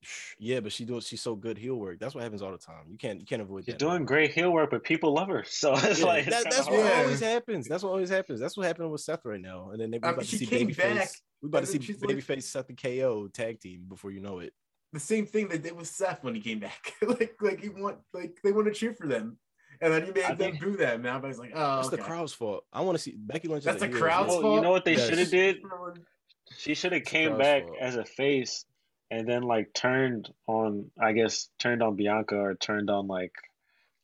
Shh, 0.03 0.35
Yeah, 0.39 0.61
but 0.61 0.73
she 0.73 0.85
does. 0.85 1.07
She's 1.07 1.21
so 1.23 1.35
good 1.35 1.57
heel 1.57 1.77
work. 1.77 1.99
That's 2.01 2.15
what 2.15 2.23
happens 2.23 2.43
all 2.43 2.53
the 2.53 2.59
time. 2.59 2.85
You 2.91 2.99
can't. 2.99 3.21
You 3.21 3.27
can't 3.27 3.41
avoid 3.43 3.65
She's 3.65 3.75
that. 3.75 3.79
doing 3.79 4.05
great 4.05 4.33
heel 4.33 4.51
work, 4.53 4.71
but 4.71 4.83
people 4.85 5.13
love 5.15 5.29
her. 5.29 5.45
So 5.49 5.73
it's 5.75 6.01
Yeah, 6.01 6.07
like 6.07 6.25
that, 6.27 6.43
kinda 6.45 6.51
that's 6.57 6.69
what 6.69 6.79
Yeah. 6.85 7.01
always 7.03 7.21
happens. 7.21 7.69
That's 7.69 7.83
what 7.83 7.91
always 7.91 8.11
happens. 8.11 8.41
That's 8.41 8.57
what 8.57 8.67
happened 8.67 8.91
with 8.91 9.01
Seth 9.01 9.25
right 9.25 9.41
now. 9.41 9.71
And 9.71 9.81
then 9.81 9.91
they, 9.91 9.99
we 9.99 10.05
I 10.05 10.11
about 10.11 10.19
mean, 10.23 10.27
to 10.27 10.37
see 10.39 10.47
came 10.47 10.69
babyface. 10.69 10.77
back, 10.97 11.09
We 11.41 11.49
about 11.49 11.61
to 11.61 11.67
see 11.67 11.81
she's 11.81 12.03
like- 12.03 12.17
babyface 12.17 12.43
Seth 12.45 12.69
and 12.69 12.77
KO 12.83 13.29
tag 13.29 13.61
team 13.61 13.85
before 13.89 14.11
you 14.11 14.21
know 14.21 14.41
it. 14.41 14.53
The 14.93 15.01
same 15.01 15.25
thing 15.25 15.49
they 15.49 15.57
did 15.59 15.75
with 15.75 15.87
Seth 15.89 16.23
when 16.23 16.35
he 16.35 16.41
came 16.41 16.59
back. 16.59 16.93
like, 17.03 17.35
like 17.41 17.63
you 17.65 17.73
want, 17.77 17.99
like 18.13 18.39
they 18.45 18.53
want 18.53 18.67
to 18.67 18.73
cheer 18.75 18.93
for 18.93 19.07
them, 19.07 19.39
and 19.81 19.91
then 19.93 20.05
you 20.07 20.13
made 20.13 20.25
I 20.25 20.35
them 20.35 20.53
think- 20.53 20.61
boo 20.61 20.77
them. 20.77 21.01
Now 21.03 21.17
everybody's 21.17 21.39
like, 21.39 21.53
oh, 21.55 21.77
That's 21.77 21.89
okay. 21.89 21.97
the 21.97 22.03
crowd's 22.03 22.33
fault. 22.35 22.65
I 22.73 22.83
want 22.83 22.99
to 22.99 23.03
see 23.03 23.15
Becky 23.17 23.49
Lynch. 23.49 23.61
is 23.61 23.65
That's 23.65 23.81
the 23.81 23.87
heel. 23.89 23.99
crowd's 23.99 24.35
fault? 24.35 24.57
you 24.57 24.61
know 24.61 24.71
what 24.71 24.85
they 24.85 24.97
Yes. 24.97 25.09
should 25.09 25.19
have 25.19 25.31
did? 25.31 25.59
She 26.59 26.75
should 26.75 26.93
have 26.93 27.05
came 27.05 27.39
back 27.39 27.65
fault. 27.67 27.79
as 27.81 27.97
a 27.97 28.05
face 28.05 28.67
and 29.13 29.29
then 29.29 29.43
like 29.43 29.75
turned 29.75 30.29
on 30.47 30.91
I 30.99 31.13
guess 31.13 31.49
turned 31.59 31.83
on 31.83 31.97
Bianca 31.97 32.37
or 32.37 32.55
turned 32.55 32.89
on 32.91 33.07
like 33.07 33.33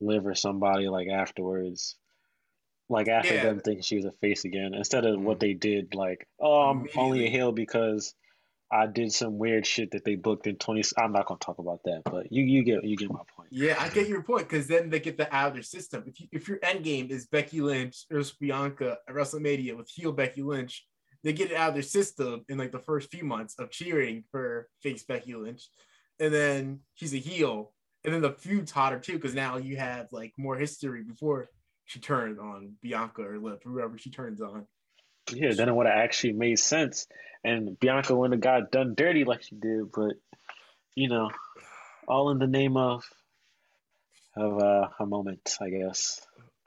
Liv 0.01 0.27
or 0.27 0.35
somebody 0.35 0.87
like 0.89 1.09
afterwards. 1.09 1.97
Like 2.91 3.09
after 3.09 3.35
Yeah. 3.35 3.43
them 3.43 3.61
thinking 3.61 3.83
she 3.83 3.97
was 3.97 4.05
a 4.05 4.13
face 4.13 4.45
again. 4.45 4.75
Instead 4.75 5.05
of 5.07 5.17
Mm-hmm. 5.17 5.25
what 5.25 5.41
they 5.41 5.55
did, 5.55 5.95
like, 5.95 6.29
oh 6.41 6.61
I'm 6.63 6.87
only 6.97 7.27
a 7.27 7.31
heel 7.31 7.53
because 7.53 8.15
I 8.71 8.87
did 8.87 9.13
some 9.13 9.39
weird 9.39 9.67
shit 9.67 9.93
that 9.93 10.05
they 10.05 10.15
booked 10.15 10.47
in 10.47 10.57
twenty 10.57 10.83
I'm 10.99 11.13
not 11.13 11.27
gonna 11.27 11.39
talk 11.39 11.59
about 11.59 11.81
that, 11.85 12.03
but 12.05 12.31
you 12.31 12.45
you 12.45 12.63
get 12.65 12.85
you 12.85 12.97
get 12.97 13.11
my 13.11 13.21
point. 13.35 13.49
Yeah, 13.51 13.77
I 13.79 13.89
get 13.89 14.09
your 14.09 14.23
point 14.23 14.49
because 14.49 14.67
then 14.69 14.91
they 14.91 15.01
get 15.01 15.17
that 15.19 15.33
out 15.33 15.49
of 15.49 15.55
their 15.55 15.63
system. 15.63 16.05
If 16.07 16.21
you, 16.21 16.29
if 16.33 16.49
your 16.49 16.59
end 16.63 16.85
game 16.85 17.09
is 17.11 17.27
Becky 17.27 17.63
Lynch 17.63 18.05
versus 18.11 18.37
Bianca 18.39 18.99
at 19.09 19.15
WrestleMania 19.15 19.75
with 19.75 19.89
heel 19.89 20.13
Becky 20.13 20.43
Lynch, 20.43 20.87
they 21.25 21.33
get 21.33 21.51
it 21.51 21.57
out 21.57 21.71
of 21.71 21.75
their 21.75 21.83
system 21.83 22.45
in 22.49 22.59
like 22.59 22.73
the 22.73 22.79
first 22.79 23.11
few 23.11 23.25
months 23.25 23.55
of 23.59 23.71
cheering 23.71 24.25
for 24.31 24.69
fake 24.83 25.03
Becky 25.07 25.35
Lynch, 25.35 25.69
and 26.21 26.33
then 26.33 26.81
she's 26.95 27.15
a 27.15 27.19
heel, 27.19 27.73
and 28.05 28.15
then 28.15 28.23
the 28.23 28.33
feud's 28.33 28.71
hotter 28.71 28.99
too 28.99 29.15
because 29.15 29.35
now 29.35 29.57
you 29.57 29.77
have 29.77 30.09
like 30.13 30.33
more 30.39 30.57
history 30.57 31.03
before 31.03 31.49
she 31.85 32.01
turned 32.01 32.39
on 32.39 32.75
Bianca 32.83 33.23
or 33.23 33.39
Liv, 33.39 33.61
whoever 33.65 33.97
she 33.99 34.11
turns 34.11 34.41
on. 34.41 34.67
Yeah, 35.33 35.53
then 35.55 35.69
it 35.69 35.75
would 35.75 35.87
have 35.87 35.99
actually 35.99 36.33
made 36.33 36.59
sense, 36.59 37.07
and 37.45 37.79
Bianca 37.79 38.15
wouldn't 38.15 38.43
have 38.45 38.63
got 38.63 38.71
done 38.71 38.95
dirty 38.95 39.25
like 39.25 39.43
she 39.43 39.57
did. 39.57 39.91
But 39.93 40.15
you 40.95 41.09
know, 41.09 41.31
all 42.07 42.31
in 42.31 42.39
the 42.39 42.47
name 42.47 42.77
of 42.77 43.05
of 44.37 44.59
uh, 44.63 44.89
a 45.01 45.07
moment, 45.07 45.57
I 45.61 45.71
guess. 45.71 46.21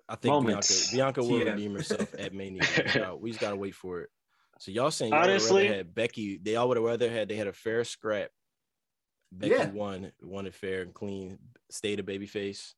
I 0.10 0.16
think 0.16 0.34
Moments. 0.34 0.92
Bianca, 0.92 1.22
Bianca 1.22 1.32
will 1.32 1.40
Yeah. 1.46 1.52
redeem 1.54 1.74
herself 1.76 2.14
at 2.20 2.34
Mania. 2.34 2.62
We, 2.96 3.18
we 3.22 3.30
just 3.32 3.40
gotta 3.40 3.56
wait 3.56 3.76
for 3.76 4.02
it. 4.02 4.10
So 4.62 4.70
y'all 4.70 4.92
saying 4.92 5.12
y'all 5.12 5.24
Honestly- 5.24 5.66
had 5.66 5.96
Becky? 5.96 6.38
They 6.38 6.56
all 6.56 6.68
would 6.68 6.78
have 6.78 6.84
rather 6.86 7.10
had 7.10 7.28
they 7.28 7.36
had 7.36 7.48
a 7.48 7.52
fair 7.54 7.84
scrap. 7.84 8.30
Becky 9.32 9.56
Yeah. 9.56 9.72
won, 9.72 10.12
won 10.22 10.46
it 10.46 10.54
fair 10.54 10.84
and 10.84 10.94
clean. 10.94 11.40
Stayed 11.72 12.00
a 12.00 12.04
babyface. 12.04 12.76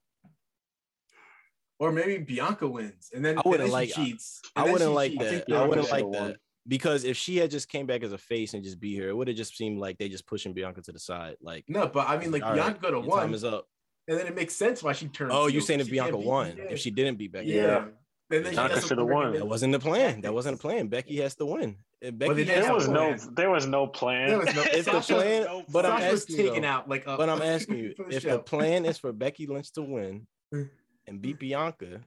Or 1.80 1.92
maybe 1.92 2.20
Bianca 2.24 2.70
wins, 2.70 3.10
and 3.14 3.26
then 3.26 3.38
I 3.38 3.42
wouldn't 3.46 3.70
like- 3.70 3.94
cheats. 3.94 4.42
I 4.56 4.62
and 4.62 4.68
then 4.68 4.74
wouldn't 4.74 4.92
like 4.94 5.12
cheats. 5.12 5.24
that. 5.24 5.46
think 5.48 5.58
I 5.58 5.68
wouldn't 5.68 5.92
like 5.92 6.06
won. 6.06 6.14
that 6.30 6.38
because 6.66 7.04
if 7.04 7.18
she 7.18 7.36
had 7.36 7.52
just 7.52 7.68
came 7.68 7.86
back 7.86 8.02
as 8.02 8.14
a 8.14 8.18
face 8.18 8.54
and 8.54 8.64
just 8.64 8.80
be 8.80 8.94
here, 8.94 9.10
it 9.10 9.14
would 9.18 9.28
have 9.28 9.36
just 9.36 9.58
seemed 9.58 9.80
like 9.80 9.98
they 9.98 10.08
just 10.08 10.26
pushing 10.26 10.54
Bianca 10.54 10.82
to 10.84 10.94
the 10.94 11.00
side. 11.00 11.36
Like, 11.42 11.66
No, 11.68 11.88
but 11.90 12.08
I 12.08 12.18
mean, 12.18 12.32
like 12.32 12.44
all 12.44 12.52
right, 12.52 12.56
Bianca 12.62 12.80
could 12.80 12.94
have 12.94 13.04
your 13.04 13.18
time 13.18 13.34
is 13.34 13.44
up. 13.44 13.68
and 14.08 14.18
then 14.18 14.28
it 14.28 14.36
makes 14.36 14.56
sense 14.56 14.82
why 14.82 14.94
she 14.94 15.10
turned. 15.10 15.34
Oh, 15.34 15.48
heel, 15.48 15.56
you 15.56 15.60
saying 15.60 15.82
if 15.82 15.90
Bianca 15.90 16.16
won? 16.18 16.58
If 16.58 16.80
she 16.80 16.92
didn't 16.92 17.18
beat 17.18 17.34
Becky, 17.34 17.50
Yeah. 17.50 17.84
And 17.88 17.94
then 18.30 18.46
she 18.46 18.52
Bianca 18.52 18.82
should've 18.82 19.08
won. 19.08 19.34
that 19.34 19.48
wasn't 19.48 19.74
the 19.74 19.80
plan. 19.80 20.22
That 20.22 20.34
wasn't 20.34 20.58
the 20.58 20.62
plan. 20.62 20.88
Becky 20.88 21.18
has 21.22 21.36
to 21.36 21.46
win. 21.46 21.78
Becky 22.02 22.28
Well, 22.28 22.36
has 22.36 22.48
There 22.48 22.74
was 22.74 22.88
no 22.88 23.10
win- 23.10 23.36
there 23.36 23.50
was 23.50 23.66
no 23.68 23.88
plan. 23.88 24.28
There 24.30 24.40
was 24.40 24.56
no- 24.56 24.62
If 24.74 24.86
the 24.86 24.92
Sasha- 25.02 25.14
plan, 25.14 25.66
but 25.72 25.86
I'm 25.86 26.02
asking 26.02 26.38
taken 26.38 26.62
though, 26.64 26.68
out 26.68 26.90
like. 26.90 27.08
up 27.08 27.18
But 27.18 27.30
I'm 27.30 27.42
asking 27.42 27.78
you, 27.78 27.94
for 27.98 28.06
the 28.10 28.16
if 28.16 28.24
the 28.24 28.40
plan 28.40 28.86
is 28.86 28.98
for 28.98 29.12
Becky 29.14 29.46
Lynch 29.48 29.72
to 29.74 29.82
win 29.82 30.28
and 30.52 31.22
beat 31.22 31.40
Bianca, 31.40 32.02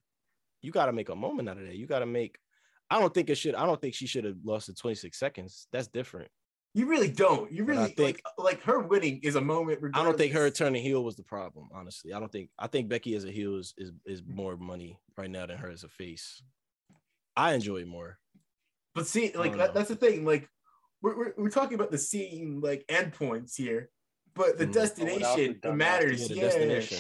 you 0.63 0.73
got 0.73 0.87
to 0.87 0.93
make 0.93 1.09
a 1.09 1.17
moment 1.17 1.49
out 1.49 1.59
of 1.59 1.65
that. 1.65 1.77
You 1.77 1.87
got 1.87 2.01
to 2.01 2.07
make. 2.07 2.37
I 2.91 2.99
don't 3.01 3.13
think 3.13 3.31
it 3.31 3.37
should. 3.37 3.55
I 3.55 3.65
don't 3.67 3.81
think 3.81 3.95
she 3.95 4.07
should 4.07 4.25
have 4.25 4.37
lost 4.45 4.67
the 4.69 4.75
26 4.75 5.19
seconds. 5.19 5.67
That's 5.73 5.89
different. 5.89 6.31
You 6.77 6.87
really 6.89 7.09
don't. 7.11 7.51
You 7.51 7.65
But 7.65 7.73
I 7.73 7.81
really 7.81 7.93
think- 7.95 8.21
like, 8.37 8.47
like 8.57 8.63
her 8.65 8.81
winning 8.81 9.21
is 9.23 9.35
a 9.35 9.41
moment. 9.41 9.81
I 9.95 10.05
don't 10.05 10.19
think 10.19 10.35
her 10.35 10.51
turning 10.51 10.83
heel 10.83 11.03
was 11.03 11.17
the 11.17 11.23
problem. 11.23 11.71
Honestly, 11.73 12.13
I 12.13 12.21
don't 12.21 12.31
think. 12.31 12.51
I 12.59 12.67
think 12.67 12.91
Becky 12.91 13.15
as 13.15 13.25
a 13.25 13.31
heel 13.31 13.57
is 13.57 13.73
is, 13.79 13.93
is 14.05 14.23
more 14.27 14.59
money 14.59 15.01
right 15.17 15.31
now 15.31 15.47
than 15.47 15.57
her 15.57 15.71
as 15.71 15.85
a 15.85 15.89
face. 15.89 16.43
I 17.35 17.55
enjoy 17.55 17.79
it 17.79 17.89
more. 17.89 18.19
But 18.95 19.07
see, 19.07 19.33
like 19.35 19.57
that, 19.57 19.73
that's 19.73 19.89
the 19.89 19.97
thing. 19.97 20.27
Like 20.27 20.51
we're, 21.01 21.17
we're 21.17 21.33
we're 21.39 21.51
talking 21.51 21.77
about 21.77 21.91
the 21.91 21.99
scene 21.99 22.61
like 22.63 22.85
endpoints 22.89 23.57
here, 23.57 23.89
but 24.35 24.59
the 24.59 24.67
Mm. 24.67 24.73
destination 24.75 25.59
done 25.63 25.73
that. 25.73 25.77
matters. 25.77 26.21
Yeah, 26.21 26.29
the 26.29 26.35
Yeah, 26.35 26.41
destination. 26.43 26.99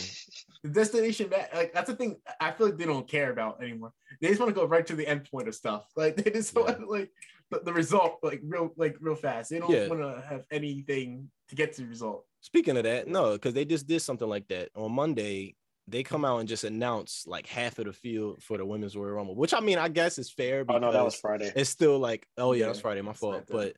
The 0.62 0.70
destination, 0.70 1.28
ma- 1.30 1.58
like 1.58 1.74
that's 1.74 1.90
the 1.90 1.96
thing. 1.96 2.16
I 2.40 2.50
feel 2.52 2.68
like 2.68 2.78
they 2.78 2.86
don't 2.86 3.06
care 3.06 3.30
about 3.30 3.62
anymore. 3.62 3.92
They 4.22 4.28
just 4.28 4.40
want 4.40 4.54
to 4.54 4.58
go 4.58 4.66
right 4.66 4.86
to 4.86 4.96
the 4.96 5.06
end 5.06 5.28
point 5.30 5.48
of 5.48 5.54
stuff. 5.54 5.84
Like 5.96 6.16
they 6.16 6.30
just 6.30 6.54
Yeah. 6.56 6.62
want 6.62 6.88
like 6.88 7.10
the, 7.50 7.60
the 7.60 7.72
result, 7.72 8.18
like 8.22 8.40
real, 8.44 8.72
like 8.76 8.96
real 9.00 9.14
fast. 9.14 9.50
They 9.50 9.58
don't 9.58 9.70
Yeah. 9.70 9.88
want 9.88 10.00
to 10.00 10.22
have 10.28 10.44
anything 10.50 11.30
to 11.48 11.54
get 11.54 11.72
to 11.74 11.82
the 11.82 11.88
result. 11.88 12.24
Speaking 12.40 12.76
of 12.76 12.84
that, 12.84 13.08
no, 13.08 13.32
because 13.32 13.54
they 13.54 13.64
just 13.64 13.86
did 13.86 14.00
something 14.00 14.28
like 14.28 14.48
that 14.48 14.70
on 14.74 14.92
Monday. 14.92 15.56
They 15.88 16.02
come 16.02 16.24
out 16.24 16.38
and 16.38 16.48
just 16.48 16.64
announce 16.64 17.24
like 17.28 17.46
half 17.46 17.78
of 17.78 17.84
the 17.86 17.92
field 17.92 18.42
for 18.42 18.58
the 18.58 18.66
women's 18.66 18.96
Royal 18.96 19.12
Rumble, 19.12 19.36
which 19.36 19.54
I 19.54 19.60
mean, 19.60 19.78
I 19.78 19.88
guess 19.88 20.18
is 20.18 20.30
fair 20.30 20.64
Oh 20.68 20.78
no, 20.78 20.90
that 20.90 21.04
was 21.04 21.14
Friday. 21.14 21.52
it's 21.54 21.70
still 21.70 21.98
like, 22.00 22.26
oh 22.36 22.52
yeah, 22.54 22.66
that's 22.66 22.80
Friday, 22.80 23.02
my 23.02 23.12
fault. 23.12 23.44
But 23.48 23.76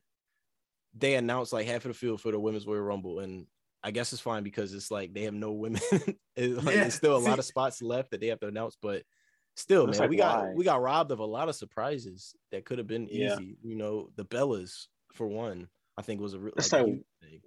they 0.95 1.15
announced 1.15 1.53
like 1.53 1.67
half 1.67 1.85
of 1.85 1.89
the 1.89 1.93
field 1.93 2.19
for 2.19 2.31
the 2.31 2.39
women's 2.39 2.65
Royal 2.65 2.81
Rumble, 2.81 3.19
and 3.19 3.45
I 3.83 3.91
guess 3.91 4.11
it's 4.11 4.21
fine 4.23 4.41
because 4.43 4.73
it's 4.73 4.89
like 4.89 5.13
they 5.13 5.21
have 5.23 5.35
no 5.35 5.51
women. 5.51 5.81
it's 6.35 6.57
like 6.63 6.75
Yeah, 6.75 6.81
there's 6.81 6.95
still 6.95 7.15
a 7.15 7.19
lot 7.19 7.37
of 7.39 7.45
spots 7.45 7.79
left 7.81 8.09
that 8.11 8.21
they 8.21 8.27
have 8.27 8.39
to 8.39 8.47
announce, 8.47 8.75
but 8.81 9.03
still, 9.59 9.87
It's 9.89 9.97
man, 9.99 10.05
like, 10.05 10.09
we 10.09 10.17
got 10.17 10.45
why? 10.45 10.53
we 10.55 10.63
got 10.63 10.81
robbed 10.81 11.11
of 11.11 11.19
a 11.19 11.25
lot 11.25 11.49
of 11.49 11.55
surprises 11.55 12.33
that 12.51 12.65
could 12.65 12.77
have 12.77 12.87
been 12.87 13.07
Yeah. 13.11 13.33
easy. 13.33 13.57
You 13.63 13.75
know, 13.75 14.09
the 14.15 14.25
Bellas 14.25 14.87
for 15.13 15.27
one, 15.27 15.67
I 15.97 16.01
think 16.01 16.21
was 16.21 16.33
a 16.33 16.39
real 16.39 16.53
like, 16.57 16.71
like- 16.71 16.85
thing. 17.21 17.41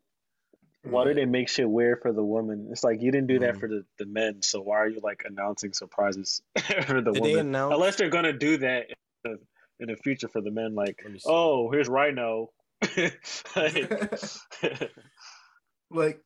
Why 0.84 1.04
do 1.04 1.14
they 1.14 1.26
make 1.26 1.48
shit 1.48 1.68
weird 1.70 2.02
for 2.02 2.12
the 2.12 2.24
women? 2.24 2.68
It's 2.72 2.82
like 2.82 3.00
you 3.00 3.12
didn't 3.12 3.28
do 3.28 3.38
that 3.38 3.54
Mhm. 3.54 3.60
for 3.60 3.68
the, 3.68 3.84
the 3.98 4.06
men, 4.06 4.42
so 4.42 4.60
why 4.60 4.78
are 4.78 4.88
you 4.88 4.98
like 5.00 5.22
announcing 5.24 5.72
surprises 5.72 6.42
for 6.86 7.00
the 7.00 7.12
Did 7.12 7.22
they 7.22 7.30
women? 7.34 7.46
announce? 7.48 7.74
Unless 7.74 7.96
they're 7.96 8.10
gonna 8.10 8.32
do 8.32 8.56
that 8.58 8.86
in 8.90 8.96
the, 9.24 9.38
in 9.78 9.86
the 9.88 9.96
future 9.96 10.26
for 10.26 10.40
the 10.40 10.50
men, 10.50 10.74
like, 10.74 11.00
Let 11.04 11.12
me 11.12 11.18
see. 11.20 11.28
oh, 11.30 11.70
here's 11.70 11.88
Rhino. 11.88 12.50
like, 13.56 13.92
like 15.90 16.20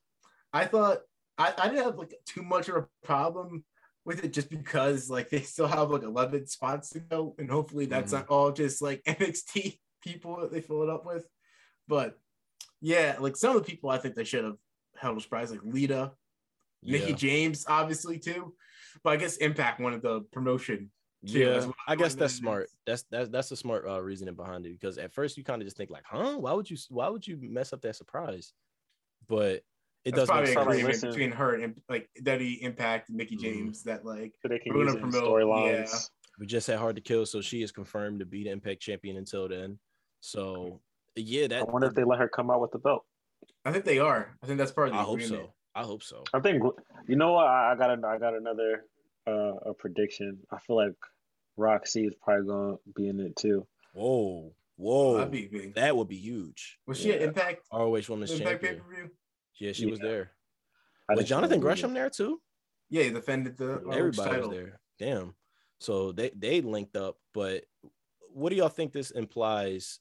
I 0.53 0.65
thought 0.65 0.99
I, 1.39 1.53
I 1.59 1.69
didn't 1.69 1.85
have 1.85 1.97
like 1.99 2.15
too 2.25 2.43
much 2.43 2.69
of 2.71 2.77
a 2.77 2.87
problem 3.05 3.65
with 4.07 4.25
it 4.25 4.33
just 4.33 4.49
because 4.49 5.11
like 5.11 5.29
they 5.29 5.41
still 5.41 5.67
have 5.67 5.91
like 5.91 6.03
11 6.03 6.47
spots 6.47 6.91
to 6.91 7.01
go 7.01 7.35
and 7.39 7.51
hopefully 7.51 7.87
that's 7.87 8.13
Mhm. 8.13 8.17
not 8.19 8.29
all 8.29 8.53
just 8.53 8.81
like 8.81 9.03
NXT 9.07 9.79
people 10.03 10.41
that 10.41 10.53
they 10.53 10.61
fill 10.61 10.83
it 10.85 10.89
up 10.89 11.05
with 11.05 11.27
but 11.89 12.19
yeah 12.81 13.17
like 13.19 13.37
some 13.37 13.57
of 13.57 13.63
the 13.65 13.69
people 13.71 13.91
I 13.91 13.99
think 13.99 14.15
they 14.15 14.25
should 14.25 14.45
have 14.45 14.57
held 14.97 15.19
a 15.19 15.21
surprise 15.21 15.51
like 15.51 15.61
Lita 15.65 16.13
Yeah. 16.83 17.11
James 17.13 17.67
obviously 17.69 18.19
too 18.19 18.55
but 19.03 19.11
I 19.11 19.17
guess 19.17 19.37
Impact 19.39 19.81
wanted 19.81 20.03
the 20.03 20.21
promotion 20.33 20.91
too, 21.27 21.39
Yeah, 21.41 21.59
well. 21.59 21.75
I 21.89 21.97
guess 21.97 22.15
that's 22.15 22.35
smart. 22.35 22.69
That's 22.87 23.03
that's 23.11 23.29
that's 23.29 23.51
a 23.51 23.57
smart 23.57 23.85
uh, 23.89 24.01
reasoning 24.01 24.35
behind 24.35 24.65
it 24.65 24.73
because 24.79 24.97
at 24.97 25.13
first 25.13 25.37
you 25.37 25.43
kind 25.45 25.61
of 25.61 25.67
just 25.67 25.77
think 25.77 25.91
like, 25.91 26.05
huh, 26.07 26.37
why 26.39 26.53
would 26.53 26.71
you 26.71 26.77
why 26.89 27.09
would 27.09 27.27
you 27.27 27.37
mess 27.41 27.73
up 27.73 27.81
that 27.83 27.97
surprise? 27.97 28.53
But 29.27 29.63
it 30.07 30.15
that's 30.15 30.29
does 30.31 30.45
make 30.47 30.55
probably 30.55 30.81
an 30.81 30.87
agreement 30.87 30.95
Listen. 30.95 31.09
between 31.11 31.31
her 31.33 31.55
and 31.57 31.81
like 31.89 32.09
Daddy 32.23 32.63
Impact 32.63 33.09
and 33.09 33.19
Mickie 33.19 33.37
Mhm. 33.37 33.41
James 33.41 33.83
that 33.83 34.05
like 34.05 34.33
so 34.41 34.49
they 34.49 34.59
can 34.61 34.73
We're 34.73 34.85
use 34.85 34.95
gonna 34.95 35.01
promote- 35.11 35.25
storylines. 35.25 36.11
We 36.39 36.47
just 36.47 36.67
had 36.67 36.79
hard 36.79 36.97
to 36.97 37.03
kill, 37.03 37.25
so 37.27 37.41
she 37.41 37.63
is 37.63 37.73
confirmed 37.73 38.21
to 38.21 38.27
be 38.27 38.45
the 38.45 38.51
Impact 38.51 38.81
champion 38.81 39.17
until 39.17 39.49
then. 39.49 39.79
So 40.21 40.81
yeah, 41.17 41.45
I 41.45 41.49
that 41.49 41.69
wonder 41.73 41.89
if 41.89 41.95
they 41.95 42.05
let 42.05 42.19
her 42.21 42.29
come 42.29 42.51
out 42.51 42.61
with 42.61 42.71
the 42.71 42.79
belt. 42.79 43.05
I 43.65 43.73
think 43.73 43.85
they 43.85 43.99
are 43.99 44.37
I 44.43 44.47
think 44.47 44.59
that's 44.59 44.73
part 44.73 44.89
of 44.89 44.95
the 44.95 45.01
I 45.01 45.03
hope 45.03 45.23
so. 45.23 45.53
I 45.75 45.83
hope 45.83 46.03
so. 46.03 46.23
I 46.33 46.41
think 46.41 46.63
you 47.09 47.17
know 47.17 47.33
what 47.33 47.47
I, 47.47 47.73
I 47.73 47.75
got. 47.77 47.91
A, 47.91 48.07
I 48.07 48.19
got 48.19 48.35
another 48.35 48.85
uh, 49.27 49.57
a 49.71 49.75
prediction. 49.75 50.39
I 50.53 50.59
feel 50.61 50.77
like 50.77 50.95
Roxy 51.57 52.05
is 52.07 52.15
probably 52.23 52.47
gonna 52.47 52.77
be 52.95 53.09
in 53.09 53.19
it 53.21 53.35
too. 53.37 53.67
Whoa, 53.93 54.53
whoa, 54.77 55.17
That'd 55.19 55.33
be 55.33 55.47
big. 55.49 55.75
that 55.75 55.97
would 55.97 56.09
be 56.09 56.17
huge. 56.17 56.79
Was 56.87 56.99
she 57.01 57.13
at 57.13 57.21
Yeah. 57.21 57.27
Impact? 57.29 57.63
ROH 57.73 58.09
Women's 58.09 58.31
Impact 58.33 58.63
pay 58.63 58.69
Champion. 58.69 58.81
per 58.85 58.95
view? 58.95 59.11
Yeah, 59.59 59.73
she 59.73 59.87
was 59.87 59.99
there. 60.01 60.33
I 61.11 61.15
Was 61.15 61.29
Jonathan 61.29 61.61
Gresham 61.61 61.95
there 61.95 62.11
too? 62.11 62.41
Yeah, 62.91 63.05
he 63.05 63.11
defended 63.11 63.57
the 63.57 63.81
ROH 63.81 63.93
Everybody 63.93 64.31
title. 64.31 64.49
was 64.49 64.59
there. 64.59 64.81
Damn. 64.99 65.35
So 65.79 66.13
they 66.13 66.31
they 66.37 66.61
linked 66.61 66.97
up, 66.97 67.17
but 67.35 67.65
what 68.33 68.51
do 68.51 68.57
y'all 68.57 68.69
think 68.69 68.93
this 68.93 69.11
implies, 69.11 69.99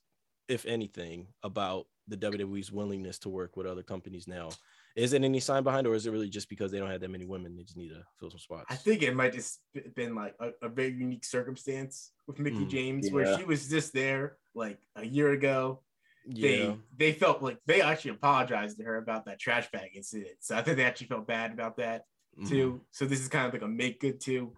if 0.48 0.66
anything, 0.66 1.28
about 1.44 1.88
the 2.08 2.18
WWE's 2.18 2.72
willingness 2.72 3.18
to 3.20 3.30
work 3.30 3.58
with 3.58 3.66
other 3.66 3.84
companies 3.84 4.28
now? 4.28 4.50
Is 4.96 5.12
it 5.14 5.24
any 5.24 5.40
sign 5.42 5.64
behind, 5.64 5.88
or 5.88 5.96
is 5.96 6.06
it 6.06 6.12
really 6.12 6.30
just 6.30 6.48
because 6.50 6.72
they 6.72 6.80
don't 6.80 6.90
have 6.90 7.02
that 7.02 7.10
many 7.10 7.26
women? 7.26 7.56
They 7.58 7.64
just 7.64 7.76
need 7.78 7.90
to 7.90 8.04
fill 8.20 8.30
some 8.30 8.40
spots. 8.40 8.66
I 8.70 8.76
think 8.76 9.02
it 9.02 9.14
might 9.16 9.34
just 9.34 9.60
been 9.96 10.16
like 10.16 10.36
a, 10.40 10.52
a 10.62 10.70
very 10.70 10.94
unique 10.94 11.26
circumstance 11.26 12.12
with 12.28 12.40
Mickie 12.40 12.66
Mm, 12.66 12.70
James, 12.70 13.12
where 13.12 13.38
she 13.38 13.44
was 13.44 13.68
just 13.68 13.94
there 13.94 14.38
like 14.54 14.80
a 14.96 15.06
year 15.06 15.32
ago. 15.32 15.82
Yeah, 16.28 16.50
They 16.50 16.78
they 16.98 17.12
felt 17.14 17.42
like 17.44 17.60
they 17.66 17.82
actually 17.82 18.12
apologized 18.12 18.78
to 18.80 18.84
her 18.84 18.98
about 18.98 19.26
that 19.26 19.40
trash 19.40 19.70
bag 19.72 19.92
incident. 19.96 20.38
So 20.40 20.56
I 20.56 20.62
think 20.64 20.78
they 20.78 20.84
actually 20.84 21.08
felt 21.08 21.28
bad 21.28 21.52
about 21.52 21.78
that 21.78 22.06
Mhm. 22.40 22.50
too. 22.50 22.82
So 22.92 23.06
this 23.06 23.20
is 23.20 23.28
kind 23.28 23.46
of 23.48 23.54
like 23.54 23.62
a 23.62 23.68
make 23.68 24.00
good 24.00 24.20
too. 24.20 24.54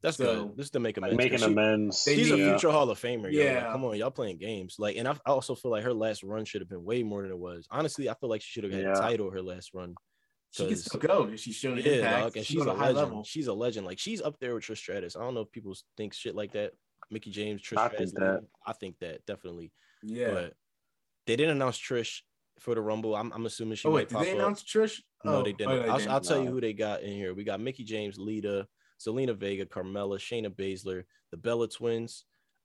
That's 0.00 0.16
so- 0.18 0.48
good. 0.48 0.56
This 0.56 0.66
is 0.66 0.70
to 0.72 0.80
make 0.80 0.96
Like 0.96 1.12
amends. 1.12 1.24
making 1.32 1.38
She- 1.38 1.44
amends. 1.52 2.04
they 2.04 2.14
She's 2.16 2.30
a 2.30 2.36
need- 2.36 2.50
future 2.50 2.70
Hall 2.70 2.88
of 2.90 3.00
Famer. 3.00 3.32
Yeah, 3.32 3.42
Yeah. 3.44 3.72
come 3.72 3.84
on, 3.84 3.96
y'all 3.96 4.10
playing 4.12 4.36
games. 4.38 4.76
Like, 4.78 4.96
and 4.96 5.08
I 5.08 5.12
I 5.26 5.30
also 5.30 5.54
feel 5.54 5.70
like 5.72 5.82
her 5.84 5.94
last 5.94 6.22
run 6.22 6.44
should 6.44 6.60
have 6.60 6.68
been 6.68 6.84
way 6.84 7.02
more 7.02 7.22
than 7.22 7.30
it 7.32 7.38
was. 7.38 7.66
Honestly, 7.70 8.08
I 8.08 8.14
feel 8.14 8.28
like 8.28 8.42
she 8.42 8.50
should 8.52 8.64
have 8.64 8.72
had 8.72 8.82
Yeah. 8.82 8.92
a 8.92 9.00
title 9.00 9.30
her 9.30 9.42
last 9.42 9.74
run. 9.74 9.94
She 10.50 10.62
can 10.64 10.68
'Cause- 10.74 10.84
still 10.84 11.00
go. 11.00 11.36
She's 11.36 11.56
shown 11.56 11.78
Yeah, 11.78 11.84
impact. 11.94 12.22
dog, 12.22 12.36
and 12.36 12.46
She's 12.46 12.56
she's 12.58 12.66
a 12.66 12.70
a 12.70 12.74
high 12.74 12.86
legend. 12.90 12.96
level. 12.96 13.24
She's 13.24 13.46
a 13.48 13.52
legend. 13.54 13.86
Like 13.86 13.98
she's 13.98 14.20
up 14.22 14.38
there 14.38 14.54
with 14.54 14.64
Trish 14.64 14.76
Stratus. 14.76 15.16
I 15.16 15.20
don't 15.20 15.34
know 15.34 15.40
if 15.40 15.50
people 15.52 15.74
think 15.96 16.14
shit 16.14 16.34
like 16.34 16.52
that. 16.52 16.74
Mickie 17.10 17.30
James, 17.30 17.60
Trish 17.62 17.78
I 17.78 17.88
Stratus. 17.88 18.10
think 18.12 18.20
that. 18.20 18.44
I 18.66 18.72
think 18.74 18.98
that 19.00 19.24
definitely. 19.26 19.72
Yeah. 20.02 20.30
But 20.32 20.54
they 21.28 21.36
didn't 21.36 21.56
announce 21.56 21.78
Trish 21.78 22.22
for 22.58 22.74
the 22.74 22.80
Rumble. 22.80 23.14
I'm, 23.14 23.30
I'm 23.32 23.44
assuming 23.44 23.76
she 23.76 23.86
oh 23.86 23.90
wait, 23.92 24.08
did 24.08 24.18
they 24.18 24.32
up. 24.32 24.38
announce 24.38 24.64
Trish? 24.64 25.00
No, 25.24 25.36
oh, 25.36 25.42
they 25.42 25.52
oh, 25.52 25.56
didn't. 25.56 25.82
they 25.82 25.88
I'll, 25.88 25.98
didn't. 25.98 26.10
I'll 26.10 26.20
tell 26.20 26.42
you 26.42 26.50
who 26.50 26.60
they 26.60 26.72
got 26.72 27.02
in 27.02 27.12
here. 27.12 27.34
We 27.34 27.44
got 27.44 27.60
Mickie 27.60 27.84
James, 27.84 28.18
Lita, 28.18 28.66
Zelina 28.98 29.36
Vega, 29.36 29.66
Carmella, 29.66 30.18
Shayna 30.18 30.48
Baszler, 30.48 31.02
the 31.30 31.36
Bella 31.36 31.68
Twins, 31.68 32.24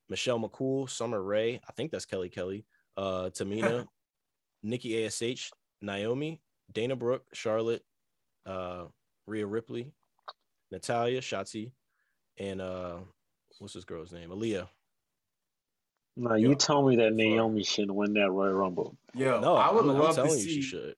Michelle 0.09 0.39
McCool, 0.39 0.89
Summer 0.89 1.22
Rae. 1.22 1.59
I 1.68 1.72
think 1.74 1.91
that's 1.91 2.05
Kelly 2.05 2.30
Kelly. 2.30 2.66
Uh, 2.95 3.30
Tamina, 3.32 3.86
Nikki 4.64 5.05
Ash, 5.05 5.51
Naomi, 5.82 6.41
Dana 6.72 6.95
Brooke, 6.95 7.26
Charlotte, 7.34 7.84
uh, 8.45 8.86
Rhea 9.28 9.45
Ripley, 9.45 9.91
Natalya, 10.72 11.20
Shotzi, 11.20 11.74
and 12.38 12.61
uh, 12.61 12.99
what's 13.59 13.74
this 13.74 13.84
girl's 13.84 14.14
name? 14.14 14.30
Aliyah. 14.30 14.70
No, 16.16 16.36
you 16.36 16.49
Yo, 16.49 16.55
told 16.55 16.89
me 16.89 16.95
that 16.97 17.09
fuck. 17.09 17.16
Naomi 17.16 17.64
shouldn't 17.64 17.95
win 17.95 18.14
that 18.14 18.30
Royal 18.32 18.53
Rumble. 18.53 18.95
Yeah, 19.16 19.39
No, 19.39 19.55
I 19.55 19.72
would 19.72 19.84
I'm, 19.84 19.89
I'm 19.91 19.97
love 19.97 20.16
to 20.16 20.24
you, 20.24 20.30
see. 20.32 20.53
she 20.55 20.61
should. 20.61 20.95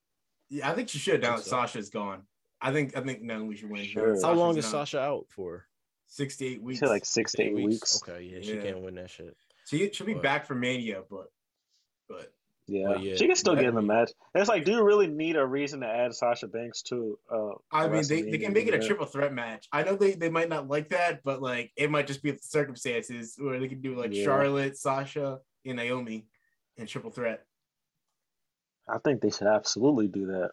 Yeah, 0.49 0.70
I 0.70 0.74
think 0.74 0.89
she 0.89 0.97
should. 0.99 1.22
Now 1.22 1.38
that 1.38 1.43
so. 1.45 1.51
Sasha's 1.51 1.89
gone, 1.89 2.24
I 2.61 2.72
think 2.72 2.95
I 2.97 3.01
think 3.01 3.22
Naomi 3.22 3.55
should 3.55 3.70
win. 3.70 3.86
Sure. 3.86 4.16
that 4.16 4.26
How 4.26 4.34
long 4.34 4.57
is 4.57 4.66
gone. 4.66 4.72
Sasha 4.72 4.99
out 4.99 5.26
for? 5.30 5.66
Six 6.07 6.38
to 6.38 6.45
eight 6.45 6.61
weeks. 6.61 6.80
said 6.82 6.89
like 6.89 7.05
six 7.05 7.32
to 7.34 7.43
eight 7.43 7.55
weeks. 7.55 8.01
Okay, 8.07 8.24
yeah, 8.24 8.39
she 8.41 8.55
Yeah. 8.55 8.61
can't 8.61 8.82
win 8.82 8.95
that 8.95 9.09
shit. 9.09 9.36
she 9.66 9.89
she'll 9.91 10.05
be 10.05 10.13
But- 10.13 10.24
back 10.24 10.45
for 10.45 10.53
Mania, 10.55 11.01
but 11.09 11.32
but 12.07 12.32
Yeah. 12.68 12.95
Yeah. 12.97 13.16
she 13.16 13.28
can 13.28 13.36
still 13.36 13.53
get 13.55 13.66
in 13.66 13.76
the 13.76 13.82
match. 13.82 14.11
And 14.34 14.41
it's 14.41 14.49
like, 14.49 14.66
do 14.66 14.72
you 14.72 14.84
really 14.84 15.05
need 15.07 15.36
a 15.36 15.45
reason 15.45 15.82
to 15.82 15.88
add 15.88 16.16
Sasha 16.16 16.47
Banks 16.47 16.82
to? 16.84 17.18
Uh, 17.32 17.49
I 17.72 17.88
mean 17.88 18.03
they, 18.07 18.24
they 18.24 18.38
can 18.39 18.53
make 18.53 18.68
it 18.68 18.74
a 18.74 18.80
triple 18.86 19.05
threat 19.05 19.34
match. 19.34 19.68
I 19.72 19.84
know 19.84 19.95
they, 19.95 20.13
they 20.13 20.30
might 20.30 20.49
not 20.49 20.68
like 20.68 20.89
that, 20.89 21.22
but 21.24 21.41
like 21.41 21.72
it 21.78 21.91
might 21.91 22.07
just 22.07 22.24
be 22.24 22.32
the 22.32 22.39
circumstances 22.41 23.36
where 23.38 23.59
they 23.59 23.68
can 23.68 23.82
do 23.82 23.95
like 23.95 24.13
Yeah. 24.13 24.24
Charlotte, 24.24 24.78
Sasha, 24.78 25.39
and 25.66 25.76
Naomi 25.78 26.26
in 26.78 26.88
triple 26.88 27.11
threat, 27.11 27.45
I 28.89 28.97
think 28.99 29.22
they 29.22 29.30
should 29.30 29.47
absolutely 29.47 30.07
do 30.07 30.28
that. 30.28 30.51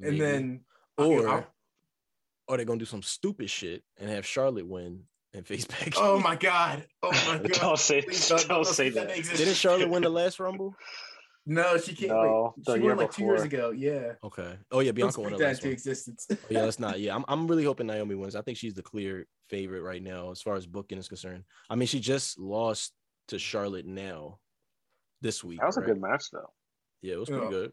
and 0.00 0.10
Maybe. 0.12 0.18
then 0.20 0.60
or 0.98 1.28
I'll- 1.28 1.46
or 2.48 2.56
they're 2.56 2.66
gonna 2.66 2.78
do 2.78 2.84
some 2.84 3.02
stupid 3.02 3.50
shit 3.50 3.82
and 3.98 4.08
have 4.08 4.24
Charlotte 4.24 4.66
win 4.66 5.02
and 5.34 5.46
face 5.46 5.64
Becky. 5.80 5.92
oh 5.96 6.18
my 6.18 6.36
god, 6.36 6.86
oh 7.02 7.10
my 7.28 7.38
god, 7.38 7.50
Don't 7.60 7.78
say, 7.78 8.02
Please 8.02 8.28
don't, 8.28 8.64
say 8.66 8.88
that 8.90 9.08
that. 9.08 9.36
Didn't 9.36 9.54
Charlotte 9.54 9.88
win 9.90 10.02
the 10.02 10.08
last 10.10 10.38
Rumble? 10.40 10.74
No, 11.48 11.78
she 11.78 11.94
can't. 11.94 12.10
No, 12.10 12.54
wait, 12.56 12.76
she 12.76 12.82
year 12.82 12.88
won 12.94 12.96
like 12.98 13.12
two 13.12 13.22
years 13.24 13.42
ago. 13.42 13.70
Yeah, 13.70 14.14
Okay. 14.24 14.56
Oh 14.72 14.80
yeah, 14.80 14.90
Bianca 14.90 15.20
won 15.20 15.28
speak 15.30 15.38
the 15.38 15.44
that 15.44 15.48
last 15.50 15.58
into 15.58 15.68
one. 15.68 15.72
existence. 15.72 16.26
Oh, 16.30 16.36
yeah, 16.50 16.62
that's 16.62 16.78
not. 16.80 16.98
Yeah, 17.00 17.14
I'm 17.14 17.24
I'm 17.28 17.46
really 17.46 17.64
hoping 17.64 17.86
Naomi 17.86 18.16
wins. 18.16 18.34
I 18.34 18.42
think 18.42 18.58
she's 18.58 18.74
the 18.74 18.82
clear 18.82 19.26
favorite 19.48 19.82
right 19.82 20.02
now 20.02 20.32
as 20.32 20.42
far 20.42 20.56
as 20.56 20.66
booking 20.66 20.98
is 20.98 21.06
concerned. 21.08 21.44
I 21.70 21.76
mean, 21.76 21.86
she 21.86 22.00
just 22.00 22.38
lost 22.38 22.92
to 23.28 23.38
Charlotte 23.38 23.86
now 23.86 24.38
this 25.20 25.44
week. 25.44 25.60
That 25.60 25.66
was 25.66 25.76
a 25.76 25.82
good 25.82 26.00
match, 26.00 26.24
though. 26.32 26.50
Yeah, 27.02 27.14
it 27.14 27.18
was 27.20 27.28
pretty 27.28 27.44
Yeah. 27.44 27.50
good. 27.50 27.72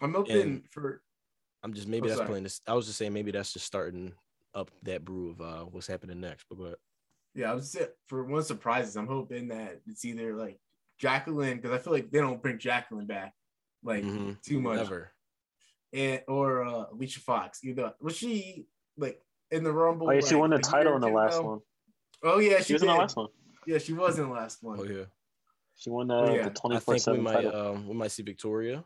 I'm 0.00 0.14
hoping 0.14 0.40
And- 0.40 0.62
for 0.70 1.02
I'm 1.62 1.74
just 1.74 1.88
maybe 1.88 2.06
Oh, 2.06 2.08
that's 2.08 2.18
sorry. 2.20 2.28
playing 2.28 2.44
this. 2.44 2.62
I 2.66 2.72
was 2.72 2.86
just 2.86 2.96
saying 2.96 3.12
maybe 3.12 3.32
that's 3.32 3.52
just 3.52 3.66
starting 3.66 4.14
up 4.54 4.70
that 4.84 5.04
brew 5.04 5.30
of 5.30 5.40
uh 5.42 5.64
what's 5.64 5.86
happening 5.86 6.20
next. 6.20 6.46
But 6.48 6.56
go 6.56 6.64
ahead. 6.64 6.76
Yeah, 7.34 7.52
I 7.52 7.54
was 7.54 7.70
just, 7.70 7.90
for 8.08 8.24
one 8.24 8.42
surprises. 8.42 8.96
I'm 8.96 9.06
hoping 9.06 9.48
that 9.48 9.82
it's 9.86 10.04
either 10.06 10.34
like 10.34 10.58
Jacqueline 11.00 11.56
because 11.56 11.72
I 11.72 11.78
feel 11.78 11.92
like 11.92 12.10
they 12.10 12.18
don't 12.20 12.40
bring 12.42 12.58
Jacqueline 12.58 13.06
back. 13.06 13.34
like 13.82 14.04
Mhm. 14.04 14.38
too 14.42 14.60
much. 14.60 14.76
Never. 14.76 15.10
And 15.94 16.22
or 16.28 16.62
uh, 16.64 16.84
Alicia 16.92 17.20
Fox. 17.20 17.64
Either 17.64 17.94
was 18.00 18.14
she 18.14 18.66
like 18.98 19.20
in 19.50 19.64
the 19.64 19.72
Rumble? 19.72 20.08
Oh 20.08 20.10
yeah, 20.12 20.20
she 20.20 20.34
like, 20.34 20.40
won 20.40 20.50
the 20.50 20.58
title 20.58 20.94
in 20.96 21.00
the 21.00 21.08
last 21.08 21.38
ago? 21.38 21.48
one. 21.48 21.60
Oh 22.22 22.38
yeah, 22.38 22.58
She 22.58 22.64
she, 22.64 22.72
was 22.74 22.82
did. 22.82 22.88
in 22.90 22.94
the 22.94 23.00
last 23.00 23.16
one. 23.16 23.28
Yeah, 23.66 23.78
she 23.78 23.94
was 23.94 24.18
in 24.18 24.26
the 24.28 24.32
last 24.34 24.62
one. 24.62 24.78
Oh 24.80 24.84
yeah. 24.84 25.04
She 25.76 25.88
won 25.88 26.08
the, 26.08 26.14
Oh, 26.14 26.34
yeah. 26.34 26.44
the 26.44 26.50
twenty 26.50 26.78
four 26.80 26.94
we 26.94 26.98
seven 26.98 27.22
might 27.22 27.32
title. 27.44 27.56
um 27.74 27.88
we 27.88 27.94
might 27.94 28.10
see 28.12 28.22
Victoria. 28.22 28.84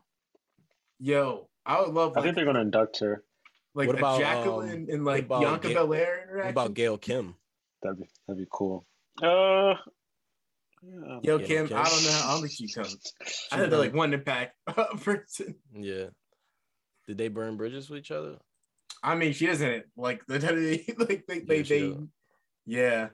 Yo, 0.99 1.49
I 1.65 1.81
would 1.81 1.93
love 1.93 2.15
I 2.17 2.21
think 2.21 2.35
they're 2.35 2.45
gonna 2.45 2.61
induct 2.61 2.99
her. 2.99 3.23
like 3.73 3.87
What 3.87 3.97
about, 3.99 4.19
Jacqueline 4.21 4.83
um, 4.83 4.87
and 4.89 5.03
like 5.05 5.27
Bianca 5.27 5.67
Ga- 5.67 5.73
Belair 5.73 6.29
What 6.37 6.49
about 6.49 6.73
Gail 6.73 6.97
Kim? 6.97 7.35
That'd 7.83 7.97
be 7.99 8.07
that'd 8.27 8.41
be 8.41 8.47
cool. 8.49 8.85
Uh, 9.21 9.75
yeah. 10.83 11.19
Yo, 11.23 11.39
Kim, 11.39 11.67
Kim? 11.67 11.77
I 11.77 11.83
don't 11.83 12.03
know. 12.03 12.21
I 12.23 12.31
don't 12.31 12.41
think 12.41 12.51
she 12.53 12.67
comes. 12.73 13.13
I 13.21 13.25
She 13.25 13.55
think 13.57 13.69
they're 13.69 13.79
like 13.79 13.93
one 13.93 14.13
impact 14.13 14.55
person. 15.03 15.55
Yeah. 15.73 16.05
Did 17.07 17.17
they 17.17 17.27
burn 17.27 17.57
bridges 17.57 17.89
with 17.89 17.99
each 17.99 18.11
other? 18.11 18.37
I 19.03 19.15
mean, 19.15 19.33
she 19.33 19.45
doesn't 19.45 19.85
like 19.95 20.25
the 20.27 20.39
WWE. 20.39 20.99
Like 21.09 21.25
they, 21.27 21.39
they, 21.39 21.57
Yeah, 21.57 21.63
she 21.63 21.69
they, 21.69 21.79
don't. 21.89 22.09
yeah. 22.65 23.07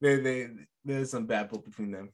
They, 0.00 0.16
they, 0.20 0.48
there's 0.84 1.10
some 1.10 1.26
bad 1.26 1.48
blood 1.48 1.64
between 1.64 1.90
them. 1.90 2.10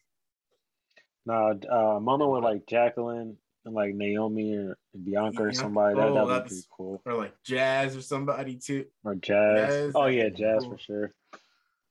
Nah, 1.27 1.55
uh, 1.71 1.77
a 1.97 2.01
moment 2.01 2.31
with 2.31 2.45
like 2.45 2.67
Jacqueline 2.67 3.37
and 3.65 3.75
like 3.75 3.95
Naomi 3.95 4.55
or 4.57 4.79
Bianca 5.05 5.43
or 5.45 5.53
somebody 5.53 5.95
that 5.97 6.09
Oh, 6.09 6.27
that'd 6.27 6.45
be 6.45 6.49
pretty 6.49 6.67
cool. 6.75 7.03
Or 7.05 7.15
like 7.15 7.35
Jazz 7.45 7.97
or 7.97 8.01
somebody 8.03 8.57
too. 8.57 8.87
Or 9.05 9.15
Jazz. 9.17 9.69
Jazz, 9.69 9.93
oh 9.95 10.07
yeah, 10.07 10.29
Jazz 10.31 10.63
cool. 10.63 10.73
for 10.73 10.79
sure. 10.79 11.15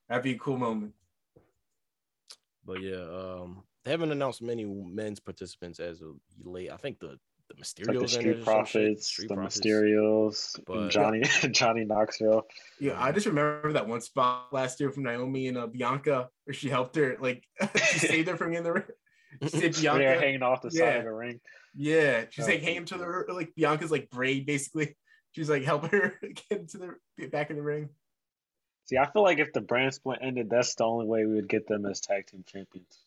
That'd 0.08 0.24
be 0.24 0.32
a 0.32 0.38
cool 0.40 0.58
moment. 0.58 0.94
But 2.66 2.82
yeah, 2.82 2.98
um, 3.02 3.64
they 3.86 3.92
haven't 3.92 4.12
announced 4.12 4.42
many 4.42 4.66
men's 4.66 5.20
participants 5.20 5.80
as 5.80 6.02
of 6.02 6.16
late. 6.44 6.72
I 6.72 6.78
think 6.78 7.00
the 7.00 7.18
the 7.50 7.56
It's 7.58 7.74
like 7.80 7.88
the 7.88 7.90
Street 7.90 7.94
there 7.96 8.04
or 8.04 8.08
some 8.08 8.22
shit. 8.24 8.44
Profits, 8.44 9.08
Street 9.08 9.28
the 9.30 9.34
Profits. 9.36 9.60
Mysterios, 9.60 10.60
But- 10.68 10.90
Johnny 10.90 11.22
Johnny 11.52 11.84
Knoxville. 11.86 12.44
Yeah, 12.80 13.02
I 13.02 13.12
just 13.12 13.26
remember 13.26 13.74
that 13.74 13.88
one 13.88 14.02
spot 14.02 14.54
last 14.54 14.80
year 14.80 14.92
from 14.92 15.04
Naomi 15.04 15.48
and 15.48 15.58
uh, 15.58 15.66
Bianca 15.68 16.30
where 16.46 16.54
she 16.54 16.70
helped 16.70 16.96
her, 16.96 17.18
like 17.20 17.44
she 17.92 18.00
saved 18.00 18.28
her 18.30 18.38
from 18.38 18.54
in 18.54 18.64
the 18.64 18.74
ring. 18.74 18.84
She 19.44 19.50
saved 19.50 19.64
Where 19.84 19.94
Bianca. 19.94 19.98
they're 20.00 20.20
hanging 20.22 20.44
off 20.44 20.62
the 20.62 20.70
side 20.70 20.80
Yeah. 20.80 20.94
of 20.98 21.04
the 21.06 21.12
ring. 21.12 21.40
Yeah, 21.76 22.26
she's 22.30 22.46
That 22.46 22.52
like 22.54 22.62
hanging 22.64 22.86
to 22.86 22.98
the 22.98 23.34
like 23.34 23.54
Bianca's 23.56 23.92
like 23.92 24.10
braid 24.12 24.46
basically. 24.46 24.96
She's 25.32 25.50
like 25.50 25.64
helping 25.64 25.90
her 25.92 26.14
get 26.50 26.60
into 26.60 26.78
the 26.78 26.96
get 27.18 27.32
back 27.32 27.50
in 27.50 27.56
the 27.56 27.64
ring. 27.64 27.90
See, 28.90 28.98
I 28.98 29.06
feel 29.06 29.22
like 29.22 29.38
if 29.38 29.54
the 29.54 29.62
brand 29.62 29.94
split 29.94 30.18
ended, 30.20 30.50
that's 30.50 30.74
the 30.74 30.84
only 30.84 31.06
way 31.06 31.24
we 31.24 31.36
would 31.36 31.48
get 31.48 31.68
them 31.68 31.86
as 31.86 32.00
tag 32.02 32.26
team 32.26 32.44
champions, 32.48 32.98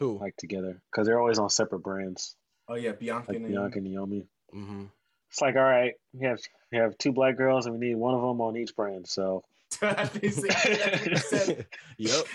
Who? 0.00 0.18
like 0.18 0.36
together, 0.36 0.82
because 0.90 1.06
they're 1.06 1.20
always 1.20 1.38
on 1.38 1.48
separate 1.48 1.78
brands, 1.78 2.34
Oh 2.66 2.74
yeah, 2.74 2.90
Bianca 2.90 3.28
like 3.28 3.36
and 3.36 3.46
Bianca 3.46 3.78
and 3.78 3.86
Naomi. 3.86 4.26
hmm 4.50 4.86
It's 5.30 5.40
like, 5.40 5.54
all 5.54 5.62
right, 5.62 5.94
we 6.12 6.26
have 6.26 6.40
we 6.72 6.78
have 6.78 6.98
two 6.98 7.12
black 7.12 7.36
girls, 7.36 7.66
and 7.66 7.78
we 7.78 7.86
need 7.86 7.94
one 7.94 8.16
of 8.16 8.20
them 8.20 8.40
on 8.40 8.56
each 8.56 8.74
brand. 8.74 9.06
So, 9.06 9.44
Basically, 9.80 10.48
that's 10.48 11.06
what 11.06 11.12
I 11.12 11.20
said. 11.20 11.66
yep. 11.98 12.26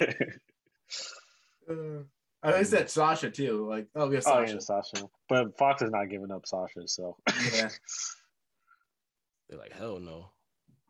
Uh, 1.69 2.03
I 2.41 2.51
think 2.53 2.67
said 2.67 2.89
Sasha 2.89 3.29
too. 3.29 3.67
Like, 3.67 3.87
oh 3.97 4.09
yeah, 4.09 4.19
oh 4.19 4.45
Sasha. 4.45 4.53
yeah, 4.53 4.59
Sasha. 4.59 5.09
But 5.27 5.57
Fox 5.57 5.81
is 5.81 5.91
not 5.91 6.05
giving 6.09 6.31
up 6.31 6.45
Sasha, 6.45 6.87
so 6.87 7.17
yeah. 7.53 7.67
They're 9.49 9.59
like, 9.59 9.73
hell 9.73 9.99
no. 9.99 10.29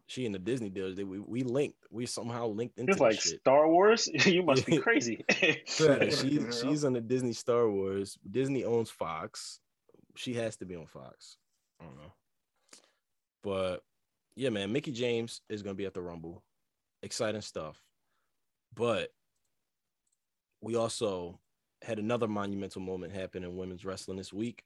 She 0.08 0.26
in 0.26 0.32
the 0.32 0.40
Disney 0.40 0.70
deals. 0.70 0.96
They, 0.96 1.04
we, 1.04 1.20
we 1.20 1.44
linked. 1.44 1.86
We 1.92 2.06
somehow 2.06 2.48
linked 2.48 2.80
into 2.80 2.94
it's 2.94 3.02
like 3.02 3.20
shit. 3.20 3.42
Star 3.42 3.68
Wars. 3.68 4.08
you 4.26 4.42
must 4.42 4.66
be 4.66 4.78
crazy. 4.88 5.24
Yeah, 5.80 6.10
she's 6.10 6.62
she's 6.62 6.86
on 6.86 6.94
the 6.94 7.02
Disney 7.02 7.34
Star 7.34 7.70
Wars. 7.70 8.18
Disney 8.30 8.64
owns 8.64 8.90
Fox. 8.90 9.60
She 10.16 10.34
has 10.36 10.56
to 10.58 10.66
be 10.66 10.76
on 10.76 10.88
Fox. 10.88 11.38
I 11.80 11.86
don't 11.86 11.98
know. 11.98 12.12
But 13.44 13.84
yeah, 14.36 14.50
man, 14.50 14.72
Mickie 14.72 14.92
James 14.92 15.42
is 15.50 15.62
gonna 15.62 15.76
be 15.76 15.86
at 15.86 15.94
the 15.94 16.02
Rumble. 16.02 16.44
Exciting 17.04 17.42
stuff. 17.42 17.84
But 18.74 19.10
we 20.62 20.76
also 20.76 21.40
had 21.82 22.00
another 22.00 22.28
monumental 22.28 22.82
moment 22.82 23.14
happen 23.14 23.44
in 23.44 23.58
women's 23.58 23.86
wrestling 23.86 24.18
this 24.18 24.34
week 24.34 24.64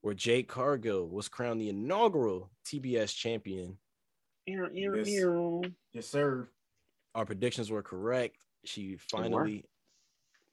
where 0.00 0.14
Jade 0.14 0.48
Cargill 0.48 1.08
was 1.08 1.28
crowned 1.28 1.60
the 1.60 1.68
inaugural 1.68 2.50
TBS 2.66 3.14
champion. 3.14 3.76
Ew, 4.46 4.68
ew, 4.72 5.62
Yes. 5.62 5.70
Yes, 5.92 6.06
sir. 6.06 6.48
Our 7.14 7.24
predictions 7.24 7.70
were 7.70 7.82
correct. 7.82 8.36
She 8.64 8.96
finally 9.10 9.64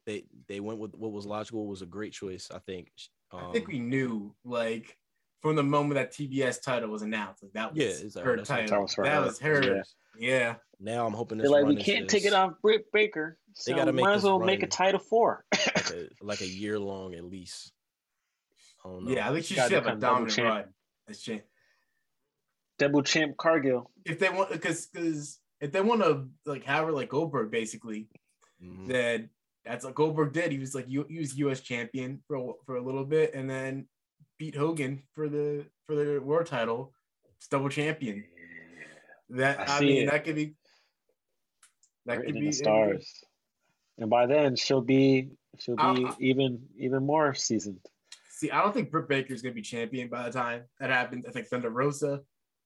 they 0.06 0.24
they 0.48 0.60
went 0.60 0.78
with 0.78 0.94
what 0.94 1.12
was 1.12 1.26
logical 1.26 1.66
was 1.66 1.82
a 1.82 1.86
great 1.86 2.12
choice, 2.12 2.50
I 2.52 2.58
think. 2.58 2.90
I 3.32 3.52
think 3.52 3.66
Um, 3.66 3.72
we 3.72 3.78
knew 3.78 4.34
like 4.44 4.96
from 5.42 5.54
the 5.56 5.62
moment 5.62 5.94
that 5.94 6.12
TBS 6.12 6.62
title 6.62 6.88
was 6.90 7.02
announced, 7.02 7.42
like 7.42 7.52
that 7.52 7.72
was 7.74 7.78
Yeah, 7.82 8.06
it's 8.06 8.16
like, 8.16 8.24
her 8.24 8.36
that's 8.36 8.48
title. 8.48 8.86
That 9.04 9.22
was 9.22 9.38
that 9.38 9.46
her. 9.46 9.54
was 9.60 9.60
her. 9.60 9.74
Yeah. 9.76 9.82
Yeah. 10.18 10.54
Now 10.80 11.06
I'm 11.06 11.12
hoping 11.12 11.38
this 11.38 11.44
They're 11.44 11.50
like, 11.52 11.64
we 11.66 11.74
run 11.74 11.78
is 11.80 11.84
can't 11.86 12.08
take 12.08 12.22
just 12.22 12.34
it 12.34 12.36
off 12.36 12.54
Britt 12.62 12.90
Baker. 12.92 13.38
So 13.54 13.74
gotta 13.76 13.92
make 13.92 14.04
might 14.04 14.14
as 14.14 14.24
well 14.24 14.38
make 14.38 14.62
a 14.62 14.66
title 14.66 15.00
four. 15.00 15.44
like 15.52 15.90
a, 15.90 16.08
like 16.22 16.40
a 16.40 16.46
year 16.46 16.78
long 16.78 17.14
at 17.14 17.24
least. 17.24 17.72
I 18.84 18.88
don't 18.88 19.04
know. 19.04 19.10
Yeah, 19.10 19.28
I 19.28 19.32
think 19.32 19.44
she 19.44 19.54
Gotta 19.56 19.68
should 19.68 19.74
have 19.74 19.84
a 19.84 19.96
become 19.96 20.00
double 20.00 20.14
dominant 20.14 20.36
champ. 20.36 20.48
run. 20.48 20.74
as 21.08 21.20
champ. 21.20 21.42
Double 22.78 23.02
champ 23.02 23.36
Cargill. 23.36 23.90
If 24.04 24.18
they 24.18 24.28
want, 24.30 24.50
because 24.50 24.86
because 24.86 25.40
if 25.60 25.72
they 25.72 25.80
want 25.80 26.02
to 26.02 26.28
like 26.46 26.64
have 26.64 26.84
her 26.86 26.92
like 26.92 27.08
Goldberg, 27.08 27.50
basically, 27.50 28.08
Mhm. 28.62 28.86
then 28.86 29.30
that's 29.64 29.84
what 29.84 29.94
Goldberg 29.94 30.32
did. 30.32 30.52
He 30.52 30.58
was 30.58 30.74
like 30.74 30.88
you 30.88 31.04
he 31.08 31.18
was 31.18 31.36
U.S. 31.38 31.60
champion 31.60 32.22
for 32.26 32.36
a, 32.36 32.52
for 32.64 32.76
a 32.76 32.80
little 32.82 33.04
bit, 33.04 33.34
and 33.34 33.50
then 33.50 33.88
beat 34.38 34.54
Hogan 34.54 35.02
for 35.12 35.28
the 35.28 35.66
for 35.86 35.96
the 35.96 36.20
world 36.20 36.46
title, 36.46 36.94
It's 37.36 37.48
double 37.48 37.68
champion. 37.68 38.24
That 39.30 39.58
I 39.60 39.76
I, 39.76 39.78
see 39.80 39.86
mean, 39.86 40.02
it. 40.04 40.10
that 40.10 40.24
could 40.24 40.36
be 40.36 40.54
that 42.06 42.18
Written 42.18 42.26
could 42.26 42.36
in 42.36 42.42
be 42.42 42.46
the 42.50 42.52
stars. 42.52 43.24
And 43.98 44.08
by 44.08 44.26
then 44.26 44.54
she'll 44.54 44.80
be 44.80 45.30
she'll 45.58 45.74
be 45.76 45.82
I'll- 45.82 46.06
I'll- 46.06 46.16
even 46.20 46.68
even 46.78 47.04
more 47.04 47.34
seasoned. 47.34 47.80
See, 48.30 48.52
I 48.52 48.62
don't 48.62 48.72
think 48.72 48.92
Britt 48.92 49.08
Baker's 49.08 49.42
gonna 49.42 49.54
be 49.54 49.62
champion 49.62 50.08
by 50.08 50.22
the 50.22 50.30
time 50.32 50.62
that 50.78 50.90
happens. 50.90 51.26
I 51.26 51.32
think 51.32 51.48
Thunder 51.48 51.70
Rosa 51.70 52.22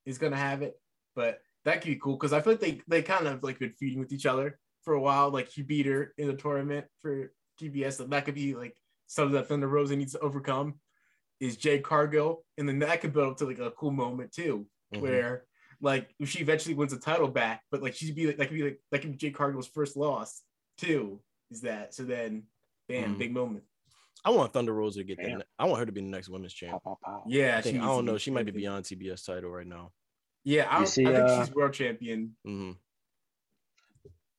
is 0.06 0.18
gonna 0.18 0.36
have 0.36 0.62
it, 0.62 0.74
but 1.14 1.40
that 1.64 1.80
could 1.80 1.88
be 1.88 1.96
cool 1.96 2.16
because 2.16 2.32
I 2.32 2.40
feel 2.40 2.54
like 2.54 2.60
they 2.60 2.80
they 2.88 3.02
kind 3.02 3.26
of 3.26 3.42
like 3.42 3.58
been 3.58 3.72
feuding 3.72 4.00
with 4.00 4.12
each 4.12 4.26
other 4.26 4.58
for 4.82 4.94
a 4.94 5.00
while. 5.00 5.30
Like 5.30 5.48
he 5.48 5.62
beat 5.62 5.86
her 5.86 6.12
in 6.18 6.26
the 6.28 6.34
tournament 6.34 6.86
for 7.00 7.32
TBS, 7.60 7.94
so 7.98 8.04
that 8.04 8.24
could 8.24 8.34
be 8.34 8.54
like 8.54 8.76
something 9.06 9.34
that 9.34 9.48
Thunder 9.48 9.68
Rosa 9.68 9.94
needs 9.96 10.12
to 10.12 10.18
overcome. 10.20 10.80
Is 11.40 11.56
Jade 11.56 11.82
Cargill, 11.82 12.44
and 12.56 12.68
then 12.68 12.78
that 12.80 13.00
could 13.00 13.12
build 13.12 13.32
up 13.32 13.36
to 13.38 13.46
like 13.46 13.58
a 13.58 13.70
cool 13.72 13.90
moment 13.90 14.32
too, 14.32 14.66
Mhm. 14.94 15.00
where 15.00 15.46
like 15.80 16.14
if 16.20 16.28
she 16.28 16.38
eventually 16.40 16.74
wins 16.74 16.92
the 16.92 16.98
title 17.00 17.26
back, 17.28 17.62
but 17.70 17.82
like 17.82 17.94
she'd 17.94 18.14
be 18.14 18.26
like 18.28 18.36
that 18.36 18.46
could 18.48 18.54
be 18.56 18.62
like 18.62 18.80
that 18.92 19.00
could 19.02 19.10
be 19.12 19.16
Jade 19.16 19.34
Cargill's 19.34 19.66
first 19.68 19.96
loss 19.96 20.42
too. 20.78 21.20
Is 21.50 21.60
that 21.62 21.94
so? 21.94 22.04
Then, 22.04 22.44
bam, 22.88 23.14
Mhm. 23.14 23.18
big 23.18 23.32
moment. 23.32 23.64
I 24.24 24.30
want 24.30 24.52
Thunder 24.52 24.72
Rosa 24.72 24.98
to 25.00 25.04
get 25.04 25.18
Damn. 25.18 25.38
that. 25.38 25.46
I 25.58 25.64
want 25.66 25.80
her 25.80 25.86
to 25.86 25.92
be 25.92 26.00
the 26.00 26.06
next 26.06 26.28
women's 26.28 26.54
Pow, 26.54 26.66
champ. 26.68 26.84
pow, 26.84 26.98
pow. 27.04 27.24
Yeah, 27.26 27.56
I 27.58 27.60
think 27.60 27.78
I 27.82 27.86
don't 27.86 28.04
know. 28.04 28.18
She 28.18 28.30
might 28.30 28.46
be 28.46 28.52
beyond 28.52 28.84
TBS 28.84 29.24
title 29.26 29.50
right 29.50 29.66
now. 29.66 29.90
Yeah, 30.44 30.66
I, 30.70 30.84
see, 30.84 31.04
I 31.06 31.12
think 31.12 31.28
uh, 31.28 31.44
she's 31.44 31.54
world 31.54 31.72
champion. 31.72 32.36
hmm 32.44 32.72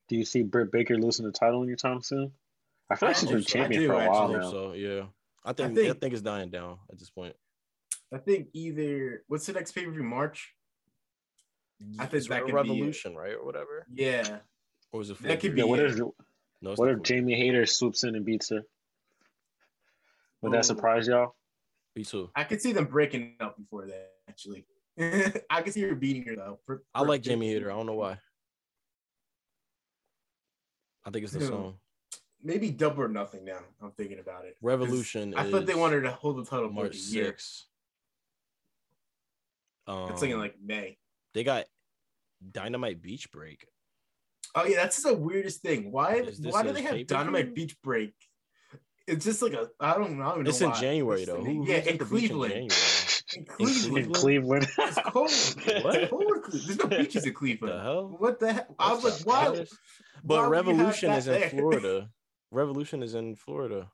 Do 0.07 0.15
you 0.15 0.25
see 0.25 0.43
Britt 0.43 0.71
Baker 0.71 0.97
losing 0.97 1.25
the 1.25 1.31
title 1.31 1.63
anytime 1.63 2.01
soon? 2.01 2.31
I 2.89 2.95
feel 2.95 3.09
like 3.09 3.17
she's 3.17 3.29
been 3.29 3.41
so. 3.41 3.45
Champion 3.57 3.81
do, 3.81 3.87
for 3.87 3.93
a 3.93 4.09
while 4.09 4.27
hope 4.27 4.37
now. 4.41 4.51
so. 4.51 4.73
Yeah, 4.73 5.03
I 5.45 5.53
think 5.53 5.71
I 5.71 5.75
think- 5.75 5.99
think, 6.01 6.13
it's 6.13 6.21
dying 6.21 6.49
down 6.49 6.77
at 6.91 6.99
this 6.99 7.09
point. 7.09 7.35
I 8.13 8.17
think 8.19 8.49
either 8.53 9.23
what's 9.27 9.45
the 9.47 9.53
next 9.53 9.71
pay 9.71 9.85
per 9.85 9.91
view 9.91 10.03
March? 10.03 10.53
I 11.99 12.03
think 12.05 12.13
It's 12.13 12.27
that 12.27 12.37
a 12.37 12.39
could 12.41 12.47
be 12.47 12.53
revolution, 12.53 13.15
right, 13.15 13.33
or 13.33 13.43
whatever. 13.45 13.85
Yeah, 13.93 14.37
Or 14.91 15.01
is 15.01 15.09
it? 15.09 15.19
That 15.23 15.39
could 15.39 15.55
be 15.55 15.61
Yeah, 15.61 15.65
what 15.65 15.79
if 15.79 15.97
No, 15.97 16.13
what 16.75 16.89
if 16.89 17.01
Jamie 17.01 17.33
Hayter 17.35 17.65
swoops 17.65 18.03
in 18.03 18.15
and 18.15 18.23
beats 18.23 18.49
her? 18.51 18.61
Would 20.43 20.53
that 20.53 20.65
surprise 20.65 21.07
y'all? 21.07 21.35
Me 21.95 22.03
too. 22.03 22.29
I 22.35 22.43
could 22.43 22.61
see 22.61 22.73
them 22.73 22.85
breaking 22.85 23.35
up 23.39 23.57
before 23.57 23.85
that. 23.87 24.09
Actually, 24.27 24.65
I 25.49 25.61
could 25.61 25.73
see 25.73 25.81
her 25.81 25.95
beating 25.95 26.23
her 26.27 26.35
though. 26.35 26.59
For- 26.65 26.83
I 26.93 27.01
like 27.01 27.21
Jamie 27.21 27.47
Hayter. 27.49 27.71
I 27.71 27.75
don't 27.75 27.85
know 27.85 27.93
why. 27.93 28.17
I 31.05 31.09
think 31.11 31.23
it's 31.23 31.33
the 31.33 31.41
song. 31.45 31.75
Maybe 32.41 32.71
double 32.71 33.03
or 33.03 33.07
nothing. 33.07 33.45
Now 33.45 33.59
I'm 33.81 33.91
thinking 33.91 34.19
about 34.19 34.45
it. 34.45 34.57
Revolution. 34.61 35.33
I 35.35 35.49
thought 35.49 35.65
they 35.65 35.75
wanted 35.75 36.01
to 36.01 36.11
hold 36.11 36.37
the 36.37 36.45
title 36.49 36.67
for 36.67 36.73
March 36.73 36.91
like 36.93 36.95
a 36.95 37.13
year. 37.13 37.25
sixth. 37.27 37.65
Um, 39.87 40.09
It's 40.11 40.21
like 40.21 40.31
in 40.31 40.39
like 40.39 40.55
May. 40.63 40.97
they 41.33 41.43
got 41.43 41.65
Dynamite 42.51 43.01
Beach 43.01 43.31
Break. 43.31 43.65
Oh 44.55 44.65
yeah, 44.65 44.75
that's 44.77 45.01
the 45.01 45.13
weirdest 45.13 45.61
thing. 45.61 45.91
Why? 45.91 46.21
Why 46.41 46.63
do 46.63 46.73
they 46.73 46.81
have? 46.81 47.07
Dynamite 47.07 47.55
Beach 47.55 47.75
Break? 47.81 48.13
It's 49.07 49.25
just 49.25 49.41
like 49.41 49.53
a 49.53 49.69
I 49.79 49.95
don't 49.95 50.17
know. 50.17 50.23
I 50.23 50.29
don't 50.29 50.39
even 50.39 50.47
It's 50.47 50.61
know 50.61 50.67
in 50.67 50.71
why. 50.73 50.79
January 50.79 51.21
It's 51.23 51.31
though. 51.31 51.43
Who, 51.43 51.67
yeah, 51.67 51.75
in 51.77 51.97
the 51.97 52.05
beach 52.05 52.29
in 52.31 52.37
Cleveland. 52.37 52.73
In 53.35 53.45
Cleveland. 53.45 54.05
In 54.05 54.13
Cleveland. 54.13 54.67
It's 54.77 54.99
cold. 55.07 55.83
What? 55.83 56.09
Cold 56.09 56.23
There's 56.51 56.77
no 56.77 56.87
beaches 56.97 57.25
in 57.25 57.33
Cleveland. 57.33 57.73
What 57.73 57.77
The 57.77 57.83
hell? 57.83 58.15
What 58.17 58.39
the 58.39 58.53
hell? 58.53 58.75
I 58.79 58.93
was 58.93 59.03
like, 59.03 59.13
the 59.17 59.23
why? 59.25 59.65
But 60.23 60.49
why 60.49 60.61
would 60.61 60.67
you 60.67 60.75
have 60.77 60.91
Revolution 60.91 61.11
is 61.11 61.27
in 61.27 61.33
there? 61.39 61.49
Florida. 61.49 62.09
Revolution 62.51 63.03
is 63.03 63.15
in 63.15 63.35
Florida. 63.35 63.91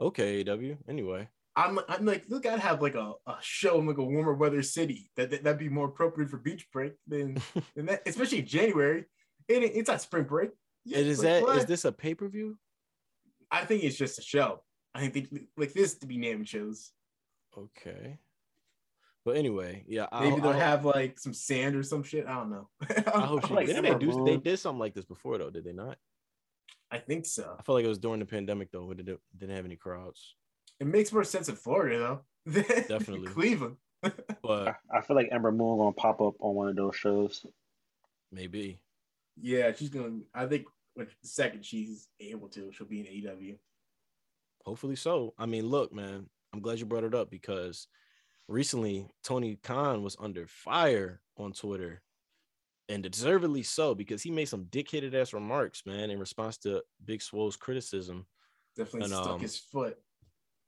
Okay, 0.00 0.44
AW. 0.48 0.76
Anyway, 0.88 1.28
I'm 1.56 1.78
I'm 1.88 2.04
like, 2.04 2.24
look, 2.28 2.46
I'd 2.46 2.60
have 2.60 2.80
like 2.82 2.94
a, 2.94 3.12
a 3.26 3.36
show 3.40 3.80
in 3.80 3.86
like 3.86 3.98
a 3.98 4.04
warmer 4.04 4.34
weather 4.34 4.62
city 4.62 5.10
that, 5.16 5.30
that 5.30 5.44
would 5.44 5.58
be 5.58 5.68
more 5.68 5.86
appropriate 5.88 6.30
for 6.30 6.36
beach 6.38 6.68
break 6.72 6.92
than, 7.06 7.38
than 7.74 7.86
that, 7.86 8.02
especially 8.06 8.40
in 8.40 8.46
January. 8.46 9.04
It, 9.48 9.62
it's 9.62 9.88
not 9.88 10.00
spring 10.02 10.24
break. 10.24 10.50
Yeah, 10.84 10.98
is 10.98 11.18
like, 11.18 11.24
that 11.24 11.42
what? 11.42 11.56
is 11.56 11.64
this 11.66 11.84
a 11.84 11.92
pay 11.92 12.14
per 12.14 12.28
view? 12.28 12.58
I 13.50 13.64
think 13.64 13.84
it's 13.84 13.96
just 13.96 14.18
a 14.18 14.22
show. 14.22 14.62
I 14.94 15.08
think 15.08 15.30
they 15.30 15.46
like 15.56 15.72
this 15.72 15.98
to 15.98 16.06
be 16.06 16.16
named 16.16 16.48
shows. 16.48 16.92
Okay. 17.56 18.18
But 19.24 19.36
anyway, 19.36 19.84
yeah. 19.88 20.06
I, 20.12 20.28
Maybe 20.28 20.40
they'll 20.40 20.52
I, 20.52 20.58
have 20.58 20.84
like 20.84 21.18
some 21.18 21.34
sand 21.34 21.74
or 21.74 21.82
some 21.82 22.02
shit. 22.04 22.26
I 22.26 22.34
don't 22.34 22.50
know. 22.50 22.68
I 23.12 23.20
hope 23.20 23.46
she 23.46 23.54
like 23.54 23.66
didn't 23.66 23.82
they 23.82 23.94
do 24.06 24.24
they 24.24 24.36
did 24.36 24.58
something 24.58 24.78
like 24.78 24.94
this 24.94 25.04
before 25.04 25.36
though, 25.36 25.50
did 25.50 25.64
they 25.64 25.72
not? 25.72 25.98
I 26.90 26.98
think 26.98 27.26
so. 27.26 27.56
I 27.58 27.62
feel 27.62 27.74
like 27.74 27.84
it 27.84 27.88
was 27.88 27.98
during 27.98 28.20
the 28.20 28.26
pandemic 28.26 28.70
though, 28.70 28.84
when 28.84 29.00
it 29.00 29.06
didn't 29.06 29.20
didn't 29.36 29.56
have 29.56 29.64
any 29.64 29.76
crowds. 29.76 30.36
It 30.78 30.86
makes 30.86 31.12
more 31.12 31.24
sense 31.24 31.48
in 31.48 31.56
Florida 31.56 31.98
though. 31.98 32.20
than 32.46 32.64
Definitely. 32.88 33.28
Cleveland. 33.28 33.76
But 34.42 34.76
I 34.94 35.00
feel 35.00 35.16
like 35.16 35.30
Ember 35.32 35.50
Moon 35.50 35.78
gonna 35.78 35.92
pop 35.92 36.20
up 36.20 36.34
on 36.38 36.54
one 36.54 36.68
of 36.68 36.76
those 36.76 36.94
shows. 36.94 37.44
maybe. 38.30 38.78
Yeah, 39.40 39.72
she's 39.72 39.88
gonna. 39.90 40.20
I 40.32 40.46
think 40.46 40.66
when 40.66 40.75
the 40.96 41.06
second 41.22 41.64
she's 41.64 42.08
able 42.20 42.48
to, 42.48 42.70
she'll 42.72 42.86
be 42.86 43.00
in 43.00 43.06
AEW. 43.06 43.58
Hopefully 44.64 44.96
so. 44.96 45.34
I 45.38 45.46
mean, 45.46 45.66
look, 45.66 45.92
man, 45.92 46.28
I'm 46.52 46.60
glad 46.60 46.78
you 46.78 46.86
brought 46.86 47.04
it 47.04 47.14
up 47.14 47.30
because 47.30 47.86
recently 48.48 49.06
Tony 49.22 49.58
Khan 49.62 50.02
was 50.02 50.16
under 50.18 50.46
fire 50.46 51.20
on 51.36 51.52
Twitter 51.52 52.02
and 52.88 53.02
deservedly 53.02 53.62
so 53.62 53.94
because 53.94 54.22
he 54.22 54.30
made 54.30 54.48
some 54.48 54.64
dick-headed 54.70 55.14
ass 55.14 55.32
remarks, 55.32 55.82
man, 55.86 56.10
in 56.10 56.18
response 56.18 56.56
to 56.58 56.82
Big 57.04 57.20
Swole's 57.20 57.56
criticism. 57.56 58.26
Definitely 58.76 59.04
And, 59.06 59.12
stuck 59.12 59.26
um, 59.26 59.40
his 59.40 59.56
foot 59.56 59.98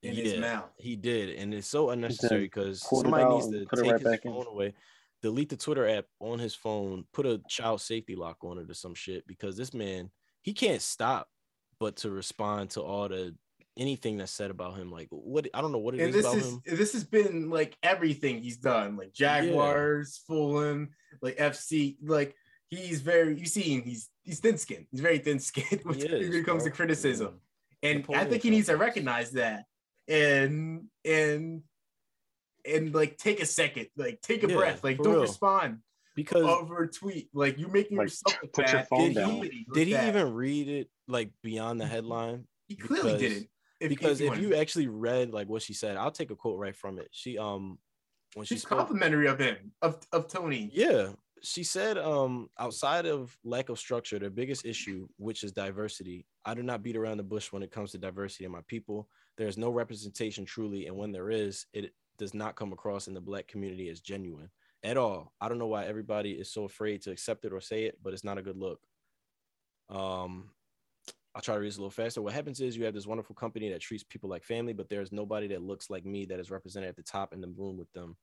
in 0.03 0.15
his 0.15 0.35
Yeah, 0.35 0.41
mouth. 0.41 0.71
He 0.79 0.97
did, 0.97 1.37
and 1.37 1.55
it's 1.55 1.69
so 1.69 1.91
unnecessary 1.91 2.43
because 2.45 2.81
somebody 2.81 3.25
needs 3.25 3.49
to 3.49 3.61
take 3.61 3.85
right 3.85 4.01
his 4.01 4.03
back 4.03 4.25
in. 4.25 4.33
phone 4.33 4.47
away, 4.47 4.75
delete 5.23 5.49
the 5.49 5.57
Twitter 5.57 5.89
app 5.89 6.07
on 6.21 6.39
his 6.39 6.55
phone, 6.55 7.05
put 7.13 7.27
a 7.27 7.41
child 7.49 7.81
safety 7.81 8.15
lock 8.17 8.39
on 8.43 8.59
it 8.59 8.71
or 8.71 8.75
some 8.75 8.95
shit 8.95 9.27
because 9.27 9.57
this 9.57 9.75
man 9.75 10.11
he 10.49 10.55
can't 10.55 10.81
stop 10.81 11.29
but 11.79 11.97
to 11.97 12.09
respond 12.11 12.71
to 12.71 12.81
all 12.81 13.07
the 13.07 13.35
anything 13.77 14.17
that's 14.17 14.33
said 14.33 14.51
about 14.51 14.79
him. 14.79 14.91
Like 14.91 15.09
what 15.11 15.47
I 15.53 15.61
don't 15.61 15.73
know 15.73 15.79
what 15.79 15.95
it 15.95 16.01
and 16.01 16.09
is 16.09 16.15
this 16.15 16.25
about 16.25 16.39
is 16.39 16.49
him. 16.53 16.63
this 16.65 16.93
has 16.95 17.05
been 17.05 17.51
like 17.51 17.77
everything 17.83 18.43
he's 18.43 18.57
done, 18.57 18.97
like 18.97 19.13
Jaguars, 19.13 20.23
Fulham, 20.27 20.89
like 21.21 21.37
FC, 21.37 21.99
like 22.03 22.35
he's 22.69 23.03
very 23.03 23.39
you 23.39 23.45
see 23.45 23.75
him, 23.75 23.83
he's 23.83 24.09
he's 24.23 24.41
thin 24.41 24.57
skinned. 24.57 24.87
He's 24.91 25.01
very 25.01 25.19
thin 25.19 25.39
skinned 25.39 25.81
when 25.85 26.01
it 26.01 26.47
comes 26.47 26.65
to 26.65 26.71
bro. 26.71 26.77
criticism. 26.77 27.41
And 27.83 28.07
I 28.15 28.25
think 28.25 28.43
he 28.43 28.49
needs 28.49 28.69
to 28.69 28.77
recognize 28.79 29.33
that 29.33 29.67
and 30.09 30.85
and 31.05 31.63
and 32.65 32.95
like 32.95 33.19
take 33.19 33.43
a 33.43 33.47
second, 33.47 33.89
like 33.99 34.23
take 34.23 34.45
a 34.45 34.49
Yeah, 34.49 34.57
breath, 34.57 34.83
like 34.83 34.97
don't 34.97 35.13
real. 35.13 35.21
respond 35.21 35.81
Because 36.19 36.43
over 36.43 36.83
a 36.83 36.89
tweet. 36.91 37.29
Like 37.33 37.59
you're 37.59 37.71
making 37.71 37.97
Like, 37.97 38.07
yourself 38.07 38.37
look 38.43 38.53
put 38.53 38.73
your 38.73 38.83
phone 38.83 39.09
Did 39.09 39.15
down. 39.15 39.43
he- 39.43 39.67
did 39.73 39.87
he 39.87 39.93
that. 39.93 40.09
even 40.09 40.35
read 40.35 40.69
it 40.69 40.91
like 41.07 41.31
beyond 41.45 41.81
the 41.81 41.87
headline? 41.87 42.45
He 42.67 42.75
clearly 42.75 43.13
because- 43.13 43.21
didn't. 43.21 43.49
If, 43.81 43.89
because 43.91 44.21
if 44.21 44.31
wanted 44.31 44.43
you 44.43 44.57
actually 44.57 44.89
read 44.89 45.31
like 45.33 45.49
what 45.49 45.63
she 45.63 45.73
said, 45.73 45.97
I'll 45.97 46.11
take 46.11 46.33
a 46.33 46.35
quote 46.35 46.59
right 46.59 46.75
from 46.75 46.99
it. 46.99 47.07
She 47.13 47.39
um 47.39 47.79
when 48.35 48.45
she 48.45 48.57
she's 48.57 48.63
spoke, 48.63 48.79
complimentary 48.79 49.29
of 49.29 49.39
him, 49.39 49.71
of 49.83 50.05
of 50.11 50.27
Tony. 50.27 50.69
Yeah, 50.73 51.13
she 51.45 51.63
said, 51.63 51.97
um, 51.97 52.51
outside 52.59 53.07
of 53.07 53.39
lack 53.45 53.69
of 53.69 53.79
structure, 53.79 54.19
the 54.19 54.31
biggest 54.31 54.65
issue, 54.67 55.07
which 55.19 55.45
is 55.45 55.53
diversity, 55.53 56.27
I 56.45 56.55
do 56.55 56.65
not 56.65 56.83
beat 56.83 56.97
around 56.97 57.19
the 57.19 57.23
bush 57.23 57.53
when 57.53 57.63
it 57.63 57.71
comes 57.71 57.93
to 57.93 57.99
diversity 57.99 58.45
in 58.45 58.51
my 58.51 58.63
people. 58.67 59.09
There 59.37 59.47
is 59.47 59.57
no 59.57 59.71
representation 59.71 60.45
truly, 60.45 60.89
and 60.89 60.97
when 60.97 61.13
there 61.13 61.31
is, 61.31 61.67
it 61.73 61.95
does 62.19 62.35
not 62.35 62.57
come 62.57 62.73
across 62.73 63.07
in 63.07 63.15
the 63.15 63.21
black 63.21 63.47
community 63.47 63.89
as 63.91 64.01
genuine 64.01 64.51
at 64.83 64.97
all. 64.97 65.33
I 65.41 65.49
don't 65.49 65.59
know 65.59 65.67
why 65.67 65.85
everybody 65.85 66.33
is 66.33 66.53
so 66.53 66.65
afraid 66.65 67.03
to 67.03 67.11
accept 67.11 67.45
it 67.45 67.53
or 67.53 67.61
say 67.61 67.85
it, 67.85 67.99
but 68.03 68.13
it's 68.13 68.25
not 68.25 68.39
a 68.39 68.43
good 68.43 68.57
look. 68.57 68.81
Um, 69.91 70.51
I'll 71.35 71.43
try 71.43 71.55
to 71.55 71.61
read 71.61 71.69
this 71.69 71.77
a 71.77 71.81
little 71.81 71.91
faster. 71.91 72.23
What 72.23 72.33
happens 72.33 72.61
is 72.61 72.77
you 72.77 72.85
have 72.85 72.95
this 72.95 73.07
wonderful 73.07 73.35
company 73.35 73.71
that 73.71 73.81
treats 73.81 74.05
people 74.05 74.29
like 74.29 74.45
family, 74.45 74.73
but 74.73 74.89
there's 74.89 75.13
nobody 75.13 75.49
that 75.49 75.63
looks 75.63 75.91
like 75.91 76.05
me 76.05 76.27
that 76.27 76.41
is 76.41 76.51
represented 76.51 76.89
at 76.89 76.97
the 76.97 77.03
top 77.03 77.33
in 77.33 77.41
the 77.41 77.49
room 77.57 77.77
with 77.77 77.93
them. 77.93 78.17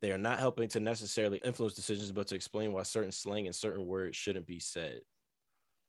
They 0.00 0.12
are 0.12 0.18
not 0.18 0.38
helping 0.38 0.68
to 0.70 0.80
necessarily 0.80 1.40
influence 1.44 1.74
decisions, 1.74 2.12
but 2.12 2.28
to 2.28 2.34
explain 2.34 2.72
why 2.72 2.84
certain 2.84 3.12
slang 3.12 3.46
and 3.46 3.54
certain 3.54 3.86
words 3.86 4.16
shouldn't 4.16 4.46
be 4.46 4.60
said. 4.60 5.00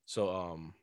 So, 0.05 0.34
um, 0.36 0.74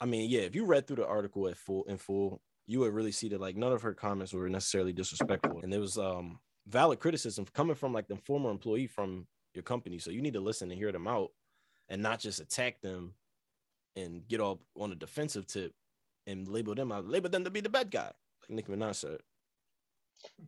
I 0.00 0.06
mean, 0.06 0.30
yeah, 0.30 0.40
if 0.40 0.54
you 0.54 0.64
read 0.64 0.86
through 0.86 0.96
the 0.96 1.06
article 1.06 1.46
at 1.48 1.58
full 1.58 1.84
in 1.84 1.98
full, 1.98 2.40
you 2.66 2.80
would 2.80 2.94
really 2.94 3.12
see 3.12 3.28
that 3.30 3.40
like 3.40 3.56
none 3.56 3.72
of 3.72 3.82
her 3.82 3.92
comments 3.92 4.32
were 4.32 4.48
necessarily 4.48 4.92
disrespectful, 4.92 5.60
and 5.62 5.74
it 5.74 5.78
was 5.78 5.98
um 5.98 6.38
valid 6.66 7.00
criticism 7.00 7.46
coming 7.52 7.76
from 7.76 7.92
like 7.92 8.08
the 8.08 8.16
former 8.16 8.50
employee 8.50 8.86
from 8.86 9.26
your 9.54 9.62
company. 9.62 9.98
So 9.98 10.10
you 10.10 10.22
need 10.22 10.34
to 10.34 10.40
listen 10.40 10.70
and 10.70 10.78
hear 10.78 10.92
them 10.92 11.08
out, 11.08 11.30
and 11.88 12.02
not 12.02 12.20
just 12.20 12.40
attack 12.40 12.80
them 12.80 13.14
and 13.96 14.26
get 14.28 14.40
all 14.40 14.60
on 14.78 14.92
a 14.92 14.94
defensive 14.94 15.46
tip 15.46 15.72
and 16.26 16.46
label 16.46 16.74
them 16.74 16.92
out, 16.92 17.06
label 17.06 17.28
them 17.28 17.44
to 17.44 17.50
be 17.50 17.60
the 17.60 17.68
bad 17.68 17.90
guy, 17.90 18.12
like 18.42 18.50
Nicki 18.50 18.72
Minaj 18.72 18.94
said. 18.96 19.18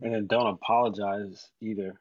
And 0.00 0.14
then 0.14 0.26
don't 0.26 0.46
apologize 0.46 1.50
either. 1.60 1.94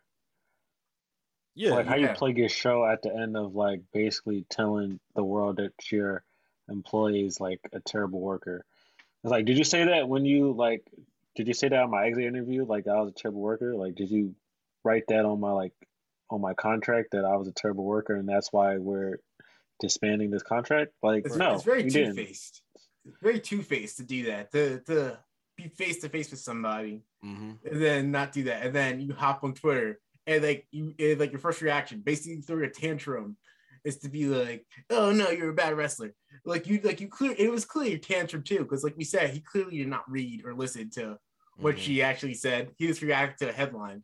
Yeah, 1.55 1.71
like 1.71 1.87
how 1.87 1.95
yeah. 1.95 2.09
you 2.09 2.15
plug 2.15 2.37
your 2.37 2.49
show 2.49 2.85
at 2.85 3.01
the 3.01 3.13
end 3.13 3.35
of 3.35 3.55
like 3.55 3.81
basically 3.93 4.45
telling 4.49 4.99
the 5.15 5.23
world 5.23 5.57
that 5.57 5.73
your 5.91 6.23
employee 6.69 7.25
is 7.25 7.41
like 7.41 7.59
a 7.73 7.79
terrible 7.81 8.21
worker. 8.21 8.65
It's 9.23 9.31
like, 9.31 9.45
did 9.45 9.57
you 9.57 9.63
say 9.63 9.85
that 9.85 10.07
when 10.07 10.25
you 10.25 10.53
like? 10.53 10.83
Did 11.35 11.47
you 11.47 11.53
say 11.53 11.69
that 11.69 11.79
on 11.79 11.91
my 11.91 12.05
exit 12.05 12.25
interview? 12.25 12.65
Like 12.65 12.87
I 12.87 12.99
was 12.99 13.09
a 13.09 13.13
terrible 13.13 13.41
worker. 13.41 13.75
Like, 13.75 13.95
did 13.95 14.09
you 14.11 14.35
write 14.83 15.03
that 15.07 15.25
on 15.25 15.39
my 15.39 15.51
like 15.51 15.73
on 16.29 16.41
my 16.41 16.53
contract 16.53 17.11
that 17.11 17.25
I 17.25 17.35
was 17.35 17.47
a 17.47 17.53
terrible 17.53 17.83
worker 17.83 18.15
and 18.15 18.27
that's 18.27 18.51
why 18.51 18.77
we're 18.77 19.19
disbanding 19.79 20.31
this 20.31 20.43
contract? 20.43 20.91
Like, 21.01 21.25
It's, 21.25 21.35
no, 21.35 21.55
it's 21.55 21.63
very 21.63 21.83
you 21.83 21.89
two 21.89 21.99
didn't. 21.99 22.15
faced. 22.15 22.61
Very 23.21 23.39
two 23.39 23.61
faced 23.61 23.97
to 23.97 24.03
do 24.03 24.25
that. 24.25 24.51
To 24.51 24.79
to 24.81 25.19
be 25.57 25.67
face 25.67 25.99
to 26.01 26.09
face 26.09 26.31
with 26.31 26.39
somebody 26.39 27.03
hmm 27.21 27.51
and 27.69 27.81
then 27.81 28.11
not 28.11 28.31
do 28.31 28.43
that, 28.43 28.63
and 28.63 28.75
then 28.75 28.99
you 28.99 29.13
hop 29.13 29.43
on 29.43 29.53
Twitter 29.53 29.99
and 30.27 30.43
like 30.43 30.67
you 30.71 30.93
and, 30.99 31.19
like 31.19 31.31
your 31.31 31.39
first 31.39 31.61
reaction, 31.61 32.01
basically 32.01 32.41
throw 32.41 32.63
a 32.63 32.69
tantrum, 32.69 33.37
is 33.83 33.97
to 33.99 34.09
be 34.09 34.25
like, 34.27 34.65
"Oh 34.89 35.11
no, 35.11 35.29
you're 35.29 35.49
a 35.49 35.53
bad 35.53 35.75
wrestler." 35.75 36.13
Like 36.45 36.67
you 36.67 36.79
like 36.83 37.01
you 37.01 37.07
clear. 37.07 37.35
It 37.37 37.51
was 37.51 37.65
clear 37.65 37.97
tantrum 37.97 38.43
too, 38.43 38.59
because 38.59 38.83
like 38.83 38.97
we 38.97 39.03
said, 39.03 39.31
he 39.31 39.39
clearly 39.41 39.77
did 39.77 39.87
not 39.87 40.09
read 40.09 40.43
or 40.45 40.53
listen 40.53 40.89
to 40.91 41.17
what 41.57 41.75
Mhm. 41.75 41.79
she 41.79 42.01
actually 42.01 42.33
said. 42.35 42.71
He 42.77 42.87
just 42.87 43.01
reacted 43.01 43.47
to 43.47 43.49
a 43.53 43.55
headline. 43.55 44.03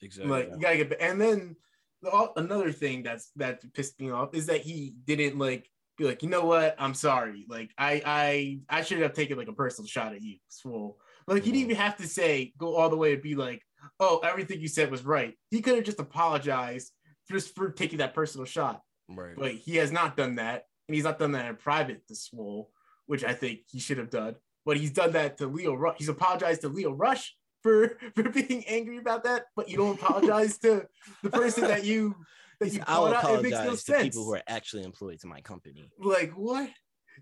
exactly. 0.00 0.30
like 0.30 0.48
you 0.52 0.58
gotta 0.60 0.76
get 0.76 1.00
and 1.00 1.20
then 1.20 1.56
the, 2.02 2.10
all, 2.10 2.32
another 2.36 2.70
thing 2.70 3.02
that's 3.02 3.30
that 3.34 3.60
pissed 3.74 3.98
me 4.00 4.10
off 4.10 4.32
is 4.34 4.46
that 4.46 4.60
he 4.60 4.94
didn't 5.04 5.36
like 5.38 5.68
be 5.96 6.04
like 6.04 6.22
you 6.22 6.28
know 6.28 6.44
what 6.44 6.76
i'm 6.78 6.94
sorry 6.94 7.44
like 7.48 7.70
i 7.76 8.00
i 8.06 8.60
i 8.78 8.80
should 8.82 9.00
have 9.00 9.12
taken 9.12 9.36
like 9.36 9.48
a 9.48 9.52
personal 9.52 9.88
shot 9.88 10.14
at 10.14 10.22
you 10.22 10.36
swole 10.48 11.00
like 11.26 11.42
he 11.42 11.50
didn't 11.50 11.64
even 11.64 11.74
have 11.76 11.96
to 11.96 12.06
say 12.06 12.52
go 12.58 12.76
all 12.76 12.88
the 12.88 12.96
way 12.96 13.14
and 13.14 13.22
be 13.22 13.34
like 13.34 13.60
oh 13.98 14.20
everything 14.22 14.60
you 14.60 14.68
said 14.68 14.88
was 14.88 15.04
right 15.04 15.34
he 15.50 15.60
could 15.60 15.74
have 15.74 15.82
just 15.84 15.98
apologized 15.98 16.92
just 17.28 17.52
for 17.56 17.70
taking 17.70 17.98
that 17.98 18.14
personal 18.14 18.44
shot 18.46 18.80
right. 19.08 19.34
but 19.36 19.52
he 19.52 19.76
has 19.76 19.90
not 19.92 20.16
done 20.16 20.36
that. 20.36 20.64
And 20.88 20.94
he's 20.94 21.04
not 21.04 21.18
done 21.18 21.32
that 21.32 21.46
in 21.46 21.56
private 21.56 22.06
to 22.08 22.14
swole 22.14 22.70
which 23.06 23.24
i 23.24 23.32
think 23.32 23.60
he 23.70 23.80
should 23.80 23.98
have 23.98 24.10
done. 24.10 24.36
But 24.64 24.76
he's 24.76 24.90
done 24.92 25.12
that 25.12 25.38
to 25.38 25.46
Lio 25.46 25.74
Rush 25.74 25.96
he's 25.98 26.08
apologized 26.10 26.60
to 26.60 26.68
Lio 26.68 26.92
Rush 26.92 27.34
for 27.62 27.98
for 28.14 28.22
being 28.28 28.64
angry 28.68 28.98
about 28.98 29.24
that 29.24 29.46
but 29.56 29.68
you 29.68 29.76
don't 29.78 30.00
apologize 30.00 30.58
to 30.58 30.86
the 31.22 31.30
person 31.30 31.64
that 31.64 31.84
you 31.84 32.14
that 32.60 32.66
He's- 32.66 32.76
you 32.76 32.82
called 32.82 33.14
out. 33.14 33.24
It 33.30 33.42
makes 33.42 33.56
no 33.58 33.70
to 33.70 33.76
sense. 33.76 34.02
people 34.02 34.24
who 34.24 34.34
are 34.34 34.42
actually 34.46 34.84
employed 34.84 35.20
to 35.20 35.26
my 35.26 35.40
company. 35.40 35.90
like 35.98 36.32
what? 36.32 36.68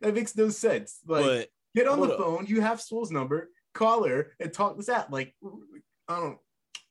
That 0.00 0.14
makes 0.14 0.36
no 0.36 0.48
sense. 0.48 0.98
Like 1.06 1.24
but 1.24 1.48
get 1.74 1.86
on 1.86 2.00
the 2.00 2.08
up. 2.14 2.18
phone. 2.18 2.46
You 2.46 2.60
have 2.62 2.80
swole's 2.80 3.10
number. 3.10 3.50
Call 3.74 4.04
her 4.08 4.32
and 4.40 4.52
talk 4.52 4.76
this 4.76 4.88
out. 4.88 5.12
Like 5.12 5.34
i 6.08 6.18
don't 6.20 6.38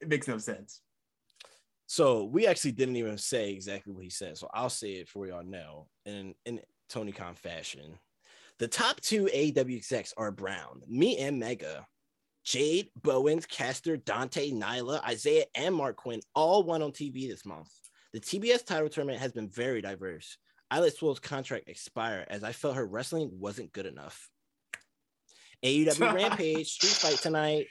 it 0.01 0.07
makes 0.09 0.27
no 0.27 0.37
sense 0.37 0.81
so 1.87 2.23
we 2.25 2.47
actually 2.47 2.71
didn't 2.71 2.95
even 2.95 3.17
say 3.17 3.51
exactly 3.51 3.93
what 3.93 4.03
he 4.03 4.09
said. 4.09 4.37
So 4.37 4.49
I'll 4.53 4.69
say 4.69 4.93
it 4.93 5.09
for 5.09 5.27
y'all 5.27 5.43
now 5.43 5.87
in 6.05 6.33
in 6.45 6.59
Tony 6.89 7.11
Khan 7.11 7.35
fashion. 7.35 7.99
The 8.59 8.67
top 8.67 9.01
two 9.01 9.25
AEW 9.25 9.75
execs 9.75 10.13
are 10.17 10.31
Brown, 10.31 10.81
me 10.87 11.17
and 11.17 11.41
Megha. 11.41 11.85
Jade, 12.45 12.89
Bowens, 13.01 13.47
Caster, 13.47 13.97
Dante, 13.97 14.51
Nyla, 14.51 15.03
Isaiah, 15.03 15.45
and 15.55 15.73
Marq 15.73 15.95
Quen 15.95 16.21
all 16.35 16.61
won 16.61 16.83
on 16.83 16.91
TV 16.91 17.27
this 17.27 17.43
month. 17.43 17.69
The 18.13 18.19
TBS 18.19 18.63
title 18.63 18.87
tournament 18.87 19.19
has 19.19 19.31
been 19.31 19.49
very 19.49 19.81
diverse. 19.81 20.37
I 20.69 20.79
let 20.79 20.95
Swole's 20.95 21.19
contract 21.19 21.67
expire 21.69 22.23
as 22.29 22.43
I 22.43 22.51
felt 22.51 22.75
her 22.75 22.85
wrestling 22.85 23.31
wasn't 23.33 23.73
good 23.73 23.87
enough. 23.87 24.29
AEW 25.63 26.13
Rampage, 26.13 26.67
Street 26.67 26.91
Fight 26.91 27.17
tonight. 27.17 27.65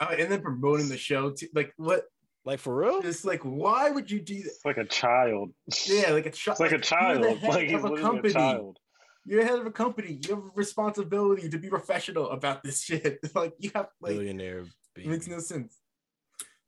uh, 0.00 0.14
and 0.18 0.30
then 0.30 0.42
promoting 0.42 0.88
the 0.88 0.98
show 0.98 1.30
too. 1.30 1.46
like 1.54 1.72
what 1.76 2.02
Like 2.44 2.60
for 2.60 2.74
real? 2.76 3.00
It's 3.04 3.24
like 3.24 3.40
why 3.42 3.90
would 3.90 4.10
you 4.10 4.20
do 4.20 4.36
that 4.42 4.46
It's 4.46 4.64
like 4.64 4.78
a 4.78 4.84
child. 4.84 5.50
yeah 5.86 6.12
like 6.12 6.26
a, 6.26 6.30
child. 6.30 6.54
It's 6.54 6.60
like 6.60 6.72
a 6.72 6.78
child. 6.78 7.20
you're 7.20 7.34
the 7.34 7.40
child. 7.40 7.40
head 7.40 7.50
Like 7.54 7.68
he's 7.68 7.84
of 7.84 7.84
a 7.92 7.96
company 8.00 8.30
a 8.30 8.32
child. 8.32 8.78
you're 9.26 9.44
head 9.44 9.58
of 9.58 9.66
a 9.66 9.70
company. 9.70 10.20
You 10.24 10.34
have 10.36 10.44
a 10.44 10.50
responsibility 10.54 11.48
to 11.48 11.58
be 11.58 11.68
professional 11.68 12.30
about 12.30 12.62
this 12.62 12.82
shit. 12.82 13.18
like 13.34 13.54
you 13.58 13.70
have 13.74 13.88
like 14.00 14.14
Billionaire. 14.16 14.60
it 14.60 14.66
Baby. 14.94 15.08
makes 15.08 15.26
no 15.28 15.38
sense. 15.40 15.76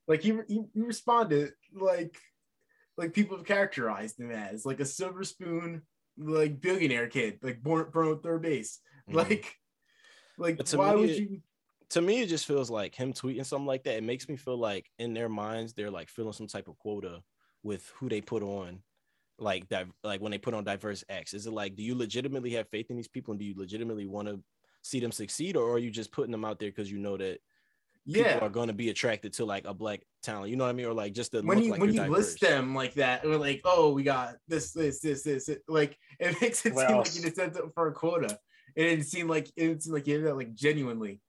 Like 0.07 0.21
he, 0.21 0.37
he, 0.47 0.61
he 0.73 0.81
responded 0.81 1.53
like 1.73 2.17
like 2.97 3.13
people 3.13 3.37
have 3.37 3.45
characterized 3.45 4.19
him 4.19 4.31
as 4.31 4.65
like 4.65 4.79
a 4.79 4.85
silver 4.85 5.23
spoon 5.23 5.81
like 6.17 6.61
billionaire 6.61 7.07
kid, 7.07 7.39
like 7.41 7.63
born 7.63 7.87
born 7.91 8.19
third 8.19 8.41
base. 8.41 8.79
Mhm. 9.09 9.15
Like 9.15 9.55
like 10.37 10.59
why 10.73 10.93
me, 10.93 11.01
would 11.01 11.09
you 11.09 11.41
to 11.91 12.01
me, 12.01 12.21
it 12.21 12.27
just 12.27 12.45
feels 12.45 12.69
like 12.69 12.95
him 12.95 13.11
tweeting 13.11 13.45
something 13.45 13.65
like 13.65 13.83
that. 13.83 13.97
It 13.97 14.03
makes 14.03 14.29
me 14.29 14.37
feel 14.37 14.57
like 14.57 14.89
in 14.97 15.13
their 15.13 15.27
minds, 15.27 15.73
they're 15.73 15.91
like 15.91 16.09
feeling 16.09 16.33
some 16.33 16.47
type 16.47 16.67
of 16.69 16.77
quota 16.77 17.21
with 17.63 17.91
who 17.97 18.07
they 18.07 18.21
put 18.21 18.43
on, 18.43 18.79
like 19.37 19.67
that, 19.69 19.87
like 20.03 20.21
when 20.21 20.31
they 20.31 20.37
put 20.37 20.53
on 20.53 20.63
diverse 20.63 21.03
acts. 21.09 21.33
Is 21.33 21.47
it 21.47 21.53
like, 21.53 21.75
do 21.75 21.83
you 21.83 21.95
legitimately 21.95 22.51
have 22.51 22.69
faith 22.69 22.89
in 22.89 22.95
these 22.95 23.09
people, 23.09 23.33
and 23.33 23.39
do 23.39 23.45
you 23.45 23.53
legitimately 23.57 24.07
want 24.07 24.29
to 24.29 24.41
see 24.81 25.01
them 25.01 25.11
succeed, 25.11 25.57
or 25.57 25.69
are 25.69 25.77
you 25.77 25.91
just 25.91 26.13
putting 26.13 26.31
them 26.31 26.45
out 26.45 26.59
there 26.59 26.69
because 26.69 26.89
you 26.89 26.97
know 26.97 27.17
that 27.17 27.39
people 28.07 28.31
yeah 28.31 28.39
are 28.39 28.49
going 28.49 28.67
to 28.67 28.73
be 28.73 28.89
attracted 28.89 29.33
to 29.33 29.45
like 29.45 29.65
a 29.65 29.73
black 29.73 30.01
talent? 30.23 30.49
You 30.49 30.55
know 30.55 30.63
what 30.63 30.69
I 30.69 30.73
mean, 30.73 30.85
or 30.85 30.93
like 30.93 31.11
just 31.11 31.33
to 31.33 31.41
when 31.41 31.57
look 31.57 31.65
you 31.65 31.71
like 31.71 31.81
when 31.81 31.93
you 31.93 32.03
list 32.03 32.39
them 32.39 32.73
like 32.73 32.93
that, 32.93 33.25
or 33.25 33.35
like, 33.35 33.61
oh, 33.65 33.91
we 33.91 34.03
got 34.03 34.35
this, 34.47 34.71
this, 34.71 35.01
this, 35.01 35.23
this, 35.23 35.49
like 35.67 35.97
it 36.21 36.41
makes 36.41 36.65
it 36.65 36.73
seem 36.73 36.75
like 36.75 37.15
you 37.15 37.21
just 37.21 37.35
sent 37.35 37.57
it 37.57 37.63
for 37.75 37.87
a 37.87 37.93
quota. 37.93 38.39
It 38.77 39.05
seemed 39.05 39.29
like 39.29 39.49
it 39.57 39.67
didn't 39.67 39.83
seem 39.83 39.93
like 39.93 40.05
it's 40.05 40.05
like 40.05 40.07
you 40.07 40.17
did 40.19 40.27
that 40.27 40.37
like 40.37 40.55
genuinely. 40.55 41.19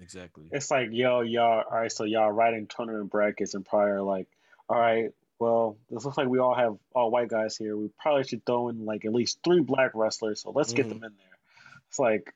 Exactly. 0.00 0.44
It's 0.50 0.70
like, 0.70 0.88
yo, 0.92 1.20
y'all, 1.20 1.64
all 1.70 1.78
right, 1.78 1.92
so 1.92 2.04
y'all 2.04 2.30
writing 2.32 2.66
tournament 2.66 3.10
brackets 3.10 3.54
and 3.54 3.64
probably 3.64 3.90
are 3.92 4.02
like, 4.02 4.26
all 4.68 4.78
right, 4.78 5.10
well, 5.38 5.76
this 5.90 6.04
looks 6.04 6.18
like 6.18 6.28
we 6.28 6.38
all 6.38 6.54
have 6.54 6.76
all 6.94 7.10
white 7.10 7.28
guys 7.28 7.56
here. 7.56 7.76
We 7.76 7.88
probably 7.98 8.24
should 8.24 8.44
throw 8.44 8.68
in 8.68 8.84
like 8.84 9.04
at 9.04 9.12
least 9.12 9.40
three 9.44 9.60
black 9.60 9.92
wrestlers, 9.94 10.42
so 10.42 10.50
let's 10.50 10.72
get 10.72 10.86
Mhm. 10.86 10.90
them 10.90 11.04
in 11.04 11.16
there. 11.16 11.38
It's 11.88 11.98
like, 11.98 12.34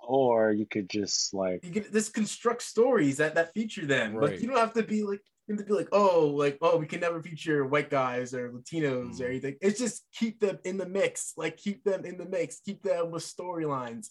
or 0.00 0.52
you 0.52 0.66
could 0.66 0.88
just 0.88 1.34
like, 1.34 1.64
You 1.64 1.72
can 1.72 1.92
just 1.92 2.14
construct 2.14 2.62
stories 2.62 3.16
that 3.16 3.34
that 3.34 3.52
feature 3.52 3.86
them. 3.86 4.14
Like 4.14 4.30
Right. 4.32 4.40
you 4.40 4.48
don't 4.48 4.58
have 4.58 4.74
to 4.74 4.82
be 4.82 5.02
like 5.02 5.20
you 5.48 5.54
have 5.54 5.64
to 5.64 5.68
be 5.68 5.74
like, 5.76 5.88
oh, 5.92 6.26
like 6.28 6.58
oh, 6.62 6.76
we 6.76 6.86
can 6.86 7.00
never 7.00 7.22
feature 7.22 7.64
white 7.66 7.90
guys 7.90 8.34
or 8.34 8.50
Latinos 8.50 9.16
Mm. 9.16 9.20
or 9.20 9.26
anything. 9.26 9.56
It's 9.60 9.78
just 9.78 10.06
keep 10.12 10.40
them 10.40 10.58
in 10.64 10.76
the 10.76 10.88
mix. 10.88 11.34
Like 11.36 11.56
keep 11.56 11.82
them 11.84 12.04
in 12.04 12.16
the 12.18 12.24
mix. 12.26 12.60
Keep 12.60 12.82
them 12.82 13.10
with 13.10 13.22
storylines 13.24 14.10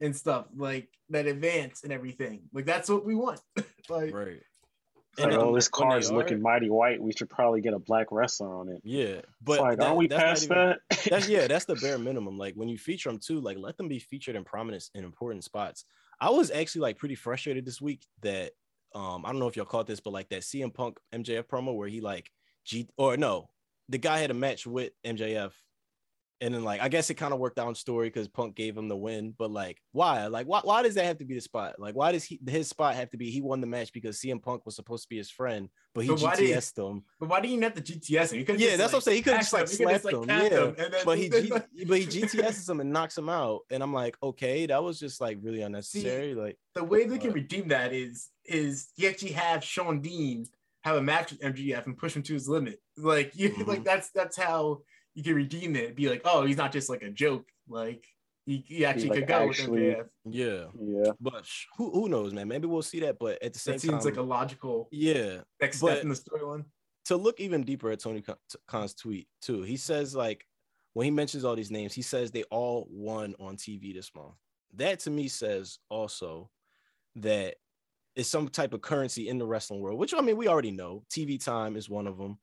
and 0.00 0.14
stuff 0.14 0.46
like 0.56 0.88
that 1.10 1.26
advance 1.26 1.82
and 1.84 1.92
everything. 1.92 2.42
Like 2.52 2.66
that's 2.66 2.88
what 2.88 3.04
we 3.04 3.14
want. 3.14 3.40
like 3.88 4.12
Right. 4.14 4.28
it's 4.38 5.18
like, 5.18 5.32
And, 5.32 5.34
oh, 5.34 5.48
um, 5.48 5.54
this 5.54 5.68
car 5.68 5.98
is 5.98 6.10
looking 6.12 6.42
mighty 6.42 6.68
white. 6.70 7.00
We 7.00 7.12
should 7.12 7.30
probably 7.30 7.60
get 7.60 7.72
a 7.74 7.78
black 7.78 8.08
wrestler 8.10 8.54
on 8.54 8.68
it. 8.68 8.80
Yeah, 8.84 9.04
It's 9.04 9.26
but 9.42 9.60
like, 9.60 9.78
that- 9.78 9.86
aren't 9.86 9.98
we 9.98 10.06
that's 10.08 10.22
past 10.22 10.44
even- 10.44 10.56
that? 10.56 10.78
that's 11.10 11.28
yeah, 11.28 11.46
that's 11.46 11.64
the 11.64 11.76
bare 11.82 11.98
minimum. 11.98 12.36
Like 12.38 12.54
when 12.54 12.68
you 12.68 12.78
feature 12.78 13.08
them 13.10 13.18
too, 13.18 13.40
like 13.40 13.56
let 13.58 13.76
them 13.76 13.88
be 13.88 13.98
featured 13.98 14.36
in 14.36 14.44
prominence 14.44 14.90
in 14.94 15.04
important 15.04 15.44
spots. 15.44 15.84
I 16.20 16.30
was 16.30 16.50
actually 16.50 16.82
like 16.82 16.98
pretty 16.98 17.14
frustrated 17.14 17.64
this 17.64 17.80
week 17.80 18.06
that 18.22 18.52
um 18.94 19.24
I 19.26 19.30
don't 19.30 19.38
know 19.38 19.48
if 19.48 19.56
y'all 19.56 19.66
caught 19.66 19.86
this, 19.86 20.00
but 20.00 20.12
like 20.12 20.28
that 20.30 20.42
CM 20.42 20.72
Punk 20.72 20.98
MJF 21.14 21.44
promo 21.44 21.74
where 21.76 21.88
he 21.88 22.00
like 22.00 22.30
G 22.64 22.88
or 22.96 23.16
no, 23.16 23.48
the 23.88 23.98
guy 23.98 24.18
had 24.18 24.30
a 24.30 24.34
match 24.34 24.66
with 24.66 24.92
MJF. 25.04 25.52
And 26.42 26.52
then 26.52 26.64
like 26.64 26.82
I 26.82 26.88
guess 26.88 27.08
it 27.08 27.14
kind 27.14 27.32
of 27.32 27.38
worked 27.38 27.58
out 27.58 27.68
in 27.68 27.74
story 27.74 28.08
because 28.08 28.28
Punk 28.28 28.54
gave 28.56 28.76
him 28.76 28.88
the 28.88 28.96
win, 28.96 29.34
but 29.38 29.50
like 29.50 29.80
why? 29.92 30.26
Like 30.26 30.46
why, 30.46 30.60
why 30.64 30.82
does 30.82 30.94
that 30.96 31.06
have 31.06 31.16
to 31.18 31.24
be 31.24 31.34
the 31.34 31.40
spot? 31.40 31.76
Like 31.78 31.94
why 31.94 32.12
does 32.12 32.24
he 32.24 32.38
his 32.46 32.68
spot 32.68 32.94
have 32.94 33.08
to 33.10 33.16
be 33.16 33.30
he 33.30 33.40
won 33.40 33.62
the 33.62 33.66
match 33.66 33.90
because 33.92 34.18
CM 34.20 34.42
Punk 34.42 34.66
was 34.66 34.76
supposed 34.76 35.04
to 35.04 35.08
be 35.08 35.16
his 35.16 35.30
friend, 35.30 35.70
but 35.94 36.04
he 36.04 36.10
But 36.10 36.20
why 36.20 36.36
did- 36.36 36.50
GTS'd 36.50 36.78
him. 36.78 37.04
But 37.18 37.30
why 37.30 37.40
do 37.40 37.48
you 37.48 37.58
have 37.62 37.74
the 37.74 37.80
GTS? 37.80 38.32
him? 38.32 38.56
Yeah, 38.58 38.66
just, 38.66 38.78
that's 38.78 38.92
what 38.92 38.98
I'm 38.98 39.00
saying. 39.02 39.16
He 39.16 39.22
could 39.22 39.32
have 39.32 39.40
just 39.40 39.52
like 39.54 39.62
catch 39.62 39.78
them. 39.78 39.88
You 39.88 39.98
slapped 39.98 40.14
him. 40.14 40.26
tap 40.26 40.42
Yeah, 40.52 40.88
then- 40.88 41.02
but 41.06 41.18
he 41.18 41.28
G- 41.30 41.84
but 41.86 41.98
he 41.98 42.06
GTS's 42.06 42.68
him 42.68 42.80
and 42.80 42.92
knocks 42.92 43.16
him 43.16 43.30
out, 43.30 43.60
and 43.70 43.82
I'm 43.82 43.94
like, 43.94 44.16
okay, 44.22 44.66
that 44.66 44.82
was 44.84 45.00
just 45.00 45.20
like 45.22 45.38
really 45.40 45.62
unnecessary. 45.62 46.34
like, 46.34 46.58
the 46.74 46.84
way 46.84 47.06
they 47.06 47.16
can 47.16 47.32
redeem 47.32 47.68
that 47.68 47.94
is 47.94 48.28
is 48.44 48.88
you 48.96 49.08
actually 49.08 49.32
have 49.32 49.64
Shawn 49.64 50.02
Dean 50.02 50.46
have 50.84 50.96
a 50.96 51.02
match 51.02 51.32
with 51.32 51.40
MJF 51.40 51.86
and 51.86 51.96
push 51.96 52.14
him 52.14 52.22
to 52.24 52.34
his 52.34 52.46
limit. 52.46 52.80
Like 52.98 53.32
you 53.34 53.50
Mhm. 53.50 53.66
like 53.66 53.84
that's 53.84 54.10
that's 54.10 54.36
how 54.36 54.82
you 55.16 55.22
can 55.24 55.34
redeem 55.34 55.74
it. 55.74 55.96
Be 55.96 56.08
like, 56.08 56.20
oh, 56.24 56.44
he's 56.44 56.56
not 56.58 56.70
just 56.70 56.88
like 56.88 57.02
a 57.02 57.10
joke. 57.10 57.48
Like 57.68 58.06
he, 58.44 58.62
he 58.68 58.84
actually 58.84 59.08
like, 59.08 59.18
could 59.20 59.28
go 59.28 59.48
actually- 59.48 59.70
with 59.70 59.96
MJF. 59.96 60.06
yeah, 60.26 60.64
Yeah. 60.78 61.12
but 61.20 61.44
who 61.76 61.90
who 61.90 62.08
knows, 62.08 62.32
man? 62.32 62.46
Maybe 62.46 62.66
we'll 62.68 62.82
see 62.82 63.00
that, 63.00 63.18
but 63.18 63.42
at 63.42 63.52
the 63.54 63.58
same 63.58 63.74
That 63.74 63.80
seems 63.80 64.04
time, 64.04 64.12
like 64.12 64.16
a 64.18 64.22
logical 64.22 64.88
yeah. 64.92 65.38
next 65.60 65.80
but- 65.80 65.92
step 65.92 66.02
in 66.02 66.10
the 66.10 66.14
storyline. 66.14 66.64
To 67.06 67.16
look 67.16 67.38
even 67.40 67.62
deeper 67.62 67.90
at 67.92 68.00
Tony 68.00 68.22
Khan's 68.66 68.94
tweet 68.94 69.28
too, 69.40 69.62
he 69.62 69.76
says 69.76 70.14
like 70.14 70.44
when 70.92 71.04
he 71.04 71.10
mentions 71.10 71.44
all 71.44 71.54
these 71.56 71.70
names, 71.70 71.94
he 71.94 72.02
says 72.02 72.30
they 72.30 72.42
all 72.44 72.86
won 72.90 73.34
on 73.38 73.56
TV 73.56 73.94
this 73.94 74.10
month. 74.14 74.34
That 74.74 74.98
to 75.00 75.10
me 75.10 75.28
says 75.28 75.78
also 75.88 76.50
that 77.16 77.54
it's 78.16 78.28
some 78.28 78.48
type 78.48 78.72
of 78.74 78.80
currency 78.80 79.28
in 79.28 79.38
the 79.38 79.46
wrestling 79.46 79.80
world, 79.80 79.98
which 79.98 80.14
I 80.14 80.20
mean 80.20 80.36
we 80.36 80.48
already 80.48 80.72
know. 80.72 81.04
TV 81.10 81.42
time 81.42 81.76
is 81.76 81.88
one 81.88 82.06
of 82.08 82.18
them, 82.18 82.38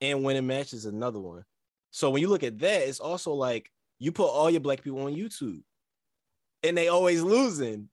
and 0.00 0.24
winning 0.24 0.46
matches 0.46 0.80
is 0.80 0.86
another 0.86 1.20
one. 1.20 1.44
So 1.90 2.10
when 2.10 2.22
you 2.22 2.28
look 2.28 2.42
at 2.42 2.58
that, 2.58 2.82
it's 2.88 3.00
also 3.00 3.32
like 3.32 3.70
you 3.98 4.12
put 4.12 4.28
all 4.28 4.50
your 4.50 4.60
black 4.60 4.82
people 4.82 5.02
on 5.02 5.14
YouTube, 5.14 5.62
and 6.62 6.76
they 6.76 6.88
always 6.88 7.22
losing. 7.22 7.88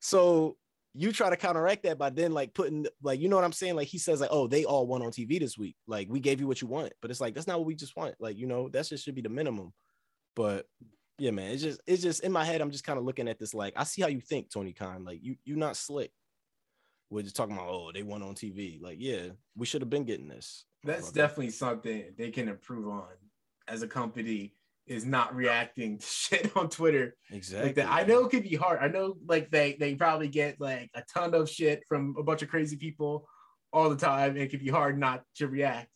So 0.00 0.56
you 0.94 1.12
try 1.12 1.30
to 1.30 1.36
counteract 1.36 1.84
that 1.84 1.98
by 1.98 2.10
then 2.10 2.32
like 2.32 2.54
putting 2.54 2.86
like 3.02 3.20
you 3.20 3.28
know 3.28 3.36
what 3.36 3.44
I'm 3.44 3.52
saying? 3.52 3.76
Like 3.76 3.88
he 3.88 3.98
says 3.98 4.20
like, 4.20 4.30
oh, 4.32 4.46
they 4.46 4.64
all 4.64 4.86
won 4.86 5.02
on 5.02 5.10
TV 5.10 5.38
this 5.38 5.56
week. 5.56 5.76
Like 5.86 6.08
we 6.10 6.20
gave 6.20 6.40
you 6.40 6.46
what 6.46 6.60
you 6.60 6.68
want, 6.68 6.92
but 7.00 7.10
it's 7.10 7.20
like 7.20 7.34
that's 7.34 7.46
not 7.46 7.58
what 7.58 7.66
we 7.66 7.74
just 7.74 7.96
want. 7.96 8.14
Like 8.18 8.36
you 8.36 8.46
know 8.46 8.68
that 8.70 8.88
just 8.88 9.04
should 9.04 9.14
be 9.14 9.22
the 9.22 9.28
minimum. 9.28 9.72
But 10.34 10.66
yeah, 11.18 11.30
man, 11.30 11.52
it's 11.52 11.62
just 11.62 11.80
it's 11.86 12.02
just 12.02 12.24
in 12.24 12.32
my 12.32 12.44
head. 12.44 12.60
I'm 12.60 12.70
just 12.70 12.84
kind 12.84 12.98
of 12.98 13.04
looking 13.04 13.28
at 13.28 13.38
this 13.38 13.54
like 13.54 13.74
I 13.76 13.84
see 13.84 14.02
how 14.02 14.08
you 14.08 14.20
think, 14.20 14.50
Tony 14.50 14.72
Khan. 14.72 15.04
Like 15.04 15.20
you 15.22 15.36
you're 15.44 15.56
not 15.56 15.76
slick. 15.76 16.10
We're 17.10 17.22
just 17.22 17.36
talking 17.36 17.54
about 17.54 17.68
oh 17.68 17.90
they 17.92 18.02
won 18.02 18.22
on 18.22 18.34
TV. 18.34 18.80
Like 18.80 18.96
yeah, 18.98 19.28
we 19.56 19.66
should 19.66 19.82
have 19.82 19.90
been 19.90 20.04
getting 20.04 20.28
this. 20.28 20.64
That's 20.84 21.10
definitely 21.12 21.50
something 21.50 22.04
they 22.16 22.30
can 22.30 22.48
improve 22.48 22.88
on 22.88 23.08
as 23.66 23.82
a 23.82 23.88
company 23.88 24.54
is 24.86 25.04
not 25.04 25.34
reacting 25.34 25.98
to 25.98 26.06
shit 26.08 26.56
on 26.56 26.68
Twitter 26.68 27.14
exactly. 27.30 27.68
like 27.68 27.74
that. 27.76 27.90
I 27.90 28.04
know 28.04 28.24
it 28.24 28.30
could 28.30 28.42
be 28.42 28.56
hard. 28.56 28.80
I 28.80 28.88
know 28.88 29.16
like 29.26 29.50
they 29.50 29.76
they 29.78 29.94
probably 29.94 30.28
get 30.28 30.60
like 30.60 30.90
a 30.94 31.02
ton 31.12 31.34
of 31.34 31.48
shit 31.48 31.84
from 31.88 32.14
a 32.18 32.22
bunch 32.22 32.42
of 32.42 32.48
crazy 32.48 32.76
people 32.76 33.28
all 33.72 33.90
the 33.90 33.96
time. 33.96 34.30
And 34.30 34.38
it 34.38 34.50
could 34.50 34.60
be 34.60 34.70
hard 34.70 34.98
not 34.98 35.22
to 35.36 35.46
react 35.46 35.88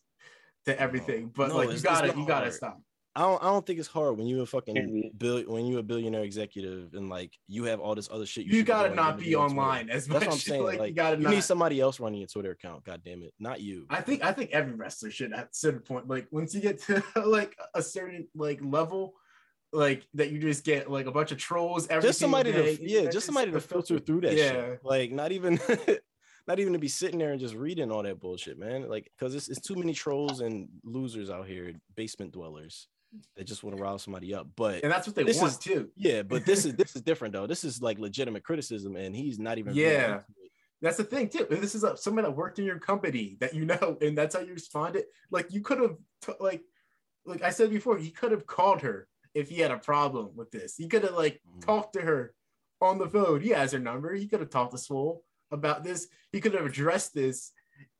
to 0.65 0.79
everything. 0.79 1.31
But 1.35 1.49
No, 1.49 1.57
like 1.57 1.71
you 1.71 1.79
gotta 1.79 2.07
you 2.07 2.27
gotta 2.27 2.45
hard. 2.45 2.53
stop. 2.53 2.81
I 3.15 3.21
don't, 3.21 3.43
I 3.43 3.45
don't 3.47 3.63
think 3.65 3.77
it's 3.77 3.87
hard 3.87 4.17
when 4.17 4.25
you're 4.25 4.41
a 4.41 4.45
fucking 4.47 5.11
bill 5.17 5.41
when 5.43 5.67
you're 5.67 5.81
a 5.81 5.83
billionaire 5.83 6.23
executive 6.23 6.95
and 6.95 7.09
like 7.09 7.31
you 7.47 7.65
have 7.65 7.79
all 7.79 7.93
this 7.93 8.09
other 8.11 8.25
shit. 8.25 8.45
You, 8.45 8.51
should 8.53 8.57
be 8.59 8.63
gotta 8.63 8.89
doing, 8.89 8.95
not 8.95 9.17
be 9.19 9.25
doing 9.25 9.35
on 9.35 9.49
Twitter. 9.49 9.59
online 9.61 9.89
as 9.91 10.09
much. 10.09 10.19
That's 10.21 10.25
what 10.27 10.33
I'm 10.33 10.39
saying. 10.51 10.63
Like, 10.63 10.79
Like, 10.79 10.89
you 10.89 10.95
gotta 10.95 11.17
you 11.17 11.23
not. 11.23 11.29
need 11.33 11.43
somebody 11.43 11.79
else 11.79 11.99
running 11.99 12.19
your 12.21 12.27
Twitter 12.27 12.51
account. 12.51 12.83
God 12.85 13.01
damn 13.05 13.21
it, 13.21 13.33
not 13.39 13.61
you. 13.61 13.85
I 13.89 14.01
think 14.01 14.23
I 14.23 14.31
think 14.33 14.49
every 14.51 14.73
wrestler 14.73 15.11
should 15.11 15.31
at 15.31 15.45
a 15.45 15.49
certain 15.51 15.81
point, 15.81 16.07
like 16.07 16.27
once 16.31 16.55
you 16.55 16.61
get 16.61 16.79
to 16.83 17.03
like 17.25 17.55
a 17.75 17.83
certain 17.83 18.27
like 18.33 18.59
level, 18.63 19.13
like 19.71 20.07
that 20.15 20.31
you 20.31 20.39
just 20.39 20.65
get 20.65 20.89
like 20.89 21.05
a 21.05 21.11
bunch 21.11 21.31
of 21.31 21.37
trolls 21.37 21.87
every 21.89 22.09
just 22.09 22.17
somebody 22.19 22.51
day. 22.51 22.77
to 22.77 22.89
yeah, 22.89 23.01
That's 23.03 23.13
just 23.15 23.25
somebody 23.27 23.51
to 23.51 23.59
filter 23.61 23.99
through 23.99 24.21
that 24.21 24.33
Yeah. 24.35 24.51
shit. 24.51 24.79
Like 24.83 25.11
not 25.11 25.31
even 25.31 25.59
not 26.47 26.59
even 26.59 26.73
to 26.73 26.79
be 26.79 26.87
sitting 26.87 27.19
there 27.19 27.31
and 27.31 27.39
just 27.39 27.53
reading 27.53 27.91
all 27.91 28.01
that 28.03 28.19
bullshit, 28.19 28.57
man. 28.57 28.89
Like 28.89 29.11
because 29.17 29.35
it's, 29.35 29.49
it's 29.49 29.61
too 29.61 29.75
many 29.75 29.93
trolls 29.93 30.41
and 30.41 30.67
losers 30.83 31.29
out 31.29 31.45
here, 31.47 31.73
basement 31.95 32.31
dwellers 32.31 32.87
that 33.35 33.45
just 33.45 33.63
want 33.63 33.75
to 33.77 33.81
rile 33.83 33.97
somebody 33.99 34.33
up. 34.33 34.47
But 34.55 34.83
and 34.83 34.91
that's 34.91 35.07
what 35.07 35.15
they 35.15 35.23
This 35.23 35.39
want 35.39 35.51
is- 35.53 35.57
too. 35.57 35.89
yeah, 35.95 36.21
but 36.23 36.45
this 36.45 36.65
is 36.65 36.73
this 36.75 36.95
is 36.95 37.01
different 37.01 37.33
though. 37.33 37.47
This 37.47 37.63
is 37.63 37.81
like 37.81 37.99
legitimate 37.99 38.43
criticism, 38.43 38.95
and 38.95 39.15
he's 39.15 39.39
not 39.39 39.57
even 39.57 39.73
Yeah. 39.75 40.21
That's 40.81 40.97
the 40.97 41.05
thing 41.05 41.29
too. 41.29 41.47
If 41.49 41.61
this 41.61 41.75
is 41.75 41.83
a, 41.85 41.95
someone 41.95 42.25
that 42.25 42.31
worked 42.35 42.59
in 42.59 42.65
your 42.65 42.77
company 42.79 43.37
that 43.39 43.53
you 43.53 43.65
know, 43.65 43.97
and 44.01 44.17
that's 44.17 44.35
how 44.35 44.41
you 44.41 44.53
responded. 44.53 45.05
Like 45.31 45.51
you 45.53 45.61
could 45.61 45.79
have, 45.79 45.95
t- 46.21 46.33
like, 46.41 46.61
like 47.25 47.41
I 47.41 47.51
said 47.51 47.69
before, 47.69 47.97
he 47.97 48.09
could 48.11 48.31
have 48.31 48.45
called 48.45 48.81
her 48.81 49.07
if 49.33 49.47
he 49.49 49.59
had 49.61 49.71
a 49.71 49.77
problem 49.77 50.31
with 50.35 50.51
this. 50.51 50.75
He 50.75 50.87
could 50.89 51.03
have 51.03 51.13
like 51.15 51.39
Mhm. 51.57 51.65
talked 51.65 51.93
to 51.93 52.01
her 52.01 52.33
on 52.81 52.97
the 52.97 53.07
phone. 53.07 53.39
He 53.39 53.49
has 53.51 53.71
her 53.71 53.79
number. 53.79 54.13
He 54.13 54.27
could 54.27 54.41
have 54.41 54.49
talked 54.49 54.73
to 54.73 54.77
Swole 54.77 55.23
about 55.51 55.85
this. 55.85 56.07
He 56.33 56.41
could 56.41 56.53
have 56.53 56.65
addressed 56.65 57.13
this 57.13 57.53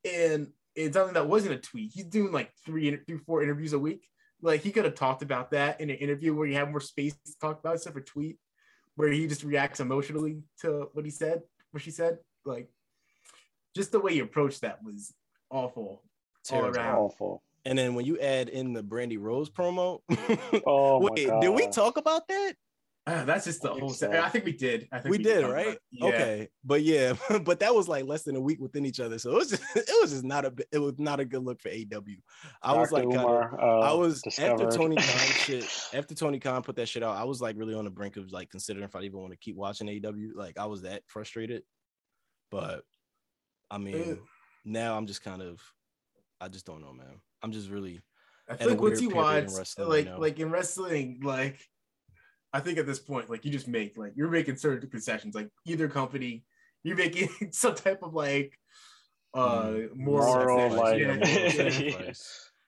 in 0.03 0.52
in 0.76 0.91
something 0.91 1.14
that 1.14 1.30
wasn't 1.30 1.53
a 1.53 1.60
tweet. 1.60 1.91
He's 1.94 2.06
doing 2.06 2.31
like 2.34 2.52
three, 2.65 2.98
three, 3.07 3.18
four 3.19 3.44
interviews 3.44 3.72
a 3.73 3.80
week. 3.80 4.10
Like 4.44 4.61
he 4.61 4.72
could 4.72 4.84
have 4.86 4.95
talked 4.95 5.22
about 5.24 5.52
that 5.52 5.80
in 5.82 5.90
an 5.90 5.95
interview 5.95 6.36
where 6.36 6.45
you 6.45 6.56
have 6.56 6.70
more 6.70 6.82
space 6.82 7.15
to 7.26 7.32
talk 7.40 7.60
about 7.60 7.74
instead 7.74 7.91
of 7.91 7.98
a 7.98 8.02
tweet 8.02 8.38
where 8.95 9.10
he 9.10 9.26
just 9.26 9.44
reacts 9.44 9.80
emotionally 9.80 10.44
to 10.61 10.90
what 10.94 11.06
he 11.06 11.11
said, 11.11 11.41
what 11.72 11.82
she 11.82 11.91
said. 11.91 12.18
Like 12.45 12.70
just 13.76 13.91
the 13.94 13.99
way 13.99 14.14
you 14.14 14.24
approached 14.24 14.61
that 14.61 14.84
was 14.84 15.14
awful 15.49 16.03
all 16.52 16.60
Terrible. 16.60 16.78
around. 16.78 16.98
Awful. 16.98 17.44
And 17.65 17.78
then 17.78 17.95
when 17.95 18.06
you 18.06 18.20
add 18.20 18.49
in 18.49 18.74
the 18.74 18.84
Brandy 18.84 19.15
Rose 19.18 19.49
promo, 19.49 20.02
Oh 20.68 20.99
my 20.99 21.10
wait, 21.11 21.28
god. 21.28 21.41
did 21.41 21.49
we 21.49 21.68
talk 21.70 21.95
about 21.95 22.28
that? 22.28 22.53
Uh, 23.05 23.25
that's 23.25 23.43
just 23.43 23.61
the 23.61 23.67
I 23.69 23.73
think 23.73 23.81
whole. 23.84 23.89
so. 23.93 24.11
I 24.11 24.30
think 24.30 24.45
we 24.45 24.53
did. 24.53 24.88
I 24.91 24.99
think 24.99 25.11
we 25.11 25.17
did, 25.17 25.41
talk 25.41 25.51
about- 25.51 25.53
right? 25.55 25.77
yeah. 25.91 26.05
Okay, 26.07 26.47
but 26.63 26.84
yeah, 26.84 27.13
but 27.43 27.59
that 27.59 27.75
was 27.75 27.89
like 27.89 28.05
less 28.05 28.23
than 28.23 28.38
a 28.38 28.39
week 28.39 28.61
within 28.61 28.85
each 28.85 29.01
other, 29.01 29.19
so 29.19 29.31
it 29.31 29.35
was 29.35 29.49
just 29.49 29.63
it 29.75 30.01
was 30.01 30.11
just 30.11 30.23
not 30.23 30.45
a 30.45 30.53
it 30.71 30.80
was 30.80 30.93
not 30.97 31.19
a 31.19 31.25
good 31.25 31.43
look 31.43 31.59
for 31.61 31.67
AW. 31.67 31.99
I 32.61 32.77
was 32.77 32.91
Dr. 32.91 33.03
like, 33.03 33.09
kinda, 33.09 33.49
uh, 33.61 33.80
I 33.80 33.91
was 33.91 34.23
after. 34.39 34.69
Tony 34.71 34.95
Khan 34.99 35.05
shit. 35.05 35.69
After 35.93 36.15
Tony 36.15 36.39
Khan 36.39 36.63
put 36.63 36.77
that 36.77 36.88
shit 36.88 37.03
out, 37.03 37.17
I 37.17 37.25
was 37.25 37.41
like 37.41 37.57
really 37.57 37.73
on 37.73 37.84
the 37.84 37.91
brink 37.91 38.15
of 38.15 38.31
like 38.31 38.49
considering 38.49 38.85
if 38.85 38.95
I 38.95 39.01
even 39.01 39.19
want 39.19 39.31
to 39.34 39.38
keep 39.38 39.57
watching 39.57 39.89
AW. 39.89 40.11
Like 40.34 40.57
I 40.57 40.65
was 40.67 40.84
that 40.84 41.03
frustrated, 41.07 41.63
but 42.51 42.84
I 43.69 43.80
mean, 43.80 44.11
Ugh. 44.11 44.19
now 44.63 44.95
I'm 44.95 45.07
just 45.07 45.23
kind 45.23 45.41
of, 45.41 45.59
I 46.39 46.47
just 46.47 46.65
don't 46.65 46.80
know, 46.81 46.93
man. 46.93 47.19
I'm 47.41 47.51
just 47.51 47.69
really 47.69 47.99
I 48.47 48.53
at 48.53 48.59
feel 48.59 48.69
like 48.69 48.81
once 48.81 49.01
you 49.01 49.09
watch, 49.09 49.49
like, 49.77 50.05
right 50.07 50.19
like 50.19 50.39
in 50.39 50.51
wrestling, 50.51 51.19
like, 51.23 51.59
I 52.53 52.59
think 52.59 52.77
at 52.77 52.85
this 52.85 52.99
point, 52.99 53.30
like, 53.30 53.43
you 53.45 53.51
just 53.51 53.67
make 53.67 53.97
like 53.97 54.13
you're 54.15 54.30
making 54.30 54.57
certain 54.57 54.89
concessions. 54.89 55.34
Like 55.35 55.49
either 55.65 55.88
company, 55.89 56.43
you're 56.84 56.95
making 56.97 57.30
some 57.51 57.75
type 57.75 58.03
of 58.03 58.13
like, 58.13 58.57
uh, 59.34 59.63
Mm. 59.63 59.95
moral, 59.95 60.34
Moral, 60.35 60.69
like- 60.73 60.99
Yeah, 60.99 61.13
yeah. 61.69 62.11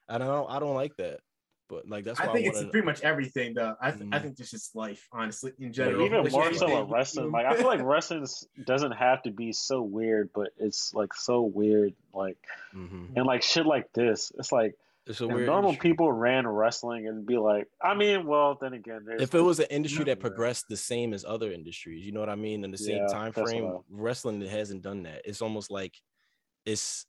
I 0.08 0.18
don't, 0.18 0.50
I 0.50 0.58
don't 0.58 0.74
like 0.74 0.96
that, 0.96 1.20
but 1.68 1.88
like 1.88 2.04
that's 2.04 2.18
why 2.20 2.26
I 2.26 2.30
I, 2.30 2.32
think 2.32 2.46
it's 2.48 2.62
pretty 2.70 2.84
much 2.84 3.02
everything, 3.02 3.54
though. 3.54 3.74
I, 3.80 3.90
th- 3.92 4.02
I 4.12 4.18
Mhm. 4.18 4.22
think 4.22 4.36
this 4.36 4.52
is 4.54 4.70
life, 4.74 5.06
honestly, 5.12 5.52
in 5.58 5.66
Yeah, 5.66 5.70
general. 5.72 6.06
even 6.06 6.22
Like, 6.24 6.32
more 6.32 6.52
so 6.54 6.80
with 6.82 6.90
wrestling. 6.90 7.30
Like? 7.32 7.46
I 7.46 7.54
feel 7.56 7.66
like 7.66 7.80
wrestling 7.84 8.26
doesn't 8.64 8.92
have 8.92 9.22
to 9.22 9.30
be 9.30 9.52
so 9.52 9.82
weird, 9.82 10.30
but 10.34 10.50
it's 10.58 10.92
like 10.94 11.12
so 11.14 11.42
weird. 11.42 11.94
Like 12.12 12.38
Mhm. 12.74 13.16
and 13.16 13.26
like 13.26 13.42
shit 13.42 13.66
like 13.66 13.92
this. 13.92 14.32
It's 14.38 14.50
like 14.52 14.74
It's 15.06 15.20
a 15.20 15.24
if 15.24 15.30
weird. 15.34 15.46
normal 15.46 15.70
industry. 15.70 15.90
people 15.90 16.12
ran 16.12 16.46
wrestling 16.46 17.06
and 17.06 17.24
be 17.24 17.36
like, 17.38 17.68
I 17.80 17.94
mean, 17.94 18.26
well, 18.26 18.58
then 18.60 18.72
again, 18.72 19.04
there's 19.06 19.22
if 19.22 19.34
it 19.34 19.40
was 19.40 19.60
an 19.60 19.66
industry 19.70 20.04
that 20.04 20.18
progressed 20.20 20.66
the 20.68 20.76
same 20.76 21.14
as 21.14 21.24
other 21.24 21.52
industries, 21.52 22.04
you 22.04 22.12
know 22.12 22.20
what 22.20 22.28
I 22.28 22.34
mean, 22.34 22.64
in 22.64 22.70
the 22.72 22.78
same 22.78 22.98
Yeah, 23.02 23.06
time 23.06 23.32
that's 23.34 23.50
frame, 23.50 23.64
what 23.66 23.82
wrestling 23.88 24.40
hasn't 24.40 24.82
done 24.82 25.04
that. 25.04 25.22
It's 25.24 25.42
almost 25.42 25.70
like 25.70 25.94
it's 26.64 27.06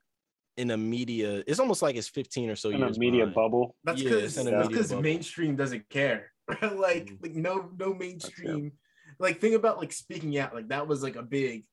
in 0.58 0.72
a 0.72 0.78
media. 0.78 1.44
It's 1.48 1.60
almost 1.60 1.82
like 1.82 1.96
it's 1.96 2.08
15 2.08 2.52
or 2.52 2.56
so 2.56 2.70
in 2.70 2.82
a 2.82 2.86
years. 2.86 3.00
media 3.00 3.22
behind. 3.26 3.36
bubble. 3.36 3.76
That's 3.84 4.02
because 4.04 4.24
it's 4.24 4.38
in 4.38 4.54
a 4.54 4.58
that's 4.58 4.68
because 4.68 4.94
mainstream 4.94 5.56
doesn't 5.56 5.90
care. 5.90 6.32
like 6.62 7.08
Mhm. 7.08 7.22
like 7.22 7.34
no 7.36 7.72
no 7.80 7.94
mainstream. 7.96 8.74
Like 9.20 9.40
think 9.40 9.56
about 9.56 9.80
like 9.80 9.92
speaking 9.92 10.38
out. 10.38 10.54
Like 10.54 10.68
that 10.68 10.88
was 10.88 11.02
like 11.02 11.16
a 11.16 11.24
big 11.24 11.66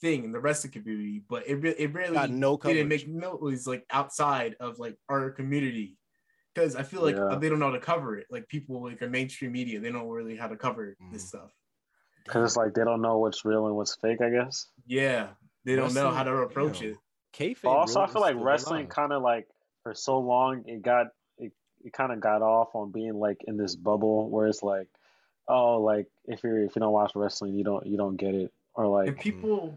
thing 0.00 0.24
in 0.24 0.32
the 0.32 0.40
rest 0.40 0.64
wrestling 0.64 0.82
community, 0.84 1.22
but 1.28 1.46
it 1.46 1.56
re- 1.56 1.74
it 1.78 1.92
really 1.92 2.14
Got 2.14 2.30
no 2.30 2.56
coverage. 2.56 2.76
didn't 2.76 2.88
make 2.88 3.08
noise 3.08 3.66
like 3.66 3.84
outside 3.90 4.56
of 4.60 4.78
like 4.78 4.96
our 5.08 5.30
community. 5.30 5.96
Because 6.54 6.76
I 6.76 6.82
feel 6.84 7.02
like 7.02 7.16
Yeah. 7.16 7.36
they 7.40 7.48
don't 7.48 7.58
know 7.58 7.66
how 7.66 7.72
to 7.72 7.80
cover 7.80 8.16
it. 8.16 8.26
Like 8.30 8.46
people 8.48 8.82
like 8.82 9.02
a 9.02 9.08
mainstream 9.08 9.52
media, 9.52 9.80
they 9.80 9.90
don't 9.90 10.08
really 10.08 10.36
how 10.36 10.46
to 10.48 10.56
cover 10.56 10.96
this 11.10 11.24
Mhm. 11.24 11.28
stuff. 11.28 11.50
Because 12.24 12.44
it's 12.50 12.56
like 12.56 12.74
they 12.74 12.84
don't 12.84 13.02
know 13.02 13.18
what's 13.18 13.44
real 13.44 13.66
and 13.66 13.76
what's 13.76 13.96
fake, 13.96 14.20
I 14.20 14.30
guess. 14.30 14.70
Yeah, 14.86 15.30
they 15.64 15.74
don't 15.76 15.92
know 15.94 16.10
how 16.10 16.22
to 16.22 16.30
Wrestling, 16.32 16.50
approach 16.50 16.80
damn. 16.80 16.90
it. 16.90 16.96
Kayfabe 17.32 17.62
But 17.64 17.70
also, 17.70 18.00
I 18.00 18.06
feel 18.06 18.20
like 18.22 18.36
wrestling 18.38 18.86
kind 18.86 19.12
of 19.12 19.22
like 19.22 19.48
for 19.82 19.92
so 19.94 20.18
long 20.20 20.62
it 20.68 20.82
got 20.82 21.08
it, 21.38 21.52
it 21.84 21.92
kind 21.92 22.12
of 22.12 22.20
got 22.20 22.40
off 22.42 22.74
on 22.74 22.92
being 22.92 23.14
like 23.18 23.42
in 23.48 23.56
this 23.56 23.74
bubble 23.74 24.28
where 24.30 24.46
it's 24.46 24.62
like, 24.62 24.88
oh, 25.48 25.80
like 25.82 26.06
if 26.26 26.42
you're 26.44 26.62
if 26.62 26.76
you 26.76 26.80
don't 26.80 26.92
watch 26.92 27.12
wrestling, 27.16 27.54
you 27.54 27.64
don't 27.64 27.84
you 27.86 27.96
don't 27.96 28.16
get 28.16 28.34
it, 28.36 28.52
or 28.74 28.84
And 28.84 28.92
like 28.92 29.20
people 29.20 29.76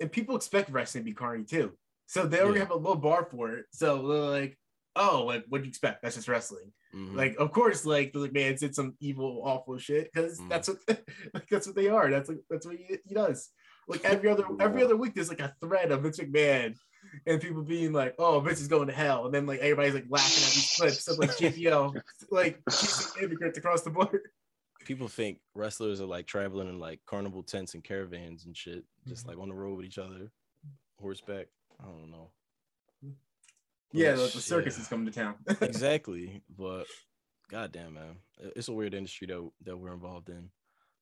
and 0.00 0.10
people 0.10 0.36
expect 0.36 0.70
wrestling 0.70 1.04
to 1.04 1.10
be 1.10 1.14
corny 1.14 1.44
too. 1.44 1.72
So 2.06 2.26
they 2.26 2.40
already 2.40 2.58
Yeah. 2.58 2.64
have 2.64 2.70
a 2.72 2.76
low 2.76 2.94
bar 2.96 3.28
for 3.30 3.52
it. 3.52 3.66
So 3.72 4.06
they're 4.08 4.20
like, 4.42 4.58
oh, 4.96 5.24
like 5.26 5.44
what 5.48 5.58
do 5.58 5.64
you 5.64 5.68
expect? 5.68 6.02
That's 6.02 6.16
just 6.16 6.28
wrestling. 6.28 6.72
Mhm. 6.94 7.14
Like, 7.14 7.36
of 7.38 7.52
course, 7.52 7.84
like 7.84 8.12
the 8.12 8.30
man 8.32 8.56
did 8.56 8.74
some 8.74 8.96
evil, 9.00 9.42
awful 9.44 9.78
shit 9.78 10.10
because 10.12 10.40
Mm. 10.40 10.48
that's 10.48 10.68
what 10.68 10.78
like 11.34 11.48
that's 11.48 11.66
what 11.66 11.76
they 11.76 11.88
are. 11.88 12.10
That's 12.10 12.28
like 12.28 12.38
that's 12.50 12.66
what 12.66 12.76
he, 12.76 12.98
he 13.04 13.14
does. 13.14 13.50
Like 13.86 14.04
every 14.04 14.28
other 14.28 14.44
every 14.60 14.82
other 14.82 14.96
week, 14.96 15.14
there's 15.14 15.28
like 15.28 15.40
a 15.40 15.54
thread 15.60 15.92
of 15.92 16.02
Vince 16.02 16.18
McMahon 16.18 16.74
and 17.26 17.40
people 17.40 17.62
being 17.62 17.92
like, 17.92 18.14
"Oh, 18.18 18.40
Vince 18.40 18.60
is 18.60 18.68
going 18.68 18.88
to 18.88 18.92
hell," 18.92 19.24
and 19.26 19.34
then 19.34 19.46
like 19.46 19.60
everybody's 19.60 19.94
like 19.94 20.06
laughing 20.08 20.44
at 20.44 20.52
these 20.54 20.74
clips 20.76 21.08
of 21.08 21.18
like 21.18 21.30
JBL 21.36 21.94
like 22.30 22.60
immigrants 23.22 23.58
across 23.58 23.82
the 23.82 23.90
border. 23.90 24.22
People 24.84 25.08
think 25.08 25.38
wrestlers 25.54 26.00
are 26.00 26.06
like 26.06 26.26
traveling 26.26 26.68
in 26.68 26.78
like 26.78 27.00
carnival 27.06 27.42
tents 27.42 27.74
and 27.74 27.84
caravans 27.84 28.44
and 28.46 28.56
shit, 28.56 28.84
just 29.06 29.22
Mm-hmm. 29.22 29.30
like 29.30 29.38
on 29.42 29.48
the 29.48 29.54
road 29.54 29.76
with 29.76 29.86
each 29.86 29.98
other, 29.98 30.30
horseback. 31.00 31.46
I 31.80 31.84
don't 31.84 32.10
know. 32.10 32.30
Yeah, 33.92 34.14
But 34.14 34.32
the 34.32 34.40
circus 34.40 34.76
yeah. 34.76 34.82
is 34.82 34.88
coming 34.88 35.06
to 35.06 35.12
town. 35.12 35.34
exactly. 35.60 36.42
But 36.56 36.86
goddamn, 37.50 37.94
man, 37.94 38.16
it's 38.54 38.68
a 38.68 38.72
weird 38.72 38.94
industry 38.94 39.26
that 39.26 39.50
that 39.64 39.76
we're 39.76 39.92
involved 39.92 40.28
in. 40.28 40.50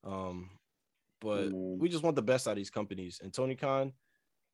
Um, 0.04 0.50
but 1.20 1.50
Mm. 1.50 1.78
we 1.78 1.88
just 1.88 2.02
want 2.04 2.16
the 2.16 2.22
best 2.22 2.46
out 2.46 2.52
of 2.52 2.56
these 2.56 2.70
companies. 2.70 3.20
And 3.22 3.32
Tony 3.34 3.56
Khan, 3.56 3.92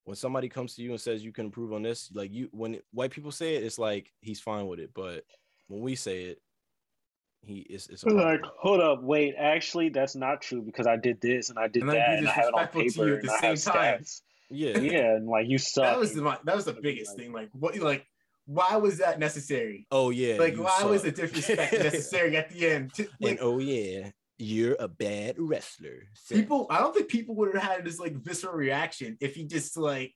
when 0.04 0.16
somebody 0.16 0.48
comes 0.48 0.74
to 0.74 0.82
you 0.82 0.90
and 0.90 1.00
says 1.00 1.22
you 1.24 1.32
can 1.32 1.44
improve 1.46 1.72
on 1.72 1.82
this, 1.82 2.10
like 2.12 2.32
you, 2.32 2.48
when 2.52 2.80
white 2.92 3.10
people 3.10 3.30
say 3.30 3.54
it, 3.56 3.62
it's 3.64 3.78
like 3.78 4.10
he's 4.20 4.40
fine 4.40 4.66
with 4.66 4.80
it. 4.80 4.90
But 4.94 5.24
when 5.68 5.80
we 5.82 5.94
say 5.94 6.24
it, 6.24 6.40
he 7.46 7.60
it's 7.70 7.88
it's 7.88 8.02
a 8.02 8.08
like 8.08 8.40
problem. 8.40 8.50
hold 8.58 8.80
up, 8.80 9.02
wait, 9.02 9.34
actually 9.38 9.88
that's 9.90 10.14
not 10.16 10.40
true 10.42 10.62
because 10.62 10.86
I 10.86 10.96
did 10.96 11.20
this 11.20 11.50
and 11.50 11.58
I 11.58 11.68
did 11.68 11.82
And 11.82 11.90
that 11.92 11.94
be 11.94 12.16
and 12.18 12.28
I 12.28 12.32
have 12.32 12.44
it 12.46 12.54
on 12.54 12.68
disrespectful 12.72 12.82
to 12.82 12.88
paper 12.90 13.06
you 13.08 13.14
at 13.14 13.20
and 13.20 13.28
the 13.28 13.32
I 13.32 13.46
have 13.46 13.58
same 13.58 13.72
time. 13.74 13.98
stats. 14.00 14.20
yeah. 14.50 14.78
Yeah, 14.78 15.16
and 15.16 15.26
like 15.26 15.48
you 15.48 15.58
suck. 15.58 15.84
that 15.84 15.98
was 15.98 16.14
the 16.14 16.22
that 16.44 16.56
was 16.56 16.64
the 16.64 16.72
biggest 16.74 17.16
thing. 17.16 17.32
Like, 17.32 17.48
what? 17.52 17.76
Like, 17.78 18.06
why 18.46 18.76
was 18.76 18.98
that 18.98 19.18
necessary? 19.18 19.86
Oh 19.90 20.10
yeah. 20.10 20.36
Like, 20.38 20.54
you 20.56 20.62
why 20.64 20.84
was 20.84 21.02
the 21.02 21.08
suck. 21.08 21.16
disrespect 21.32 21.72
necessary 21.90 22.36
at 22.36 22.50
the 22.50 22.68
end? 22.68 22.94
To- 22.94 23.02
and 23.02 23.10
like, 23.20 23.38
oh 23.40 23.58
yeah, 23.58 24.10
you're 24.38 24.76
a 24.78 24.88
bad 24.88 25.36
wrestler. 25.38 26.08
So- 26.14 26.34
people, 26.34 26.66
I 26.70 26.78
don't 26.80 26.94
think 26.94 27.08
people 27.08 27.34
would 27.36 27.54
have 27.54 27.62
had 27.62 27.84
this 27.84 27.98
like 27.98 28.14
visceral 28.16 28.54
reaction 28.54 29.16
if 29.20 29.34
he 29.34 29.44
just 29.44 29.76
like, 29.76 30.12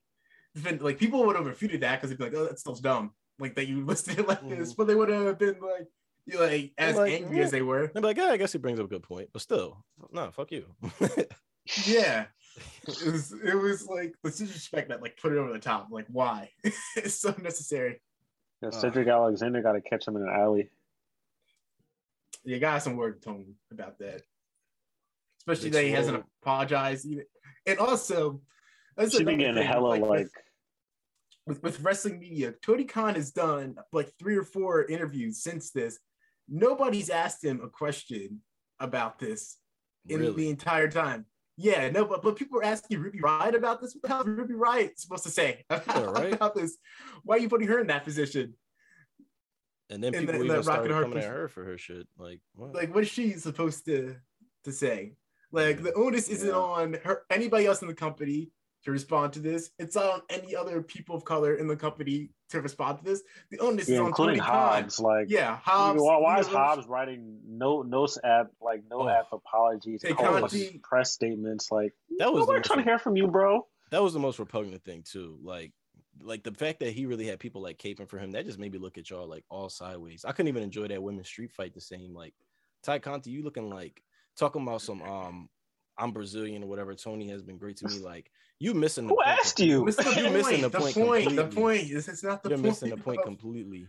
been, 0.63 0.77
like 0.79 0.99
people 0.99 1.25
would 1.25 1.35
have 1.35 1.45
refuted 1.47 1.81
that 1.81 1.97
because 1.99 2.09
they'd 2.09 2.17
be 2.17 2.23
like, 2.25 2.33
oh, 2.35 2.45
that 2.45 2.59
stuff's 2.59 2.81
dumb. 2.81 3.11
Like 3.39 3.55
that 3.55 3.67
you 3.67 3.85
listed 3.85 4.19
it 4.19 4.27
like 4.27 4.47
this, 4.47 4.73
Mhm. 4.73 4.77
but 4.77 4.87
they 4.87 4.95
would 4.95 5.09
have 5.09 5.39
been 5.39 5.55
like, 5.61 5.87
you 6.31 6.39
know, 6.39 6.45
like 6.45 6.71
as 6.77 6.95
Like, 6.95 7.13
angry 7.13 7.37
yeah. 7.37 7.43
as 7.43 7.51
they 7.51 7.61
were. 7.61 7.87
They'd 7.87 8.01
be 8.01 8.07
like, 8.07 8.17
yeah, 8.17 8.25
I 8.25 8.37
guess 8.37 8.51
he 8.51 8.57
brings 8.57 8.79
up 8.79 8.85
a 8.85 8.89
good 8.89 9.03
point, 9.03 9.29
but 9.33 9.41
still, 9.41 9.83
no, 10.11 10.31
fuck 10.31 10.51
you. 10.51 10.65
Yeah. 11.85 12.25
It 12.87 13.11
was 13.11 13.31
it 13.31 13.55
was 13.55 13.87
like 13.87 14.15
the 14.21 14.31
disrespect 14.31 14.89
that 14.89 15.01
like 15.01 15.15
put 15.21 15.31
it 15.31 15.37
over 15.37 15.53
the 15.53 15.59
top. 15.59 15.87
Like 15.91 16.07
why? 16.09 16.49
it's 16.97 17.13
so 17.13 17.33
necessary. 17.41 18.01
Yeah, 18.61 18.71
Cedric 18.71 19.07
Alexander 19.07 19.61
got 19.61 19.73
to 19.73 19.81
catch 19.81 20.05
him 20.05 20.17
in 20.17 20.23
an 20.23 20.29
alley. 20.29 20.69
You 22.43 22.59
got 22.59 22.83
some 22.83 22.97
word 22.97 23.21
to 23.21 23.29
Tony 23.29 23.55
about 23.71 23.99
that. 23.99 24.23
Especially 25.41 25.69
Big 25.69 25.73
that 25.73 25.83
he 25.85 25.91
hasn't 25.91 26.15
swole. 26.15 26.29
apologized 26.41 27.05
either. 27.05 27.25
And 27.65 27.79
also, 27.79 28.41
that's 28.97 29.15
She 29.15 29.23
been 29.23 29.37
getting 29.39 29.55
thing, 29.55 29.67
hella 29.67 29.87
like, 29.87 30.01
like, 30.01 30.09
with, 30.09 30.31
with, 31.47 31.63
with 31.63 31.81
wrestling 31.81 32.19
media. 32.19 32.53
Tony 32.61 32.83
Khan 32.83 33.15
has 33.15 33.31
done 33.31 33.75
like 33.93 34.11
three 34.19 34.35
or 34.35 34.43
four 34.43 34.85
interviews 34.85 35.41
since 35.41 35.71
this. 35.71 35.99
Nobody's 36.49 37.09
asked 37.09 37.43
him 37.43 37.61
a 37.63 37.69
question 37.69 38.41
about 38.79 39.19
this 39.19 39.57
in 40.07 40.35
the 40.35 40.49
entire 40.49 40.89
time. 40.89 41.25
Yeah, 41.57 41.89
no, 41.89 42.05
but, 42.05 42.23
but 42.23 42.37
people 42.37 42.55
were 42.57 42.63
asking 42.63 42.99
Ruby 42.99 43.19
Riott 43.19 43.53
about 43.55 43.81
this. 43.81 43.95
What 43.99 44.25
the 44.25 44.31
Ruby 44.31 44.53
Riott 44.53 44.97
supposed 44.97 45.23
to 45.25 45.29
say 45.29 45.65
about, 45.69 46.15
right. 46.15 46.33
about 46.33 46.55
this? 46.55 46.77
Why 47.23 47.35
are 47.35 47.39
you 47.39 47.49
putting 47.49 47.67
her 47.67 47.79
in 47.79 47.87
that 47.87 48.05
position? 48.05 48.53
And 49.89 50.03
then 50.03 50.13
people 50.13 50.35
in 50.35 50.45
even 50.45 50.55
Rock 50.55 50.63
started 50.63 50.91
coming 50.91 51.17
at 51.17 51.23
her 51.25 51.47
for 51.47 51.65
her 51.65 51.77
shit. 51.77 52.07
Like, 52.17 52.39
what? 52.53 52.73
Like, 52.73 52.93
what 52.93 53.03
is 53.03 53.09
she 53.09 53.33
supposed 53.33 53.85
to 53.85 54.15
to 54.63 54.71
say? 54.71 55.15
Like, 55.51 55.77
Yeah. 55.77 55.83
the 55.83 55.93
onus 55.95 56.29
isn't 56.29 56.47
Yeah. 56.47 56.55
on 56.55 56.93
her 57.03 57.23
anybody 57.29 57.65
else 57.65 57.81
in 57.81 57.87
the 57.87 57.93
company 57.95 58.51
to 58.83 58.91
respond 58.91 59.33
to 59.33 59.39
this. 59.39 59.71
It's 59.77 59.95
on 59.95 60.21
any 60.29 60.55
other 60.55 60.81
people 60.81 61.15
of 61.15 61.25
color 61.25 61.55
in 61.55 61.67
the 61.67 61.75
company 61.75 62.29
to 62.49 62.61
respond 62.61 62.99
to 62.99 63.03
this. 63.03 63.21
The 63.51 63.59
onus 63.59 63.89
yeah, 63.89 63.95
is 63.95 63.99
on 63.99 64.07
including 64.07 64.37
Tony 64.39 64.49
Khan. 64.49 64.81
Hobbs. 64.83 64.99
Like, 64.99 65.29
Yeah, 65.29 65.57
Hobbs. 65.57 66.01
why, 66.01 66.17
why 66.17 66.39
is 66.39 66.47
you 66.47 66.53
know, 66.53 66.59
Hobbs 66.59 66.87
writing 66.87 67.39
no 67.45 67.81
no 67.81 68.07
app 68.23 68.47
like 68.61 68.83
no 68.89 69.01
Oh. 69.01 69.09
app 69.09 69.27
apologies, 69.31 70.01
Hey, 70.03 70.13
Conti- 70.13 70.79
press 70.83 71.11
statements? 71.11 71.71
Like, 71.71 71.93
That 72.17 72.31
was 72.31 72.41
the 72.41 72.53
nobody 72.53 72.59
most- 72.59 72.67
trying 72.67 72.79
to 72.79 72.85
hear 72.85 72.99
from 72.99 73.15
you, 73.17 73.27
bro. 73.27 73.67
that 73.91 74.01
was 74.01 74.13
the 74.13 74.19
most 74.19 74.39
repugnant 74.39 74.83
thing 74.83 75.03
too. 75.03 75.37
Like, 75.41 75.73
like 76.21 76.43
the 76.43 76.51
fact 76.53 76.79
that 76.79 76.91
he 76.93 77.05
really 77.05 77.25
had 77.27 77.39
people 77.39 77.61
like 77.61 77.77
caping 77.77 78.07
for 78.09 78.17
him, 78.17 78.31
that 78.31 78.45
just 78.45 78.59
made 78.59 78.71
me 78.71 78.77
look 78.79 78.97
at 78.97 79.09
y'all 79.09 79.27
like 79.27 79.43
all 79.49 79.69
sideways. 79.69 80.25
I 80.25 80.31
couldn't 80.31 80.49
even 80.49 80.63
enjoy 80.63 80.87
that 80.87 81.01
women's 81.03 81.27
street 81.27 81.51
fight 81.51 81.73
the 81.73 81.81
same. 81.81 82.13
Like, 82.13 82.33
Tay 82.83 82.99
Conti, 82.99 83.29
you 83.29 83.43
looking 83.43 83.69
like 83.69 84.01
talking 84.37 84.61
about 84.63 84.81
some 84.81 85.01
um 85.01 85.49
I'm 85.99 86.11
Brazilian 86.11 86.63
or 86.63 86.67
whatever. 86.67 86.95
Tony 86.95 87.27
has 87.29 87.41
been 87.41 87.57
great 87.57 87.77
to 87.77 87.87
me. 87.87 87.99
Like, 87.99 88.31
you 88.59 88.73
missing 88.73 89.05
the 89.07 89.09
Who 89.13 89.15
point 89.17 89.27
asked 89.27 89.59
you? 89.59 89.83
What's 89.83 89.97
the 89.97 90.21
You're 90.21 90.31
missing 90.31 90.61
the 90.61 90.69
the 90.69 90.79
point 90.79 90.95
point. 90.95 91.29
The 91.35 91.43
completely. 91.43 91.61
point 91.61 91.91
is 91.91 92.07
it's 92.07 92.23
not 92.23 92.43
the 92.43 92.49
You're 92.49 92.57
point. 92.57 92.67
missing 92.69 92.89
the 92.89 92.97
point 92.97 93.19
of- 93.19 93.25
completely. 93.25 93.87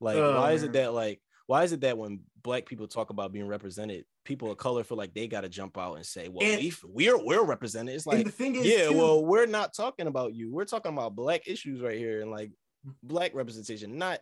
Like, 0.00 0.16
Oh, 0.16 0.40
why 0.40 0.52
is 0.52 0.62
it 0.62 0.72
that 0.72 0.92
like 0.92 1.20
why 1.46 1.64
is 1.64 1.72
it 1.72 1.80
that 1.82 1.98
when 1.98 2.20
black 2.42 2.66
people 2.66 2.86
talk 2.86 3.10
about 3.10 3.32
being 3.32 3.46
represented, 3.46 4.04
people 4.24 4.50
of 4.50 4.58
color 4.58 4.84
feel 4.84 4.96
like 4.96 5.12
they 5.12 5.26
gotta 5.26 5.48
jump 5.48 5.76
out 5.76 5.94
and 5.94 6.06
say, 6.06 6.28
Well, 6.28 6.46
And- 6.46 6.60
we 6.60 6.72
we're 6.84 7.24
we're 7.24 7.44
represented. 7.44 7.94
It's 7.94 8.06
like 8.06 8.24
the 8.24 8.32
thing 8.32 8.54
is, 8.56 8.66
yeah, 8.66 8.88
too, 8.88 8.96
well, 8.96 9.24
we're 9.24 9.46
not 9.46 9.74
talking 9.74 10.06
about 10.06 10.34
you. 10.34 10.52
We're 10.52 10.64
talking 10.64 10.92
about 10.92 11.14
black 11.14 11.46
issues 11.48 11.80
right 11.80 11.98
here 11.98 12.20
and 12.22 12.30
like 12.30 12.50
mm. 12.86 12.94
black 13.02 13.34
representation, 13.34 13.98
not 13.98 14.20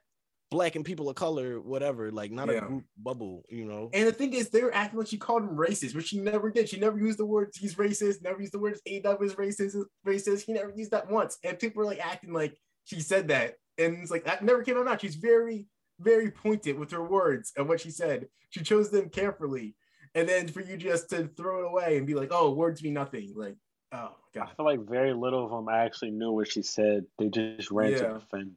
black 0.50 0.74
and 0.74 0.84
people 0.84 1.08
of 1.08 1.14
color, 1.14 1.60
whatever. 1.60 2.10
Like 2.10 2.30
not 2.32 2.50
a 2.50 2.60
group 2.60 2.84
bubble, 2.98 3.44
you 3.48 3.64
know. 3.64 3.88
And 3.92 4.06
the 4.06 4.12
thing 4.12 4.32
is, 4.34 4.50
they 4.50 4.62
were 4.62 4.74
acting 4.74 4.98
like 4.98 5.08
she 5.08 5.16
called 5.18 5.42
him 5.44 5.56
racist, 5.56 5.94
which 5.94 6.08
she 6.08 6.18
never 6.20 6.50
did. 6.50 6.68
She 6.68 6.78
never 6.78 6.98
used 6.98 7.18
the 7.18 7.26
words 7.26 7.56
he's 7.56 7.76
racist, 7.76 8.22
never 8.22 8.40
used 8.40 8.52
the 8.52 8.58
words 8.58 8.80
AW 8.86 9.16
is 9.22 9.34
racist, 9.34 9.76
racist. 10.06 10.42
He 10.42 10.52
never 10.52 10.72
used 10.74 10.90
that 10.90 11.10
once. 11.10 11.38
And 11.44 11.58
people 11.58 11.80
were 11.80 11.86
like 11.86 12.04
acting 12.04 12.32
like 12.32 12.56
she 12.84 13.00
said 13.00 13.28
that. 13.28 13.54
And 13.78 13.98
it's 13.98 14.10
like 14.10 14.24
that 14.24 14.44
never 14.44 14.62
came 14.62 14.76
out. 14.76 15.00
She's 15.00 15.14
very, 15.16 15.66
very 16.00 16.30
pointed 16.30 16.78
with 16.78 16.90
her 16.90 17.02
words 17.06 17.52
and 17.56 17.68
what 17.68 17.80
she 17.80 17.90
said. 17.90 18.26
She 18.50 18.62
chose 18.62 18.90
them 18.90 19.08
carefully. 19.08 19.76
And 20.16 20.28
then 20.28 20.48
for 20.48 20.60
you 20.60 20.76
just 20.76 21.08
to 21.10 21.28
throw 21.36 21.60
it 21.60 21.68
away 21.70 21.96
and 21.96 22.06
be 22.06 22.14
like, 22.14 22.30
oh, 22.32 22.50
words 22.50 22.82
mean 22.82 22.94
nothing. 22.94 23.32
Like, 23.36 23.54
oh 23.92 24.10
god. 24.34 24.48
I 24.50 24.54
feel 24.56 24.66
like 24.66 24.80
very 24.88 25.14
little 25.14 25.44
of 25.44 25.50
them 25.52 25.68
actually 25.72 26.10
knew 26.10 26.32
what 26.32 26.50
she 26.50 26.62
said. 26.62 27.04
They 27.18 27.28
just 27.28 27.70
ran 27.70 27.92
Yeah. 27.92 27.98
to 27.98 28.14
defend 28.14 28.52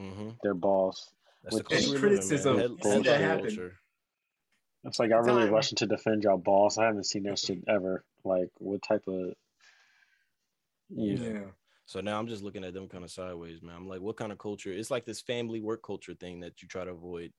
Mm-hmm. 0.00 0.30
their 0.42 0.54
balls. 0.54 1.12
That's 1.42 1.56
the 1.56 1.62
With 1.62 1.68
culture 1.68 1.82
any 1.84 1.86
we 1.86 1.92
live 1.92 2.02
in, 2.04 2.08
man. 2.10 2.10
criticism, 2.16 2.58
Head- 2.58 2.70
you 2.96 3.02
that 3.04 3.20
happen. 3.20 3.46
culture. 3.46 3.78
It's 4.84 4.98
like 4.98 5.12
I 5.12 5.16
really 5.16 5.44
Time. 5.44 5.52
rushing 5.52 5.76
to 5.76 5.86
defend 5.86 6.24
y'all 6.24 6.38
balls. 6.38 6.76
I 6.78 6.86
haven't 6.86 7.04
seen 7.06 7.22
that 7.24 7.38
shit 7.38 7.62
ever. 7.68 8.04
Like 8.24 8.50
what 8.58 8.82
type 8.82 9.06
of 9.08 9.34
Yeah. 10.90 11.14
Yeah. 11.18 11.44
So 11.86 12.00
now 12.00 12.18
I'm 12.18 12.26
just 12.28 12.42
looking 12.42 12.64
at 12.64 12.74
them 12.74 12.88
kind 12.88 13.04
of 13.04 13.10
sideways, 13.10 13.62
man. 13.62 13.74
I'm 13.76 13.86
like, 13.88 14.00
what 14.00 14.16
kind 14.16 14.32
of 14.32 14.38
culture? 14.38 14.72
It's 14.72 14.90
like 14.90 15.04
this 15.04 15.20
family 15.20 15.60
work 15.60 15.82
culture 15.84 16.14
thing 16.14 16.40
that 16.40 16.62
you 16.62 16.68
try 16.68 16.84
to 16.84 16.90
avoid. 16.90 17.32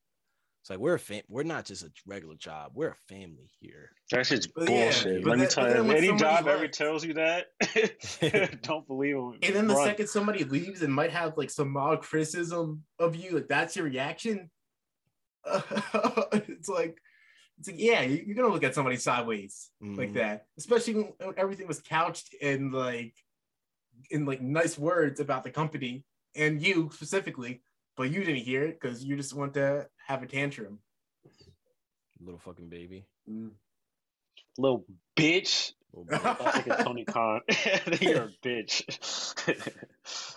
It's 0.64 0.70
like 0.70 0.80
we're 0.80 0.94
a 0.94 1.00
fam- 1.00 1.24
we're 1.28 1.44
not 1.44 1.66
just 1.66 1.84
a 1.84 1.92
regular 2.08 2.36
job. 2.36 2.72
We're 2.74 2.92
a 2.92 2.96
family 3.14 3.50
here. 3.60 3.90
that 4.12 4.26
shit's 4.26 4.48
But 4.48 4.68
bullshit. 4.68 5.22
but 5.22 5.32
Let 5.32 5.40
me 5.40 5.44
then- 5.44 5.50
tell 5.52 5.68
you, 5.68 5.74
then 5.74 5.82
if 5.82 5.88
when 5.90 5.98
any 5.98 6.08
somebody 6.08 6.36
job 6.38 6.48
ever 6.48 6.68
tells 6.70 7.04
you 7.04 7.14
that, 7.16 7.48
don't 8.64 8.88
believe 8.88 9.16
them. 9.16 9.40
And 9.44 9.54
then 9.54 9.68
the 9.68 9.74
Run. 9.76 9.86
second 9.88 10.08
somebody 10.08 10.46
leaves 10.46 10.82
and 10.82 10.94
might 10.94 11.12
have 11.12 11.38
like 11.38 11.50
some 11.50 11.70
mild 11.70 12.00
criticism 12.00 12.84
of 12.98 13.14
you, 13.14 13.32
like 13.32 13.50
that's 13.50 13.76
your 13.76 13.84
reaction. 13.84 14.50
it's 15.46 16.70
like, 16.70 16.98
it's 17.60 17.68
like, 17.68 17.76
yeah, 17.78 18.02
you- 18.04 18.24
you're 18.26 18.36
gonna 18.38 18.48
look 18.54 18.64
at 18.64 18.74
somebody 18.74 18.96
sideways 18.96 19.70
like 19.82 20.12
Mhm. 20.12 20.14
that, 20.14 20.46
especially 20.58 20.94
when 20.96 21.14
when 21.20 21.34
everything 21.36 21.68
was 21.68 21.82
couched 21.82 22.34
in 22.36 22.72
like, 22.72 23.14
in 24.12 24.26
like 24.26 24.42
nice 24.42 24.78
words 24.78 25.20
about 25.20 25.44
the 25.44 25.52
company 25.52 26.06
and 26.38 26.62
you 26.62 26.90
specifically, 26.94 27.62
but 27.98 28.04
you 28.10 28.24
didn't 28.24 28.44
hear 28.44 28.64
it 28.64 28.80
because 28.80 29.04
you 29.04 29.18
just 29.18 29.34
want 29.36 29.54
to 29.56 29.88
have 30.06 30.24
a 30.24 30.26
tantrum. 30.26 30.80
Little 32.20 32.40
fucking 32.40 32.70
baby. 32.70 33.06
little 34.58 34.86
bitch. 35.16 35.74
Little 35.94 36.06
baby. 36.56 36.72
I'm 36.72 36.86
Tony 36.86 37.06
Khan. 37.06 37.42
You're 38.02 38.24
a 38.24 38.30
bitch. 38.44 39.74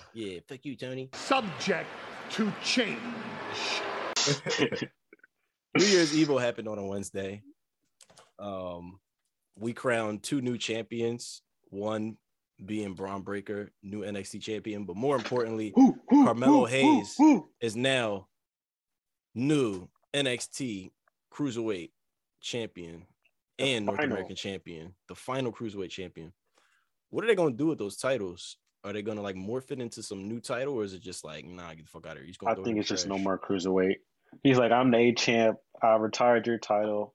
yeah, 0.14 0.38
fuck 0.48 0.58
you, 0.64 0.76
Tony. 0.76 1.10
Subject 1.14 1.88
to 2.30 2.52
change. 2.64 2.98
New 5.76 5.84
Year's 5.84 6.16
Evil 6.16 6.38
happened 6.38 6.68
on 6.68 6.78
a 6.78 6.84
Wednesday. 6.84 7.42
Um, 8.38 8.98
we 9.58 9.72
crowned 9.72 10.22
two 10.22 10.40
new 10.40 10.58
champions. 10.58 11.42
One 11.70 12.16
being 12.64 12.94
Bron 12.94 13.22
Breakker, 13.22 13.70
new 13.82 14.00
NXT 14.00 14.40
champion, 14.40 14.84
but 14.84 14.96
more 14.96 15.16
importantly, 15.16 15.74
Carmelo 16.08 16.64
Hayes 16.64 17.16
is 17.60 17.76
now 17.76 18.28
new 19.36 19.88
NXT 20.14 20.90
Cruiserweight 21.32 21.90
champion 22.40 23.06
and 23.58 23.86
North. 23.86 24.00
American 24.00 24.34
champion, 24.34 24.94
the 25.06 25.14
final 25.14 25.52
Cruiserweight 25.52 25.90
champion. 25.90 26.32
What 27.10 27.22
are 27.22 27.28
they 27.28 27.36
going 27.36 27.52
to 27.52 27.56
do 27.56 27.66
with 27.66 27.78
those 27.78 27.96
titles? 27.96 28.56
Are 28.82 28.92
they 28.92 29.02
going 29.02 29.16
to 29.16 29.22
like 29.22 29.36
morph 29.36 29.70
it 29.70 29.80
into 29.80 30.02
some 30.02 30.28
new 30.28 30.40
title, 30.40 30.74
or 30.74 30.84
is 30.84 30.94
it 30.94 31.02
just 31.02 31.24
like, 31.24 31.44
nah, 31.44 31.70
get 31.70 31.84
the 31.84 31.90
fuck 31.90 32.06
out 32.06 32.12
of 32.12 32.18
here? 32.18 32.26
He's 32.26 32.36
going 32.36 32.58
I 32.58 32.62
think 32.62 32.78
it's 32.78 32.88
just 32.88 33.06
no 33.06 33.18
more 33.18 33.38
cruiserweight. 33.38 33.96
He's 34.42 34.58
like, 34.58 34.72
I'm 34.72 34.90
the 34.90 34.98
A 34.98 35.12
champ. 35.12 35.58
I 35.82 35.96
retired 35.96 36.46
your 36.46 36.58
title. 36.58 37.14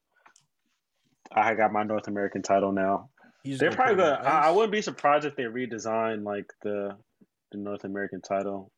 I 1.34 1.53
got 1.53 1.72
my 1.72 1.84
North 1.84 2.07
American 2.07 2.41
title 2.41 2.72
now. 2.72 3.10
He's 3.43 3.60
They're 3.60 3.72
probably 3.72 3.95
put 3.95 4.02
it 4.02 4.18
gonna. 4.18 4.30
I, 4.30 4.48
I 4.48 4.52
wouldn't 4.52 4.72
be 4.72 4.81
surprised 4.81 5.26
if 5.26 5.35
they 5.35 5.43
redesign 5.43 6.23
like 6.23 6.52
the 6.61 6.95
the 7.52 7.57
North 7.57 7.84
American 7.84 8.22
title, 8.22 8.72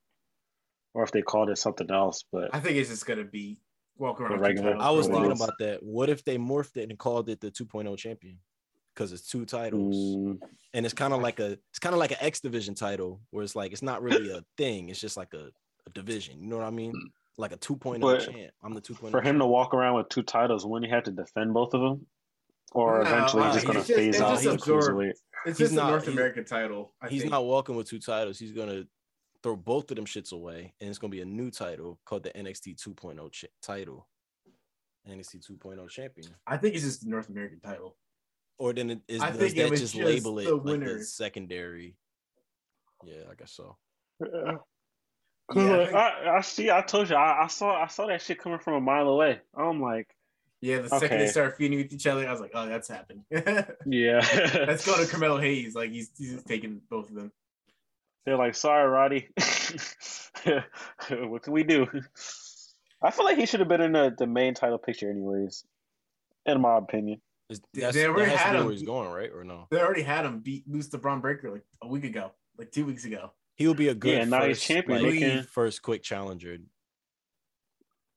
or 0.93 1.03
if 1.03 1.11
they 1.11 1.21
called 1.21 1.49
it 1.49 1.57
something 1.57 1.89
else. 1.91 2.23
But 2.31 2.49
I 2.53 2.59
think 2.59 2.77
it's 2.77 2.89
just 2.89 3.05
gonna 3.05 3.23
be 3.23 3.59
walk 3.97 4.19
around. 4.21 4.31
The 4.31 4.37
regular- 4.39 4.77
I 4.77 4.89
was 4.91 5.07
thinking 5.07 5.31
about 5.31 5.53
that. 5.59 5.81
What 5.83 6.09
if 6.09 6.23
they 6.23 6.37
morphed 6.37 6.77
it 6.77 6.89
and 6.89 6.97
called 6.97 7.29
it 7.29 7.39
the 7.41 7.51
2.0 7.51 7.97
champion? 7.97 8.39
Because 8.93 9.11
it's 9.11 9.27
two 9.27 9.43
titles, 9.45 9.95
mm, 9.95 10.37
and 10.75 10.85
it's 10.85 10.93
kind 10.93 11.13
of 11.13 11.21
like 11.21 11.39
a 11.39 11.53
it's 11.71 11.79
kind 11.79 11.93
of 11.95 11.99
like 11.99 12.11
an 12.11 12.17
X 12.21 12.41
division 12.41 12.75
title, 12.75 13.21
where 13.31 13.43
it's 13.43 13.55
like 13.55 13.71
it's 13.71 13.81
not 13.81 14.03
really 14.03 14.29
a 14.31 14.43
thing. 14.55 14.89
It's 14.89 14.99
just 14.99 15.17
like 15.17 15.33
a, 15.33 15.49
a 15.87 15.89
division. 15.93 16.39
You 16.43 16.47
know 16.49 16.57
what 16.57 16.67
I 16.67 16.69
mean? 16.69 16.93
Like 17.39 17.51
a 17.53 17.57
2.0 17.57 17.99
But 17.99 18.19
champ. 18.19 18.51
I'm 18.63 18.75
the 18.75 18.81
2.0. 18.81 19.09
for 19.09 19.19
him 19.21 19.39
to 19.39 19.47
walk 19.47 19.73
around 19.73 19.95
with 19.95 20.09
two 20.09 20.21
titles, 20.21 20.63
wouldn't 20.63 20.85
he 20.87 20.93
had 20.93 21.05
to 21.05 21.11
defend 21.11 21.55
both 21.55 21.73
of 21.73 21.81
them? 21.81 22.05
Or 22.73 23.03
No, 23.03 23.09
eventually 23.09 23.41
uh, 23.41 23.45
he's 23.47 23.55
just 23.55 23.65
gonna 23.65 23.79
he's 23.79 23.87
just- 23.87 23.97
phase 23.99 24.21
out 24.21 24.29
just 24.33 24.43
the 24.43 24.51
absorbed. 24.51 24.83
cruiserweight. 24.87 25.09
It's 25.47 25.57
He's 25.57 25.69
just 25.69 25.73
not- 25.73 25.87
a 25.87 25.91
North 25.91 26.07
American 26.07 26.45
title. 26.45 26.93
I 27.01 27.09
he's 27.09 27.21
think. 27.21 27.31
not 27.31 27.45
walking 27.45 27.75
with 27.75 27.89
two 27.89 27.97
titles. 27.99 28.37
He's 28.37 28.51
gonna 28.51 28.83
throw 29.43 29.55
both 29.55 29.91
of 29.91 29.97
them 29.97 30.05
shits 30.05 30.31
away, 30.31 30.73
and 30.79 30.89
it's 30.89 30.97
gonna 30.97 31.11
be 31.11 31.21
a 31.21 31.25
new 31.25 31.51
title 31.51 31.99
called 32.05 32.23
the 32.23 32.31
NXT 32.31 32.75
2.0 32.81 33.31
ch- 33.31 33.45
title. 33.61 34.07
NXT 35.07 35.45
2.0 35.45 35.89
champion. 35.89 36.29
I 36.47 36.55
think 36.57 36.75
it's 36.75 36.83
just 36.85 37.03
the 37.03 37.09
North 37.09 37.27
American 37.29 37.59
title. 37.59 37.97
Or 38.57 38.71
then 38.71 38.89
it 38.91 39.01
is 39.07 39.21
I 39.21 39.31
does 39.31 39.37
think 39.39 39.55
that 39.55 39.69
was 39.69 39.81
just 39.81 39.93
just 39.95 40.05
label 40.05 40.39
it 40.39 40.45
the 40.45 40.55
like 40.55 40.79
the 40.79 41.03
secondary? 41.03 41.97
Yeah, 43.03 43.23
I 43.29 43.35
guess 43.35 43.51
so. 43.51 43.77
Yeah. 44.21 44.27
Yeah, 45.53 45.73
I 45.81 45.85
think- 45.85 45.93
I, 45.95 46.37
I 46.37 46.41
see. 46.41 46.71
I 46.71 46.81
told 46.81 47.09
you. 47.09 47.17
I, 47.17 47.43
I 47.43 47.47
saw. 47.47 47.75
I 47.83 47.87
saw 47.87 48.07
that 48.07 48.21
shit 48.21 48.39
coming 48.39 48.59
from 48.59 48.75
a 48.75 48.81
mile 48.81 49.09
away. 49.09 49.41
I'm 49.53 49.81
like, 49.81 50.07
Yeah, 50.61 50.79
the 50.79 50.87
second 50.87 51.17
they 51.19 51.27
start 51.27 51.57
feuding 51.57 51.79
with 51.79 51.91
each 51.91 52.07
other, 52.07 52.25
I 52.25 52.31
was 52.31 52.39
like, 52.39 52.51
oh, 52.53 52.65
that's 52.65 52.87
happened. 52.87 53.23
yeah. 53.85 54.21
Let's 54.65 54.85
go 54.85 54.95
to 54.95 55.05
Carmelo 55.11 55.37
Hayes. 55.41 55.75
Like 55.75 55.91
he's 55.91 56.11
he's 56.17 56.41
taking 56.43 56.79
both 56.89 57.09
of 57.09 57.15
them. 57.15 57.31
They're 58.25 58.37
like, 58.37 58.55
sorry, 58.55 58.89
Roddy. 58.89 59.27
what 61.09 61.43
can 61.43 61.53
we 61.53 61.63
do? 61.63 61.87
I 63.01 63.11
feel 63.11 63.25
like 63.25 63.37
he 63.37 63.45
should 63.45 63.59
have 63.59 63.69
been 63.69 63.81
in 63.81 63.91
the, 63.91 64.15
the 64.17 64.27
main 64.27 64.53
title 64.53 64.77
picture, 64.77 65.09
anyways. 65.09 65.65
In 66.45 66.61
my 66.61 66.77
opinion. 66.77 67.21
Is, 67.49 67.61
They- 67.73 67.81
that's, 67.81 67.95
they 67.95 68.03
that 68.03 68.09
already 68.09 68.31
has 68.31 68.39
had 68.39 68.51
be 68.53 68.57
him. 68.59 68.63
where 68.65 68.73
he's 68.73 68.83
going, 68.83 69.09
right? 69.11 69.29
Or 69.33 69.43
no? 69.43 69.67
They 69.71 69.79
already 69.79 70.01
had 70.03 70.25
him 70.25 70.39
beat 70.39 70.63
lose 70.69 70.87
to 70.89 70.97
Bron 70.97 71.19
Breakker 71.21 71.51
like 71.51 71.63
a 71.81 71.87
week 71.87 72.05
ago, 72.05 72.31
like 72.57 72.71
two 72.71 72.85
weeks 72.85 73.03
ago. 73.05 73.31
He'll 73.55 73.73
be 73.73 73.89
a 73.89 73.93
good 73.95 74.17
Yeah, 74.17 74.23
now 74.25 74.45
he's 74.45 74.57
first, 74.57 74.67
champion. 74.67 75.03
like, 75.03 75.19
can- 75.19 75.43
first 75.43 75.81
quick 75.81 76.01
challenger. 76.03 76.57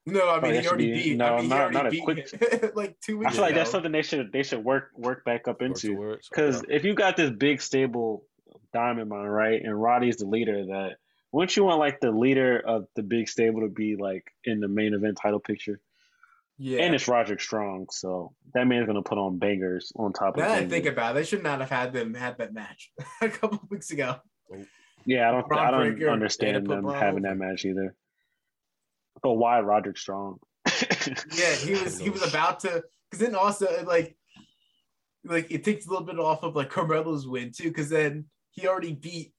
No, 0.08 0.28
I 0.28 0.38
Oh, 0.38 0.40
mean 0.40 0.54
that 0.54 0.62
he 0.62 0.68
already 0.68 0.92
be- 0.92 1.02
beat. 1.02 1.16
no, 1.16 1.34
I 1.34 1.40
mean, 1.40 1.48
not- 1.48 1.70
he 1.70 1.74
not 1.76 1.86
a 1.86 1.90
beat 1.90 2.08
him, 2.08 2.70
like 2.76 3.00
two 3.00 3.18
weeks. 3.18 3.26
I 3.26 3.30
weeks 3.30 3.34
feel 3.34 3.42
like 3.42 3.54
that's 3.56 3.70
something 3.72 3.90
they 3.90 4.02
should 4.02 4.30
they 4.32 4.44
should 4.44 4.64
work 4.64 4.90
work 4.94 5.24
back 5.24 5.48
up 5.48 5.62
into. 5.62 5.96
word. 5.96 6.20
Because 6.30 6.62
if 6.68 6.84
you 6.84 6.94
got 6.94 7.16
this 7.16 7.30
big 7.30 7.60
stable 7.60 8.24
diamond 8.72 9.08
mine, 9.08 9.26
right, 9.26 9.62
and 9.62 9.80
Roddy's 9.80 10.16
the 10.16 10.26
leader 10.26 10.66
that, 10.66 10.96
wouldn't 11.32 11.56
you 11.56 11.64
want 11.64 11.78
like 11.78 12.00
the 12.00 12.10
leader 12.10 12.58
of 12.58 12.86
the 12.96 13.02
big 13.02 13.28
stable 13.28 13.62
to 13.62 13.68
be 13.68 13.96
like 13.96 14.24
in 14.44 14.60
the 14.60 14.68
main 14.68 14.94
event 14.94 15.18
title 15.20 15.40
picture? 15.40 15.80
yeah. 16.58 16.80
And 16.82 16.94
it's 16.94 17.08
Roderick 17.08 17.40
Strong, 17.40 17.88
so 17.90 18.32
that 18.54 18.66
man's 18.66 18.86
gonna 18.86 19.02
put 19.02 19.18
on 19.18 19.38
bangers 19.38 19.92
on 19.96 20.12
top 20.12 20.36
of 20.36 20.42
now 20.42 20.52
I 20.52 20.66
think 20.66 20.86
about 20.86 21.12
it, 21.12 21.14
they 21.20 21.24
should 21.24 21.42
not 21.42 21.60
have 21.60 21.70
had 21.70 21.92
them 21.92 22.14
had 22.14 22.38
that 22.38 22.54
match 22.54 22.90
a 23.20 23.28
couple 23.28 23.58
of 23.62 23.70
weeks 23.70 23.90
ago. 23.90 24.16
Yeah, 25.04 25.28
I 25.28 25.32
don't. 25.32 25.46
Bron 25.46 25.66
I 25.66 25.70
don't 25.70 25.92
Breakker, 25.92 26.10
understand 26.10 26.66
them 26.66 26.82
Bron 26.82 26.98
having 26.98 27.22
that 27.22 27.36
match 27.36 27.64
either. 27.64 27.94
But 29.22 29.34
why 29.34 29.60
Roderick 29.60 29.98
Strong? 29.98 30.38
Yeah, 31.36 31.54
he 31.54 31.72
was 31.72 31.98
he 32.00 32.10
was 32.10 32.26
about 32.26 32.60
to 32.60 32.82
because 33.08 33.24
then 33.24 33.36
also 33.36 33.84
like 33.84 34.16
like 35.24 35.50
it 35.50 35.62
takes 35.62 35.86
a 35.86 35.90
little 35.90 36.04
bit 36.04 36.18
off 36.18 36.42
of 36.42 36.56
like 36.56 36.70
Carmelo's 36.70 37.28
win 37.28 37.52
too 37.52 37.68
because 37.68 37.88
then 37.88 38.24
he 38.56 38.66
already 38.66 38.92
beat 38.94 39.32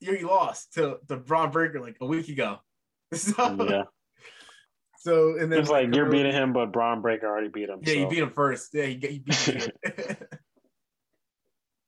he 0.00 0.08
already 0.08 0.24
lost 0.24 0.72
to 0.74 0.98
the 1.06 1.16
Bron 1.16 1.50
Breakker 1.50 1.80
like 1.80 1.96
a 2.00 2.06
week 2.06 2.28
ago. 2.28 2.58
So, 3.14 3.34
yeah, 3.68 3.82
so 4.98 5.36
and 5.38 5.52
then 5.52 5.58
it's 5.60 5.68
like 5.68 5.94
you're 5.94 6.06
Carmelo- 6.06 6.10
beating 6.10 6.32
him, 6.32 6.52
but 6.54 6.72
Bron 6.72 7.02
Breakker 7.02 7.26
already 7.26 7.48
beat 7.48 7.68
him. 7.68 7.80
Yeah, 7.82 7.92
you 7.94 8.04
so- 8.04 8.08
beat 8.10 8.18
him 8.20 8.30
first. 8.30 8.70
Yeah, 8.72 8.84
he, 8.86 8.94
he 8.94 9.18
beat 9.18 9.46
you. 9.48 9.60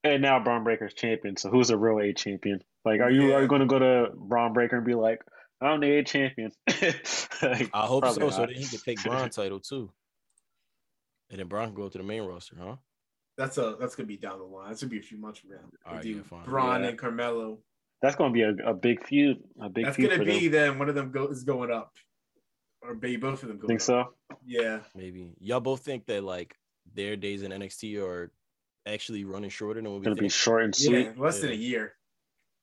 And 0.05 0.21
now 0.21 0.39
Bron 0.39 0.65
Breakker's 0.65 0.93
champion. 0.93 1.37
So 1.39 1.49
who's 1.49 1.71
a 1.71 1.79
real 1.79 1.99
A 1.99 2.13
champion? 2.13 2.61
Like, 2.85 3.01
are 3.01 3.11
you 3.11 3.29
Yeah. 3.31 3.37
are 3.37 3.43
you 3.43 3.49
going 3.49 3.63
to 3.63 3.67
go 3.67 3.79
to 3.79 4.11
Bron 4.15 4.53
Breakker 4.53 4.77
and 4.77 4.85
be 4.85 4.95
like, 4.95 5.23
I'm 5.63 5.81
the 5.81 5.99
A 5.99 6.03
champion? 6.05 6.53
Like, 6.69 7.71
I 7.73 7.87
hope 7.87 8.05
so, 8.05 8.11
probably 8.17 8.31
so 8.31 8.39
not. 8.41 8.49
that 8.49 8.57
he 8.57 8.67
can 8.67 8.79
take 8.81 9.03
Bron 9.03 9.31
title 9.31 9.61
too. 9.61 9.91
And 11.31 11.39
then 11.41 11.49
Bron 11.49 11.69
can 11.69 11.75
go 11.75 11.89
to 11.89 11.97
the 11.99 12.05
main 12.05 12.23
roster, 12.23 12.57
huh? 12.61 12.77
That's 13.36 13.59
a 13.59 13.77
that's 13.81 13.94
gonna 13.97 14.06
be 14.06 14.16
down 14.16 14.39
the 14.39 14.44
line. 14.44 14.69
That's 14.69 14.82
gonna 14.82 14.90
be 14.90 14.98
a 14.98 15.02
few 15.02 15.19
months 15.19 15.40
from 15.40 15.51
now. 15.51 15.56
All 15.86 15.93
We'll 15.93 15.97
right, 15.97 16.05
yeah. 16.06 16.39
Bron 16.44 16.82
Yeah. 16.82 16.89
and 16.90 16.98
Carmelo. 16.98 17.59
That's 18.02 18.16
going 18.16 18.32
to 18.32 18.35
be 18.35 18.43
a, 18.43 18.69
a 18.69 18.74
big 18.74 19.02
feud. 19.06 19.39
A 19.62 19.69
big 19.70 19.86
That's 19.86 19.97
feud 19.97 20.11
gonna 20.11 20.24
be 20.24 20.48
them. 20.48 20.52
then 20.73 20.78
one 20.78 20.90
of 20.90 20.94
them 20.94 21.11
go, 21.11 21.27
is 21.28 21.43
going 21.43 21.70
up, 21.70 21.94
or 22.82 22.94
maybe 22.94 23.16
both 23.16 23.43
of 23.43 23.48
them 23.48 23.56
going 23.56 23.69
Think 23.69 23.81
up. 23.81 24.15
so? 24.31 24.36
Yeah. 24.44 24.81
Maybe 24.94 25.31
y'all 25.40 25.61
both 25.61 25.81
think 25.81 26.05
that 26.06 26.23
like 26.23 26.55
their 26.94 27.16
days 27.16 27.43
in 27.43 27.51
NXT 27.51 27.98
are 28.06 28.31
actually 28.85 29.24
running 29.24 29.48
shorter 29.48 29.81
than 29.81 29.90
what 29.90 30.01
we 30.01 30.05
Going 30.05 30.16
to 30.16 30.20
be 30.20 30.28
think. 30.28 30.32
short 30.35 30.65
and 30.65 30.78
Yeah, 30.78 30.89
sweet. 30.89 31.19
less 31.19 31.40
than 31.40 31.51
a 31.51 31.55
year. 31.55 31.94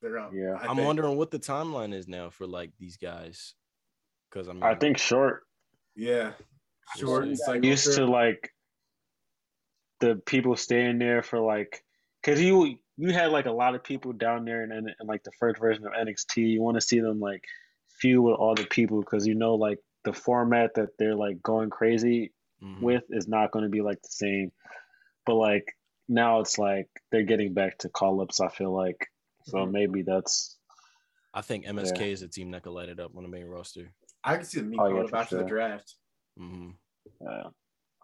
They're 0.03 0.19
up. 0.19 0.31
Yeah. 0.31 0.57
I 0.61 0.67
I'm 0.67 0.77
wondering 0.77 1.17
what 1.17 1.31
the 1.31 1.39
timeline 1.39 1.93
is 1.93 2.07
now 2.07 2.29
for 2.29 2.45
like 2.45 2.69
these 2.77 2.97
guys. 2.97 3.55
Because 4.29 4.47
I 4.47 4.53
mean, 4.53 4.61
I 4.63 4.75
think 4.75 4.99
short 4.99 5.41
Yeah. 5.95 6.33
Short 6.97 7.23
and 7.23 7.37
cycle 7.39 7.65
used 7.65 7.95
to 7.95 8.05
like 8.05 8.51
the 10.01 10.15
people 10.25 10.55
staying 10.55 10.99
there 10.99 11.23
for 11.23 11.39
like 11.39 11.83
because 12.21 12.41
you 12.41 12.77
you 12.97 13.13
had 13.13 13.31
like 13.31 13.45
a 13.45 13.51
lot 13.51 13.75
of 13.75 13.83
people 13.83 14.13
down 14.13 14.45
there 14.45 14.63
in, 14.63 14.71
in, 14.71 14.87
in 14.99 15.07
like 15.07 15.23
the 15.23 15.31
first 15.39 15.59
version 15.59 15.85
of 15.85 15.93
NXT. 15.93 16.37
You 16.49 16.61
want 16.61 16.75
to 16.75 16.81
see 16.81 16.99
them 16.99 17.19
like 17.19 17.43
feud 17.99 18.23
with 18.23 18.35
all 18.35 18.55
the 18.55 18.65
people 18.65 18.99
because 18.99 19.25
you 19.25 19.35
know 19.35 19.55
like 19.55 19.79
the 20.03 20.13
format 20.13 20.73
that 20.75 20.89
they're 20.99 21.15
like 21.15 21.41
going 21.41 21.69
crazy 21.69 22.33
mhm. 22.61 22.81
with 22.81 23.03
is 23.09 23.27
not 23.27 23.51
going 23.51 23.63
to 23.63 23.69
be 23.69 23.81
like 23.81 24.01
the 24.01 24.09
same. 24.09 24.51
But 25.25 25.35
like 25.35 25.77
now 26.09 26.41
it's 26.41 26.57
like 26.57 26.87
they're 27.11 27.23
getting 27.23 27.53
back 27.53 27.77
to 27.79 27.89
call 27.89 28.21
ups. 28.21 28.41
I 28.41 28.49
feel 28.49 28.75
like 28.75 29.07
so 29.45 29.59
Mhm. 29.59 29.71
maybe 29.71 30.01
that's 30.01 30.57
I 31.33 31.41
think 31.41 31.65
MSK 31.65 32.11
is 32.11 32.21
a 32.21 32.27
team 32.27 32.51
that 32.51 32.63
could 32.63 32.73
light 32.73 32.89
it 32.89 32.99
up 32.99 33.15
on 33.15 33.23
the 33.23 33.29
main 33.29 33.45
roster. 33.45 33.93
I 34.23 34.35
can 34.35 34.45
see 34.45 34.59
them 34.59 34.73
Oh, 34.77 34.87
yeah, 34.87 35.01
up 35.01 35.09
for 35.09 35.15
after 35.15 35.37
the 35.37 35.43
sure. 35.43 35.49
draft. 35.49 35.95
hmm 36.37 36.71
uh, 37.27 37.49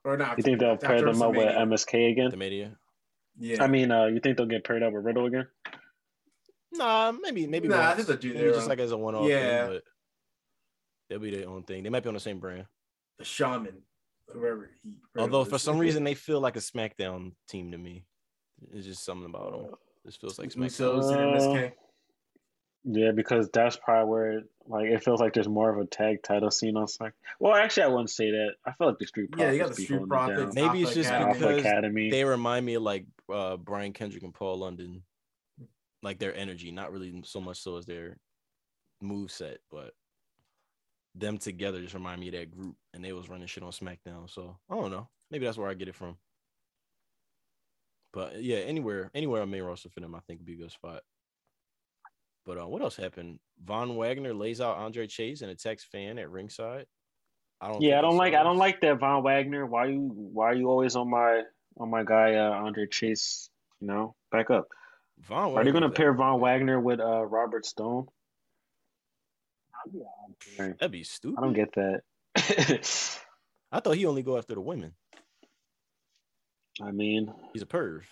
Or 0.07 0.15
not. 0.15 0.37
you 0.37 0.43
think 0.43 0.59
they'll 0.59 0.77
pair 0.77 1.01
them 1.01 1.21
up 1.21 1.35
with 1.35 1.49
MSK 1.53 2.11
again? 2.11 2.31
The 2.31 2.37
media. 2.37 2.77
Yeah. 3.37 3.61
I 3.61 3.67
mean, 3.67 3.91
uh, 3.91 4.05
you 4.05 4.21
think 4.21 4.37
they'll 4.37 4.45
get 4.45 4.63
paired 4.63 4.81
up 4.81 4.93
with 4.93 5.03
Riddle 5.03 5.25
again? 5.25 5.47
Nah, 6.71 7.11
maybe 7.11 7.45
maybe. 7.45 7.67
Nah, 7.67 7.89
I 7.89 7.93
think 7.93 8.07
they'll 8.07 8.15
do 8.17 8.33
maybe 8.33 8.47
just 8.47 8.61
own- 8.61 8.69
like 8.69 8.79
as 8.79 8.91
a 8.93 8.97
one-off. 8.97 9.27
Yeah. 9.27 9.65
thing, 9.65 9.73
but 9.75 9.83
they'll 11.09 11.19
be 11.19 11.31
their 11.35 11.49
own 11.49 11.63
thing. 11.63 11.83
They 11.83 11.89
might 11.89 12.03
be 12.03 12.07
on 12.07 12.13
the 12.13 12.21
same 12.21 12.39
brand. 12.39 12.67
the 13.19 13.25
shaman, 13.25 13.81
whoever 14.31 14.69
he. 14.81 14.91
Although 15.17 15.43
for 15.43 15.57
some 15.59 15.77
reason 15.77 16.03
they 16.05 16.13
feel 16.13 16.39
like 16.39 16.55
a 16.55 16.59
SmackDown 16.59 17.33
team 17.49 17.71
to 17.73 17.77
me. 17.77 18.05
It's 18.71 18.85
just 18.85 19.03
something 19.03 19.25
about 19.25 19.51
them. 19.51 19.75
This 20.05 20.15
feels 20.15 20.39
like 20.39 20.49
SmackDown. 20.49 20.99
Usos 21.01 21.11
and 21.11 21.35
MSK. 21.35 21.73
Yeah, 22.89 23.11
because 23.11 23.49
that's 23.51 23.75
probably 23.75 24.09
where 24.09 24.31
it, 24.31 24.43
like 24.65 24.85
it 24.85 25.03
feels 25.03 25.19
like 25.19 25.33
there's 25.33 25.47
more 25.47 25.69
of 25.69 25.77
a 25.77 25.85
tag 25.85 26.23
title 26.23 26.49
scene 26.49 26.77
on 26.77 26.87
Smack. 26.87 27.13
Well, 27.37 27.53
actually, 27.53 27.83
I 27.83 27.87
wouldn't 27.87 28.09
say 28.09 28.31
that. 28.31 28.51
I 28.65 28.71
feel 28.71 28.87
like 28.87 28.97
the 28.97 29.07
Street 29.07 29.29
Yeah, 29.31 29.37
Profits 29.37 29.53
you 29.53 29.59
got 29.61 29.69
the 29.69 29.75
be 29.75 29.83
Street 29.83 29.97
holding 29.97 30.05
it 30.05 30.35
Profits. 30.35 30.55
Maybe 30.55 30.81
it's 30.83 30.93
just 30.93 31.09
Academy. 31.09 31.33
Because 31.33 31.59
Academy. 31.59 32.09
They 32.09 32.23
remind 32.23 32.65
me 32.65 32.75
of 32.75 32.83
like 32.83 33.05
uh, 33.31 33.57
Brian 33.57 33.91
Kendrick 33.91 34.23
and 34.23 34.33
Paul 34.33 34.59
London, 34.59 35.03
like 36.01 36.17
their 36.17 36.33
energy, 36.33 36.71
not 36.71 36.93
really 36.93 37.21
so 37.25 37.41
much 37.41 37.61
so 37.61 37.75
as 37.75 37.85
their 37.85 38.17
move 39.01 39.31
set, 39.31 39.57
but 39.69 39.91
them 41.13 41.37
together 41.37 41.81
just 41.81 41.93
remind 41.93 42.21
me 42.21 42.29
of 42.29 42.35
that 42.35 42.51
group, 42.51 42.77
and 42.93 43.03
they 43.03 43.11
was 43.11 43.29
running 43.29 43.47
shit 43.47 43.63
on 43.63 43.71
SmackDown. 43.71 44.29
So 44.29 44.55
I 44.69 44.75
don't 44.75 44.91
know. 44.91 45.09
Maybe 45.29 45.45
that's 45.45 45.57
where 45.57 45.69
I 45.69 45.73
get 45.73 45.89
it 45.89 45.95
from. 45.95 46.15
But 48.13 48.41
yeah, 48.41 48.59
anywhere, 48.59 49.11
anywhere 49.13 49.41
on 49.41 49.51
main 49.51 49.63
roster 49.63 49.89
for 49.89 49.99
them, 49.99 50.15
I 50.15 50.19
think 50.21 50.39
would 50.39 50.45
be 50.45 50.53
a 50.53 50.57
good 50.57 50.71
spot. 50.71 51.01
But 52.47 52.57
uh, 52.57 52.67
what 52.67 52.81
else 52.81 52.95
happened? 52.95 53.39
Von 53.63 53.97
Wagner 53.97 54.33
lays 54.33 54.61
out 54.61 54.77
Andre 54.77 55.05
Chase 55.05 55.41
and 55.41 55.51
attacks 55.51 55.83
fan 55.83 56.17
at 56.17 56.31
ringside. 56.31 56.85
I 57.59 57.67
don't. 57.67 57.81
yeah, 57.81 57.99
I 57.99 58.01
don't 58.01 58.15
like 58.15 58.33
I 58.33 58.43
don't 58.43 58.57
like 58.57 58.79
that 58.81 58.99
Von 58.99 59.21
Wagner. 59.21 59.65
Why 59.65 59.87
you 59.87 60.09
why 60.15 60.45
are 60.51 60.53
you 60.55 60.69
always 60.69 60.95
on 60.95 61.09
my 61.09 61.41
on 61.77 61.89
my 61.89 62.03
guy 62.03 62.35
uh, 62.35 62.51
Andre 62.51 62.87
Chase? 62.87 63.49
You 63.81 63.87
know, 63.87 64.15
back 64.31 64.49
up. 64.49 64.69
Von. 65.19 65.55
Are 65.57 65.63
they 65.63 65.71
gonna 65.71 65.89
pair 65.89 66.13
Von 66.13 66.39
Wagner 66.39 66.79
with 66.79 67.01
uh, 67.01 67.25
Robert 67.25 67.65
Stone? 67.65 68.07
That'd 70.57 70.91
be 70.91 71.03
stupid. 71.03 71.37
I 71.37 71.41
don't 71.41 71.53
get 71.53 71.73
that. 71.73 72.01
I 73.71 73.79
thought 73.81 73.95
he 73.95 74.05
only 74.05 74.23
go 74.23 74.37
after 74.37 74.55
the 74.55 74.61
women. 74.61 74.93
I 76.81 76.91
mean, 76.91 77.33
He's 77.53 77.63
a 77.63 77.65
perv. 77.65 78.03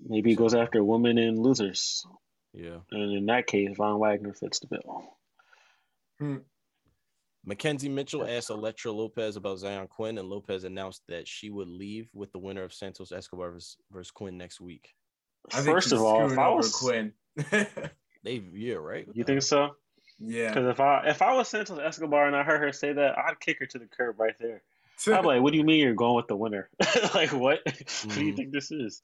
maybe 0.00 0.30
he 0.30 0.36
goes 0.36 0.54
after 0.54 0.82
women 0.82 1.18
and 1.18 1.38
losers, 1.38 2.04
Yeah. 2.54 2.78
and 2.92 3.12
in 3.12 3.26
that 3.26 3.46
case, 3.48 3.76
Von 3.76 3.98
Wagner 3.98 4.32
fits 4.32 4.60
the 4.60 4.68
bill. 4.68 5.16
McKenzie 7.46 7.90
Mitchell 7.90 8.26
asked 8.26 8.48
Elektra 8.50 8.90
Lopez 8.92 9.36
about 9.36 9.58
Xyon 9.58 9.88
Quinn, 9.88 10.16
and 10.18 10.28
Lopez 10.28 10.64
announced 10.64 11.02
that 11.08 11.28
she 11.28 11.50
would 11.50 11.68
leave 11.68 12.08
with 12.14 12.32
the 12.32 12.38
winner 12.38 12.62
of 12.62 12.72
Santos 12.72 13.12
Escobar 13.12 13.50
versus, 13.50 13.76
versus 13.90 14.10
Quinn 14.10 14.38
next 14.38 14.60
week. 14.60 14.94
I 15.52 15.56
think 15.60 15.74
First 15.76 15.92
of 15.92 16.00
all, 16.00 16.24
if 16.24 16.30
screwing 16.32 16.38
I 16.38 16.46
over 16.48 16.56
was, 16.56 16.72
Quinn. 16.74 17.12
They 18.24 18.42
yeah 18.54 18.76
right. 18.76 19.06
You 19.12 19.22
think 19.24 19.42
so? 19.42 19.76
yeah. 20.18 20.48
Because 20.48 20.70
if 20.70 20.80
I 20.80 21.08
if 21.08 21.20
I 21.20 21.34
was 21.34 21.46
Santos 21.46 21.78
Escobar 21.78 22.26
and 22.26 22.34
I 22.34 22.42
heard 22.42 22.62
her 22.62 22.72
say 22.72 22.94
that, 22.94 23.18
I'd 23.18 23.38
kick 23.38 23.58
her 23.58 23.66
to 23.66 23.78
the 23.78 23.84
curb 23.84 24.18
right 24.18 24.32
there. 24.40 24.62
I'm 25.08 25.26
like, 25.26 25.42
what 25.42 25.52
do 25.52 25.58
you 25.58 25.64
mean 25.64 25.80
you're 25.80 25.92
going 25.92 26.14
with 26.16 26.28
the 26.28 26.36
winner? 26.36 26.70
like, 27.14 27.32
what? 27.34 27.60
What 27.66 28.14
do 28.14 28.24
you 28.24 28.32
Mhm. 28.32 28.36
think 28.36 28.52
this 28.52 28.70
is? 28.70 29.02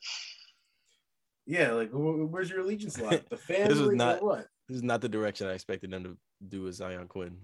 Yeah, 1.47 1.73
like 1.73 1.91
wh- 1.91 2.31
where's 2.31 2.51
your 2.51 2.61
allegiance 2.61 3.01
line? 3.01 3.21
The 3.31 3.37
family 3.37 3.69
This 3.69 3.79
is 3.79 3.89
or 3.89 3.95
not- 3.95 4.23
what? 4.23 4.47
This 4.69 4.77
is 4.77 4.83
not 4.85 5.01
the 5.01 5.09
direction 5.09 5.49
I 5.49 5.53
expected 5.55 5.91
them 5.91 6.05
to 6.05 6.17
do 6.47 6.62
with 6.62 6.79
Xyon 6.79 7.09
Quinn. 7.09 7.37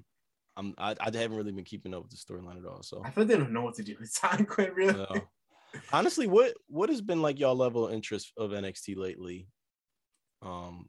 I'm 0.56 0.74
I, 0.78 0.94
I 1.01 1.05
haven't 1.06 1.36
really 1.36 1.52
been 1.52 1.64
keeping 1.64 1.93
up 1.93 2.02
with 2.05 2.12
the 2.12 2.16
storyline 2.16 2.59
at 2.59 2.64
all. 2.64 2.82
So 2.82 3.02
I 3.05 3.10
feel 3.10 3.24
like 3.24 3.28
they 3.28 3.36
don't 3.36 3.52
know 3.52 3.62
what 3.62 3.74
to 3.74 3.82
do 3.82 3.97
with 3.98 4.12
Xyon 4.14 4.47
Quinn. 4.47 4.70
Really? 4.74 4.93
no. 4.94 5.09
honestly, 5.93 6.27
what 6.28 6.55
what 6.68 6.89
has 6.89 7.01
been 7.02 7.20
like 7.23 7.39
y'all 7.40 7.56
level 7.56 7.86
of 7.89 7.93
interest 7.93 8.32
of 8.36 8.51
NXT 8.52 8.97
lately? 8.97 9.48
Um, 10.43 10.86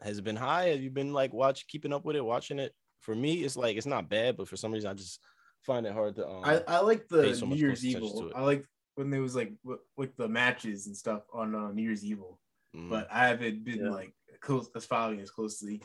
has 0.00 0.18
it 0.18 0.24
been 0.24 0.36
high? 0.36 0.68
Have 0.68 0.80
you 0.80 0.90
been 0.90 1.12
like 1.12 1.32
watch 1.32 1.66
keeping 1.66 1.92
up 1.92 2.04
with 2.04 2.16
it, 2.16 2.24
watching 2.24 2.58
it? 2.58 2.72
For 3.00 3.14
me, 3.14 3.42
it's 3.44 3.56
like 3.56 3.76
it's 3.76 3.86
not 3.86 4.08
bad, 4.08 4.36
but 4.36 4.48
for 4.48 4.56
some 4.56 4.72
reason, 4.72 4.88
I 4.90 4.94
just 4.94 5.20
find 5.62 5.86
it 5.86 5.92
hard 5.92 6.14
to. 6.16 6.26
Um, 6.26 6.42
I, 6.44 6.62
I 6.68 6.78
like 6.80 7.08
the 7.08 7.34
so 7.34 7.46
New 7.46 7.56
Year's 7.56 7.84
Evil. 7.84 8.30
I 8.34 8.42
like 8.42 8.64
when 8.94 9.10
there 9.10 9.20
was 9.20 9.34
like 9.34 9.52
like 9.96 10.16
the 10.16 10.28
matches 10.28 10.86
and 10.86 10.96
stuff 10.96 11.22
on 11.32 11.54
uh, 11.54 11.70
New 11.72 11.82
Year's 11.82 12.04
Evil, 12.04 12.38
mm, 12.74 12.88
but 12.88 13.08
I 13.10 13.26
haven't 13.28 13.64
been 13.64 13.84
Yeah. 13.86 13.90
like 13.90 14.14
close 14.40 14.68
as 14.74 14.84
following 14.84 15.20
as 15.20 15.30
closely. 15.30 15.82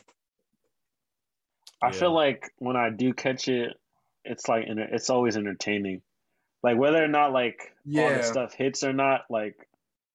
I 1.82 1.86
Yeah. 1.88 1.92
feel 1.92 2.12
like 2.12 2.50
when 2.58 2.76
I 2.76 2.90
do 2.90 3.12
catch 3.12 3.48
it, 3.48 3.76
it's 4.24 4.48
like 4.48 4.66
enter- 4.68 4.88
it's 4.94 5.10
always 5.10 5.36
entertaining. 5.36 6.02
Like 6.62 6.76
whether 6.76 7.02
or 7.02 7.08
not 7.08 7.32
like 7.32 7.74
all 7.96 8.10
Yeah. 8.10 8.16
the 8.18 8.22
stuff 8.22 8.54
hits 8.54 8.84
or 8.84 8.92
not, 8.92 9.22
like 9.30 9.66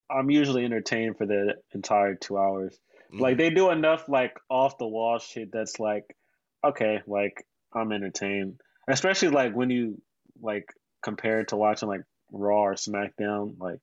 I'm 0.09 0.29
usually 0.29 0.63
entertained 0.65 1.17
for 1.17 1.25
the 1.25 1.55
entire 1.73 2.13
two 2.15 2.37
hours. 2.37 2.79
mm, 3.11 3.19
Like 3.19 3.37
they 3.37 3.49
do 3.49 3.71
enough 3.71 4.07
like 4.07 4.37
off 4.49 4.77
the 4.77 4.87
wall 4.87 5.17
shit 5.17 5.51
that's 5.51 5.79
like, 5.79 6.15
okay, 6.63 7.01
like 7.07 7.45
I'm 7.73 7.91
entertained. 7.91 8.61
Especially 8.87 9.29
like 9.29 9.53
when 9.55 9.71
you 9.71 9.99
like 10.39 10.71
compare 11.01 11.39
it 11.39 11.47
to 11.47 11.55
watching 11.55 11.89
like 11.89 12.03
Raw 12.35 12.63
or 12.65 12.73
SmackDown, 12.75 13.57
like 13.59 13.79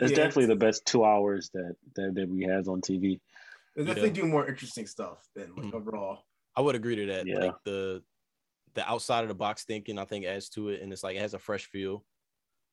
it's 0.00 0.10
Yeah, 0.12 0.16
definitely 0.16 0.46
the 0.46 0.56
best 0.56 0.86
two 0.86 1.04
hours 1.04 1.50
that 1.54 1.74
that, 1.96 2.14
that 2.14 2.28
we 2.28 2.44
has 2.44 2.68
on 2.68 2.80
TV. 2.80 3.20
They 3.74 3.82
Yeah. 3.82 3.86
definitely 3.88 4.10
do 4.10 4.26
more 4.26 4.46
interesting 4.48 4.86
stuff 4.86 5.26
than 5.34 5.54
like 5.56 5.66
Mhm. 5.66 5.74
a 5.74 5.78
Raw. 5.80 6.18
I 6.56 6.60
would 6.60 6.74
agree 6.74 6.96
to 6.96 7.06
that. 7.06 7.26
Yeah. 7.26 7.38
Like 7.38 7.62
the 7.64 8.02
the 8.74 8.88
outside 8.88 9.22
of 9.22 9.28
the 9.28 9.34
box 9.34 9.64
thinking, 9.64 9.98
I 9.98 10.04
think 10.04 10.24
adds 10.24 10.48
to 10.50 10.68
it, 10.68 10.82
and 10.82 10.92
it's 10.92 11.02
like 11.02 11.16
it 11.16 11.20
has 11.22 11.34
a 11.34 11.38
fresh 11.38 11.66
feel. 11.66 12.04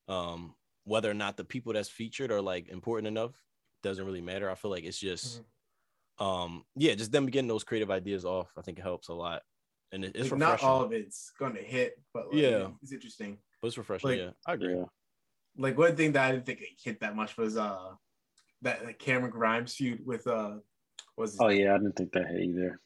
Um, 0.07 0.55
whether 0.83 1.09
or 1.09 1.15
not 1.15 1.35
the 1.35 1.43
people 1.45 1.73
that's 1.73 1.89
featured 1.89 2.31
are 2.31 2.41
like 2.41 2.67
important 2.67 3.07
enough 3.07 3.33
doesn't 3.81 4.05
really 4.05 4.21
matter. 4.21 4.49
I 4.51 4.55
feel 4.55 4.69
like 4.69 4.83
it's 4.83 4.99
just, 4.99 5.41
Mm-hmm. 6.19 6.23
um, 6.23 6.65
yeah, 6.75 6.93
just 6.93 7.11
them 7.11 7.25
getting 7.25 7.47
those 7.47 7.63
creative 7.63 7.89
ideas 7.89 8.23
off. 8.23 8.51
I 8.57 8.61
think 8.61 8.77
it 8.77 8.83
helps 8.83 9.07
a 9.07 9.13
lot, 9.15 9.41
and 9.91 10.05
it, 10.05 10.15
it's 10.15 10.29
Like, 10.29 10.39
not 10.39 10.63
all 10.63 10.83
of 10.83 10.91
it's 10.91 11.31
gonna 11.39 11.61
hit, 11.61 11.99
but 12.13 12.27
like, 12.27 12.35
Yeah. 12.41 12.69
it's 12.83 12.91
interesting. 12.91 13.39
but 13.61 13.67
it's 13.69 13.77
refreshing. 13.79 14.09
like- 14.09 14.19
yeah, 14.19 14.31
I 14.45 14.53
agree. 14.53 14.75
Yeah. 14.75 14.85
Like 15.57 15.77
one 15.77 15.95
thing 15.95 16.13
that 16.13 16.25
I 16.25 16.31
didn't 16.31 16.45
think 16.45 16.61
it 16.61 16.69
hit 16.83 16.99
that 16.99 17.15
much 17.15 17.37
was 17.37 17.57
uh 17.57 17.91
that 18.61 18.85
like, 18.85 18.99
Cameron 18.99 19.31
Grimes 19.31 19.73
feud 19.75 20.05
with 20.05 20.27
uh 20.27 20.55
was 21.17 21.37
Oh 21.39 21.49
yeah, 21.49 21.73
I 21.73 21.77
didn't 21.77 21.95
think 21.95 22.11
that 22.13 22.27
hit 22.27 22.41
either. 22.41 22.79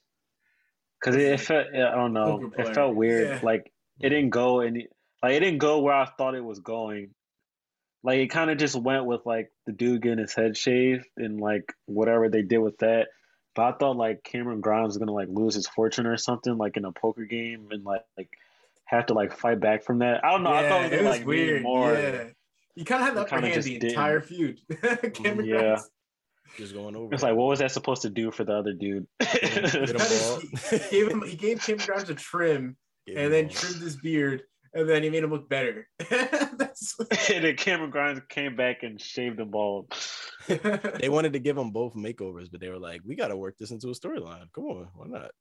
Cause 1.03 1.15
it, 1.15 1.21
it 1.21 1.39
felt, 1.39 1.67
I 1.73 1.95
don't 1.95 2.13
know, 2.13 2.51
it 2.57 2.75
felt 2.75 2.95
weird. 2.95 3.27
Yeah. 3.27 3.39
Like 3.41 3.71
it 4.01 4.09
didn't 4.09 4.31
go 4.31 4.59
any, 4.59 4.87
like 5.23 5.33
it 5.33 5.39
didn't 5.39 5.59
go 5.59 5.79
where 5.79 5.93
I 5.93 6.05
thought 6.05 6.35
it 6.35 6.43
was 6.43 6.59
going. 6.59 7.11
Like 8.03 8.19
it 8.19 8.27
kind 8.27 8.49
of 8.49 8.57
just 8.57 8.75
went 8.75 9.05
with 9.05 9.25
like 9.25 9.51
the 9.65 9.71
dude 9.71 10.01
getting 10.01 10.19
his 10.19 10.33
head 10.33 10.57
shaved 10.57 11.05
and 11.17 11.39
like 11.39 11.73
whatever 11.85 12.29
they 12.29 12.41
did 12.41 12.59
with 12.59 12.77
that. 12.79 13.07
But 13.55 13.63
I 13.63 13.77
thought 13.77 13.97
like 13.97 14.23
Cameron 14.23 14.61
Grimes 14.61 14.89
was 14.89 14.97
gonna 14.97 15.13
like 15.13 15.29
lose 15.29 15.55
his 15.55 15.67
fortune 15.67 16.05
or 16.05 16.17
something 16.17 16.57
like 16.57 16.77
in 16.77 16.85
a 16.85 16.91
poker 16.91 17.25
game 17.25 17.69
and 17.71 17.83
like 17.83 18.03
like 18.17 18.29
have 18.85 19.07
to 19.07 19.13
like 19.13 19.37
fight 19.37 19.59
back 19.59 19.83
from 19.83 19.99
that. 19.99 20.23
I 20.23 20.31
don't 20.31 20.43
know. 20.43 20.53
I 20.53 20.67
thought 20.67 20.85
it 20.85 20.91
was, 20.91 20.99
it 20.99 21.03
was 21.03 21.17
like 21.17 21.27
weird. 21.27 21.63
more. 21.63 21.93
Yeah. 21.93 22.25
You 22.79 22.85
kind 22.85 23.01
of 23.01 23.07
had 23.07 23.15
the 23.17 23.21
upper 23.21 23.45
hand 23.45 23.61
the 23.61 23.73
didn't. 23.77 23.89
entire 23.89 24.21
feud. 24.21 24.59
Cameron 25.13 25.45
Yeah. 25.47 25.57
Grimes. 25.59 25.89
Just 26.57 26.73
going 26.73 26.95
over. 26.95 27.13
It's 27.13 27.21
like, 27.23 27.35
what 27.35 27.47
was 27.47 27.59
that 27.59 27.71
supposed 27.71 28.01
to 28.03 28.09
do 28.09 28.31
for 28.31 28.43
the 28.45 28.53
other 28.53 28.73
dude? 28.73 29.05
Get 29.19 29.53
him 29.75 29.85
Cut 29.85 29.97
bald. 29.97 30.43
his- 30.43 30.89
he, 30.89 31.01
gave 31.01 31.07
him, 31.11 31.21
he 31.23 31.35
gave 31.35 31.61
Cameron 31.61 31.85
Grimes 31.85 32.09
a 32.09 32.15
trim 32.15 32.77
Get 33.05 33.17
and 33.17 33.33
then 33.33 33.45
on. 33.45 33.51
trimmed 33.51 33.81
his 33.81 33.97
beard 33.97 34.43
and 34.73 34.87
then 34.87 35.03
he 35.03 35.09
made 35.09 35.23
him 35.23 35.29
look 35.31 35.49
better. 35.49 35.87
That's 36.09 36.95
and 37.29 37.43
then 37.43 37.55
Cameron 37.57 37.89
Grimes 37.91 38.21
came 38.29 38.55
back 38.55 38.83
and 38.83 38.99
shaved 39.01 39.39
him 39.39 39.51
bald. 39.51 39.93
They 40.47 41.09
wanted 41.09 41.33
to 41.33 41.39
give 41.39 41.55
them 41.55 41.71
both 41.71 41.93
makeovers, 41.95 42.49
but 42.51 42.61
they 42.61 42.69
were 42.69 42.79
like, 42.79 43.01
"We 43.05 43.15
got 43.15 43.27
to 43.27 43.37
work 43.37 43.57
this 43.59 43.71
into 43.71 43.89
a 43.89 43.93
storyline. 43.93 44.45
Come 44.53 44.63
on, 44.65 44.87
why 44.95 45.05
not?" 45.07 45.31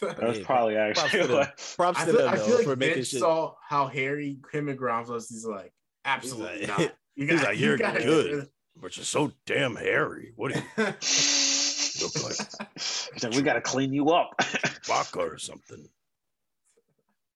That 0.00 0.22
was 0.22 0.36
Hey, 0.38 0.44
probably 0.44 0.74
props 0.74 1.00
actually 1.00 1.20
to 1.22 1.26
them. 1.28 1.36
what- 1.38 1.74
Props 1.76 1.98
I 2.00 2.04
to 2.04 2.10
feel, 2.12 2.20
them 2.20 2.28
I 2.28 2.36
though, 2.36 2.44
feel 2.44 2.58
for 2.62 2.68
like 2.70 2.78
making 2.78 3.02
shit. 3.04 3.20
saw 3.20 3.54
how 3.68 3.86
hairy 3.88 4.38
Cameron 4.52 4.76
Grimes 4.76 5.08
was. 5.08 5.28
He's 5.28 5.44
like, 5.46 5.72
absolutely 6.06 6.60
He's 6.60 6.68
not. 6.68 6.78
like- 6.78 6.96
You 7.16 7.26
he's 7.26 7.40
got- 7.40 7.48
like, 7.48 7.58
you 7.58 7.66
"You're 7.66 7.76
gotta 7.78 8.02
good." 8.02 8.24
get 8.30 8.36
rid 8.36 8.48
But 8.80 8.96
you're 8.96 9.04
so 9.04 9.32
damn 9.46 9.74
hairy. 9.76 10.32
What 10.36 10.52
are 10.52 10.58
you, 10.58 10.64
look 10.76 12.14
like 12.22 12.36
He's 12.76 13.24
like, 13.24 13.32
we 13.34 13.42
gotta 13.42 13.60
clean 13.60 13.92
you 13.92 14.10
up. 14.10 14.30
vodka 14.84 15.18
or 15.20 15.38
something? 15.38 15.88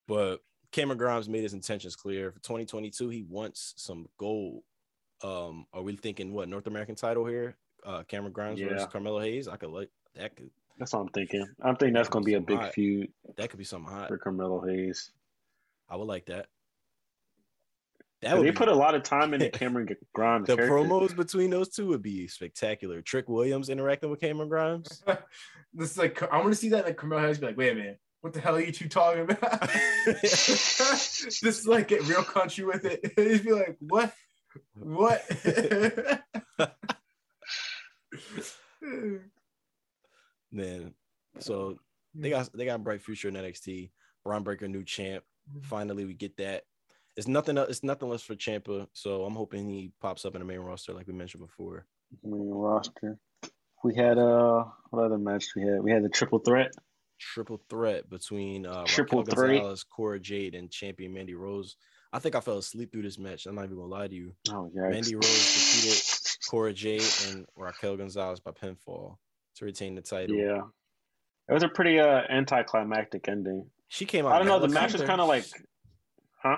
But 0.06 0.38
Cameron 0.72 0.98
Grimes 0.98 1.28
made 1.28 1.42
his 1.42 1.54
intentions 1.54 1.96
clear 1.96 2.30
for 2.32 2.38
2022. 2.40 3.08
He 3.08 3.22
wants 3.28 3.74
some 3.76 4.06
gold. 4.18 4.62
Um, 5.22 5.66
are 5.72 5.82
we 5.82 5.96
thinking 5.96 6.32
what 6.32 6.48
North 6.48 6.66
American 6.66 6.94
title 6.94 7.24
here? 7.26 7.56
Uh, 7.84 8.02
Cameron 8.04 8.32
Grimes 8.32 8.60
Yeah. 8.60 8.68
versus 8.68 8.88
Carmelo 8.90 9.20
Hayes. 9.20 9.48
I 9.48 9.56
could 9.56 9.70
like 9.70 9.90
that. 10.14 10.36
Could 10.36 10.50
That's 10.78 10.92
what 10.92 11.00
I'm 11.00 11.08
thinking. 11.08 11.46
I'm 11.62 11.76
thinking 11.76 11.94
that's 11.94 12.08
going 12.08 12.24
to 12.24 12.26
be 12.26 12.34
a 12.34 12.40
big 12.40 12.56
Alright. 12.58 12.72
feud 12.74 13.12
that 13.36 13.50
could 13.50 13.58
be 13.58 13.64
something 13.64 13.90
hot. 13.92 14.08
for 14.08 14.18
Carmelo 14.18 14.60
Hayes. 14.66 15.12
I 15.88 15.96
would 15.96 16.06
like 16.08 16.26
that. 16.26 16.46
That 18.22 18.36
They 18.36 18.50
be, 18.50 18.52
put 18.52 18.68
a 18.68 18.74
lot 18.74 18.94
of 18.94 19.02
time 19.02 19.32
into 19.32 19.48
Cameron 19.52 19.88
Grimes. 20.12 20.46
the 20.46 20.56
character. 20.56 20.74
promos 20.74 21.16
between 21.16 21.50
those 21.50 21.70
two 21.70 21.86
would 21.88 22.02
be 22.02 22.26
spectacular. 22.28 23.00
Trick 23.00 23.28
Williams 23.28 23.70
interacting 23.70 24.10
with 24.10 24.20
Cameron 24.20 24.48
Grimes. 24.48 25.02
this 25.74 25.92
is 25.92 25.98
like 25.98 26.22
I 26.22 26.36
want 26.38 26.50
to 26.50 26.54
see 26.54 26.68
that 26.70 26.84
like 26.84 26.96
Carmelo 26.96 27.22
Hayes 27.22 27.38
be 27.38 27.46
like, 27.46 27.56
wait 27.56 27.72
a 27.72 27.74
minute, 27.74 28.00
what 28.20 28.34
the 28.34 28.40
hell 28.40 28.56
are 28.56 28.60
you 28.60 28.72
two 28.72 28.88
talking 28.88 29.22
about? 29.22 29.70
Just 30.22 31.66
like 31.66 31.88
get 31.88 32.06
real 32.06 32.22
country 32.22 32.64
with 32.64 32.84
it. 32.84 33.12
He'd 33.16 33.44
be 33.44 33.52
like, 33.52 33.76
what? 33.80 34.12
What? 34.74 35.22
Man, 40.52 40.94
so 41.38 41.78
they 42.14 42.30
got 42.30 42.52
they 42.52 42.64
got 42.64 42.76
a 42.76 42.82
bright 42.82 43.02
future 43.02 43.28
in 43.28 43.34
NXT. 43.34 43.90
Bron 44.24 44.42
Breakker, 44.42 44.68
new 44.68 44.84
champ. 44.84 45.24
Mm-hmm. 45.50 45.62
Finally, 45.62 46.04
we 46.04 46.14
get 46.14 46.36
that. 46.38 46.64
It's 47.16 47.28
nothing. 47.28 47.58
else- 47.58 47.68
It's 47.70 47.82
nothing 47.82 48.08
less 48.08 48.22
for 48.22 48.34
Champa. 48.34 48.88
So 48.92 49.24
I'm 49.24 49.34
hoping 49.34 49.68
he 49.68 49.92
pops 50.00 50.24
up 50.24 50.34
in 50.34 50.40
the 50.40 50.44
main 50.46 50.60
roster, 50.60 50.92
like 50.92 51.06
we 51.06 51.12
mentioned 51.12 51.44
before. 51.46 51.86
main 52.22 52.48
roster. 52.50 53.18
We 53.82 53.94
had 53.94 54.18
uh 54.18 54.64
what 54.90 55.04
other 55.04 55.18
match 55.18 55.46
we 55.56 55.62
had? 55.62 55.82
We 55.82 55.90
had 55.90 56.02
the 56.04 56.08
triple 56.08 56.38
threat. 56.40 56.72
Triple 57.18 57.60
threat 57.68 58.08
between 58.08 58.64
uh, 58.66 58.84
Triple 58.84 59.20
Raquel 59.20 59.34
threat. 59.34 59.50
Gonzalez, 59.56 59.84
Cora 59.84 60.18
Jade, 60.20 60.54
and 60.54 60.70
champion 60.70 61.12
Mandy 61.12 61.34
Rose. 61.34 61.76
I 62.12 62.18
think 62.18 62.34
I 62.34 62.40
fell 62.40 62.58
asleep 62.58 62.90
through 62.92 63.02
this 63.02 63.18
match. 63.18 63.46
I'm 63.46 63.54
not 63.54 63.64
even 63.64 63.76
gonna 63.76 63.88
lie 63.88 64.08
to 64.08 64.14
you. 64.14 64.32
Oh 64.50 64.70
yeah. 64.74 64.88
Mandy 64.88 65.14
Rose 65.14 65.22
defeated 65.22 66.38
Cora 66.50 66.72
Jade 66.72 67.02
and 67.28 67.46
Raquel 67.56 67.96
Gonzalez 67.96 68.40
by 68.40 68.50
pinfall 68.52 69.16
to 69.56 69.64
retain 69.64 69.94
the 69.94 70.02
title. 70.02 70.34
Yeah. 70.36 70.62
It 71.48 71.52
was 71.54 71.62
a 71.62 71.68
pretty 71.68 71.98
uh 72.00 72.22
anticlimactic 72.30 73.28
ending. 73.28 73.66
she 73.88 74.04
came 74.06 74.24
out. 74.26 74.32
I 74.32 74.38
don't 74.38 74.48
know, 74.48 74.58
the 74.58 74.68
match 74.68 74.92
was 74.92 75.02
kind 75.02 75.20
of 75.20 75.28
like 75.28 75.44
huh? 76.42 76.56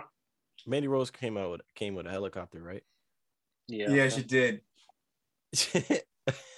Mandy 0.66 0.88
Rose 0.88 1.10
came 1.10 1.36
out 1.36 1.50
with 1.50 1.60
came 1.74 1.94
with 1.94 2.06
a 2.06 2.10
helicopter, 2.10 2.62
right? 2.62 2.82
Yeah. 3.68 3.90
yeah, 3.90 4.08
she 4.08 4.22
did. 4.22 4.60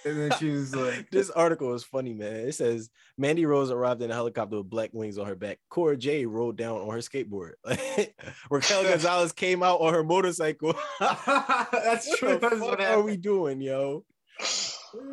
And 0.04 0.18
then 0.18 0.32
she 0.38 0.50
was 0.50 0.74
like, 0.76 1.10
this 1.12 1.30
article 1.30 1.74
is 1.74 1.82
funny, 1.82 2.12
man. 2.12 2.34
It 2.34 2.54
says 2.54 2.90
Mandy 3.16 3.46
Rose 3.46 3.70
arrived 3.70 4.02
in 4.02 4.10
a 4.10 4.14
helicopter 4.14 4.58
with 4.58 4.68
black 4.68 4.90
wings 4.92 5.18
on 5.18 5.26
her 5.26 5.34
back. 5.34 5.58
Cora 5.70 5.96
Jade 5.96 6.28
rolled 6.28 6.56
down 6.56 6.76
on 6.76 6.90
her 6.90 6.98
skateboard. 6.98 7.52
Raquel 8.50 8.82
Gonzalez 8.88 9.32
came 9.32 9.62
out 9.62 9.80
on 9.80 9.94
her 9.94 10.04
motorcycle. 10.04 10.74
That's 11.00 12.16
true. 12.18 12.32
what 12.32 12.40
That's 12.40 12.60
what 12.60 12.80
are 12.80 13.02
we 13.02 13.16
doing, 13.16 13.60
yo? 13.60 14.04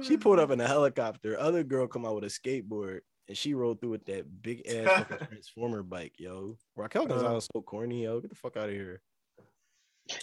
She 0.03 0.17
pulled 0.17 0.39
up 0.39 0.51
in 0.51 0.59
a 0.59 0.67
helicopter. 0.67 1.39
Other 1.39 1.63
girl 1.63 1.87
come 1.87 2.05
out 2.05 2.15
with 2.15 2.25
a 2.25 2.27
skateboard, 2.27 2.99
and 3.27 3.37
she 3.37 3.53
rode 3.53 3.79
through 3.79 3.91
with 3.91 4.05
that 4.05 4.41
big 4.41 4.67
ass 4.67 5.05
transformer 5.27 5.83
bike, 5.83 6.13
yo. 6.17 6.57
Raquel 6.75 7.07
Gonzalez 7.07 7.47
uh. 7.49 7.57
so 7.57 7.61
corny, 7.61 8.03
yo. 8.03 8.19
Get 8.19 8.29
the 8.29 8.35
fuck 8.35 8.57
out 8.57 8.69
of 8.69 8.75
here. 8.75 9.01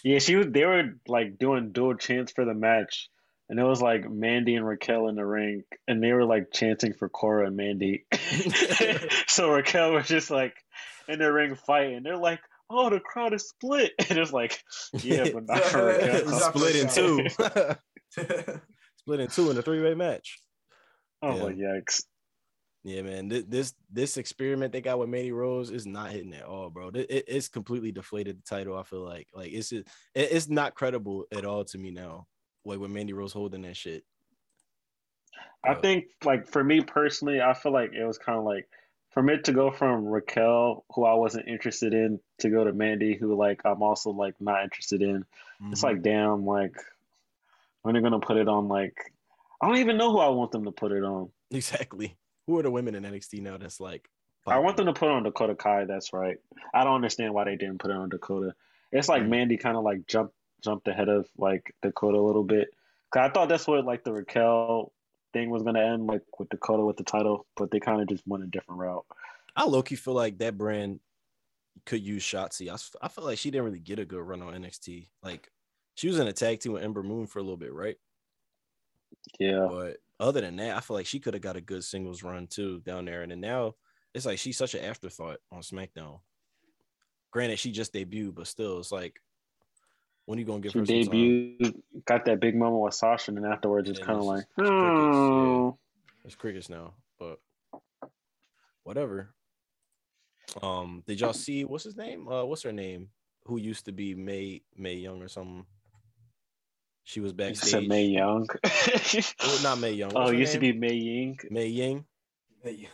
Yeah, 0.05 0.19
she 0.19 0.37
was 0.37 0.49
they 0.51 0.65
were 0.65 0.95
like 1.07 1.39
doing 1.39 1.73
dual 1.73 1.95
chants 1.95 2.33
for 2.33 2.45
the 2.45 2.55
match. 2.55 3.09
And 3.51 3.59
it 3.59 3.65
was 3.65 3.81
like 3.81 4.11
Mandy 4.11 4.57
and 4.57 4.67
Raquel 4.67 5.09
in 5.09 5.15
the 5.15 5.25
ring, 5.25 5.63
and 5.87 6.03
they 6.03 6.13
were 6.13 6.27
like 6.27 6.53
chanting 6.53 6.93
for 6.93 7.09
Cora 7.09 7.47
and 7.47 7.57
Mandy. 7.57 8.05
so 9.27 9.51
Raquel 9.51 9.95
was 9.95 10.07
just 10.07 10.31
like 10.31 10.55
in 11.09 11.19
the 11.19 11.33
ring 11.33 11.55
fighting. 11.55 12.03
They're 12.03 12.19
like, 12.19 12.41
"Oh, 12.69 12.91
the 12.91 13.01
crowd 13.01 13.33
is 13.33 13.49
split," 13.49 13.93
and 14.11 14.19
it's 14.19 14.35
like, 14.35 14.63
"Yeah, 14.93 15.31
but 15.33 15.47
not 15.47 15.63
for 15.63 15.89
It's 15.89 16.27
Raquel." 16.27 16.31
not 16.31 16.53
for 16.53 16.59
Split 16.59 16.77
in 16.77 16.89
two. 16.91 18.61
Split 18.99 19.21
in 19.21 19.29
two 19.29 19.51
in 19.51 19.57
a 19.57 19.63
three 19.63 19.83
way 19.83 19.95
match. 19.95 20.43
Oh 21.23 21.39
my 21.39 21.55
yikes! 21.55 22.03
Yeah, 22.85 23.03
man. 23.03 23.29
This, 23.29 23.45
this 23.49 23.75
this 23.91 24.17
experiment 24.17 24.73
they 24.73 24.81
got 24.81 24.99
with 24.99 25.09
Mandy 25.09 25.33
Rose 25.33 25.71
is 25.71 25.85
not 25.87 26.11
hitting 26.11 26.33
at 26.33 26.45
all, 26.45 26.71
bro. 26.71 26.89
It, 26.89 27.07
it- 27.11 27.25
it's 27.29 27.49
completely 27.49 27.93
deflated 27.93 28.39
the 28.39 28.43
title. 28.49 28.77
I 28.79 28.83
feel 28.85 29.05
like 29.05 29.29
like 29.35 29.53
it's 29.53 29.71
just, 29.71 29.87
it, 30.15 30.29
it's 30.33 30.49
not 30.49 30.75
credible 30.75 31.27
at 31.33 31.45
all 31.45 31.65
to 31.65 31.79
me 31.79 31.91
now. 31.91 32.27
Like 32.65 32.79
with 32.79 32.91
Mandy 32.91 33.13
Rose 33.13 33.33
holding 33.33 33.63
that 33.63 33.77
shit. 33.77 34.05
I 35.65 35.75
think, 35.75 36.07
like 36.25 36.47
for 36.47 36.63
me 36.63 36.81
personally, 36.83 37.41
I 37.41 37.53
feel 37.53 37.73
like 37.73 37.93
it 37.93 38.05
was 38.05 38.17
kind 38.19 38.39
of 38.39 38.45
like 38.45 38.69
for 39.11 39.29
it 39.31 39.45
to 39.45 39.53
go 39.53 39.71
from 39.73 40.07
Raquel, 40.07 40.85
who 40.95 41.05
I 41.05 41.15
wasn't 41.15 41.49
interested 41.49 41.93
in, 41.95 42.21
to 42.39 42.51
go 42.51 42.63
to 42.65 42.73
Mandy, 42.73 43.15
who 43.17 43.35
like 43.35 43.63
I'm 43.65 43.83
also 43.83 44.11
like 44.11 44.41
not 44.41 44.63
interested 44.63 45.03
in. 45.03 45.25
It's 45.73 45.81
Mhm. 45.81 45.85
like 45.85 46.03
damn, 46.03 46.47
like 46.47 46.77
when 47.83 47.95
they're 47.95 48.03
gonna 48.03 48.21
put 48.21 48.37
it 48.37 48.49
on, 48.49 48.69
like 48.69 48.97
I 49.61 49.67
don't 49.67 49.79
even 49.79 49.97
know 49.97 50.13
who 50.13 50.19
I 50.21 50.29
want 50.29 50.53
them 50.53 50.65
to 50.65 50.71
put 50.73 50.93
it 50.93 51.03
on. 51.03 51.31
exactly. 51.51 52.17
Who 52.49 52.59
are 52.59 52.63
the 52.63 52.71
women 52.71 52.95
in 52.95 53.03
NXT 53.03 53.43
now 53.43 53.59
that's 53.59 53.79
like? 53.79 54.09
I 54.47 54.59
want 54.59 54.79
them 54.79 54.87
to 54.87 54.95
put 54.95 55.11
on 55.11 55.23
Dakota 55.23 55.55
Kai. 55.55 55.85
That's 55.85 56.15
right. 56.15 56.39
I 56.73 56.83
don't 56.83 56.95
understand 56.95 57.35
why 57.35 57.45
they 57.45 57.57
didn't 57.57 57.77
put 57.77 57.91
it 57.91 57.97
on 57.99 58.09
Dakota. 58.09 58.55
It's 58.91 59.07
like 59.07 59.21
Right. 59.21 59.29
Mandy 59.29 59.59
kind 59.59 59.77
of 59.77 59.85
like 59.85 60.07
jumped 60.07 60.35
jumped 60.63 60.89
ahead 60.89 61.11
of 61.11 61.29
like 61.37 61.75
Dakota 61.83 62.17
a 62.17 62.25
little 62.27 62.43
bit. 62.45 62.71
'Cause 63.11 63.21
I 63.21 63.31
thought 63.31 63.51
that's 63.51 63.67
what 63.67 63.85
like 63.85 64.03
the 64.03 64.15
Raquel 64.15 64.95
thing 65.35 65.51
was 65.51 65.63
gonna 65.63 65.81
end 65.83 66.07
like 66.07 66.23
with 66.39 66.49
Dakota 66.49 66.83
with 66.87 66.97
the 66.97 67.05
title, 67.05 67.47
but 67.55 67.71
they 67.71 67.81
kind 67.81 68.01
of 68.01 68.09
just 68.09 68.27
went 68.27 68.43
a 68.45 68.47
different 68.47 68.81
route. 68.81 69.05
I 69.55 69.65
low 69.65 69.83
key 69.83 69.97
feel 69.97 70.15
like 70.15 70.39
that 70.39 70.57
brand 70.57 71.01
could 71.85 72.01
use 72.01 72.23
Shotzi. 72.25 72.71
I 73.03 73.09
feel 73.09 73.25
like 73.25 73.37
she 73.37 73.51
didn't 73.51 73.67
really 73.67 73.79
get 73.79 73.99
a 73.99 74.07
good 74.07 74.23
run 74.23 74.41
on 74.41 74.55
NXT. 74.55 75.11
Like 75.23 75.53
she 75.97 76.09
was 76.09 76.19
in 76.19 76.27
a 76.27 76.33
tag 76.33 76.61
team 76.61 76.73
with 76.73 76.83
Ember 76.83 77.03
Moon 77.03 77.27
for 77.27 77.41
a 77.41 77.43
little 77.43 77.59
bit, 77.59 77.75
right? 77.75 77.99
Yeah. 79.39 79.67
But 79.71 79.99
other 80.21 80.41
than 80.41 80.57
that, 80.57 80.77
I 80.77 80.81
feel 80.81 80.97
like 80.97 81.07
she 81.07 81.21
could 81.21 81.35
have 81.35 81.43
got 81.43 81.57
a 81.57 81.61
good 81.61 81.85
singles 81.85 82.23
run 82.23 82.47
too 82.47 82.81
down 82.81 83.05
there. 83.05 83.23
And 83.23 83.31
then 83.31 83.41
now 83.41 83.75
it's 84.15 84.27
like 84.27 84.39
she's 84.39 84.57
such 84.57 84.75
an 84.75 84.85
afterthought 84.85 85.39
on 85.53 85.61
SmackDown. 85.61 86.21
Granted, 87.31 87.59
she 87.59 87.71
just 87.73 87.93
debuted, 87.93 88.35
but 88.35 88.47
still, 88.47 88.79
it's 88.79 88.93
like 88.93 89.21
when 90.25 90.39
are 90.39 90.41
you 90.41 90.47
gonna 90.47 90.61
give 90.61 90.73
She 90.73 90.79
her 90.79 90.85
time? 90.85 91.59
got 92.05 92.25
that 92.27 92.41
big 92.41 92.57
moment 92.57 92.83
with 92.83 92.95
Sasha, 92.95 93.31
and 93.31 93.39
then 93.39 93.51
afterwards 93.51 93.89
it's 93.89 93.99
kind 93.99 94.19
of 94.19 94.25
like, 94.25 94.45
it's 94.59 94.69
crickets, 94.69 95.17
yeah. 95.17 95.21
oh. 95.21 95.79
It's 96.25 96.35
crickets 96.35 96.69
now, 96.69 96.95
but 97.19 97.39
whatever. 98.85 99.35
Um, 100.63 101.03
did 101.07 101.21
y'all 101.21 101.33
see 101.33 101.65
what's 101.65 101.85
his 101.85 101.97
name? 101.97 102.29
Uh, 102.29 102.45
what's 102.45 102.63
her 102.63 102.73
name? 102.73 103.09
Who 103.45 103.59
used 103.59 103.85
to 103.87 103.93
be 103.93 104.15
May 104.15 104.63
May 104.77 104.95
Young 104.95 105.23
or 105.23 105.29
something? 105.29 105.65
She 107.09 107.21
was 107.21 107.31
You 107.31 107.37
backstage. 107.37 107.71
said 107.71 107.89
May 107.89 108.05
Young. 108.05 108.47
Oh, 109.43 109.61
not 109.63 109.79
May 109.79 109.93
Young. 109.93 110.13
oh, 110.15 110.25
it 110.25 110.35
her 110.35 110.35
used 110.35 110.53
to 110.53 110.59
be 110.59 110.75
May 110.75 110.93
Ying. 110.93 111.39
May 111.49 111.69
Ying. 111.69 112.05
Hey, 112.63 112.87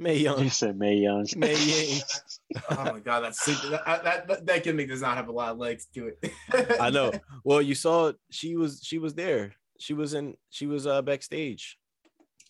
May 0.00 0.16
Young. 0.16 0.42
You 0.42 0.48
said 0.48 0.78
May 0.78 0.94
Young. 0.96 1.26
May 1.36 1.54
Ying. 1.62 2.00
oh 2.70 2.84
my 2.94 3.00
god, 3.00 3.20
that's 3.20 3.44
that, 3.44 3.82
that, 4.04 4.26
that, 4.26 4.46
that 4.46 4.64
gimmick 4.64 4.88
does 4.88 5.02
not 5.02 5.18
have 5.18 5.28
a 5.28 5.32
lot 5.32 5.50
of 5.50 5.58
legs 5.58 5.86
to 5.94 6.06
it. 6.08 6.32
I 6.80 6.88
know. 6.88 7.12
Well, 7.44 7.60
you 7.60 7.74
saw 7.74 8.12
she 8.30 8.56
was 8.56 8.80
she 8.82 8.96
was 8.98 9.12
there. 9.12 9.52
She 9.78 9.92
was 9.92 10.14
in 10.14 10.34
she 10.48 10.66
was 10.66 10.86
uh 10.86 11.02
backstage. 11.02 11.76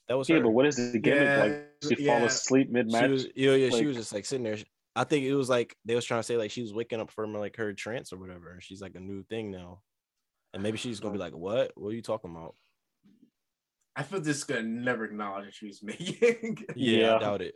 That 0.06 0.16
was 0.16 0.28
Yeah, 0.28 0.36
her. 0.36 0.42
but 0.44 0.50
what 0.50 0.66
is 0.66 0.76
the 0.76 1.00
gimmick? 1.00 1.22
Yeah, 1.22 1.42
like 1.42 1.96
she 1.98 2.06
fall 2.06 2.24
asleep 2.24 2.70
mid 2.70 2.92
she 2.92 2.96
match? 2.96 3.10
was 3.10 3.26
yeah, 3.34 3.54
yeah, 3.54 3.70
she 3.70 3.86
was 3.86 3.96
just 3.96 4.14
like 4.14 4.24
sitting 4.24 4.44
there. 4.44 4.58
I 4.94 5.02
think 5.02 5.24
it 5.24 5.34
was 5.34 5.50
like 5.50 5.74
they 5.84 5.96
was 5.96 6.04
trying 6.04 6.20
to 6.20 6.24
say 6.24 6.36
like 6.36 6.52
she 6.52 6.62
was 6.62 6.72
waking 6.72 7.00
up 7.00 7.10
from 7.10 7.34
like 7.34 7.56
her 7.56 7.72
trance 7.72 8.12
or 8.12 8.18
whatever. 8.18 8.58
She's 8.60 8.80
like 8.80 8.94
a 8.94 9.00
new 9.00 9.24
thing 9.24 9.50
now. 9.50 9.80
And 10.54 10.62
maybe 10.62 10.76
she's 10.78 11.00
gonna 11.00 11.12
be 11.12 11.18
like, 11.18 11.34
What? 11.34 11.72
What 11.76 11.88
are 11.90 11.94
you 11.94 12.02
talking 12.02 12.30
about? 12.30 12.54
I 13.96 14.02
feel 14.02 14.20
this 14.20 14.38
is 14.38 14.44
gonna 14.44 14.62
never 14.62 15.04
acknowledge 15.04 15.46
that 15.46 15.54
she 15.54 15.66
was 15.66 15.82
making. 15.82 16.58
Yeah, 16.74 16.98
Yeah. 17.00 17.16
I 17.16 17.18
doubt 17.18 17.42
it. 17.42 17.54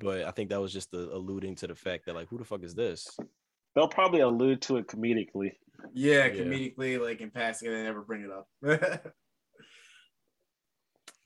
But 0.00 0.24
I 0.24 0.30
think 0.30 0.50
that 0.50 0.60
was 0.60 0.72
just 0.72 0.90
the, 0.90 1.10
alluding 1.12 1.56
to 1.56 1.66
the 1.66 1.74
fact 1.74 2.06
that 2.06 2.14
like 2.14 2.28
who 2.28 2.38
the 2.38 2.44
fuck 2.44 2.62
is 2.62 2.74
this? 2.74 3.16
They'll 3.74 3.88
probably 3.88 4.20
allude 4.20 4.62
to 4.62 4.76
it 4.78 4.86
comedically. 4.86 5.52
yeah, 5.92 6.26
Yeah. 6.26 6.42
comedically, 6.42 7.00
like 7.00 7.20
in 7.20 7.30
passing, 7.30 7.68
and 7.68 7.76
they 7.76 7.82
never 7.82 8.02
bring 8.02 8.22
it 8.22 8.30
up. 8.30 9.12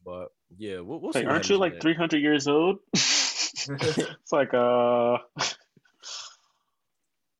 But 0.04 0.28
yeah, 0.56 0.80
we'll, 0.80 1.00
we'll 1.00 1.12
Like, 1.14 1.22
see. 1.22 1.26
what 1.26 1.32
aren't 1.32 1.48
you 1.48 1.58
like 1.58 1.80
300 1.80 2.20
years 2.20 2.48
old? 2.48 2.78
it's 2.92 4.32
like, 4.32 4.52
uh, 4.52 5.18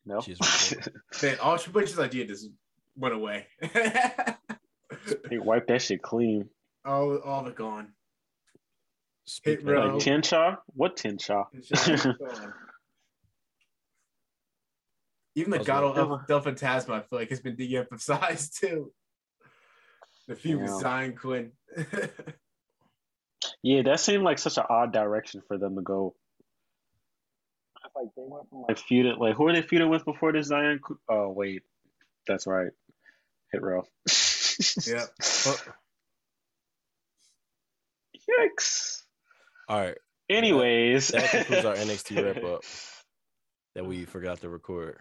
no. 0.06 0.20
She's 0.20 0.38
really 0.70 0.82
Man, 1.22 1.38
all 1.40 1.58
Triple 1.58 1.80
H's 1.80 1.98
idea 1.98 2.24
just 2.26 2.50
went 2.96 3.14
away. 3.14 3.46
he 5.30 5.38
wiped 5.38 5.68
that 5.68 5.82
shit 5.82 6.02
clean. 6.02 6.48
all, 6.84 7.16
all 7.18 7.40
of 7.40 7.46
it 7.46 7.56
gone. 7.56 7.92
Speaking 9.26 9.66
Bro. 9.66 9.82
of- 9.82 9.92
Like 9.94 10.02
Tian 10.02 10.22
Sha? 10.22 10.56
What 10.74 10.96
Tian 10.96 11.18
Sha? 11.18 11.44
It's. 11.52 11.70
Even 15.34 15.50
the 15.50 15.56
I 15.56 15.60
was 15.60 15.66
God 15.66 15.96
like, 15.96 16.20
of 16.20 16.26
del 16.26 16.42
Fantasma, 16.42 16.90
I 16.90 17.00
feel 17.00 17.18
like 17.18 17.30
has 17.30 17.40
been 17.40 17.56
de-emphasized 17.56 18.58
too. 18.60 18.92
The 20.28 20.36
feud 20.36 20.60
with 20.60 20.70
Xyon 20.70 21.16
Quinn. 21.16 21.52
Yeah, 23.62 23.82
that 23.82 23.98
seemed 24.00 24.24
like 24.24 24.38
such 24.38 24.58
an 24.58 24.64
odd 24.68 24.92
direction 24.92 25.42
for 25.48 25.56
them 25.58 25.74
to 25.76 25.82
go. 25.82 26.14
like 27.96 28.08
they 28.16 28.22
went 28.26 28.48
from 28.50 28.64
like 28.68 28.78
feuding 28.78 29.16
like 29.18 29.34
who 29.36 29.46
are 29.48 29.52
they 29.52 29.62
feuding 29.62 29.88
with 29.88 30.04
before 30.04 30.32
this 30.32 30.50
Xyon? 30.50 30.78
Oh 31.08 31.30
wait, 31.30 31.62
that's 32.26 32.46
right. 32.46 32.70
Hit 33.52 33.62
Row. 33.62 33.84
Yeah. 34.86 35.06
Yikes. 38.30 39.02
All 39.68 39.80
right. 39.80 39.98
Anyways, 40.28 41.08
That 41.08 41.30
concludes 41.30 41.64
our 41.64 41.74
NXT 41.74 42.24
wrap 42.34 42.44
up 42.44 42.62
that 43.74 43.84
we 43.84 44.04
forgot 44.04 44.40
to 44.40 44.48
record. 44.48 44.98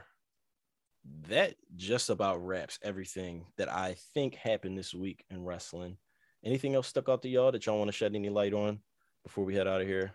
That 1.29 1.55
just 1.75 2.09
about 2.09 2.45
wraps 2.45 2.77
everything 2.83 3.45
that 3.57 3.71
I 3.71 3.95
think 4.13 4.35
happened 4.35 4.77
this 4.77 4.93
week 4.93 5.25
in 5.29 5.43
wrestling. 5.43 5.97
Anything 6.43 6.75
else 6.75 6.87
stuck 6.87 7.09
out 7.09 7.21
to 7.21 7.29
y'all 7.29 7.51
that 7.51 7.65
y'all 7.65 7.77
want 7.77 7.87
to 7.87 7.93
shed 7.97 8.15
any 8.15 8.29
light 8.29 8.53
on 8.53 8.79
before 9.23 9.45
we 9.45 9.55
head 9.55 9.67
out 9.67 9.81
of 9.81 9.87
here? 9.87 10.11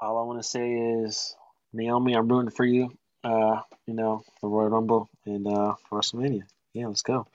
All 0.00 0.18
I 0.18 0.22
want 0.22 0.42
to 0.42 0.48
say 0.48 0.72
is, 0.72 1.34
Naomi, 1.72 2.14
I'm 2.14 2.28
rooting 2.28 2.50
for 2.50 2.64
you. 2.64 2.90
Uh, 3.22 3.60
you 3.86 3.94
know, 3.94 4.22
the 4.42 4.48
Royal 4.48 4.68
Rumble 4.68 5.08
and 5.24 5.46
uh, 5.46 5.74
WrestleMania. 5.90 6.42
Yeah, 6.74 6.88
let's 6.88 7.02
go. 7.02 7.26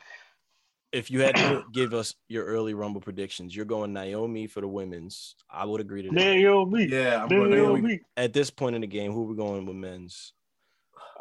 If 0.92 1.10
you 1.10 1.22
had 1.22 1.36
to 1.36 1.64
give 1.74 1.94
us 1.94 2.16
your 2.28 2.46
early 2.46 2.74
Rumble 2.74 3.02
predictions, 3.02 3.56
you're 3.56 3.66
going 3.66 3.94
Naomi 3.94 4.48
for 4.48 4.62
the 4.62 4.68
women's. 4.68 5.36
I 5.50 5.66
would 5.66 5.82
agree 5.82 6.02
to 6.04 6.10
that. 6.10 6.14
Naomi. 6.16 6.86
Yeah, 6.86 7.24
I'm 7.24 7.30
going 7.30 7.50
Naomi. 7.52 7.82
Naomi. 7.82 8.00
At 8.18 8.34
this 8.34 8.50
point 8.50 8.76
in 8.76 8.82
the 8.82 8.88
game, 8.88 9.12
who 9.14 9.24
are 9.24 9.28
we 9.28 9.36
going 9.36 9.66
with 9.66 9.76
men's? 9.76 10.34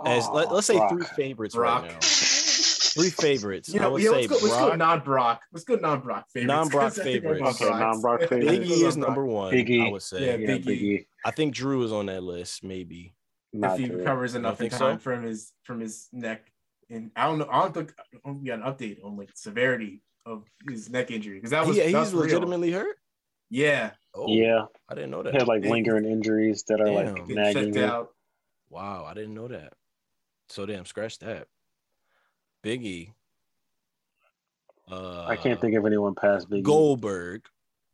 As 0.05 0.28
let, 0.28 0.49
Aw, 0.49 0.55
us 0.57 0.66
say 0.66 0.77
Brock. 0.77 0.90
three 0.90 1.05
favorites 1.16 1.55
Brock. 1.55 1.82
right 1.82 1.93
now. 1.93 1.99
Three 2.01 3.11
favorites. 3.11 3.69
You 3.69 3.81
I 3.81 3.86
would 3.89 4.03
yeah, 4.03 4.11
say 4.11 4.27
let's 4.27 4.28
go, 4.28 4.35
let's 4.49 4.57
go 4.57 4.74
non-Brock. 4.74 5.40
Let's 5.53 5.65
go 5.65 5.74
non-Brock 5.77 6.27
favorites. 6.32 6.49
Non-Brock 6.49 6.82
'cause 6.95 6.99
I 7.01 7.03
think 7.05 7.23
favorites. 7.23 7.62
Okay, 7.62 7.70
non-Brock 7.78 8.20
favorites. 8.28 8.51
Biggie 8.51 8.86
is 8.86 8.97
number 8.97 9.24
one. 9.27 9.53
Biggie. 9.53 9.86
I 9.86 9.90
would 9.93 10.03
say. 10.03 10.24
Yeah, 10.27 10.36
Yeah, 10.36 10.57
Biggie. 10.57 10.65
Biggie. 10.65 11.07
I 11.24 11.31
think 11.31 11.55
Drew 11.55 11.82
is 11.85 11.93
on 11.93 12.07
that 12.07 12.23
list. 12.23 12.65
Maybe. 12.65 13.15
Not 13.53 13.73
if 13.74 13.78
he 13.81 13.86
Drew. 13.89 13.99
recovers 13.99 14.35
enough 14.35 14.61
in 14.61 14.70
time 14.70 14.99
so? 14.99 15.03
from 15.03 15.23
his 15.24 15.53
from 15.62 15.81
his 15.81 16.09
neck. 16.12 16.51
And 16.90 17.10
I 17.16 17.27
don't 17.27 17.39
know. 17.39 17.48
I 17.51 17.60
don't 17.62 17.74
think 17.74 17.94
I 17.98 18.02
don't 18.24 18.35
think 18.35 18.43
we 18.43 18.48
got 18.48 18.60
an 18.60 18.65
update 18.73 19.05
on 19.05 19.16
like 19.16 19.31
severity 19.35 20.02
of 20.24 20.44
his 20.69 20.89
neck 20.90 21.10
injury 21.10 21.35
because 21.36 21.51
that 21.51 21.66
was 21.66 21.77
He- 21.77 21.93
that's 21.93 22.09
he's 22.09 22.15
real. 22.15 22.23
legitimately 22.24 22.70
hurt. 22.73 22.98
yeah. 23.51 23.93
Oh, 24.15 24.27
Yeah, 24.28 24.65
I 24.89 24.94
didn't 24.94 25.10
know 25.10 25.23
that. 25.23 25.32
he 25.32 25.39
had 25.39 25.47
like 25.48 25.62
Big- 25.62 25.70
lingering 25.70 26.05
injuries 26.06 26.65
that 26.69 26.81
are 26.81 26.86
Damn. 26.86 27.15
like 27.15 27.28
nagging 27.28 27.78
out. 27.78 28.15
Wow, 28.70 29.05
I 29.05 29.15
didn't 29.15 29.35
know 29.35 29.48
that. 29.48 29.74
So 30.48 30.66
damn, 30.66 30.86
scratch 30.86 31.19
that. 31.20 31.47
Biggie. 32.65 33.12
Uh, 34.90 35.27
I 35.27 35.36
can't 35.36 35.60
think 35.60 35.74
of 35.77 35.85
anyone 35.85 36.15
past 36.15 36.48
Biggie. 36.48 36.62
Goldberg. 36.62 37.43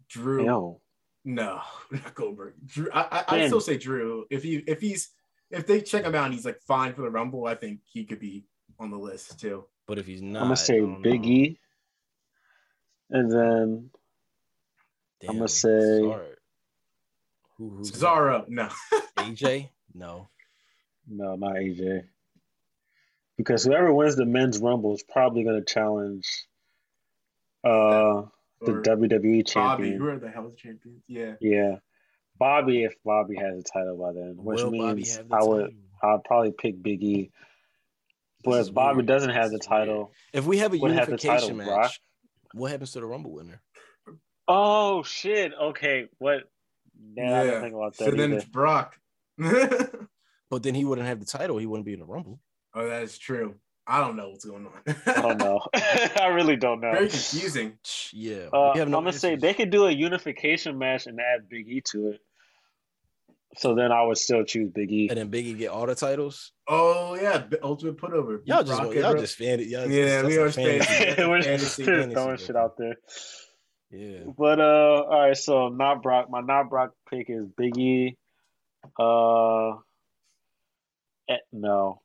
Drew. 0.09 0.45
Yo, 0.45 0.81
No, 1.25 1.61
not 1.91 2.15
Goldberg. 2.15 2.55
Drew. 2.65 2.89
I 2.93 3.03
I 3.11 3.25
I 3.41 3.47
still 3.47 3.61
say 3.61 3.77
Drew. 3.77 4.27
If 4.31 4.43
he 4.45 4.57
if 4.66 4.81
he's 4.81 5.11
if 5.51 5.66
they 5.66 5.81
check 5.81 6.05
him 6.05 6.15
out 6.15 6.27
and 6.27 6.35
he's 6.35 6.45
like 6.45 6.61
fine 6.61 6.95
for 6.95 7.03
the 7.03 7.11
Rumble, 7.11 7.47
I 7.47 7.55
think 7.57 7.81
he 7.85 8.05
could 8.05 8.21
be 8.21 8.45
on 8.79 8.91
the 8.91 8.99
list 8.99 9.41
too. 9.41 9.65
But 9.87 9.99
if 9.99 10.07
he's 10.07 10.23
not, 10.23 10.41
I'm 10.43 10.47
gonna 10.47 10.57
say 10.57 10.77
I 10.79 10.81
know. 10.81 10.99
Biggie, 11.03 11.59
and 13.11 13.31
then 13.31 13.91
Damn, 15.21 15.31
I'ma 15.37 15.47
say- 15.47 16.01
sorry. 16.01 16.27
Who, 17.59 17.69
who's 17.71 17.91
that? 17.93 17.99
Cesaro. 18.01 18.49
No. 18.49 18.69
AJ? 19.19 19.69
No. 19.95 20.29
no, 21.09 21.37
not 21.37 21.53
AJ, 21.55 22.05
because 23.37 23.63
whoever 23.65 23.93
wins 23.93 24.17
the 24.17 24.25
men's 24.27 24.59
rumble 24.59 24.95
is 24.95 25.05
probably 25.05 25.45
gonna 25.45 25.65
challenge 25.65 26.27
uh 27.63 28.23
the 28.61 28.73
Or 28.73 28.83
WWE 28.83 29.21
Bobby. 29.21 29.43
champion. 29.45 29.99
Who 29.99 30.09
are 30.09 30.19
the 30.19 30.31
hell's 30.31 30.57
champions? 30.57 31.03
Yeah. 31.07 31.35
Yeah, 31.41 31.77
Bobby 32.39 32.83
if 32.85 32.95
Bobby 33.05 33.37
has 33.37 33.59
a 33.59 33.63
title 33.63 33.97
by 33.99 34.13
then, 34.13 34.35
which 34.39 34.63
Will 34.63 34.71
Bobby 34.73 34.95
means 34.97 35.17
have 35.17 35.29
the 35.29 35.37
I 35.37 35.43
would 35.45 35.65
title? 35.67 36.15
I'd 36.17 36.25
probably 36.25 36.53
pick 36.53 36.83
Biggie. 36.83 37.31
But 37.31 37.35
This 38.53 38.62
is 38.62 38.69
if 38.69 38.75
Bobby 38.75 38.97
weird. 38.97 39.07
doesn't 39.07 39.31
have 39.31 39.51
the 39.51 39.57
This 39.59 39.66
is 39.66 39.71
weird. 39.71 39.81
title, 39.87 40.12
If 40.33 40.45
we 40.47 40.59
have 40.59 40.73
a 40.75 40.79
Would 40.79 40.91
have 40.93 41.07
the 41.07 41.12
unification 41.12 41.59
title, 41.59 41.77
match, 41.79 42.01
what 42.53 42.71
happens 42.71 42.93
to 42.93 43.01
the 43.01 43.07
Rumble 43.07 43.33
winner? 43.33 43.61
oh 44.49 45.03
shit, 45.03 45.53
okay, 45.61 46.07
what? 46.19 46.45
Yeah, 47.16 47.41
I 47.41 47.45
didn't 47.45 47.62
think 47.62 47.75
about 47.75 47.97
that 47.97 48.05
So 48.05 48.11
then 48.12 48.33
it's 48.33 48.45
Brock. 48.45 48.99
But 50.51 50.62
then 50.62 50.75
he 50.75 50.85
wouldn't 50.85 51.09
have 51.09 51.19
the 51.19 51.27
title. 51.27 51.57
He 51.59 51.66
wouldn't 51.66 51.87
be 51.87 51.95
in 51.95 51.99
the 51.99 52.05
Rumble. 52.07 52.39
Oh, 52.75 52.87
that 52.87 53.03
is 53.03 53.19
true. 53.19 53.57
I 53.87 54.01
don't 54.01 54.15
know 54.16 54.29
what's 54.31 54.45
going 54.45 54.66
on. 54.66 54.97
I 55.07 55.21
don't 55.21 55.39
know. 55.39 55.61
I 55.75 56.29
really 56.33 56.55
don't 56.57 56.81
know. 56.81 56.93
Very 56.93 57.09
confusing. 57.09 57.79
Yeah. 58.12 58.49
Uh, 58.53 58.71
we 58.75 58.79
have 58.79 58.87
I'm 58.89 58.93
gonna 58.93 59.12
say 59.12 59.35
they 59.37 59.53
could 59.55 59.71
do 59.71 59.87
a 59.87 59.91
unification 59.91 60.79
match 60.79 61.07
and 61.07 61.19
add 61.19 61.49
Big 61.49 61.69
E 61.69 61.81
to 61.87 62.11
it. 62.11 62.21
So 63.57 63.75
then 63.75 63.93
I 63.93 64.03
would 64.03 64.19
still 64.19 64.45
choose 64.45 64.71
Big 64.71 64.91
E. 64.91 65.09
and 65.09 65.19
then 65.19 65.31
Biggie 65.31 65.57
get 65.57 65.71
all 65.71 65.87
the 65.87 65.95
titles. 65.95 66.53
Oh 66.69 67.15
yeah, 67.15 67.45
ultimate 67.63 67.97
putover. 67.97 68.41
Y'all 68.45 68.63
just 68.65 68.81
Brock 68.81 68.95
y'all 68.95 69.11
and 69.13 69.21
just 69.21 69.37
fan 69.37 69.61
it. 69.61 69.69
Y'all 69.69 69.89
Yeah, 69.91 70.23
just, 70.23 70.27
we 70.27 70.37
that's 70.37 70.57
are 70.59 70.61
a 70.61 70.65
fantasy. 70.65 70.95
fantasy. 70.95 71.23
We're 71.29 71.43
Fantasy, 71.43 71.65
just 71.65 71.77
fantasy 71.91 72.13
throwing 72.15 72.37
shit 72.39 72.57
out 72.57 72.77
there. 72.79 72.95
Yeah. 73.91 74.25
But 74.37 74.59
uh, 74.61 75.03
all 75.09 75.21
right. 75.21 75.37
So 75.37 75.69
not 75.69 76.03
Brock. 76.03 76.29
My 76.31 76.41
not 76.41 76.69
Brock 76.69 76.93
pick 77.09 77.31
is 77.31 77.47
Big 77.57 77.79
E. 77.79 78.17
Uh, 78.99 79.71
eh, 81.29 81.37
no. 81.53 82.01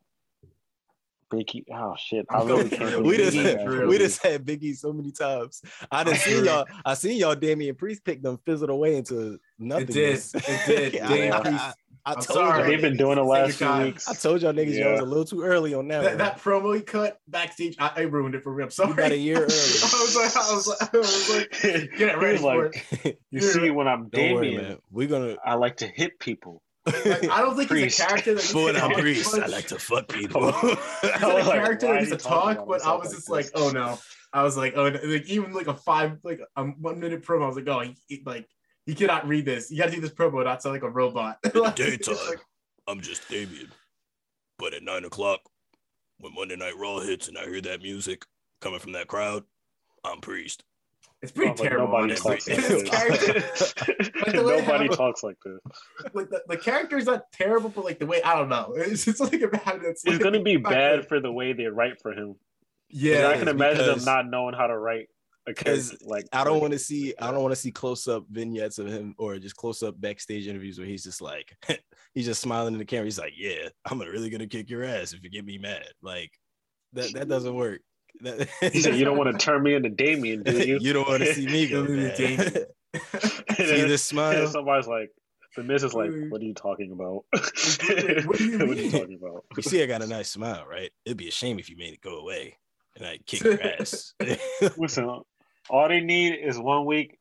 Big 1.31 1.55
E. 1.55 1.65
Oh 1.73 1.95
shit! 1.97 2.25
I 2.29 2.43
really 2.43 2.69
can't. 2.77 3.03
we 3.03 3.17
just 3.17 3.37
Big 3.37 3.45
had- 3.45 3.67
as 3.67 3.87
we 3.87 3.97
just 3.97 4.23
had 4.23 4.45
Biggie 4.45 4.75
so 4.75 4.91
many 4.93 5.11
times. 5.11 5.61
I 5.91 6.03
didn't 6.03 6.19
see 6.19 6.43
y'all. 6.43 6.65
I 6.85 6.93
seen 6.95 7.17
y'all. 7.17 7.35
Damian 7.35 7.75
Priest 7.75 8.03
pick 8.03 8.21
them 8.21 8.39
fizzled 8.45 8.69
away 8.71 8.95
into 8.97 9.39
nothing. 9.59 9.87
It 9.89 9.93
did. 9.93 10.19
It 10.35 10.91
did. 10.91 11.01
I, 11.01 11.29
I- 11.37 11.49
I- 11.49 11.73
I 12.05 12.13
told 12.13 12.25
sorry. 12.27 12.59
y'all. 12.61 12.67
They've 12.71 12.81
been 12.81 12.97
doing 12.97 13.17
the 13.17 13.23
last 13.23 13.57
few 13.57 13.67
time. 13.67 13.83
weeks. 13.87 14.07
I 14.07 14.13
told 14.15 14.41
y'all 14.41 14.53
niggas 14.53 14.79
y'all 14.79 14.93
was 14.93 15.01
a 15.01 15.05
little 15.05 15.25
too 15.25 15.43
early 15.43 15.73
on 15.75 15.89
that. 15.89 16.01
That, 16.03 16.17
that 16.17 16.39
promo 16.39 16.73
he 16.73 16.81
cut 16.81 17.19
backstage, 17.27 17.75
I, 17.77 17.91
I 17.97 18.01
ruined 18.03 18.33
it 18.35 18.41
for 18.41 18.55
me. 18.55 18.63
I'm 18.63 18.71
sorry. 18.71 18.93
about 18.93 19.11
a 19.11 19.17
year 19.17 19.35
early. 19.43 19.43
I 19.43 19.47
was 19.51 20.15
like, 20.15 20.35
I 20.35 20.53
was 20.55 20.67
like, 20.67 20.95
I 20.95 20.97
was 20.97 21.29
like, 21.29 21.61
get 21.97 22.17
ready 22.17 22.37
for 22.39 22.63
like, 22.69 22.87
it. 23.05 23.19
You 23.29 23.41
see, 23.41 23.69
when 23.69 23.87
I'm 23.87 24.07
Don't 24.09 24.11
Damian. 24.11 24.79
We're 24.89 25.07
gonna. 25.09 25.35
I 25.45 25.53
like 25.55 25.75
to 25.77 25.87
hit 25.87 26.17
people. 26.19 26.63
Like, 26.87 27.29
I 27.29 27.41
don't 27.41 27.55
think 27.57 27.69
he's 27.69 27.81
Priest. 27.81 27.99
a 27.99 28.05
character 28.07 28.33
that 28.35 28.51
But 28.53 28.75
can 28.75 28.91
I'm 28.91 28.97
Priest. 28.99 29.37
I 29.37 29.45
like 29.47 29.67
to 29.67 29.77
fuck 29.77 30.07
people. 30.07 30.45
I 30.45 30.51
He's 30.61 31.21
not 31.21 31.31
a 31.31 31.35
was 31.35 31.47
like, 31.47 31.61
character 31.61 31.87
that 31.87 31.95
needs 31.97 32.11
to 32.11 32.17
talk, 32.17 32.65
but 32.65 32.83
I 32.83 32.95
was 32.95 33.11
just 33.13 33.29
like, 33.29 33.47
oh 33.53 33.69
no. 33.71 33.99
I 34.33 34.41
was 34.43 34.55
like, 34.57 34.73
oh, 34.77 34.83
like 34.87 35.27
even 35.29 35.53
like 35.53 35.67
a 35.67 35.75
five, 35.75 36.17
like 36.23 36.39
a 36.55 36.63
one 36.63 36.99
minute 36.99 37.23
promo. 37.23 37.43
I 37.43 37.47
was 37.47 37.55
like, 37.57 37.67
oh, 37.67 37.81
he, 37.81 37.95
he- 38.07 38.23
like 38.25 38.47
he 38.89 38.95
cannot 38.95 39.27
read 39.27 39.45
this. 39.45 39.69
You 39.71 39.77
got 39.77 39.85
to 39.85 39.91
see 39.91 39.99
this 39.99 40.09
promo, 40.11 40.43
not 40.43 40.61
sound 40.63 40.73
like 40.73 40.83
a 40.83 40.89
robot. 40.89 41.37
Like, 41.53 41.79
it's 41.79 42.07
like- 42.07 42.39
I'm 42.87 43.01
just 43.01 43.27
Damian. 43.29 43.71
But 44.57 44.73
at 44.73 44.81
nine 44.83 45.05
o'clock, 45.05 45.41
when 46.19 46.33
Monday 46.33 46.55
Night 46.55 46.75
Raw 46.77 46.99
hits 46.99 47.27
and 47.27 47.37
I 47.37 47.43
hear 47.45 47.61
that 47.61 47.81
music 47.81 48.25
coming 48.61 48.79
from 48.79 48.93
that 48.93 49.07
crowd, 49.07 49.43
I'm 50.03 50.19
Priest. 50.21 50.63
it's 51.21 51.31
pretty 51.31 51.51
Oh, 51.51 51.55
but 51.55 51.63
terrible. 51.63 51.87
Nobody 51.93 52.15
talks 52.15 52.47
like 52.47 52.57
His 52.57 52.89
character, 52.89 53.33
this. 53.39 53.73
the 53.73 54.31
Nobody 54.33 54.87
how- 54.87 54.95
talks 54.95 55.21
like 55.23 55.37
this. 55.45 55.59
like 56.13 56.29
the, 56.29 56.41
the 56.47 56.57
character's 56.57 57.05
not 57.05 57.31
terrible, 57.31 57.69
but 57.69 57.85
like 57.85 57.99
the 57.99 58.05
way 58.07 58.23
I 58.23 58.35
don't 58.35 58.49
know, 58.49 58.73
it's 58.75 59.05
just 59.05 59.19
like 59.19 59.39
about 59.41 59.65
that's. 59.83 60.03
It's 60.03 60.05
like, 60.05 60.19
gonna 60.21 60.41
be 60.41 60.57
bad 60.57 61.07
for 61.07 61.19
the 61.19 61.31
way 61.31 61.53
they 61.53 61.65
write 61.67 62.01
for 62.01 62.11
him. 62.13 62.35
Yeah, 62.89 63.27
I 63.27 63.37
can 63.37 63.47
imagine 63.49 63.85
them 63.85 64.03
not 64.03 64.27
knowing 64.27 64.55
how 64.55 64.65
to 64.67 64.77
write 64.77 65.03
a 65.03 65.18
Because. 65.55 65.97
Like 66.01 66.25
I 66.33 66.43
don't 66.43 66.61
want 66.61 66.73
to 66.73 66.79
see 66.79 67.13
I 67.19 67.31
don't 67.31 67.41
want 67.41 67.51
to 67.51 67.59
see 67.59 67.71
close 67.71 68.07
up 68.07 68.25
vignettes 68.29 68.79
of 68.79 68.87
him 68.87 69.15
or 69.17 69.37
just 69.37 69.55
close 69.55 69.83
up 69.83 69.99
backstage 69.99 70.47
interviews 70.47 70.77
where 70.77 70.87
he's 70.87 71.03
just 71.03 71.21
like 71.21 71.55
he's 72.13 72.25
just 72.25 72.41
smiling 72.41 72.73
in 72.73 72.79
the 72.79 72.85
camera. 72.85 73.05
He's 73.05 73.19
like, 73.19 73.33
"Yeah, 73.35 73.69
I'm 73.85 73.99
really 73.99 74.29
gonna 74.29 74.47
kick 74.47 74.69
your 74.69 74.83
ass 74.83 75.13
if 75.13 75.23
you 75.23 75.29
get 75.29 75.45
me 75.45 75.57
mad." 75.57 75.85
Like 76.01 76.31
that 76.93 77.13
that 77.13 77.27
doesn't 77.27 77.53
work. 77.53 77.81
That, 78.21 78.47
He 78.73 78.81
said, 78.81 78.95
"You 78.95 79.05
don't 79.05 79.17
want 79.17 79.31
to 79.31 79.37
turn 79.45 79.63
me 79.63 79.75
into 79.75 79.89
Damian, 79.89 80.43
do 80.43 80.65
you?" 80.65 80.77
you 80.81 80.93
don't 80.93 81.07
want 81.07 81.23
to 81.23 81.33
see 81.33 81.45
me 81.45 81.67
go 81.67 81.85
bad. 81.85 82.17
Damian. 82.17 82.65
See 83.55 83.81
this 83.81 84.03
smile? 84.03 84.47
somebody's 84.47 84.87
like, 84.87 85.09
"The 85.55 85.63
Miz 85.63 85.83
is 85.83 85.93
like, 85.93 86.11
what 86.29 86.41
are 86.41 86.45
you 86.45 86.53
talking 86.53 86.91
about? 86.91 87.25
What 87.31 88.37
do 88.37 88.45
you 88.45 88.57
what 88.67 88.77
are 88.77 88.81
you 88.81 88.91
talking 88.91 89.19
about?" 89.21 89.45
You 89.55 89.63
see, 89.63 89.83
I 89.83 89.85
got 89.85 90.01
a 90.01 90.07
nice 90.07 90.29
smile, 90.29 90.65
right? 90.69 90.91
It'd 91.05 91.17
be 91.17 91.27
a 91.27 91.31
shame 91.31 91.59
if 91.59 91.69
you 91.69 91.77
made 91.77 91.93
it 91.93 92.01
go 92.01 92.19
away 92.19 92.57
and 92.99 93.05
I 93.05 93.19
kick 93.25 93.41
your 93.41 93.61
ass. 93.61 94.13
Listen, 94.77 95.21
all 95.69 95.87
they 95.87 96.01
need 96.01 96.33
is 96.33 96.57
one 96.57 96.85
week 96.85 97.17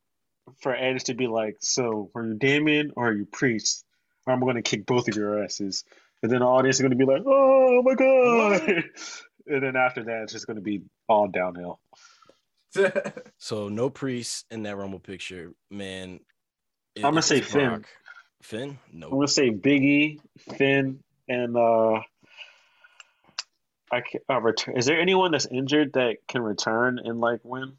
for 0.61 0.75
Edge 0.75 1.05
to 1.05 1.13
be 1.13 1.27
like, 1.27 1.57
"So, 1.61 2.11
are 2.15 2.25
you 2.25 2.33
Damian 2.35 2.91
or 2.95 3.09
are 3.09 3.13
you 3.13 3.25
Priest? 3.25 3.85
Or 4.25 4.33
I'm 4.33 4.39
going 4.39 4.55
to 4.55 4.61
kick 4.61 4.85
both 4.85 5.07
of 5.07 5.15
your 5.15 5.43
asses." 5.43 5.83
And 6.21 6.31
then 6.31 6.39
the 6.39 6.45
audience 6.45 6.77
is 6.77 6.81
going 6.81 6.91
to 6.91 6.97
be 6.97 7.05
like, 7.05 7.23
"Oh 7.25 7.81
my 7.83 7.93
god!" 7.95 8.83
and 9.47 9.63
then 9.63 9.75
after 9.75 10.03
that, 10.05 10.23
it's 10.23 10.33
just 10.33 10.47
going 10.47 10.57
to 10.57 10.63
be 10.63 10.81
all 11.07 11.27
downhill. 11.27 11.79
so 13.37 13.69
no 13.69 13.89
priest 13.89 14.45
in 14.51 14.63
that 14.63 14.77
Rumble 14.77 14.99
picture, 14.99 15.53
man. 15.69 16.19
It- 16.95 17.05
I'ma 17.05 17.21
say 17.21 17.41
Finn. 17.41 17.69
Brock. 17.69 17.85
Finn? 18.41 18.79
No. 18.91 19.07
I'm 19.07 19.13
going 19.13 19.27
to 19.27 19.33
say 19.33 19.51
Biggie, 19.51 20.19
Finn, 20.57 20.99
and 21.27 21.57
uh, 21.57 21.99
I 23.91 24.01
can 24.01 24.21
uh, 24.29 24.39
return. 24.39 24.77
Is 24.77 24.85
there 24.85 24.99
anyone 24.99 25.31
that's 25.31 25.47
injured 25.47 25.93
that 25.93 26.17
can 26.27 26.41
return 26.41 26.99
and 27.03 27.19
like 27.19 27.41
win? 27.43 27.73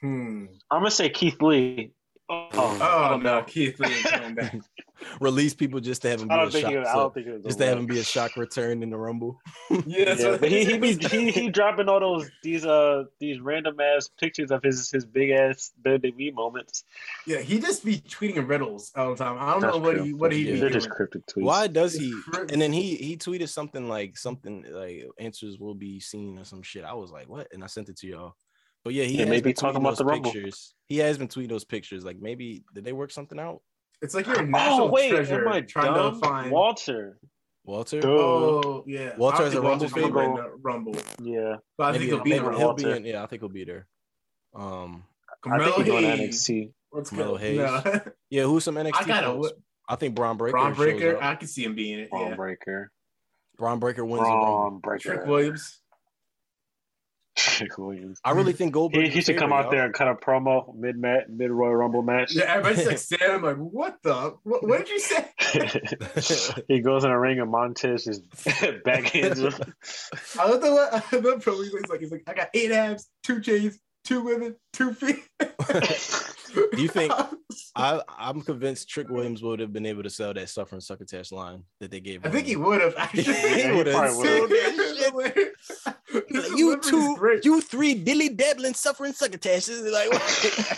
Hmm. 0.00 0.44
I'm 0.70 0.80
gonna 0.80 0.90
say 0.90 1.08
Keith 1.08 1.40
Lee. 1.40 1.92
Oh, 2.28 2.48
Oh 2.54 3.20
no, 3.22 3.44
Keith 3.44 3.78
Lee 3.78 3.86
ain't 3.86 4.04
coming 4.04 4.34
back. 4.34 4.56
release 5.20 5.54
people 5.54 5.78
just 5.78 6.02
to 6.02 6.08
have 6.10 6.22
him 6.22 6.26
be 6.28 6.34
I 6.34 6.38
a 6.38 6.40
don't 6.40 6.50
think 6.50 6.62
shock, 6.64 6.72
he. 6.72 6.78
I 6.78 6.84
so- 6.84 6.94
don't 6.98 7.14
think 7.14 7.26
he 7.26 7.32
was 7.34 7.42
just 7.44 7.58
to 7.58 7.64
have 7.66 7.74
winner. 7.76 7.80
him 7.82 7.94
be 7.94 8.00
a 8.00 8.02
shock 8.04 8.36
return 8.36 8.82
in 8.82 8.90
the 8.90 8.96
rumble. 8.96 9.38
Yeah, 9.86 10.14
Yeah, 10.18 10.36
but 10.40 10.50
he 10.50 10.64
he 10.64 10.78
be 10.78 10.94
he, 10.94 11.30
he 11.30 11.48
dropping 11.50 11.88
all 11.88 12.00
those 12.00 12.28
these 12.42 12.66
uh 12.66 13.04
these 13.20 13.38
random 13.38 13.78
ass 13.78 14.08
pictures 14.20 14.50
of 14.50 14.60
his 14.64 14.90
his 14.90 15.06
big 15.06 15.30
ass 15.30 15.70
WWE 15.84 16.34
moments. 16.34 16.82
yeah, 17.26 17.38
he 17.38 17.60
just 17.60 17.84
be 17.84 17.98
tweeting 17.98 18.48
riddles 18.48 18.90
all 18.96 19.10
the 19.14 19.22
time. 19.24 19.36
I 19.38 19.52
don't 19.52 19.60
know 19.60 19.66
That's 19.72 19.78
what 19.78 19.94
true. 19.94 20.02
he 20.04 20.12
what 20.14 20.32
he 20.32 20.38
Yeah. 20.46 20.52
be 20.54 20.58
They're 20.60 20.68
doing. 20.70 20.80
just 20.80 20.90
cryptic 20.90 21.26
tweets. 21.26 21.44
Why 21.44 21.68
does 21.68 21.94
he? 21.94 22.12
And 22.50 22.60
then 22.60 22.72
he 22.72 22.96
he 22.96 23.16
tweeted 23.16 23.50
something 23.50 23.88
like 23.88 24.18
something 24.18 24.64
like 24.68 25.06
answers 25.20 25.60
will 25.60 25.74
be 25.76 26.00
seen 26.00 26.40
or 26.40 26.44
some 26.44 26.62
shit. 26.62 26.82
I 26.84 26.94
was 26.94 27.12
like, 27.12 27.28
what? 27.28 27.46
And 27.52 27.62
I 27.62 27.68
sent 27.68 27.88
it 27.88 27.98
to 27.98 28.06
y'all. 28.08 28.34
But 28.86 28.94
yeah, 28.94 29.02
he 29.02 29.14
Yeah, 29.14 29.20
has 29.22 29.28
maybe 29.30 29.40
been 29.40 29.54
talking 29.54 29.78
tweeting 29.78 29.80
about 29.80 29.88
those 29.90 29.98
the 29.98 30.04
Rumble. 30.04 30.30
pictures. 30.32 30.74
He 30.86 30.98
has 30.98 31.18
been 31.18 31.26
tweeting 31.26 31.48
those 31.48 31.64
pictures. 31.64 32.04
Like 32.04 32.20
maybe 32.20 32.62
did 32.72 32.84
they 32.84 32.92
work 32.92 33.10
something 33.10 33.36
out? 33.36 33.60
It's 34.00 34.14
like 34.14 34.28
you're 34.28 34.38
a 34.42 34.46
national 34.46 34.86
Oh 34.86 34.90
wait, 34.92 35.10
treasure 35.10 35.44
am 35.44 35.52
I 35.52 35.60
trying 35.62 35.92
dumb? 35.92 36.20
to 36.20 36.20
find. 36.24 36.52
Walter? 36.52 37.18
Walter. 37.64 37.98
Duh. 37.98 38.08
Oh 38.08 38.84
yeah, 38.86 39.16
Walter 39.16 39.42
I 39.42 39.44
has 39.46 39.54
a 39.54 39.60
Rumble 39.60 39.88
favorite? 39.88 40.52
Rumble, 40.62 40.94
Yeah, 41.20 41.56
but 41.76 41.82
I 41.84 41.92
maybe 41.92 42.04
think 42.10 42.14
he'll 42.14 42.22
be 42.22 42.32
in 42.34 42.44
the 42.44 42.50
he'll 42.50 42.74
be 42.74 42.84
Walter. 42.84 42.94
in. 42.94 43.04
Yeah, 43.06 43.24
I 43.24 43.26
think 43.26 43.42
he'll 43.42 43.48
be 43.48 43.64
there. 43.64 43.88
Um. 44.54 45.02
I 45.44 45.58
think 45.58 45.74
Carmelo 45.74 45.76
he's 45.78 45.86
going 45.86 46.02
to 46.04 46.10
Hayes. 46.16 46.44
NXT. 46.48 46.72
Let's 46.92 47.10
Carmelo 47.10 47.32
go. 47.32 47.36
Hayes. 47.38 47.58
No. 47.58 48.00
Yeah, 48.30 48.42
who's 48.44 48.62
some 48.62 48.76
NXT? 48.76 48.92
I 48.94 49.04
gotta. 49.04 49.50
I 49.88 49.96
think 49.96 50.14
Bron 50.14 50.36
Breakker. 50.36 50.56
Bron 50.58 50.74
Breakker. 50.74 51.20
I 51.20 51.34
can 51.34 51.48
see 51.48 51.64
him 51.64 51.74
being 51.74 51.98
it. 51.98 52.10
Bron 52.10 52.28
Yeah. 52.28 52.36
Breakker. 52.36 52.92
Bron 53.58 53.80
Breakker 53.80 54.04
wins 54.04 54.20
the 54.24 54.30
Rumble. 54.30 54.46
Bron 54.46 54.78
Breakker. 54.78 55.14
Trick 55.16 55.26
Williams. 55.26 55.80
Trick 57.46 57.78
Williams. 57.78 58.18
I 58.24 58.32
really 58.32 58.52
think 58.52 58.72
Goldberg. 58.72 59.04
He, 59.04 59.10
he 59.10 59.20
should 59.20 59.38
come 59.38 59.52
out 59.52 59.70
there 59.70 59.84
and 59.84 59.94
cut 59.94 60.08
a 60.08 60.14
promo 60.14 60.74
mid 60.74 60.96
match, 60.98 61.24
mid 61.28 61.50
Royal 61.50 61.74
Rumble 61.74 62.02
match. 62.02 62.34
Yeah, 62.34 62.44
everybody's 62.44 62.86
like 62.88 62.98
staring. 62.98 63.36
I'm 63.36 63.42
like, 63.42 63.56
what 63.56 63.96
the? 64.02 64.36
What, 64.42 64.66
what 64.66 64.78
did 64.84 64.88
you 64.88 64.98
say? 65.00 66.64
he 66.68 66.80
goes 66.80 67.04
in 67.04 67.10
a 67.10 67.18
ring 67.18 67.40
and 67.40 67.50
Montez 67.50 68.04
just 68.04 68.28
backhands 68.84 69.38
him. 69.38 69.74
I 70.38 70.50
love 70.50 70.60
the 70.60 71.02
I 71.12 71.16
love 71.20 71.42
pro. 71.42 71.60
He's 71.62 71.72
like, 71.88 72.00
he's 72.00 72.10
like, 72.10 72.24
I 72.26 72.34
got 72.34 72.48
eight 72.54 72.72
abs, 72.72 73.08
two 73.22 73.40
chains, 73.40 73.78
two 74.04 74.22
women, 74.22 74.56
two 74.72 74.92
feet. 74.92 75.22
Do 75.38 76.82
you 76.82 76.88
think- 76.88 77.12
I 77.74 78.00
I'm 78.08 78.40
convinced 78.42 78.88
Trick 78.88 79.08
Williams 79.08 79.42
would 79.42 79.60
have 79.60 79.72
been 79.72 79.86
able 79.86 80.02
to 80.02 80.10
sell 80.10 80.32
that 80.34 80.48
suffering 80.48 80.80
succotash 80.80 81.32
line 81.32 81.64
that 81.80 81.90
they 81.90 82.00
gave. 82.00 82.16
Him. 82.16 82.22
I 82.24 82.28
him. 82.28 82.32
think 82.34 82.46
he 82.46 82.56
would 82.56 82.80
have 82.80 82.94
actually. 82.96 83.22
He 83.24 83.70
would've 83.70 83.92
sold 83.94 84.50
that 84.50 85.52
He's 86.42 86.50
like, 86.50 86.58
you 86.58 86.80
two, 86.80 87.38
you 87.42 87.60
three 87.60 87.94
dilly 87.94 88.30
dabbling 88.30 88.74
suffering 88.74 89.12
succotashes. 89.12 89.90
Like, 89.92 90.10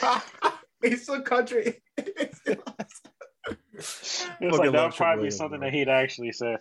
what? 0.03 0.25
He's 0.83 1.07
so 1.07 1.21
country. 1.23 1.81
It's 1.97 2.39
Fucking 2.41 4.51
like 4.51 4.61
love 4.61 4.73
that 4.73 4.85
would 4.85 4.95
probably 4.95 5.25
be 5.25 5.31
something 5.31 5.61
bro. 5.61 5.69
that 5.69 5.75
he'd 5.75 5.89
actually 5.89 6.33
say. 6.33 6.57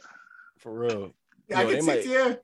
for 0.59 0.77
real, 0.77 1.11
I 1.55 1.63
Yo, 1.63 1.67
they 1.69 1.75
can 1.77 1.85
might- 1.85 2.03
see 2.03 2.13
it. 2.13 2.43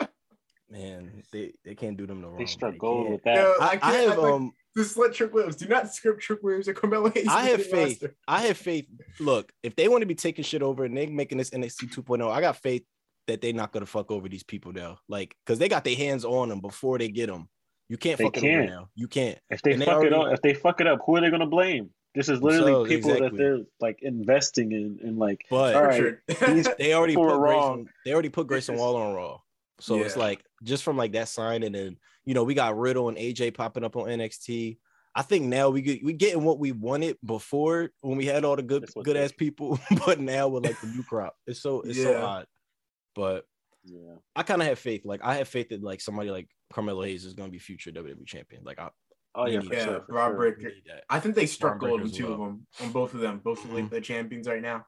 Yeah. 0.00 0.06
man. 0.70 1.22
They 1.32 1.52
they 1.64 1.74
can't 1.74 1.96
do 1.96 2.06
them 2.06 2.20
no 2.20 2.28
wrong. 2.28 2.38
They 2.38 2.46
struck 2.46 2.72
They 2.72 2.78
gold 2.78 3.10
with 3.10 3.22
that. 3.24 3.36
Yo, 3.36 3.54
I, 3.60 3.64
I 3.64 3.68
I 3.70 3.76
can't. 3.76 4.08
have 4.10 4.18
I, 4.18 4.22
like, 4.22 4.32
um 4.32 4.52
just 4.76 4.96
let 4.96 5.12
Trick 5.12 5.34
Williams. 5.34 5.56
Do 5.56 5.68
not 5.68 5.92
script 5.92 6.22
Trick 6.22 6.42
Williams 6.42 6.66
and 6.66 6.74
Carmelo 6.76 7.10
Hayes. 7.10 7.28
I 7.28 7.44
have 7.50 7.64
faith. 7.66 8.02
roster. 8.02 8.16
I 8.26 8.40
have 8.46 8.56
faith. 8.56 8.86
Look, 9.20 9.52
if 9.62 9.76
they 9.76 9.86
want 9.88 10.00
to 10.00 10.06
be 10.06 10.14
taking 10.14 10.44
shit 10.44 10.62
over 10.62 10.84
and 10.84 10.96
they 10.96 11.06
making 11.06 11.36
this 11.36 11.50
NXT 11.50 11.94
2.0, 11.94 12.30
I 12.30 12.40
got 12.40 12.56
faith 12.56 12.82
that 13.28 13.40
they're 13.40 13.52
not 13.52 13.72
gonna 13.72 13.86
fuck 13.86 14.10
over 14.10 14.28
these 14.28 14.42
people 14.42 14.72
though. 14.72 14.98
Like, 15.08 15.36
cause 15.46 15.58
they 15.58 15.68
got 15.68 15.84
their 15.84 15.96
hands 15.96 16.24
on 16.24 16.48
them 16.48 16.60
before 16.60 16.98
they 16.98 17.08
get 17.08 17.28
them. 17.28 17.48
You 17.88 17.96
can't 17.98 18.18
They 18.18 18.24
fuck 18.24 18.36
it 18.36 18.40
over 18.40 18.48
can't. 18.48 18.70
now. 18.70 18.88
You 18.94 19.08
can't. 19.08 19.38
If 19.50 19.62
they 19.62 19.72
And 19.72 19.82
they 19.82 19.86
fuck 19.86 20.04
it 20.04 20.12
already- 20.12 20.32
up, 20.32 20.34
if 20.34 20.42
they 20.42 20.54
fuck 20.54 20.80
it 20.80 20.86
up, 20.86 21.00
who 21.04 21.16
are 21.16 21.20
they 21.20 21.30
gonna 21.30 21.46
blame? 21.46 21.90
This 22.14 22.28
is 22.28 22.42
literally 22.42 22.72
Themselves, 22.72 22.88
people 22.90 23.10
exactly. 23.12 23.28
that 23.30 23.36
they're 23.42 23.58
like 23.80 23.98
investing 24.02 24.72
in, 24.72 24.98
in 25.02 25.16
like. 25.16 25.44
But 25.48 25.74
All 25.76 25.82
right, 25.84 26.02
Richard. 26.28 26.74
they 26.78 26.94
already 26.94 27.14
put 27.14 27.22
were 27.22 27.38
Grayson, 27.38 27.58
wrong. 27.58 27.88
they 28.04 28.12
already 28.12 28.28
put 28.28 28.46
Grayson 28.46 28.76
Waller 28.76 29.00
on 29.02 29.14
Raw. 29.14 29.38
So 29.80 29.96
it's 30.00 30.16
like 30.16 30.44
just 30.62 30.84
from 30.84 30.96
like 30.96 31.12
that 31.12 31.28
sign, 31.28 31.62
and 31.62 31.74
then 31.74 31.96
you 32.24 32.34
know 32.34 32.44
we 32.44 32.54
got 32.54 32.76
Riddle 32.78 33.08
and 33.08 33.16
AJ 33.18 33.54
popping 33.54 33.82
up 33.84 33.96
on 33.96 34.04
NXT. 34.08 34.78
I 35.14 35.22
think 35.22 35.46
now 35.46 35.70
we 35.70 35.82
get 35.82 36.04
we 36.04 36.12
getting 36.12 36.44
what 36.44 36.58
we 36.58 36.72
wanted 36.72 37.16
before 37.24 37.90
when 38.00 38.16
we 38.16 38.24
had 38.26 38.44
all 38.44 38.56
the 38.56 38.62
good 38.62 38.84
good 39.02 39.16
ass 39.16 39.32
people, 39.32 39.78
but 40.06 40.20
now 40.20 40.48
with 40.48 40.64
like 40.66 40.80
the 40.80 40.86
new 40.88 41.02
crop, 41.02 41.34
it's 41.46 41.60
so 41.60 41.80
it's 41.80 42.00
so 42.00 42.12
Yeah. 42.12 42.22
odd. 42.24 42.46
But 43.14 43.46
Yeah. 43.84 44.16
I 44.36 44.42
kind 44.42 44.62
of 44.62 44.68
have 44.68 44.78
faith. 44.78 45.04
Like 45.04 45.20
I 45.24 45.36
have 45.36 45.48
faith 45.48 45.68
that 45.70 45.82
like 45.82 46.00
somebody 46.00 46.30
like 46.30 46.48
Carmelo 46.72 47.02
Hayes 47.02 47.24
is 47.24 47.34
gonna 47.34 47.50
be 47.50 47.58
future 47.58 47.90
WWE 47.92 48.26
champion. 48.26 48.62
Like 48.64 48.78
I, 48.78 48.90
Oh 49.34 49.46
yeah, 49.46 49.60
need 49.60 49.72
yeah, 49.72 49.84
sure. 49.84 50.04
Rob 50.08 50.32
sure. 50.32 50.36
Breakker. 50.36 50.72
I 51.08 51.18
think 51.18 51.34
they 51.34 51.46
struck 51.46 51.78
gold 51.80 52.02
with 52.02 52.12
Breakker's 52.12 52.18
two 52.18 52.32
of 52.32 52.38
them, 52.38 52.66
on 52.82 52.92
both 52.92 53.14
of 53.14 53.20
them, 53.20 53.38
both 53.42 53.64
of 53.64 53.72
like 53.72 53.84
Mhm. 53.86 53.90
the 53.90 54.00
champions 54.02 54.46
right 54.46 54.60
now. 54.60 54.84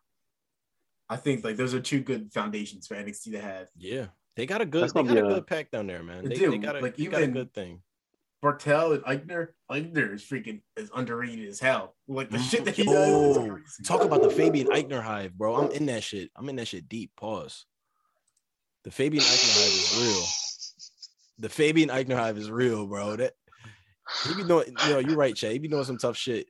I 1.09 1.16
think 1.16 1.44
like 1.44 1.56
those 1.56 1.74
are 1.74 1.80
two 1.80 2.01
good 2.01 2.32
foundations 2.32 2.86
for 2.86 2.94
NXT 2.94 3.30
to 3.32 3.40
have. 3.40 3.68
Yeah, 3.76 4.06
they 4.36 4.44
got 4.46 4.60
a 4.60 4.66
good 4.66 4.82
That's 4.82 4.92
they 4.92 5.02
got 5.02 5.16
a 5.16 5.24
a- 5.26 5.34
good 5.34 5.46
pack 5.46 5.70
down 5.70 5.86
there, 5.86 6.02
man. 6.02 6.24
They 6.24 6.30
They, 6.30 6.34
do. 6.36 6.51
they 6.51 6.59
got 6.59 6.76
a, 6.76 6.80
Like, 6.80 6.96
they 6.96 7.06
got 7.06 7.20
a 7.20 7.22
even- 7.24 7.34
good 7.34 7.55
thing. 7.55 7.82
Barthel 8.42 8.94
and 8.94 9.05
Aichner, 9.05 9.48
Aichner 9.70 10.12
is 10.12 10.22
freaking 10.22 10.60
as 10.76 10.90
underrated 10.94 11.48
as 11.48 11.60
hell. 11.60 11.96
Like 12.06 12.28
the 12.28 12.38
shit 12.38 12.66
that 12.66 12.74
he 12.76 12.84
Yo, 12.84 12.92
does. 12.92 13.36
is 13.38 13.51
crazy. 13.51 13.82
Mm. 13.82 13.86
talk 13.86 14.05
about 14.05 14.22
the 14.22 14.28
Fabian 14.30 14.66
Aichner 14.68 15.02
hive, 15.02 15.32
bro. 15.38 15.55
I'm 15.56 15.70
in 15.70 15.86
that 15.86 16.02
shit. 16.02 16.30
I'm 16.36 16.46
in 16.51 16.56
that 16.56 16.68
shit 16.68 16.86
deep. 16.86 17.12
Pause. 17.16 17.64
The 18.85 18.90
Fabian 18.90 19.23
Aichner 19.23 19.55
hive 19.62 19.73
is 19.73 19.98
real. 19.98 20.24
The 21.39 21.48
Fabian 21.48 21.89
Aichner 21.89 22.16
hive 22.16 22.39
is 22.39 22.51
real, 22.51 22.86
bro. 22.86 23.16
That 23.16 23.32
he 24.28 24.35
be 24.35 24.44
doing, 24.44 24.74
you 24.86 24.90
know, 24.93 24.98
you're 24.98 25.16
right, 25.16 25.35
Che. 25.35 25.52
He 25.52 25.59
be 25.59 25.69
doing 25.69 25.85
some 25.85 25.98
tough 25.98 26.16
shit, 26.16 26.47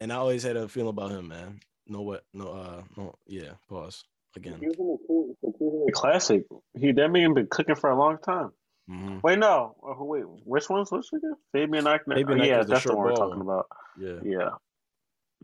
and 0.00 0.12
I 0.12 0.16
always 0.16 0.42
had 0.42 0.56
a 0.56 0.68
feeling 0.68 0.90
about 0.90 1.10
him, 1.12 1.28
man. 1.28 1.60
No 1.86 2.02
what, 2.02 2.24
no, 2.34 2.48
uh, 2.48 2.82
no, 2.96 3.14
yeah. 3.26 3.52
Pause 3.68 4.04
again. 4.36 4.56
He 4.60 4.66
was 4.68 4.76
in 4.78 4.86
the 4.86 4.98
Cru- 5.06 5.36
the 5.42 5.48
Cruiserweight 5.58 5.92
Classic. 5.92 6.44
He 6.78 6.92
that 6.92 7.08
man 7.10 7.34
been 7.34 7.46
cooking 7.46 7.74
for 7.76 7.90
a 7.90 7.96
long 7.98 8.18
time. 8.18 8.50
Mhm. 8.90 9.22
Wait, 9.22 9.38
no. 9.38 9.76
Uh, 9.82 10.02
wait, 10.04 10.24
which 10.44 10.68
one's 10.68 10.90
which 10.90 11.06
again? 11.12 11.34
Fabian 11.52 11.84
Aichner. 11.84 12.14
Fabian 12.14 12.40
Oh, 12.40 12.44
yeah, 12.44 12.58
Aichner's 12.58 12.66
the 12.66 12.72
that's 12.72 12.82
the 12.84 12.88
short 12.90 12.98
one 12.98 13.06
we're 13.06 13.14
talking 13.16 13.40
about. 13.40 13.66
Yeah. 13.98 14.18
Yeah, 14.24 14.48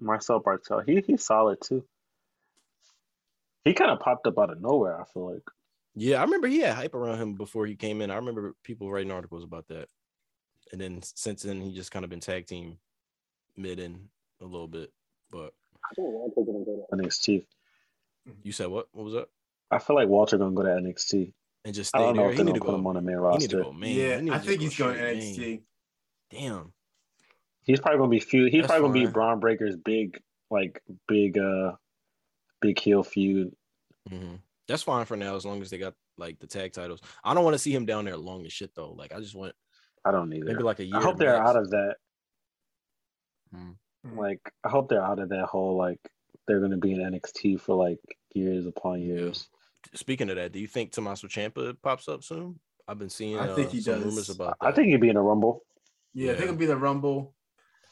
Marcel 0.01 0.43
Barthel. 0.43 0.85
He 0.87 1.01
he's 1.01 1.25
solid 1.25 1.59
too. 1.63 1.85
He 3.65 3.75
kind 3.75 3.91
of 3.93 4.01
popped 4.01 4.27
up 4.27 4.39
out 4.39 4.51
of 4.51 4.61
nowhere. 4.61 5.01
I 5.01 5.05
feel 5.05 5.33
like. 5.33 5.43
Yeah, 5.97 6.19
I 6.19 6.25
remember 6.25 6.47
he 6.47 6.59
had 6.61 6.75
hype 6.75 6.95
around 6.95 7.19
him 7.21 7.35
before 7.35 7.67
he 7.67 7.75
came 7.75 8.03
in. 8.03 8.11
I 8.11 8.17
remember 8.17 8.55
people 8.63 8.91
writing 8.91 9.11
articles 9.11 9.43
about 9.43 9.67
that. 9.69 9.89
And 10.73 10.81
then 10.81 11.01
since 11.03 11.43
then, 11.43 11.61
he 11.61 11.73
just 11.75 11.91
kind 11.91 12.05
of 12.05 12.11
been 12.11 12.21
tag 12.21 12.47
team 12.47 12.79
mid 13.57 13.81
in 13.81 14.09
a 14.41 14.45
little 14.45 14.69
bit. 14.69 14.93
But 15.31 15.55
I 15.85 15.95
think 15.95 16.09
Walter 16.09 16.43
gonna 16.45 16.65
go 16.65 16.87
to 16.91 16.97
NXT. 16.97 17.47
you 18.43 18.53
said 18.53 18.67
what? 18.69 18.89
What 18.93 19.05
was 19.05 19.15
that? 19.15 19.29
I 19.71 19.79
feel 19.79 19.97
like 19.97 20.09
Walter 20.09 20.37
gonna 20.37 20.55
go 20.55 20.63
to 20.63 20.69
NXT. 20.69 21.33
And 21.65 21.75
just 21.75 21.95
I 21.97 21.99
don't 21.99 22.17
know 22.17 22.27
if 22.29 22.33
He 22.33 22.37
they're 22.37 22.45
need 22.45 22.51
gonna 22.53 22.61
to 22.61 22.67
put 22.67 22.75
him 22.75 22.87
on 22.87 22.95
the 22.95 23.01
main 23.01 23.17
He 23.17 23.39
need 23.39 23.51
to 23.51 23.57
roster. 23.57 23.63
go 23.65 23.73
main. 23.73 23.91
He 23.95 24.07
yeah, 24.07 24.21
need 24.21 24.33
I 24.33 24.39
to 24.39 24.45
think 24.45 24.59
go 24.61 24.65
he's 24.65 24.77
going 24.77 24.95
straight 24.97 25.17
NXT. 25.17 25.39
main. 25.39 25.63
Damn. 26.31 26.73
He's 27.63 27.81
probably 27.81 27.99
gonna 27.99 28.11
be 28.11 28.21
feud. 28.21 28.53
He's 28.53 28.63
That's 28.63 28.71
probably 28.73 28.89
gonna 28.89 29.01
be 29.01 29.05
fine. 29.07 29.13
Bron 29.13 29.41
Breakker's 29.41 29.77
big, 29.77 30.21
like 30.51 30.83
big, 31.09 31.39
uh, 31.39 31.73
big 32.61 32.79
heel 32.79 33.03
feud. 33.03 33.57
hmm 34.09 34.35
That's 34.69 34.83
fine 34.83 35.05
for 35.07 35.17
now, 35.17 35.37
as 35.37 35.45
long 35.47 35.63
as 35.63 35.71
they 35.71 35.79
got 35.79 35.95
like 36.19 36.39
the 36.41 36.47
tag 36.47 36.73
titles. 36.73 37.01
I 37.23 37.35
don't 37.35 37.45
want 37.45 37.55
to 37.55 37.59
see 37.59 37.73
him 37.75 37.87
down 37.87 38.05
there 38.05 38.17
long 38.17 38.45
as 38.47 38.53
shit 38.53 38.75
though. 38.75 38.93
Like 38.93 39.13
I 39.15 39.21
just 39.21 39.35
want 39.35 39.55
I 40.05 40.11
don't 40.11 40.29
need 40.29 40.45
maybe 40.45 40.61
it. 40.61 40.65
like 40.65 40.79
a 40.81 40.85
year. 40.85 40.97
I 40.97 41.03
hope 41.03 41.19
they're 41.19 41.37
max. 41.39 41.49
out 41.51 41.57
of 41.57 41.71
that. 41.71 41.97
Mhm. 43.55 43.77
Like, 44.17 44.41
I 44.65 44.69
hope 44.69 44.89
they're 44.89 45.03
out 45.05 45.19
of 45.19 45.29
that 45.31 45.47
whole 45.47 45.77
like 45.77 46.01
they're 46.47 46.61
gonna 46.61 46.77
be 46.77 46.93
in 46.93 47.01
NXT 47.01 47.61
for 47.61 47.75
like 47.77 47.99
years 48.35 48.67
upon 48.67 49.01
years. 49.03 49.49
Speaking 49.95 50.31
of 50.31 50.37
that, 50.37 50.53
do 50.53 50.59
you 50.59 50.67
think 50.67 50.93
Tommaso 50.93 51.27
Ciampa 51.29 51.77
pops 51.83 52.09
up 52.09 52.23
soon? 52.25 52.59
I've 52.89 52.99
been 52.99 53.11
seeing 53.11 53.39
I 53.39 53.49
uh, 53.49 53.55
think 53.55 53.71
he 53.71 53.81
some 53.81 53.95
does. 53.95 54.05
rumors 54.05 54.31
about 54.31 54.57
that. 54.61 54.67
I 54.67 54.73
think 54.73 54.89
he'd 54.89 55.01
be 55.01 55.09
in 55.09 55.17
a 55.17 55.23
Rumble. 55.23 55.65
Yeah, 56.15 56.33
I 56.33 56.35
think 56.35 56.39
Yeah. 56.39 56.45
it'll 56.45 56.59
be 56.59 56.67
the 56.67 56.77
Rumble. 56.77 57.35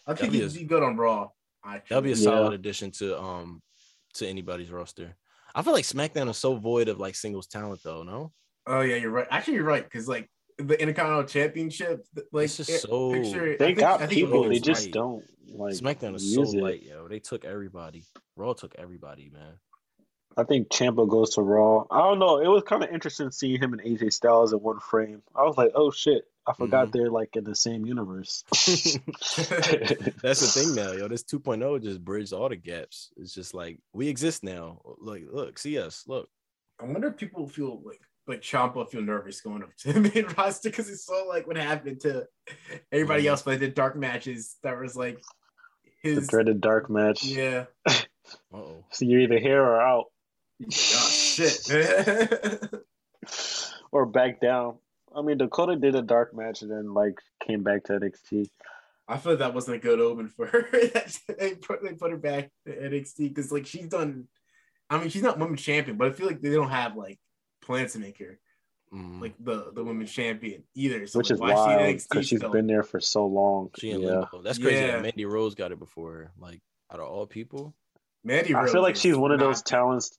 I 0.06 0.14
think 0.14 0.32
be 0.32 0.40
he'd 0.40 0.50
a- 0.50 0.54
be 0.54 0.64
good 0.64 0.82
on 0.82 0.96
Raw. 0.96 1.30
Actually. 1.64 1.86
That'll 1.88 2.02
be 2.02 2.12
a 2.12 2.16
Yeah. 2.16 2.22
solid 2.22 2.52
addition 2.52 2.90
to 2.92 3.20
um 3.20 3.62
to 4.14 4.26
anybody's 4.26 4.70
roster. 4.70 5.16
I 5.54 5.62
feel 5.62 5.72
like 5.72 5.84
SmackDown 5.84 6.28
is 6.28 6.36
so 6.38 6.56
void 6.56 6.88
of 6.88 6.98
like 6.98 7.14
singles 7.14 7.46
talent 7.46 7.80
though, 7.84 8.02
no? 8.02 8.32
Oh 8.66 8.80
yeah, 8.80 8.96
you're 8.96 9.10
right. 9.10 9.26
Actually, 9.30 9.54
you're 9.54 9.64
right 9.64 9.84
because 9.84 10.08
like 10.08 10.28
the 10.58 10.80
Intercontinental 10.80 11.24
Championship, 11.28 12.06
like 12.32 12.44
It's 12.46 12.56
just 12.56 12.70
it- 12.70 12.80
so- 12.82 13.10
They 13.12 13.22
picture, 13.22 13.52
I 13.52 13.56
think- 13.58 13.78
got 13.78 13.98
think 14.00 14.10
people. 14.12 14.48
They 14.48 14.58
just 14.60 14.86
right. 14.86 14.92
don't 14.94 15.24
like 15.54 15.74
SmackDown 15.74 16.14
is 16.16 16.34
so 16.34 16.42
it. 16.42 16.54
light, 16.54 16.82
yo. 16.82 17.06
They 17.08 17.18
took 17.20 17.44
everybody. 17.44 18.04
Raw 18.36 18.52
took 18.54 18.74
everybody, 18.78 19.30
man. 19.32 19.58
I 20.36 20.42
think 20.42 20.68
Ciampa 20.68 21.08
goes 21.08 21.30
to 21.36 21.42
Raw. 21.42 21.84
I 21.92 21.98
don't 21.98 22.18
know. 22.18 22.40
It 22.40 22.48
was 22.48 22.64
kind 22.64 22.82
of 22.82 22.90
interesting 22.90 23.30
seeing 23.30 23.60
him 23.60 23.72
and 23.72 23.82
AJ 23.82 24.12
Styles 24.12 24.52
in 24.52 24.58
one 24.60 24.80
frame. 24.80 25.22
I 25.36 25.44
was 25.44 25.56
like, 25.56 25.70
oh 25.76 25.92
shit, 25.92 26.24
I 26.46 26.52
forgot 26.52 26.88
Mhm. 26.88 26.92
they're 26.92 27.10
like 27.10 27.36
in 27.36 27.44
the 27.44 27.54
same 27.54 27.86
universe. 27.86 28.44
That's 30.22 30.40
the 30.40 30.50
thing 30.52 30.74
now, 30.74 30.92
yo. 30.92 31.08
This 31.08 31.24
2.0 31.24 31.82
just 31.82 32.04
bridged 32.04 32.32
all 32.32 32.48
the 32.48 32.56
gaps. 32.56 33.12
It's 33.16 33.32
just 33.34 33.54
like 33.54 33.78
we 33.92 34.08
exist 34.08 34.44
now. 34.44 34.80
Like, 34.98 35.24
look, 35.30 35.58
see 35.58 35.78
us. 35.78 36.04
Look. 36.06 36.28
I 36.80 36.84
wonder 36.84 37.08
if 37.08 37.16
people 37.16 37.48
feel 37.48 37.80
like 37.84 38.00
like 38.26 38.40
Ciampa 38.40 38.88
feel 38.90 39.02
nervous 39.02 39.40
going 39.42 39.62
up 39.62 39.74
to 39.78 39.92
the 39.92 40.00
main 40.14 40.26
roster 40.36 40.70
because 40.70 40.88
it's 40.90 41.04
so 41.06 41.26
like 41.28 41.46
what 41.46 41.56
happened 41.56 42.00
to 42.00 42.26
everybody 42.92 43.24
Mhm. 43.24 43.28
else. 43.28 43.42
But 43.42 43.60
the 43.60 43.68
dark 43.68 43.96
matches 43.96 44.56
that 44.62 44.78
was 44.78 44.96
like 44.96 45.22
the 46.02 46.14
his 46.14 46.28
dreaded 46.28 46.60
dark 46.60 46.90
match. 46.90 47.24
yeah. 47.24 47.64
Uh-oh. 47.86 48.84
So 48.90 49.04
you're 49.04 49.20
either 49.20 49.38
here 49.38 49.62
or 49.62 49.80
out, 49.80 50.06
Oh 50.62 50.70
shit. 50.70 51.70
or 53.92 54.06
back 54.06 54.40
down. 54.40 54.76
I 55.16 55.22
mean, 55.22 55.38
Dakota 55.38 55.76
did 55.76 55.94
a 55.94 56.02
dark 56.02 56.34
match 56.34 56.62
and 56.62 56.70
then 56.70 56.94
like 56.94 57.18
came 57.46 57.62
back 57.62 57.84
to 57.84 57.92
NXT. 57.94 58.48
I 59.06 59.18
feel 59.18 59.32
like 59.32 59.38
that 59.40 59.54
wasn't 59.54 59.76
a 59.76 59.80
good 59.80 60.00
omen 60.00 60.28
for 60.28 60.46
her. 60.46 60.68
they 61.38 61.54
put 61.54 61.82
they 61.82 61.92
put 61.92 62.10
her 62.10 62.16
back 62.16 62.50
to 62.66 62.74
NXT 62.76 63.28
because 63.28 63.52
like 63.52 63.66
she's 63.66 63.88
done. 63.88 64.28
I 64.90 64.98
mean, 64.98 65.08
she's 65.08 65.22
not 65.22 65.38
women's 65.38 65.62
champion, 65.62 65.96
but 65.96 66.08
I 66.08 66.12
feel 66.12 66.26
like 66.26 66.40
they 66.40 66.52
don't 66.52 66.70
have 66.70 66.96
like 66.96 67.18
plans 67.62 67.92
to 67.94 67.98
make 67.98 68.18
her 68.18 68.38
Mm. 68.94 69.20
like 69.20 69.34
the 69.40 69.72
the 69.74 69.82
women's 69.82 70.12
champion 70.12 70.62
either. 70.74 71.06
So 71.08 71.18
Which 71.18 71.30
like, 71.30 71.34
is 71.34 71.40
why 71.40 71.54
wild 71.54 71.80
NXT 71.80 72.08
because 72.10 72.28
she 72.28 72.36
has 72.36 72.44
been 72.52 72.68
there 72.68 72.84
for 72.84 73.00
so 73.00 73.26
long. 73.26 73.70
She 73.76 73.90
yeah. 73.90 73.96
limbo. 73.96 74.42
That's 74.42 74.58
crazy. 74.58 74.76
that 74.76 74.86
Yeah. 74.86 75.00
Mandy 75.00 75.24
Rose 75.24 75.56
got 75.56 75.72
it 75.72 75.80
before 75.80 76.12
her. 76.12 76.32
Like 76.38 76.60
out 76.92 77.00
of 77.00 77.08
all 77.08 77.26
people. 77.26 77.74
Mandy 78.22 78.54
I 78.54 78.68
feel 78.68 78.82
like 78.82 78.94
she's 78.94 79.16
one 79.16 79.32
of 79.32 79.40
those 79.40 79.62
talents. 79.62 80.16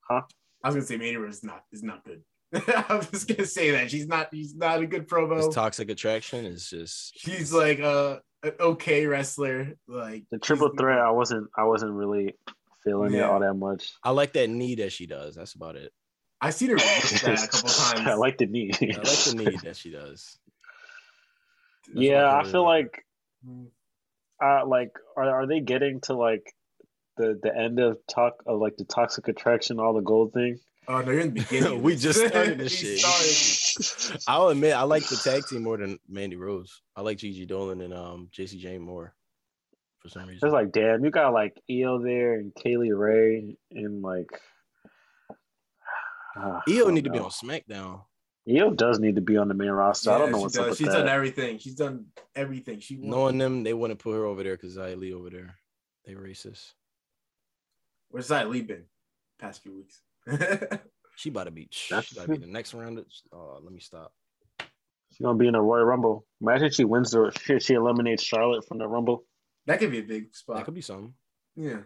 Huh. 0.00 0.22
I 0.62 0.68
was 0.68 0.76
gonna 0.76 0.86
say 0.86 0.96
Mandy 0.96 1.16
Rose 1.16 1.38
is 1.38 1.44
not 1.44 1.64
is 1.72 1.82
not 1.82 2.04
good. 2.04 2.22
I 2.54 2.96
was 2.96 3.10
just 3.10 3.28
gonna 3.28 3.46
say 3.46 3.72
that 3.72 3.90
she's 3.90 4.06
not 4.06 4.28
she's 4.32 4.54
not 4.54 4.80
a 4.80 4.86
good 4.86 5.08
promo. 5.08 5.36
This 5.36 5.54
toxic 5.54 5.90
attraction 5.90 6.46
is 6.46 6.70
just 6.70 7.18
she's 7.18 7.52
like 7.52 7.80
a 7.80 8.20
an 8.42 8.52
okay 8.60 9.06
wrestler. 9.06 9.74
Like 9.88 10.24
The 10.30 10.38
triple 10.38 10.70
threat, 10.76 10.98
I 10.98 11.10
wasn't, 11.10 11.48
I 11.56 11.64
wasn't 11.64 11.92
really 11.92 12.36
feeling 12.84 13.14
it 13.14 13.22
all 13.22 13.40
that 13.40 13.54
much. 13.54 13.92
I 14.02 14.10
like 14.10 14.34
that 14.34 14.48
knee 14.48 14.76
that 14.76 14.92
she 14.92 15.06
does. 15.06 15.34
That's 15.34 15.54
about 15.54 15.76
it. 15.76 15.92
I've 16.40 16.54
seen 16.54 16.70
her 16.70 16.76
that 16.76 17.44
a 17.44 17.48
couple 17.48 17.68
times. 17.70 18.06
I 18.06 18.14
like 18.14 18.38
the 18.38 18.46
knee. 18.46 18.70
I 18.72 18.86
like 18.86 19.02
the 19.02 19.34
knee 19.36 19.58
that 19.64 19.76
she 19.76 19.90
does. 19.90 20.38
That's 21.88 22.00
yeah, 22.00 22.36
what 22.36 22.46
I 22.46 22.50
feel 22.50 22.64
like, 22.64 23.04
uh, 24.42 24.66
like, 24.66 24.90
are 25.16 25.42
are 25.42 25.46
they 25.46 25.60
getting 25.60 26.00
to 26.02 26.14
like 26.14 26.52
the 27.16 27.38
the 27.40 27.56
end 27.56 27.78
of 27.78 27.98
talk 28.08 28.42
of 28.44 28.60
like 28.60 28.76
the 28.76 28.84
toxic 28.84 29.28
attraction, 29.28 29.78
all 29.78 29.94
the 29.94 30.00
gold 30.00 30.32
thing? 30.32 30.58
Oh 30.88 31.00
no, 31.00 31.10
you're 31.10 31.20
in 31.20 31.34
the 31.34 31.40
beginning. 31.50 31.82
we 31.82 31.96
just 31.96 32.24
started 32.26 32.58
this 32.58 32.72
shit. 32.78 32.98
started. 33.00 34.22
I'll 34.28 34.48
admit 34.48 34.74
I 34.74 34.82
like 34.82 35.06
the 35.08 35.16
tag 35.16 35.46
team 35.46 35.62
more 35.62 35.76
than 35.76 35.98
Mandy 36.08 36.36
Rose. 36.36 36.80
I 36.94 37.00
like 37.02 37.18
Gigi 37.18 37.46
Dolin 37.46 37.84
and 37.84 37.92
um 37.94 38.28
Jacy 38.32 38.58
Jayne 38.58 38.82
more 38.82 39.14
for 39.98 40.08
some 40.08 40.26
reason. 40.26 40.46
It's 40.46 40.52
like, 40.54 40.72
damn, 40.72 41.04
you 41.04 41.10
got 41.10 41.32
like 41.32 41.60
Io 41.70 41.98
there 42.02 42.34
and 42.34 42.54
Kay 42.54 42.76
Lee 42.76 42.92
Ray 42.92 43.56
and 43.72 44.02
like. 44.02 44.30
Uh, 46.38 46.60
I 46.66 46.70
Io 46.70 46.84
don't 46.84 46.94
need 46.94 47.04
to 47.04 47.10
be 47.10 47.18
on 47.18 47.30
SmackDown. 47.30 48.02
Io 48.48 48.70
does 48.70 49.00
need 49.00 49.16
to 49.16 49.20
be 49.20 49.36
on 49.36 49.48
the 49.48 49.54
main 49.54 49.70
roster. 49.70 50.12
I 50.12 50.18
don't 50.18 50.30
know 50.30 50.38
she 50.38 50.42
what's 50.42 50.56
up 50.58 50.68
with 50.68 50.78
She's 50.78 50.86
that. 50.86 50.98
done 50.98 51.08
everything. 51.08 51.58
She's 51.58 51.74
done 51.74 52.06
everything. 52.36 52.78
She 52.78 52.96
won. 52.96 53.10
Knowing 53.10 53.38
them, 53.38 53.64
they 53.64 53.74
wouldn't 53.74 53.98
put 53.98 54.12
her 54.14 54.24
over 54.24 54.44
there 54.44 54.54
because 54.56 54.76
Xia 54.76 54.96
Li 54.96 55.12
over 55.12 55.30
there. 55.30 55.56
They 56.04 56.12
racist. 56.12 56.72
Where's 58.10 58.28
that 58.28 58.48
Lee 58.48 58.62
been? 58.62 58.84
Past 59.40 59.64
few 59.64 59.74
weeks. 59.74 60.00
She 61.16 61.30
about 61.30 61.44
to 61.44 61.50
be. 61.50 61.68
She 61.70 61.94
about 61.94 62.04
to 62.06 62.28
be 62.28 62.36
the 62.38 62.46
next 62.46 62.74
round. 62.74 62.98
of- 62.98 63.06
Oh, 63.32 63.58
let 63.62 63.72
me 63.72 63.80
stop. 63.80 64.12
She's 65.10 65.24
gonna 65.24 65.38
be 65.38 65.48
in 65.48 65.54
a 65.54 65.62
Royal 65.62 65.84
Rumble. 65.84 66.26
Imagine 66.42 66.70
she 66.70 66.84
wins 66.84 67.12
the 67.12 67.30
she, 67.42 67.58
she 67.60 67.74
eliminates 67.74 68.22
Charlotte 68.22 68.66
from 68.66 68.78
the 68.78 68.86
Rumble. 68.86 69.24
that 69.66 69.78
could 69.78 69.90
be 69.90 69.98
a 70.00 70.02
big 70.02 70.34
spot. 70.34 70.56
That 70.56 70.64
could 70.66 70.74
be 70.74 70.80
something. 70.82 71.14
Yeah. 71.56 71.80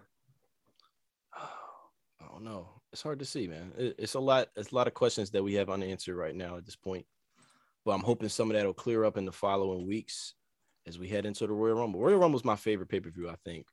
I 1.35 2.27
don't 2.31 2.45
know. 2.45 2.69
It's 2.93 3.03
hard 3.03 3.21
to 3.21 3.25
see, 3.25 3.47
man. 3.47 3.73
It- 3.79 3.97
It's 3.99 4.15
a 4.15 4.21
lot. 4.21 4.49
It's 4.57 4.73
a 4.73 4.75
lot 4.75 4.87
of 4.89 4.95
questions 4.95 5.31
that 5.31 5.43
we 5.45 5.55
have 5.55 5.71
unanswered 5.71 6.17
right 6.17 6.35
now 6.35 6.57
at 6.57 6.65
this 6.65 6.77
point. 6.77 7.07
But 7.85 7.93
I'm 7.93 8.03
hoping 8.03 8.29
some 8.29 8.51
of 8.51 8.57
that 8.57 8.67
will 8.67 8.75
clear 8.75 9.05
up 9.05 9.17
in 9.17 9.25
the 9.25 9.33
following 9.33 9.87
weeks 9.87 10.35
as 10.87 10.99
we 10.99 11.09
head 11.09 11.25
into 11.25 11.47
the 11.47 11.53
Royal 11.53 11.77
Rumble. 11.77 12.01
Royal 12.01 12.19
Rumble 12.19 12.39
is 12.39 12.45
my 12.45 12.57
favorite 12.57 12.89
pay 12.89 13.01
per 13.01 13.11
view. 13.11 13.29
I 13.29 13.37
think 13.45 13.67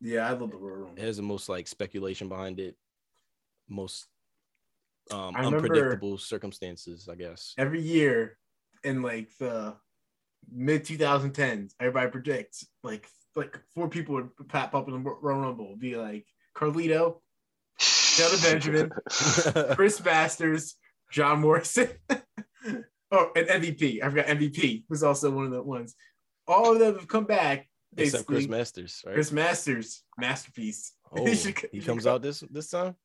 Yeah, 0.00 0.26
I 0.28 0.32
love 0.32 0.50
the 0.50 0.56
Royal 0.56 0.76
Rumble. 0.78 0.94
it 1.02 1.04
has 1.06 1.16
the 1.18 1.22
most 1.22 1.48
like 1.48 1.68
speculation 1.68 2.28
behind 2.28 2.58
it, 2.58 2.76
most 3.68 4.06
um, 5.10 5.34
unpredictable 5.36 6.18
circumstances. 6.18 7.08
I 7.10 7.14
guess. 7.14 7.54
Every 7.58 7.80
year 7.80 8.36
in 8.82 9.02
like 9.02 9.30
the 9.38 9.76
mid 10.52 10.84
2010s, 10.84 11.72
everybody 11.80 12.10
predicts 12.10 12.66
like 12.82 13.08
like 13.36 13.58
four 13.74 13.88
people 13.88 14.14
would 14.14 14.30
pop 14.48 14.74
up 14.74 14.88
in 14.88 14.94
the 14.94 14.98
Royal 15.00 15.40
Rumble. 15.40 15.66
It'd 15.66 15.80
be 15.80 15.96
like 15.96 16.26
Carlito, 16.56 17.20
Shelton 17.78 18.40
Benjamin, 18.42 18.90
Chris 19.74 20.02
Masters, 20.04 20.76
John 21.10 21.40
Morrison. 21.40 21.88
oh, 23.10 23.30
and 23.34 23.46
MVP. 23.48 24.02
I 24.02 24.08
forgot 24.08 24.26
MVP 24.26 24.84
was 24.88 25.02
also 25.02 25.30
one 25.30 25.44
of 25.46 25.50
the 25.50 25.62
ones. 25.62 25.94
All 26.46 26.72
of 26.72 26.78
them 26.78 26.94
have 26.96 27.08
come 27.08 27.24
back. 27.24 27.68
Except 27.96 28.26
Chris 28.26 28.48
Masters, 28.48 29.02
right? 29.06 29.14
Chris 29.14 29.30
Masters, 29.32 30.02
masterpiece. 30.18 30.92
oh, 31.16 31.24
He 31.24 31.34
should- 31.36 31.56
he 31.70 31.78
should 31.78 31.86
comes 31.86 32.04
come- 32.04 32.14
out 32.14 32.22
this 32.22 32.40
this 32.50 32.68
time. 32.70 32.96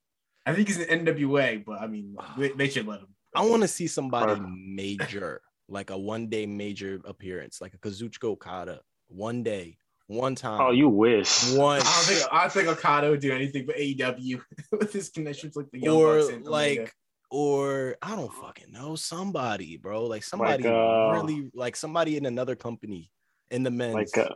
I 0.50 0.56
think 0.56 0.68
he's 0.68 0.80
an 0.80 1.06
NWA, 1.06 1.64
but 1.64 1.82
I 1.82 1.88
mean, 1.88 2.16
they, 2.38 2.50
they 2.50 2.70
should 2.70 2.88
let 2.88 3.00
him. 3.00 3.08
I 3.36 3.46
want 3.46 3.62
to 3.62 3.68
see 3.68 3.88
somebody 3.88 4.42
major, 4.42 5.42
like 5.68 5.92
a 5.92 5.98
one 5.98 6.28
day 6.28 6.46
major 6.46 7.00
appearance, 7.06 7.62
like 7.62 7.74
a 7.74 7.78
Kazuchika 7.78 8.26
Okada, 8.26 8.82
one 9.08 9.44
day, 9.44 9.78
one 10.08 10.34
time. 10.36 10.62
Oh, 10.62 10.72
you 10.72 10.90
wish. 10.90 11.52
one 11.52 11.82
I 11.82 11.84
don't 11.84 12.06
think 12.06 12.34
I 12.34 12.42
don't 12.42 12.52
think 12.52 12.68
Okada 12.68 13.10
would 13.12 13.20
do 13.20 13.32
anything 13.32 13.66
but 13.66 13.78
AEW 13.78 14.42
with 14.72 14.92
his 14.92 15.10
connections 15.10 15.56
like 15.56 15.70
the 15.72 15.80
Young 15.82 15.96
or 15.96 16.20
Bucks 16.20 16.34
and 16.34 16.46
like 16.46 16.94
or 17.30 17.96
I 18.02 18.16
don't 18.16 18.34
fucking 18.34 18.72
know 18.72 18.96
somebody, 18.96 19.78
bro. 19.78 20.06
Like 20.06 20.24
somebody 20.24 20.66
uh, 20.68 21.12
really 21.12 21.52
like 21.54 21.76
somebody 21.76 22.18
in 22.18 22.26
another 22.26 22.56
company 22.56 23.12
in 23.52 23.64
the 23.64 23.72
men's 23.72 23.94
Like, 23.94 24.18
uh, 24.18 24.34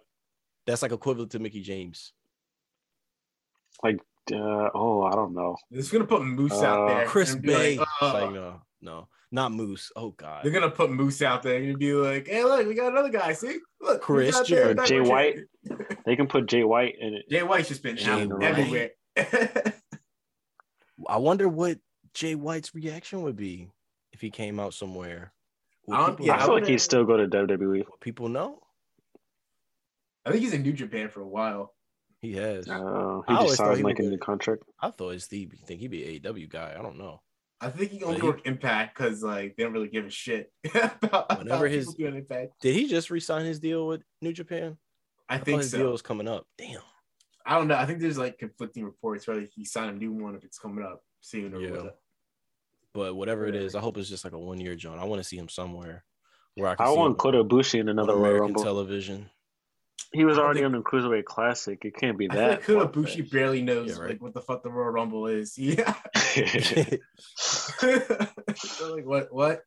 that's 0.66 0.82
like 0.82 0.92
equivalent 0.92 1.32
to 1.32 1.40
Mickie 1.40 1.62
James. 1.62 2.14
like, 3.84 4.00
uh, 4.32 4.70
oh, 4.74 5.04
I 5.04 5.12
don't 5.16 5.34
know. 5.34 5.58
They're 5.72 5.84
gonna 5.92 6.06
put 6.06 6.24
Moose 6.24 6.54
out 6.62 6.84
Uh, 6.90 6.94
there. 6.94 7.06
Chris 7.08 7.36
Bey. 7.36 7.78
Like, 7.78 7.88
It's 7.88 8.02
uh, 8.02 8.14
like 8.14 8.32
no, 8.34 8.62
no, 8.82 9.08
not 9.32 9.52
Moose. 9.52 9.92
Oh 9.96 10.12
god. 10.12 10.44
they're 10.44 10.52
gonna 10.52 10.70
put 10.72 10.92
Moose 10.92 11.22
out 11.22 11.44
there 11.44 11.58
and 11.62 11.78
be 11.78 11.94
like, 11.94 12.28
"Hey, 12.28 12.44
look, 12.44 12.66
we 12.68 12.74
got 12.76 12.92
another 12.92 13.10
guy. 13.10 13.34
See, 13.34 13.58
look, 13.82 14.02
Chris 14.02 14.28
Moose 14.28 14.36
out 14.42 14.48
there, 14.48 14.74
Jay 14.86 15.02
White. 15.02 15.40
They 16.06 16.16
can 16.16 16.28
put 16.28 16.46
Jay 16.48 16.64
White 16.64 16.96
in 17.00 17.14
it. 17.16 17.30
Jay 17.30 17.44
White's 17.44 17.68
just 17.70 17.84
been 17.84 17.98
Jay 17.98 18.24
out 18.24 18.30
White. 18.30 18.44
everywhere. 18.44 18.90
I 21.08 21.18
wonder 21.18 21.48
what 21.50 21.80
Jay 22.14 22.36
White's 22.36 22.74
reaction 22.76 23.24
would 23.24 23.36
be 23.36 23.70
if 24.14 24.22
he 24.22 24.30
came 24.30 24.60
out 24.60 24.74
somewhere. 24.74 25.34
I 25.92 25.98
don't- 25.98 26.12
people, 26.12 26.26
yeah, 26.28 26.36
I 26.36 26.38
feel 26.38 26.46
like 26.48 26.54
would've- 26.62 26.68
he'd 26.70 26.78
still 26.80 27.04
go 27.04 27.18
to 27.18 27.28
WWE. 27.28 27.84
people 28.00 28.30
know? 28.30 28.60
I 30.26 30.32
think 30.32 30.44
he's 30.44 30.54
in 30.54 30.62
New 30.62 30.72
Japan 30.72 31.10
for 31.10 31.20
a 31.22 31.28
while. 31.28 31.73
He 32.24 32.32
has. 32.36 32.70
Oh, 32.70 33.24
I 33.28 33.32
he 33.34 33.38
always 33.38 33.52
just 33.52 33.62
thought 33.62 33.74
signed 33.76 33.84
like 33.84 34.00
a 34.00 34.04
new 34.04 34.18
contract. 34.18 34.64
I 34.82 34.90
thought 34.92 35.10
his 35.10 35.26
Steve 35.26 35.54
think 35.68 35.82
he'd 35.82 35.92
be 35.92 36.16
an 36.18 36.22
AEW 36.34 36.48
guy. 36.50 36.74
I 36.78 36.82
don't 36.82 36.98
know. 36.98 37.22
I 37.60 37.70
think 37.70 37.92
he 37.92 38.02
only 38.02 38.16
But 38.16 38.22
he- 38.22 38.28
work 38.28 38.42
Impact 38.48 38.98
because 38.98 39.22
like 39.22 39.56
they 39.58 39.64
don't 39.64 39.74
really 39.74 39.90
give 39.90 40.06
a 40.06 40.10
shit 40.10 40.50
about, 40.74 41.38
Whenever 41.38 41.66
about 41.66 41.72
his- 41.76 41.94
doing 41.94 42.16
Impact. 42.16 42.54
Did 42.62 42.76
he 42.76 42.88
just 42.88 43.10
resign 43.12 43.46
his 43.46 43.60
deal 43.60 43.86
with 43.88 44.02
New 44.22 44.32
Japan? 44.32 44.78
I 45.28 45.36
I 45.36 45.38
think 45.40 45.62
his 45.64 45.72
so. 45.72 45.78
deal 45.80 45.92
was 45.92 46.02
coming 46.02 46.28
up. 46.30 46.48
Damn. 46.58 46.80
I 47.46 47.58
don't 47.58 47.68
know. 47.68 47.76
I 47.76 47.86
think 47.86 48.00
there's 48.00 48.18
like 48.18 48.38
conflicting 48.38 48.86
reports 48.86 49.28
whether 49.28 49.46
he 49.54 49.66
signed 49.66 49.92
a 49.98 50.00
new 50.00 50.14
one 50.14 50.34
if 50.36 50.46
it's 50.46 50.58
coming 50.58 50.86
up 50.86 51.04
soon 51.20 51.54
or 51.54 51.60
Yeah. 51.60 51.70
whatever. 51.72 51.94
But 52.94 53.16
whatever 53.16 53.48
it 53.48 53.54
Whatever. 53.56 53.78
I 53.78 53.82
hope 53.82 53.98
it's 53.98 54.08
just 54.08 54.24
like 54.24 54.32
a 54.34 54.40
one 54.40 54.62
year 54.62 54.76
joint. 54.76 55.02
I 55.02 55.04
want 55.04 55.20
to 55.20 55.28
see 55.28 55.38
him 55.38 55.50
somewhere 55.50 56.06
where 56.56 56.70
I 56.70 56.76
can 56.76 56.86
I 56.86 56.92
see 56.92 56.98
want 56.98 57.18
Kota 57.18 57.44
Ibushi 57.44 57.80
in 57.82 57.90
another 57.90 58.14
Royal 58.14 58.22
American 58.26 58.42
Rumble. 58.46 58.64
television. 58.64 59.30
He 60.14 60.26
was 60.26 60.38
already 60.38 60.60
think- 60.62 60.68
on 60.68 60.72
the 60.74 60.84
Cruiserweight 60.84 61.26
Classic. 61.26 61.84
It 61.84 61.96
can't 61.96 62.18
be 62.18 62.30
I 62.30 62.58
feel 62.58 62.80
that. 62.80 62.96
like 62.96 63.06
Kota 63.06 63.24
barely 63.32 63.62
knows 63.62 63.90
Yeah, 63.90 64.00
right. 64.02 64.10
like 64.12 64.22
what 64.22 64.34
the 64.34 64.42
fuck 64.42 64.64
the 64.64 64.70
Royal 64.70 64.92
Rumble 64.92 65.28
is. 65.28 65.58
Yeah. 65.58 65.94
so, 67.36 68.96
like 68.96 69.06
what 69.06 69.28
what? 69.34 69.62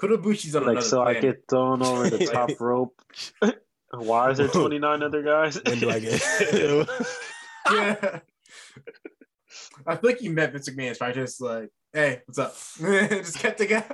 Kota 0.00 0.16
Ibushi's 0.16 0.56
on 0.56 0.62
like, 0.62 0.70
another 0.72 0.86
so 0.86 1.02
I 1.02 1.14
get 1.20 1.44
thrown 1.48 1.82
over 1.82 2.08
the 2.08 2.26
top 2.32 2.50
rope. 2.58 3.00
Why 3.92 4.30
is 4.30 4.38
there 4.38 4.48
29 4.48 5.02
other 5.02 5.22
guys? 5.22 5.60
when 5.66 5.78
do 5.78 5.90
I 5.90 5.98
get? 5.98 6.22
yeah. 7.70 8.20
I 9.86 9.96
think 9.96 10.18
he 10.20 10.28
met 10.28 10.52
Vince 10.52 10.68
McMahon. 10.70 10.96
So 10.96 11.06
I 11.06 11.12
just 11.12 11.40
like, 11.40 11.68
hey, 11.92 12.22
what's 12.26 12.38
up? 12.38 12.54
just 12.78 13.38
kept 13.40 13.58
the 13.58 13.66
guy, 13.66 13.84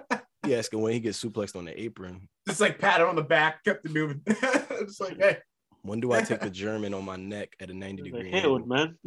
he 0.44 0.54
asking 0.54 0.80
when 0.82 0.92
he 0.92 1.00
gets 1.00 1.22
suplexed 1.22 1.56
on 1.56 1.64
the 1.64 1.80
apron. 1.80 2.28
just 2.46 2.60
like 2.60 2.78
pat 2.78 3.00
him 3.00 3.08
on 3.08 3.16
the 3.16 3.22
back, 3.22 3.64
kept 3.64 3.86
it 3.86 3.92
moving. 3.92 4.20
just 4.26 5.00
like, 5.00 5.16
hey. 5.18 5.38
When 5.86 6.00
do 6.00 6.12
I 6.12 6.22
take 6.22 6.40
the 6.40 6.50
German 6.64 6.94
on 6.94 7.04
my 7.04 7.16
neck 7.16 7.54
at 7.60 7.70
a 7.70 7.74
90 7.74 8.02
degree 8.02 8.30
hey, 8.30 8.38
angle? 8.38 8.52
old 8.52 8.68
man. 8.68 8.98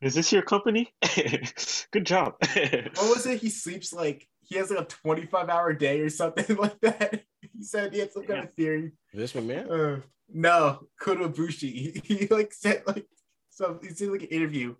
Is 0.00 0.14
this 0.14 0.32
your 0.32 0.42
company? 0.42 0.92
Good 1.92 2.06
job. 2.06 2.34
what 2.40 2.96
was 2.96 3.26
it? 3.26 3.40
He 3.40 3.50
sleeps 3.50 3.92
like 3.92 4.26
he 4.40 4.56
has 4.56 4.70
like 4.70 4.80
a 4.80 4.84
25 4.84 5.48
hour 5.48 5.72
day 5.72 6.00
or 6.00 6.10
something 6.10 6.56
like 6.56 6.80
that. 6.80 7.22
He 7.40 7.62
said 7.62 7.92
he 7.92 8.00
had 8.00 8.12
some 8.12 8.24
kind 8.24 8.44
of 8.44 8.52
theory. 8.54 8.92
Vince 9.14 9.32
McMahon? 9.32 9.70
Uh, 9.70 10.00
no, 10.32 10.88
Kota 11.00 11.28
Ibushi. 11.28 12.02
He, 12.04 12.16
he 12.16 12.26
like 12.26 12.52
said 12.52 12.82
like 12.86 13.06
so 13.50 13.78
he 13.82 13.90
did 13.90 14.10
like 14.10 14.22
an 14.22 14.28
interview. 14.28 14.74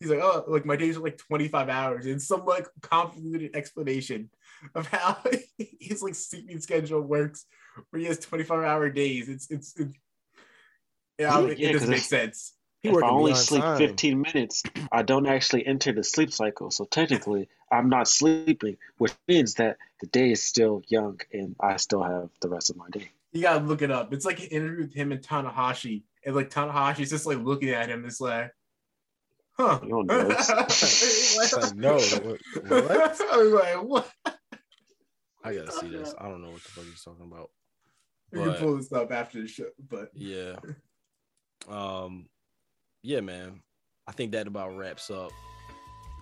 He's 0.00 0.08
like, 0.10 0.20
oh, 0.22 0.44
like 0.48 0.64
my 0.64 0.76
days 0.76 0.96
are 0.96 1.00
like 1.00 1.18
25 1.18 1.68
hours, 1.68 2.06
and 2.06 2.20
some 2.20 2.44
like 2.46 2.66
convoluted 2.80 3.54
explanation 3.54 4.30
of 4.74 4.86
how 4.88 5.18
his 5.58 6.02
like 6.02 6.14
sleeping 6.14 6.58
schedule 6.60 7.02
works, 7.02 7.44
where 7.90 8.00
he 8.00 8.06
has 8.06 8.18
25 8.18 8.64
hour 8.64 8.88
days. 8.90 9.28
It's 9.28 9.50
it's, 9.50 9.78
it's 9.78 9.94
Yeah, 11.18 11.34
I 11.36 11.40
mean, 11.40 11.48
Yeah, 11.58 11.68
it 11.68 11.72
'cause 11.72 11.82
doesn't 11.82 11.90
make 11.90 12.00
sense. 12.00 12.54
He 12.82 12.90
if 12.90 13.02
I 13.02 13.08
only 13.08 13.34
sleep 13.34 13.62
time. 13.62 13.78
15 13.78 14.20
minutes, 14.20 14.62
I 14.92 15.02
don't 15.02 15.26
actually 15.26 15.66
enter 15.66 15.92
the 15.92 16.04
sleep 16.04 16.30
cycle. 16.30 16.70
So 16.70 16.84
technically, 16.84 17.48
I'm 17.72 17.88
not 17.88 18.08
sleeping, 18.08 18.76
which 18.98 19.14
means 19.26 19.54
that 19.54 19.78
the 20.00 20.06
day 20.08 20.32
is 20.32 20.42
still 20.42 20.82
young 20.88 21.18
and 21.32 21.56
I 21.60 21.76
still 21.78 22.02
have 22.02 22.28
the 22.42 22.48
rest 22.50 22.68
of 22.68 22.76
my 22.76 22.90
day. 22.90 23.10
You 23.32 23.40
gotta 23.40 23.64
look 23.64 23.80
it 23.80 23.90
up. 23.90 24.12
It's 24.12 24.26
like 24.26 24.40
an 24.40 24.46
interview 24.48 24.82
with 24.82 24.92
him 24.94 25.12
and 25.12 25.22
Tanahashi, 25.22 26.02
and 26.24 26.36
like 26.36 26.50
Tanahashi's 26.50 27.10
just 27.10 27.24
like 27.26 27.38
looking 27.38 27.70
at 27.70 27.88
him, 27.88 28.04
it's 28.04 28.20
like, 28.20 28.52
huh? 29.52 29.80
You 29.82 29.98
on 29.98 30.06
drugs? 30.06 30.50
It's 30.68 31.56
like, 31.56 31.74
no, 31.76 31.96
what? 31.96 32.38
what? 32.68 33.20
I 33.32 33.36
was 33.38 33.52
like, 33.52 33.82
what? 33.82 34.12
I 35.42 35.54
gotta 35.54 35.72
see 35.72 35.88
this. 35.88 36.14
I 36.18 36.28
don't 36.28 36.42
know 36.42 36.50
what 36.50 36.62
the 36.62 36.68
fuck 36.70 36.84
he's 36.84 37.02
talking 37.02 37.26
about. 37.26 37.50
We 38.34 38.44
can 38.44 38.54
pull 38.54 38.76
this 38.76 38.92
up 38.92 39.12
after 39.12 39.40
the 39.40 39.48
show, 39.48 39.66
but 39.88 40.10
Yeah. 40.14 40.56
Um 41.68 42.26
yeah, 43.02 43.20
man. 43.20 43.60
I 44.06 44.12
think 44.12 44.32
that 44.32 44.46
about 44.46 44.76
wraps 44.76 45.10
up 45.10 45.30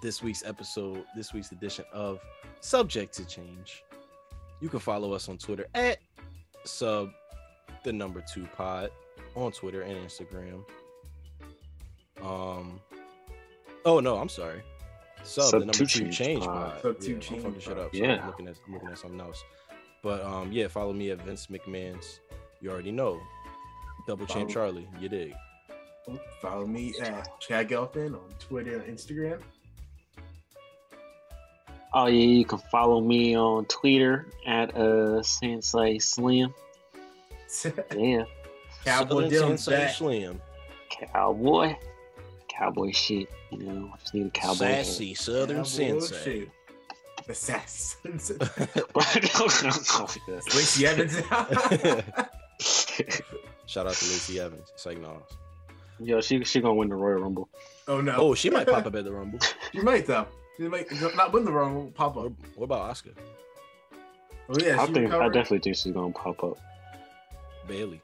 this 0.03 0.23
week's 0.23 0.45
episode, 0.45 1.05
this 1.17 1.33
week's 1.33 1.53
edition 1.53 1.85
of 1.93 2.19
Subject 2.61 3.13
to 3.15 3.25
Change. 3.25 3.83
You 4.61 4.69
can 4.69 4.81
follow 4.81 5.13
us 5.13 5.29
on 5.29 5.39
Twitter 5.39 5.67
at 5.75 5.99
sub 6.65 7.11
the 7.85 7.93
number 7.93 8.23
two 8.33 8.47
pod 8.57 8.91
on 9.35 9.51
Twitter 9.53 9.83
and 9.83 9.97
Instagram. 10.07 10.65
Um 12.23 12.81
oh 13.85 14.01
no, 14.01 14.17
I'm 14.19 14.29
sorry. 14.29 14.63
Sub, 15.25 15.45
Sub 15.45 15.61
the 15.61 15.67
number 15.67 15.73
two 15.73 15.87
two 15.87 16.05
change 16.05 16.17
change 16.17 16.45
pod. 16.45 16.73
pod. 16.75 16.83
Sub 16.83 17.01
two 17.01 17.09
yeah, 17.11 17.15
I'm 17.15 17.21
change 17.21 17.43
fucking 17.43 17.61
shit 17.61 17.79
up. 17.79 17.95
Sorry, 17.95 18.07
Yeah. 18.09 18.21
I'm 18.21 18.27
looking 18.27 18.49
at 18.49 18.57
I'm 18.67 18.75
looking 18.75 18.89
at 18.91 18.99
something 18.99 19.21
else. 19.21 19.43
But 20.03 20.25
um 20.25 20.51
yeah, 20.53 20.69
follow 20.69 20.93
me 20.93 21.11
at 21.11 21.23
Vince 21.23 21.47
McMahon's. 21.47 22.21
You 22.61 22.71
already 22.71 22.93
know. 22.93 23.21
Double 24.07 24.27
Champ 24.27 24.51
Follow- 24.51 24.67
Charlie, 24.73 24.89
you 25.01 25.09
dig. 25.09 25.33
follow 26.41 26.67
me 26.67 26.93
at 27.01 27.41
Chad 27.41 27.69
Gelfin 27.69 28.15
on 28.15 28.29
Twitter 28.41 28.81
and 28.81 28.99
Instagram. 28.99 29.41
Oh 31.95 32.07
yeah, 32.07 32.25
you 32.25 32.45
can 32.45 32.59
follow 32.71 33.01
me 33.01 33.37
on 33.37 33.65
Twitter 33.67 34.27
at 34.47 34.75
uh 34.77 35.23
Sensei 35.23 35.99
Slim. 35.99 36.53
Yeah, 37.95 38.25
Cowboy 38.85 39.29
Southern 39.29 39.31
Dylan's 39.31 39.65
Sensei 39.65 39.71
back. 39.77 39.95
Slim. 39.95 40.41
cowboy, 40.91 41.77
cowboy 42.49 42.91
shit. 42.93 43.29
You 43.51 43.59
know, 43.59 43.91
I 43.93 43.99
just 43.99 44.15
need 44.15 44.27
a 44.27 44.31
cowboy. 44.31 44.65
hat. 44.65 44.87
Sassy 44.87 45.15
Southern 45.15 45.57
Cowboy 45.59 45.69
Sensei. 45.69 46.25
shit. 46.25 46.49
The 47.27 47.35
sass. 47.35 47.97
But- 48.03 48.15
Lacey 50.55 50.87
Evans. 50.87 51.17
Shout 53.67 53.87
out 53.87 53.95
to 53.95 54.05
Lacey 54.05 54.41
Evans. 54.41 54.71
It's 54.75 54.87
like, 54.87 55.01
no. 55.01 55.23
Yo, 56.01 56.21
she 56.21 56.43
she 56.45 56.61
gonna 56.61 56.75
win 56.75 56.89
the 56.89 56.95
Royal 56.97 57.21
Rumble. 57.23 57.49
oh 57.89 58.01
no. 58.01 58.15
Oh, 58.17 58.35
she 58.35 58.51
might 58.51 58.67
pop 58.67 58.87
up 58.87 58.95
at 58.97 59.05
the 59.05 59.13
Rumble. 59.13 59.39
She 59.73 59.81
might 59.81 60.07
though. 60.07 60.27
She 60.57 60.65
might 60.69 60.87
not 61.17 61.33
win 61.33 61.45
the 61.45 61.53
Rumble. 61.53 61.91
pop 61.95 62.17
up. 62.17 62.33
what 62.57 62.65
about 62.65 62.91
Oscar? 62.91 63.11
Oh 64.49 64.55
yeah, 64.59 64.81
I 64.81 64.87
she 64.87 64.93
think 64.95 65.13
I 65.13 65.27
definitely 65.29 65.61
think 65.61 65.77
she's 65.77 65.93
gonna 65.93 66.13
pop 66.13 66.43
up. 66.43 66.59
Bayley. 67.69 68.01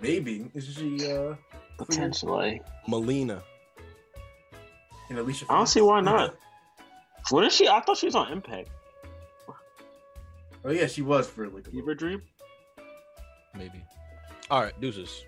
Maybe 0.00 0.46
is 0.54 0.72
she 0.74 1.10
uh 1.12 1.34
Potentially. 1.78 2.62
Melina. 2.88 3.42
and 5.10 5.18
Alicia? 5.18 5.46
I 5.50 5.56
don't 5.56 5.66
see 5.66 5.80
why 5.80 6.00
not. 6.00 6.36
What 7.30 7.44
is 7.44 7.52
she? 7.54 7.68
I 7.68 7.80
thought 7.80 7.98
she 7.98 8.06
was 8.06 8.14
on 8.14 8.30
Impact. 8.32 8.68
Oh 10.64 10.70
yeah, 10.70 10.86
she 10.86 11.02
was 11.02 11.28
for 11.28 11.48
like 11.48 11.66
a 11.66 11.70
Fever 11.70 11.94
Dream. 11.94 12.22
Maybe. 13.56 13.84
All 14.50 14.62
right, 14.62 14.78
deuces. 14.80 15.24